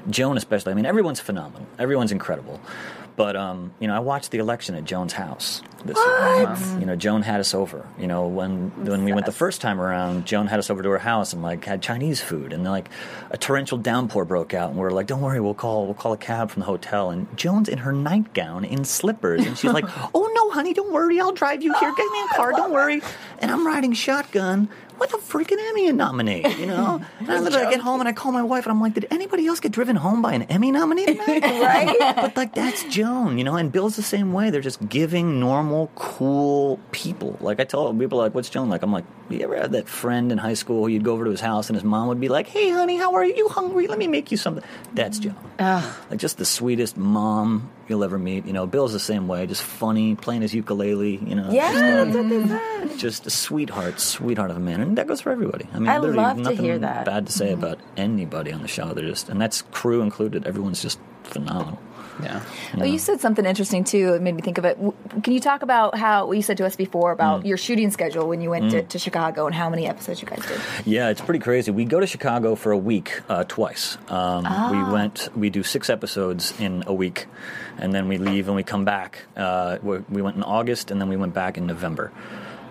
Joan 0.09 0.37
especially. 0.37 0.71
I 0.71 0.75
mean, 0.75 0.85
everyone's 0.85 1.19
phenomenal. 1.19 1.67
Everyone's 1.79 2.11
incredible. 2.11 2.59
But 3.15 3.35
um, 3.35 3.73
you 3.79 3.87
know, 3.87 3.95
I 3.95 3.99
watched 3.99 4.31
the 4.31 4.37
election 4.39 4.75
at 4.75 4.85
Joan's 4.85 5.13
house 5.13 5.61
this 5.85 5.97
year. 5.97 6.79
You 6.79 6.85
know, 6.85 6.95
Joan 6.95 7.21
had 7.21 7.39
us 7.39 7.53
over. 7.53 7.85
You 7.99 8.07
know, 8.07 8.27
when 8.27 8.69
when 8.85 9.03
we 9.03 9.13
went 9.13 9.25
the 9.25 9.31
first 9.31 9.61
time 9.61 9.79
around, 9.81 10.25
Joan 10.25 10.47
had 10.47 10.59
us 10.59 10.69
over 10.69 10.81
to 10.81 10.89
her 10.89 10.97
house 10.97 11.33
and 11.33 11.41
like 11.41 11.65
had 11.65 11.81
Chinese 11.81 12.21
food, 12.21 12.53
and 12.53 12.65
then 12.65 12.71
like 12.71 12.89
a 13.29 13.37
torrential 13.37 13.77
downpour 13.77 14.25
broke 14.25 14.53
out, 14.53 14.69
and 14.69 14.79
we 14.79 14.85
are 14.85 14.91
like, 14.91 15.07
"Don't 15.07 15.21
worry, 15.21 15.39
we'll 15.39 15.53
call 15.53 15.85
we'll 15.85 15.93
call 15.93 16.13
a 16.13 16.17
cab 16.17 16.49
from 16.51 16.61
the 16.61 16.65
hotel." 16.65 17.09
And 17.11 17.27
Joan's 17.37 17.69
in 17.69 17.79
her 17.79 17.91
nightgown 17.91 18.63
in 18.65 18.85
slippers, 18.85 19.45
and 19.45 19.57
she's 19.57 19.71
like, 19.73 19.85
"Oh 20.15 20.31
no, 20.33 20.51
honey, 20.51 20.73
don't 20.73 20.91
worry, 20.91 21.19
I'll 21.19 21.33
drive 21.33 21.61
you 21.61 21.73
here. 21.79 21.93
Get 21.95 22.11
me 22.11 22.23
a 22.31 22.35
car, 22.35 22.51
don't 22.51 22.71
worry." 22.71 23.01
And 23.39 23.51
I'm 23.51 23.65
riding 23.65 23.93
shotgun 23.93 24.69
with 25.01 25.13
a 25.15 25.17
freaking 25.17 25.57
Emmy 25.69 25.91
nominee, 25.91 26.47
you 26.59 26.67
know? 26.67 27.01
And 27.19 27.31
I 27.31 27.39
literally 27.39 27.71
get 27.71 27.81
home 27.81 28.01
and 28.01 28.07
I 28.07 28.13
call 28.13 28.31
my 28.31 28.43
wife 28.43 28.65
and 28.65 28.71
I'm 28.71 28.79
like, 28.79 28.93
did 28.93 29.07
anybody 29.09 29.47
else 29.47 29.59
get 29.59 29.71
driven 29.71 29.95
home 29.95 30.21
by 30.21 30.33
an 30.33 30.43
Emmy 30.43 30.71
nominee 30.71 31.05
tonight? 31.05 31.41
Right? 31.61 31.97
but 32.15 32.37
like 32.37 32.53
that's 32.53 32.83
Joan, 32.83 33.39
you 33.39 33.43
know, 33.43 33.55
and 33.55 33.71
Bill's 33.71 33.95
the 33.95 34.03
same 34.03 34.31
way. 34.31 34.51
They're 34.51 34.61
just 34.61 34.87
giving 34.89 35.39
normal, 35.39 35.91
cool 35.95 36.79
people. 36.91 37.35
Like 37.41 37.59
I 37.59 37.63
tell 37.63 37.91
people, 37.93 38.19
like, 38.19 38.35
what's 38.35 38.49
Joan 38.49 38.69
like? 38.69 38.83
I'm 38.83 38.91
like, 38.91 39.05
you 39.37 39.43
ever 39.43 39.55
had 39.55 39.71
that 39.73 39.87
friend 39.87 40.31
in 40.31 40.37
high 40.37 40.53
school? 40.53 40.87
You'd 40.89 41.03
go 41.03 41.13
over 41.13 41.25
to 41.25 41.31
his 41.31 41.41
house 41.41 41.69
and 41.69 41.75
his 41.75 41.83
mom 41.83 42.07
would 42.07 42.19
be 42.19 42.29
like, 42.29 42.47
"Hey, 42.47 42.69
honey, 42.69 42.97
how 42.97 43.15
are 43.15 43.25
you? 43.25 43.35
You 43.35 43.47
hungry? 43.49 43.87
Let 43.87 43.97
me 43.97 44.07
make 44.07 44.31
you 44.31 44.37
something." 44.37 44.63
That's 44.93 45.19
Joan. 45.19 45.35
Like 45.59 46.19
just 46.19 46.37
the 46.37 46.45
sweetest 46.45 46.97
mom 46.97 47.69
you'll 47.87 48.03
ever 48.03 48.17
meet. 48.17 48.45
You 48.45 48.53
know, 48.53 48.65
Bill's 48.65 48.93
the 48.93 48.99
same 48.99 49.27
way, 49.27 49.45
just 49.47 49.63
funny, 49.63 50.15
playing 50.15 50.41
his 50.41 50.53
ukulele. 50.53 51.17
You 51.17 51.35
know, 51.35 51.51
Yeah, 51.51 51.71
just, 51.71 51.83
that's 51.83 52.15
what 52.15 52.29
they 52.29 52.47
said. 52.47 52.97
just 52.97 53.27
a 53.27 53.29
sweetheart, 53.29 53.99
sweetheart 53.99 54.51
of 54.51 54.57
a 54.57 54.59
man, 54.59 54.81
and 54.81 54.97
that 54.97 55.07
goes 55.07 55.21
for 55.21 55.31
everybody. 55.31 55.67
I 55.73 55.79
mean, 55.79 55.89
I 55.89 55.97
literally 55.99 56.17
love 56.17 56.37
to 56.37 56.43
nothing 56.43 56.63
hear 56.63 56.79
that. 56.79 57.05
bad 57.05 57.25
to 57.27 57.31
say 57.31 57.51
mm-hmm. 57.51 57.63
about 57.63 57.79
anybody 57.97 58.51
on 58.51 58.61
the 58.61 58.67
show. 58.67 58.93
They're 58.93 59.07
just, 59.07 59.29
and 59.29 59.41
that's 59.41 59.61
crew 59.71 60.01
included. 60.01 60.47
Everyone's 60.47 60.81
just 60.81 60.99
phenomenal. 61.23 61.79
Yeah. 62.23 62.43
Oh, 62.79 62.83
you 62.83 62.99
said 62.99 63.19
something 63.21 63.45
interesting 63.45 63.83
too. 63.83 64.13
It 64.13 64.21
made 64.21 64.35
me 64.35 64.41
think 64.41 64.57
of 64.57 64.65
it. 64.65 64.77
Can 65.23 65.33
you 65.33 65.39
talk 65.39 65.61
about 65.63 65.97
how 65.97 66.27
what 66.27 66.37
you 66.37 66.43
said 66.43 66.57
to 66.57 66.65
us 66.65 66.75
before 66.75 67.11
about 67.11 67.45
your 67.45 67.57
shooting 67.57 67.91
schedule 67.91 68.27
when 68.27 68.41
you 68.41 68.49
went 68.49 68.71
to, 68.71 68.83
to 68.83 68.99
Chicago 68.99 69.45
and 69.45 69.55
how 69.55 69.69
many 69.69 69.87
episodes 69.87 70.21
you 70.21 70.27
guys 70.27 70.45
did? 70.45 70.59
Yeah, 70.85 71.09
it's 71.09 71.21
pretty 71.21 71.39
crazy. 71.39 71.71
We 71.71 71.85
go 71.85 71.99
to 71.99 72.07
Chicago 72.07 72.55
for 72.55 72.71
a 72.71 72.77
week 72.77 73.21
uh, 73.29 73.43
twice. 73.47 73.97
Um, 74.09 74.45
We 74.71 74.93
went, 74.93 75.29
we 75.35 75.49
do 75.49 75.63
six 75.63 75.89
episodes 75.89 76.53
in 76.59 76.83
a 76.87 76.93
week, 76.93 77.27
and 77.77 77.93
then 77.93 78.07
we 78.07 78.17
leave 78.17 78.47
and 78.47 78.55
we 78.55 78.63
come 78.63 78.85
back. 78.85 79.23
Uh, 79.35 79.77
we 79.81 80.21
went 80.21 80.35
in 80.37 80.43
August, 80.43 80.91
and 80.91 80.99
then 81.01 81.09
we 81.09 81.17
went 81.17 81.33
back 81.33 81.57
in 81.57 81.65
November. 81.65 82.11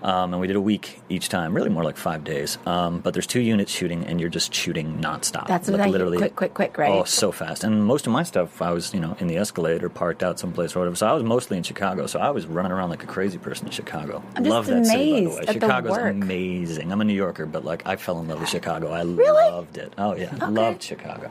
Um, 0.03 0.33
and 0.33 0.41
we 0.41 0.47
did 0.47 0.57
a 0.57 0.61
week 0.61 1.01
each 1.09 1.29
time, 1.29 1.53
really 1.55 1.69
more 1.69 1.85
like 1.85 1.97
five 1.97 2.25
days. 2.25 2.59
Um, 2.67 3.01
but 3.01 3.13
there's 3.15 3.27
two 3.27 3.41
units 3.41 3.71
shooting, 3.71 4.05
and 4.07 4.21
you're 4.21 4.31
just 4.31 4.55
shooting 4.55 4.99
nonstop. 5.01 5.47
That's 5.47 5.69
what 5.69 5.79
Like, 5.81 5.95
I 5.95 5.99
hear. 5.99 6.17
Quick, 6.17 6.37
quick, 6.37 6.55
quick, 6.55 6.79
right? 6.79 6.91
Oh, 6.91 7.05
so 7.05 7.31
fast. 7.33 7.65
And 7.65 7.85
most 7.85 8.07
of 8.07 8.13
my 8.13 8.23
stuff, 8.23 8.63
I 8.63 8.71
was, 8.73 8.95
you 8.95 9.01
know, 9.01 9.17
in 9.21 9.27
the 9.27 9.37
Escalade 9.37 9.83
or 9.83 9.89
parked 9.89 10.23
out 10.23 10.39
someplace 10.39 10.75
or 10.75 10.81
whatever. 10.81 10.97
So 10.97 11.07
I 11.07 11.13
was 11.13 11.23
mostly 11.23 11.57
in 11.59 11.63
Chicago. 11.63 12.07
So 12.07 12.19
I 12.19 12.31
was 12.31 12.47
running 12.47 12.73
around 12.73 12.91
like 12.91 13.03
a 13.03 13.07
crazy 13.07 13.39
person 13.39 13.67
in 13.67 13.73
Chicago. 13.73 14.23
I'm 14.37 14.45
love 14.45 14.67
just 14.67 14.85
that 14.85 14.93
city, 14.93 15.13
by 15.13 15.21
the 15.21 15.29
way. 15.37 15.41
at 15.41 15.47
the 15.49 15.53
Chicago's 15.55 15.97
amazing. 15.99 16.93
I'm 16.93 17.01
a 17.01 17.05
New 17.05 17.15
Yorker, 17.15 17.47
but 17.47 17.65
like 17.65 17.87
I 17.87 17.97
fell 17.97 18.21
in 18.21 18.29
love 18.29 18.41
with 18.41 18.49
Chicago. 18.49 18.91
I 18.93 19.03
Really? 19.03 19.51
loved 19.51 19.77
it. 19.77 19.93
Oh 19.99 20.15
yeah, 20.17 20.35
loved 20.49 20.83
Chicago. 20.83 21.31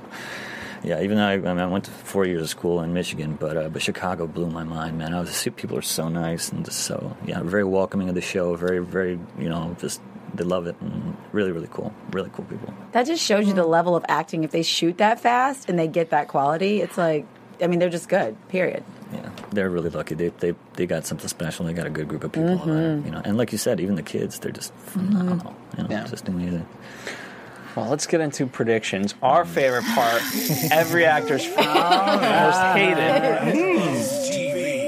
Yeah, 0.83 1.01
even 1.01 1.17
though 1.17 1.25
I, 1.25 1.33
I, 1.33 1.37
mean, 1.37 1.59
I 1.59 1.67
went 1.67 1.85
to 1.85 1.91
four 1.91 2.25
years 2.25 2.41
of 2.41 2.49
school 2.49 2.81
in 2.81 2.93
Michigan, 2.93 3.37
but 3.39 3.57
uh, 3.57 3.69
but 3.69 3.81
Chicago 3.81 4.27
blew 4.27 4.47
my 4.47 4.63
mind, 4.63 4.97
man. 4.97 5.13
I 5.13 5.19
was 5.19 5.47
people 5.55 5.77
are 5.77 5.81
so 5.81 6.09
nice 6.09 6.51
and 6.51 6.63
just 6.63 6.81
so 6.81 7.15
yeah, 7.25 7.41
very 7.41 7.63
welcoming 7.63 8.09
of 8.09 8.15
the 8.15 8.21
show. 8.21 8.55
Very 8.55 8.79
very 8.79 9.19
you 9.37 9.49
know 9.49 9.75
just 9.79 10.01
they 10.33 10.43
love 10.43 10.67
it 10.67 10.75
and 10.81 11.17
really 11.31 11.51
really 11.51 11.67
cool, 11.71 11.93
really 12.11 12.29
cool 12.33 12.45
people. 12.45 12.73
That 12.91 13.05
just 13.05 13.23
shows 13.23 13.47
you 13.47 13.53
the 13.53 13.65
level 13.65 13.95
of 13.95 14.05
acting. 14.07 14.43
If 14.43 14.51
they 14.51 14.63
shoot 14.63 14.97
that 14.99 15.19
fast 15.19 15.69
and 15.69 15.77
they 15.77 15.87
get 15.87 16.11
that 16.11 16.27
quality, 16.27 16.81
it's 16.81 16.97
like, 16.97 17.25
I 17.61 17.67
mean, 17.67 17.79
they're 17.79 17.89
just 17.89 18.09
good. 18.09 18.37
Period. 18.47 18.83
Yeah, 19.11 19.29
they're 19.51 19.69
really 19.69 19.89
lucky. 19.89 20.15
They 20.15 20.29
they 20.29 20.53
they 20.73 20.85
got 20.85 21.05
something 21.05 21.27
special. 21.27 21.65
They 21.65 21.73
got 21.73 21.87
a 21.87 21.89
good 21.89 22.07
group 22.07 22.23
of 22.23 22.31
people 22.31 22.57
there, 22.57 22.97
you 22.99 23.11
know. 23.11 23.21
And 23.25 23.37
like 23.37 23.51
you 23.51 23.57
said, 23.57 23.79
even 23.79 23.95
the 23.95 24.03
kids, 24.03 24.39
they're 24.39 24.51
just 24.51 24.73
mm-hmm. 24.77 25.11
phenomenal. 25.11 25.55
You 25.77 25.83
know, 25.83 25.89
Yeah. 25.89 26.05
just 26.05 26.27
amazing. 26.27 26.67
Well, 27.79 27.89
let's 27.89 28.07
get 28.07 28.21
into 28.21 28.45
predictions. 28.45 29.15
Our 29.21 29.45
favorite 29.45 29.85
part, 29.85 30.21
every 30.71 31.05
actor's 31.05 31.45
favorite, 31.45 31.65
most 31.65 32.61
hated. 32.73 32.99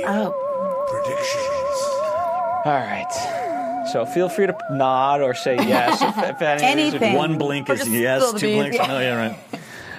Oh, 0.07 0.85
predictions. 0.89 2.65
All 2.65 2.73
right. 2.73 3.87
So 3.91 4.05
feel 4.05 4.29
free 4.29 4.47
to 4.47 4.57
nod 4.71 5.21
or 5.21 5.33
say 5.33 5.55
yes 5.55 6.01
if, 6.01 6.17
if 6.35 6.41
any 6.41 6.53
of 6.53 6.77
these 6.77 6.93
Anything. 7.01 7.13
One 7.15 7.37
blink 7.37 7.69
Or 7.69 7.73
is 7.73 7.79
just 7.79 7.91
yes, 7.91 8.21
spill 8.21 8.39
two 8.39 8.47
beans, 8.47 8.59
blinks. 8.59 8.77
yeah. 8.77 8.87
No, 8.87 8.99
yeah, 8.99 9.27
right. 9.27 9.37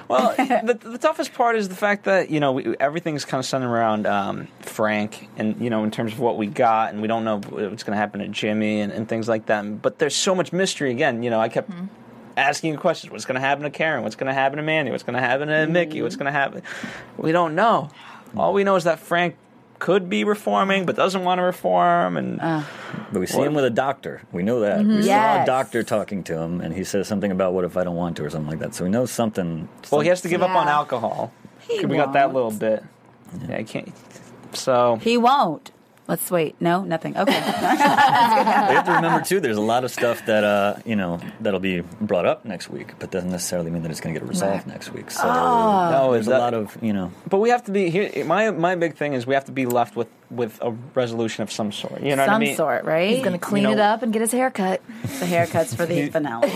Well, 0.09 0.35
the, 0.37 0.75
the 0.75 0.99
toughest 0.99 1.33
part 1.33 1.57
is 1.57 1.71
the 1.71 1.75
fact 1.75 2.05
that 2.05 2.29
you 2.29 2.39
know 2.39 2.53
we, 2.53 2.77
everything's 2.79 3.25
kind 3.25 3.39
of 3.39 3.47
centered 3.47 3.71
around 3.71 4.07
um, 4.07 4.47
Frank, 4.61 5.27
and 5.39 5.59
you 5.59 5.71
know 5.71 5.85
in 5.85 5.91
terms 5.91 6.13
of 6.13 6.19
what 6.21 6.37
we 6.37 6.49
got, 6.49 6.93
and 6.93 7.01
we 7.01 7.09
don't 7.09 7.25
know 7.25 7.39
what's 7.39 7.83
going 7.83 7.95
to 7.95 7.97
happen 7.97 8.21
to 8.21 8.29
Jimmy 8.29 8.83
and, 8.83 8.93
and 8.93 9.09
things 9.09 9.27
like 9.27 9.47
that. 9.47 9.81
But 9.81 9.99
there's 9.99 10.15
so 10.15 10.35
much 10.35 10.53
mystery. 10.53 10.91
Again, 10.91 11.23
you 11.23 11.31
know, 11.31 11.41
I 11.41 11.49
kept 11.49 11.71
asking 12.37 12.73
you 12.73 12.79
questions: 12.79 13.11
What's 13.13 13.25
going 13.25 13.35
to 13.37 13.41
happen 13.41 13.65
to 13.65 13.71
Karen? 13.71 14.03
What's 14.03 14.17
going 14.17 14.29
to 14.29 14.35
happen 14.35 14.57
to 14.59 14.63
Mandy? 14.63 14.91
What's 14.91 15.03
going 15.03 15.15
to 15.15 15.21
happen 15.21 15.49
to 15.49 15.67
Mickey? 15.67 15.97
Mm-hmm. 15.97 16.03
What's 16.05 16.17
going 16.17 16.27
to 16.27 16.33
happen? 16.33 16.63
We 17.17 17.33
don't 17.33 17.55
know. 17.55 17.91
All 18.37 18.53
we 18.53 18.65
know 18.65 18.77
is 18.77 18.85
that 18.85 18.99
Frank 18.99 19.37
could 19.79 20.09
be 20.09 20.23
reforming, 20.23 20.87
but 20.87 20.95
doesn't 20.95 21.25
want 21.25 21.39
to 21.39 21.43
reform, 21.43 22.17
and 22.17 22.41
uh. 22.41 22.63
But 23.13 23.21
we 23.21 23.27
see 23.27 23.43
him 23.43 23.53
with 23.53 23.65
a 23.65 23.71
doctor. 23.71 24.23
We 24.33 24.43
know 24.43 24.61
that. 24.61 24.81
Mm-hmm. 24.81 24.97
We 24.97 25.03
saw 25.03 25.43
a 25.43 25.47
doctor 25.47 25.83
talking 25.83 26.23
to 26.25 26.39
him, 26.39 26.61
and 26.61 26.73
he 26.73 26.85
says 26.85 27.09
something 27.09 27.31
about 27.31 27.53
what 27.53 27.65
if 27.65 27.77
I 27.77 27.85
don't 27.85 27.97
want 27.97 28.17
to 28.19 28.25
or 28.25 28.31
something 28.31 28.49
like 28.49 28.61
that. 28.61 28.75
So 28.75 28.85
we 28.85 28.91
know 28.91 29.07
something. 29.07 29.69
well, 29.91 30.01
he 30.01 30.09
has 30.09 30.23
to 30.23 30.29
give 30.29 30.43
up 30.43 30.51
on 30.51 30.69
alcohol. 30.69 31.33
He 31.61 31.85
we 31.85 31.97
got 31.97 32.13
that 32.15 32.33
little 32.33 32.51
bit. 32.51 32.83
Yeah, 33.49 33.57
I 33.57 33.63
can't. 33.65 33.93
So 34.55 34.97
He 34.97 35.17
won't. 35.17 35.71
Let's 36.09 36.31
wait. 36.31 36.57
No, 36.61 36.83
nothing. 36.85 37.17
Okay. 37.17 37.33
We 37.43 38.75
have 38.77 38.87
to 38.87 38.93
remember 38.93 39.25
too. 39.25 39.41
There's 39.41 39.57
a 39.57 39.61
lot 39.61 39.85
of 39.85 39.91
stuff 39.91 40.25
that 40.27 40.45
uh, 40.45 40.77
you 40.85 40.97
know 40.97 41.21
that'll 41.41 41.61
be 41.61 41.81
brought 42.01 42.27
up 42.27 42.45
next 42.45 42.69
week, 42.71 42.93
but 42.99 43.11
doesn't 43.11 43.31
necessarily 43.31 43.71
mean 43.71 43.83
that 43.83 43.91
it's 43.91 44.01
going 44.01 44.15
to 44.15 44.21
get 44.21 44.29
resolved 44.29 44.67
next 44.67 44.93
week. 44.93 45.11
So 45.11 45.25
no, 45.27 46.13
there's 46.13 46.27
is 46.27 46.33
a 46.33 46.39
lot 46.39 46.55
of 46.55 46.77
you 46.83 46.93
know. 46.93 47.13
But 47.29 47.39
we 47.39 47.51
have 47.51 47.65
to 47.65 47.73
be 47.73 47.91
here. 47.91 48.25
My 48.25 48.51
my 48.51 48.75
big 48.75 48.97
thing 48.97 49.13
is 49.15 49.27
we 49.27 49.35
have 49.35 49.45
to 49.47 49.53
be 49.53 49.67
left 49.67 49.97
with 49.97 50.09
with 50.31 50.59
a 50.63 50.71
resolution 50.95 51.43
of 51.43 51.53
some 51.53 51.71
sort. 51.73 52.01
You 52.03 52.17
know 52.17 52.23
what 52.23 52.29
I 52.31 52.33
Some 52.33 52.41
mean? 52.41 52.57
sort, 52.57 52.85
right? 52.85 53.11
He's 53.11 53.23
going 53.25 53.39
to 53.39 53.39
clean 53.39 53.65
know- 53.65 53.73
it 53.73 53.79
up 53.79 54.03
and 54.03 54.13
get 54.13 54.23
his 54.23 54.33
hair 54.33 54.51
cut. 54.51 54.81
the 55.03 55.27
haircuts 55.27 55.77
for 55.77 55.85
the 55.85 56.09
finale. 56.09 56.51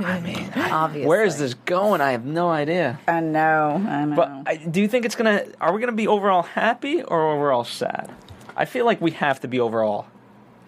I 0.00 0.20
mean, 0.20 0.50
Obviously. 0.56 1.06
where 1.06 1.24
is 1.24 1.38
this 1.38 1.54
going? 1.54 2.00
I 2.00 2.12
have 2.12 2.24
no 2.24 2.50
idea. 2.50 2.98
I 3.06 3.20
know. 3.20 3.84
I 3.88 4.04
know. 4.06 4.16
But 4.16 4.28
I, 4.46 4.56
do 4.56 4.80
you 4.80 4.88
think 4.88 5.04
it's 5.04 5.14
gonna? 5.14 5.44
Are 5.60 5.72
we 5.72 5.80
gonna 5.80 5.92
be 5.92 6.08
overall 6.08 6.42
happy 6.42 7.02
or 7.02 7.30
overall 7.32 7.64
sad? 7.64 8.10
I 8.56 8.64
feel 8.64 8.84
like 8.84 9.00
we 9.00 9.12
have 9.12 9.40
to 9.40 9.48
be 9.48 9.60
overall 9.60 10.06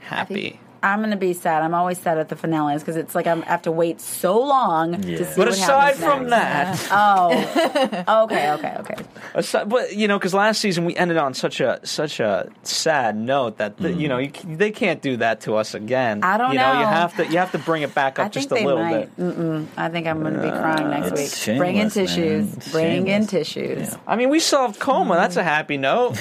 happy. 0.00 0.60
I'm 0.84 1.00
gonna 1.00 1.16
be 1.16 1.32
sad. 1.32 1.62
I'm 1.62 1.74
always 1.74 1.98
sad 1.98 2.18
at 2.18 2.28
the 2.28 2.36
finales 2.36 2.82
because 2.82 2.96
it's 2.96 3.14
like 3.14 3.26
I'm, 3.26 3.42
I 3.42 3.46
have 3.46 3.62
to 3.62 3.72
wait 3.72 4.00
so 4.00 4.38
long 4.38 5.02
Yeah. 5.02 5.18
to 5.18 5.24
see. 5.24 5.32
But 5.36 5.38
what 5.38 5.48
aside 5.48 5.94
from 5.96 6.28
next. 6.28 6.88
that, 6.90 8.04
oh, 8.06 8.24
okay, 8.24 8.52
okay, 8.52 8.76
okay. 8.80 8.94
aside, 9.34 9.68
but 9.70 9.94
you 9.96 10.06
know, 10.08 10.18
because 10.18 10.34
last 10.34 10.60
season 10.60 10.84
we 10.84 10.94
ended 10.96 11.16
on 11.16 11.32
such 11.32 11.60
a 11.60 11.80
such 11.84 12.20
a 12.20 12.50
sad 12.64 13.16
note 13.16 13.56
that 13.58 13.78
the, 13.78 13.92
you 13.92 14.08
know 14.08 14.18
you, 14.18 14.30
they 14.44 14.70
can't 14.70 15.00
do 15.00 15.16
that 15.16 15.40
to 15.42 15.54
us 15.56 15.74
again. 15.74 16.22
I 16.22 16.36
don't 16.36 16.52
you 16.52 16.58
know. 16.58 16.78
You 16.80 16.86
have 16.86 17.16
to 17.16 17.26
you 17.26 17.38
have 17.38 17.52
to 17.52 17.58
bring 17.58 17.82
it 17.82 17.94
back 17.94 18.18
up 18.18 18.26
I 18.26 18.28
just 18.28 18.48
think 18.50 18.60
a 18.60 18.62
they 18.62 18.66
little 18.66 18.84
might. 18.84 19.16
bit. 19.16 19.36
Mm-mm. 19.38 19.66
I 19.78 19.88
think 19.88 20.06
I'm 20.06 20.22
gonna 20.22 20.42
be 20.42 20.50
crying 20.50 20.90
next 20.90 21.18
It's 21.18 21.46
week. 21.46 21.56
Bring 21.58 21.76
in 21.76 21.88
shameless, 21.88 21.96
man. 21.96 22.06
tissues. 22.06 22.56
It's 22.58 22.72
Bring 22.72 23.06
in 23.08 23.26
shameless. 23.26 23.30
tissues. 23.30 23.96
I 24.06 24.16
mean, 24.16 24.28
we 24.28 24.38
solved 24.38 24.78
coma. 24.80 25.14
That's 25.14 25.36
a 25.36 25.42
happy 25.44 25.78
note. 25.78 26.18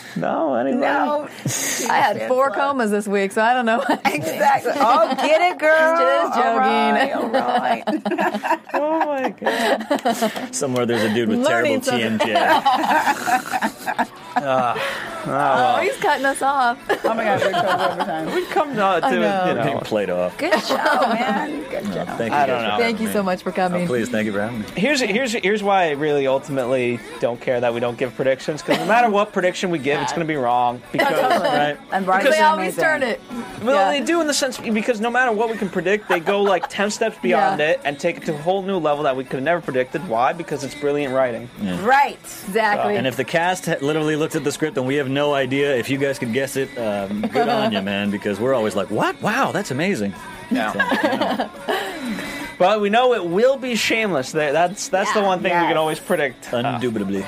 no, 0.21 0.55
anybody? 0.55 0.81
No, 0.81 1.27
I 1.89 1.97
had 1.99 2.27
four 2.27 2.51
comas 2.51 2.91
this 2.91 3.07
week, 3.07 3.31
so 3.33 3.41
I 3.41 3.53
don't 3.53 3.65
know. 3.65 3.81
exactly. 4.05 4.71
Oh, 4.83 5.15
get 5.15 5.41
it, 5.41 5.57
girl. 5.59 5.97
Just 5.97 6.33
joking. 6.35 6.49
All 6.49 6.57
right. 6.57 7.13
All 7.13 7.29
right. 7.29 8.59
Oh 8.73 8.99
my 9.05 9.29
god. 9.29 10.55
Somewhere 10.55 10.85
there's 10.85 11.03
a 11.03 11.13
dude 11.13 11.29
with 11.29 11.39
Learning 11.39 11.81
terrible 11.81 12.19
something. 12.19 12.29
TMJ. 12.29 14.09
Ah. 14.35 14.75
Ah, 15.23 15.77
oh, 15.77 15.81
he's 15.83 15.95
cutting 15.97 16.25
us 16.25 16.41
off. 16.41 16.79
oh 17.05 17.13
my 17.13 17.23
God, 17.23 17.41
we're 17.41 17.47
over 17.49 17.91
overtime. 17.93 18.33
We've 18.33 18.49
come 18.49 18.69
to, 18.69 18.75
to 18.75 19.01
know. 19.19 19.45
you 19.49 19.63
Being 19.63 19.75
know. 19.75 19.81
played 19.81 20.09
off. 20.09 20.35
Good 20.37 20.51
job, 20.65 21.13
man. 21.13 21.61
Good 21.69 21.83
job. 21.93 22.07
Thank 22.17 22.31
you. 22.31 22.37
I 22.39 22.45
don't 22.47 22.63
know. 22.63 22.77
Thank 22.77 22.99
you 22.99 23.07
me. 23.07 23.13
so 23.13 23.21
much 23.21 23.43
for 23.43 23.49
Oh, 23.49 23.53
coming. 23.53 23.85
please, 23.85 24.09
thank 24.09 24.25
you 24.25 24.31
for 24.33 24.41
having 24.41 24.61
me. 24.61 24.65
Here's 24.75 24.99
here's 25.01 25.33
here's 25.33 25.61
why 25.61 25.85
I 25.85 25.91
really 25.91 26.25
ultimately 26.25 26.99
don't 27.19 27.39
care 27.39 27.59
that 27.61 27.71
we 27.73 27.79
don't 27.79 27.97
give 27.99 28.15
predictions 28.15 28.61
because 28.63 28.79
no 28.79 28.85
matter 28.87 29.09
what 29.11 29.31
prediction 29.31 29.69
we 29.69 29.77
give, 29.77 30.01
it's 30.01 30.11
going 30.11 30.25
to 30.25 30.31
be 30.31 30.37
wrong 30.37 30.81
because 30.91 31.11
right. 31.41 31.77
And 31.91 32.05
Bryce 32.05 32.23
They 32.23 32.39
always 32.39 32.77
amazing. 32.77 32.83
turn 32.83 33.03
it. 33.03 33.21
Well, 33.61 33.75
Yeah. 33.91 33.99
they 33.99 34.03
do 34.05 34.21
in 34.21 34.27
the 34.27 34.33
sense 34.33 34.57
because 34.57 34.99
no 34.99 35.11
matter 35.11 35.31
what 35.31 35.49
we 35.51 35.57
can 35.57 35.69
predict, 35.69 36.09
they 36.09 36.19
go 36.19 36.41
like 36.41 36.67
ten 36.67 36.89
steps 36.97 37.17
beyond 37.21 37.59
Yeah. 37.59 37.71
it 37.71 37.81
and 37.85 37.99
take 37.99 38.17
it 38.17 38.25
to 38.25 38.33
a 38.33 38.37
whole 38.37 38.63
new 38.63 38.77
level 38.77 39.03
that 39.03 39.15
we 39.15 39.23
could 39.23 39.33
have 39.35 39.43
never 39.43 39.61
predicted. 39.61 40.07
Why? 40.07 40.33
Because 40.33 40.63
it's 40.63 40.73
brilliant 40.75 41.13
writing. 41.13 41.47
Right. 41.83 42.17
Exactly. 42.47 42.95
And 42.95 43.05
if 43.05 43.17
the 43.17 43.23
cast 43.25 43.67
literally 43.67 44.15
looked 44.21 44.35
at 44.35 44.43
the 44.43 44.51
script 44.51 44.77
and 44.77 44.85
we 44.85 44.95
have 44.95 45.09
no 45.09 45.33
idea, 45.33 45.75
if 45.75 45.89
you 45.89 45.97
guys 45.97 46.19
could 46.19 46.31
guess 46.31 46.55
it, 46.55 46.69
um, 46.77 47.21
good 47.21 47.49
on 47.49 47.71
you, 47.71 47.81
man, 47.81 48.11
because 48.11 48.39
we're 48.39 48.53
always 48.53 48.75
like, 48.75 48.91
what? 48.91 49.19
Wow, 49.21 49.51
that's 49.51 49.71
amazing. 49.71 50.13
Yeah. 50.49 51.49
But 52.59 52.79
we 52.79 52.91
know 52.91 53.15
it 53.15 53.25
will 53.25 53.57
be 53.57 53.73
shameless. 53.73 54.33
There, 54.33 54.53
that's 54.53 54.89
that's 54.89 55.11
the 55.13 55.21
one 55.23 55.39
thing 55.41 55.51
we 55.51 55.65
can 55.65 55.77
always 55.77 55.99
predict. 55.99 56.53
Indubitably. 56.53 57.25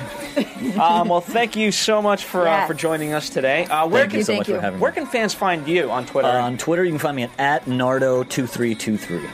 Um, 0.80 1.08
well, 1.08 1.20
thank 1.20 1.56
you 1.56 1.72
so 1.72 2.00
much 2.00 2.24
for 2.24 2.46
uh, 2.46 2.68
for 2.68 2.74
joining 2.74 3.12
us 3.14 3.30
today. 3.30 3.64
Uh, 3.64 3.88
where 3.88 4.02
Thank 4.02 4.10
can 4.12 4.18
you 4.20 4.24
so 4.24 4.32
thank 4.32 4.40
much 4.40 4.48
you. 4.48 4.54
for 4.54 4.60
having 4.60 4.78
where 4.78 4.92
me. 4.92 4.94
can 4.94 5.06
fans 5.06 5.34
find 5.34 5.66
you 5.66 5.90
on 5.90 6.06
Twitter? 6.06 6.28
Uh, 6.28 6.40
on 6.40 6.56
Twitter, 6.56 6.84
you 6.84 6.90
can 6.90 7.00
find 7.00 7.16
me 7.16 7.24
at, 7.24 7.30
at 7.38 7.64
Nardo2323. 7.64 9.28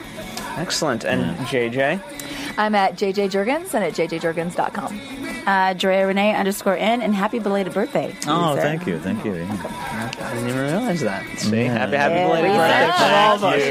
Excellent. 0.58 1.04
And 1.04 1.36
JJ. 1.46 2.00
I'm 2.58 2.74
at 2.74 2.94
JJ 2.94 3.30
Jurgens 3.30 3.72
and 3.74 3.84
at 3.84 3.92
jjjurgens.com. 3.94 5.00
Uh, 5.46 5.72
Drea 5.72 6.06
Renee 6.06 6.34
underscore 6.34 6.76
N 6.76 7.00
and 7.00 7.14
happy 7.14 7.38
belated 7.38 7.72
birthday. 7.72 8.14
Oh, 8.26 8.50
Lisa. 8.52 8.62
thank 8.62 8.86
you, 8.86 8.98
thank 8.98 9.24
you. 9.24 9.34
yeah. 9.34 10.10
I 10.20 10.34
didn't 10.34 10.48
even 10.50 10.60
realize 10.60 11.00
that. 11.00 11.24
See, 11.38 11.56
happy 11.64 11.96
happy 11.96 12.14
Yeah, 12.14 12.26
belated 12.26 12.50
we 12.50 12.56
birthday 12.56 12.90
said 12.90 12.94
from 12.96 13.14
all 13.14 13.34
of 13.36 13.44
us. 13.44 13.62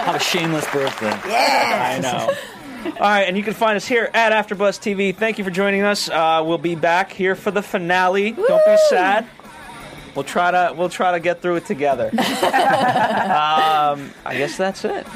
Have 0.06 0.14
a 0.16 0.18
shameless 0.20 0.70
birthday. 0.70 1.10
I 1.24 1.98
know. 2.02 2.30
All 2.92 2.92
right, 3.00 3.22
and 3.24 3.36
you 3.36 3.42
can 3.42 3.54
find 3.54 3.76
us 3.76 3.86
here 3.86 4.10
at 4.14 4.32
AfterBuzz 4.32 4.78
TV. 4.80 5.14
Thank 5.14 5.38
you 5.38 5.44
for 5.44 5.50
joining 5.50 5.82
us. 5.82 6.08
Uh, 6.08 6.42
we'll 6.44 6.58
be 6.58 6.74
back 6.74 7.12
here 7.12 7.34
for 7.34 7.50
the 7.50 7.62
finale. 7.62 8.32
Don't 8.32 8.64
be 8.66 8.76
sad. 8.88 9.26
We'll 10.14 10.24
try 10.24 10.50
to 10.50 10.74
we'll 10.76 10.88
try 10.88 11.12
to 11.12 11.20
get 11.20 11.40
through 11.40 11.56
it 11.56 11.66
together. 11.66 12.10
um, 12.12 12.20
I 14.24 14.34
guess 14.36 14.56
that's 14.56 14.84
it. 14.84 15.06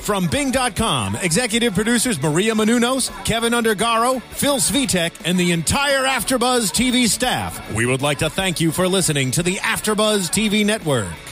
From 0.00 0.26
Bing.com, 0.28 1.16
executive 1.16 1.74
producers 1.74 2.20
Maria 2.20 2.54
Menounos, 2.54 3.10
Keven 3.24 3.52
Undergaro, 3.52 4.20
Phil 4.22 4.56
Svitek, 4.56 5.12
and 5.24 5.38
the 5.38 5.52
entire 5.52 6.04
Afterbuzz 6.04 6.72
TV 6.72 7.06
staff. 7.06 7.72
We 7.72 7.86
would 7.86 8.02
like 8.02 8.18
to 8.18 8.30
thank 8.30 8.60
you 8.60 8.72
for 8.72 8.88
listening 8.88 9.30
to 9.32 9.42
the 9.42 9.56
Afterbuzz 9.56 10.30
TV 10.30 10.64
network. 10.66 11.31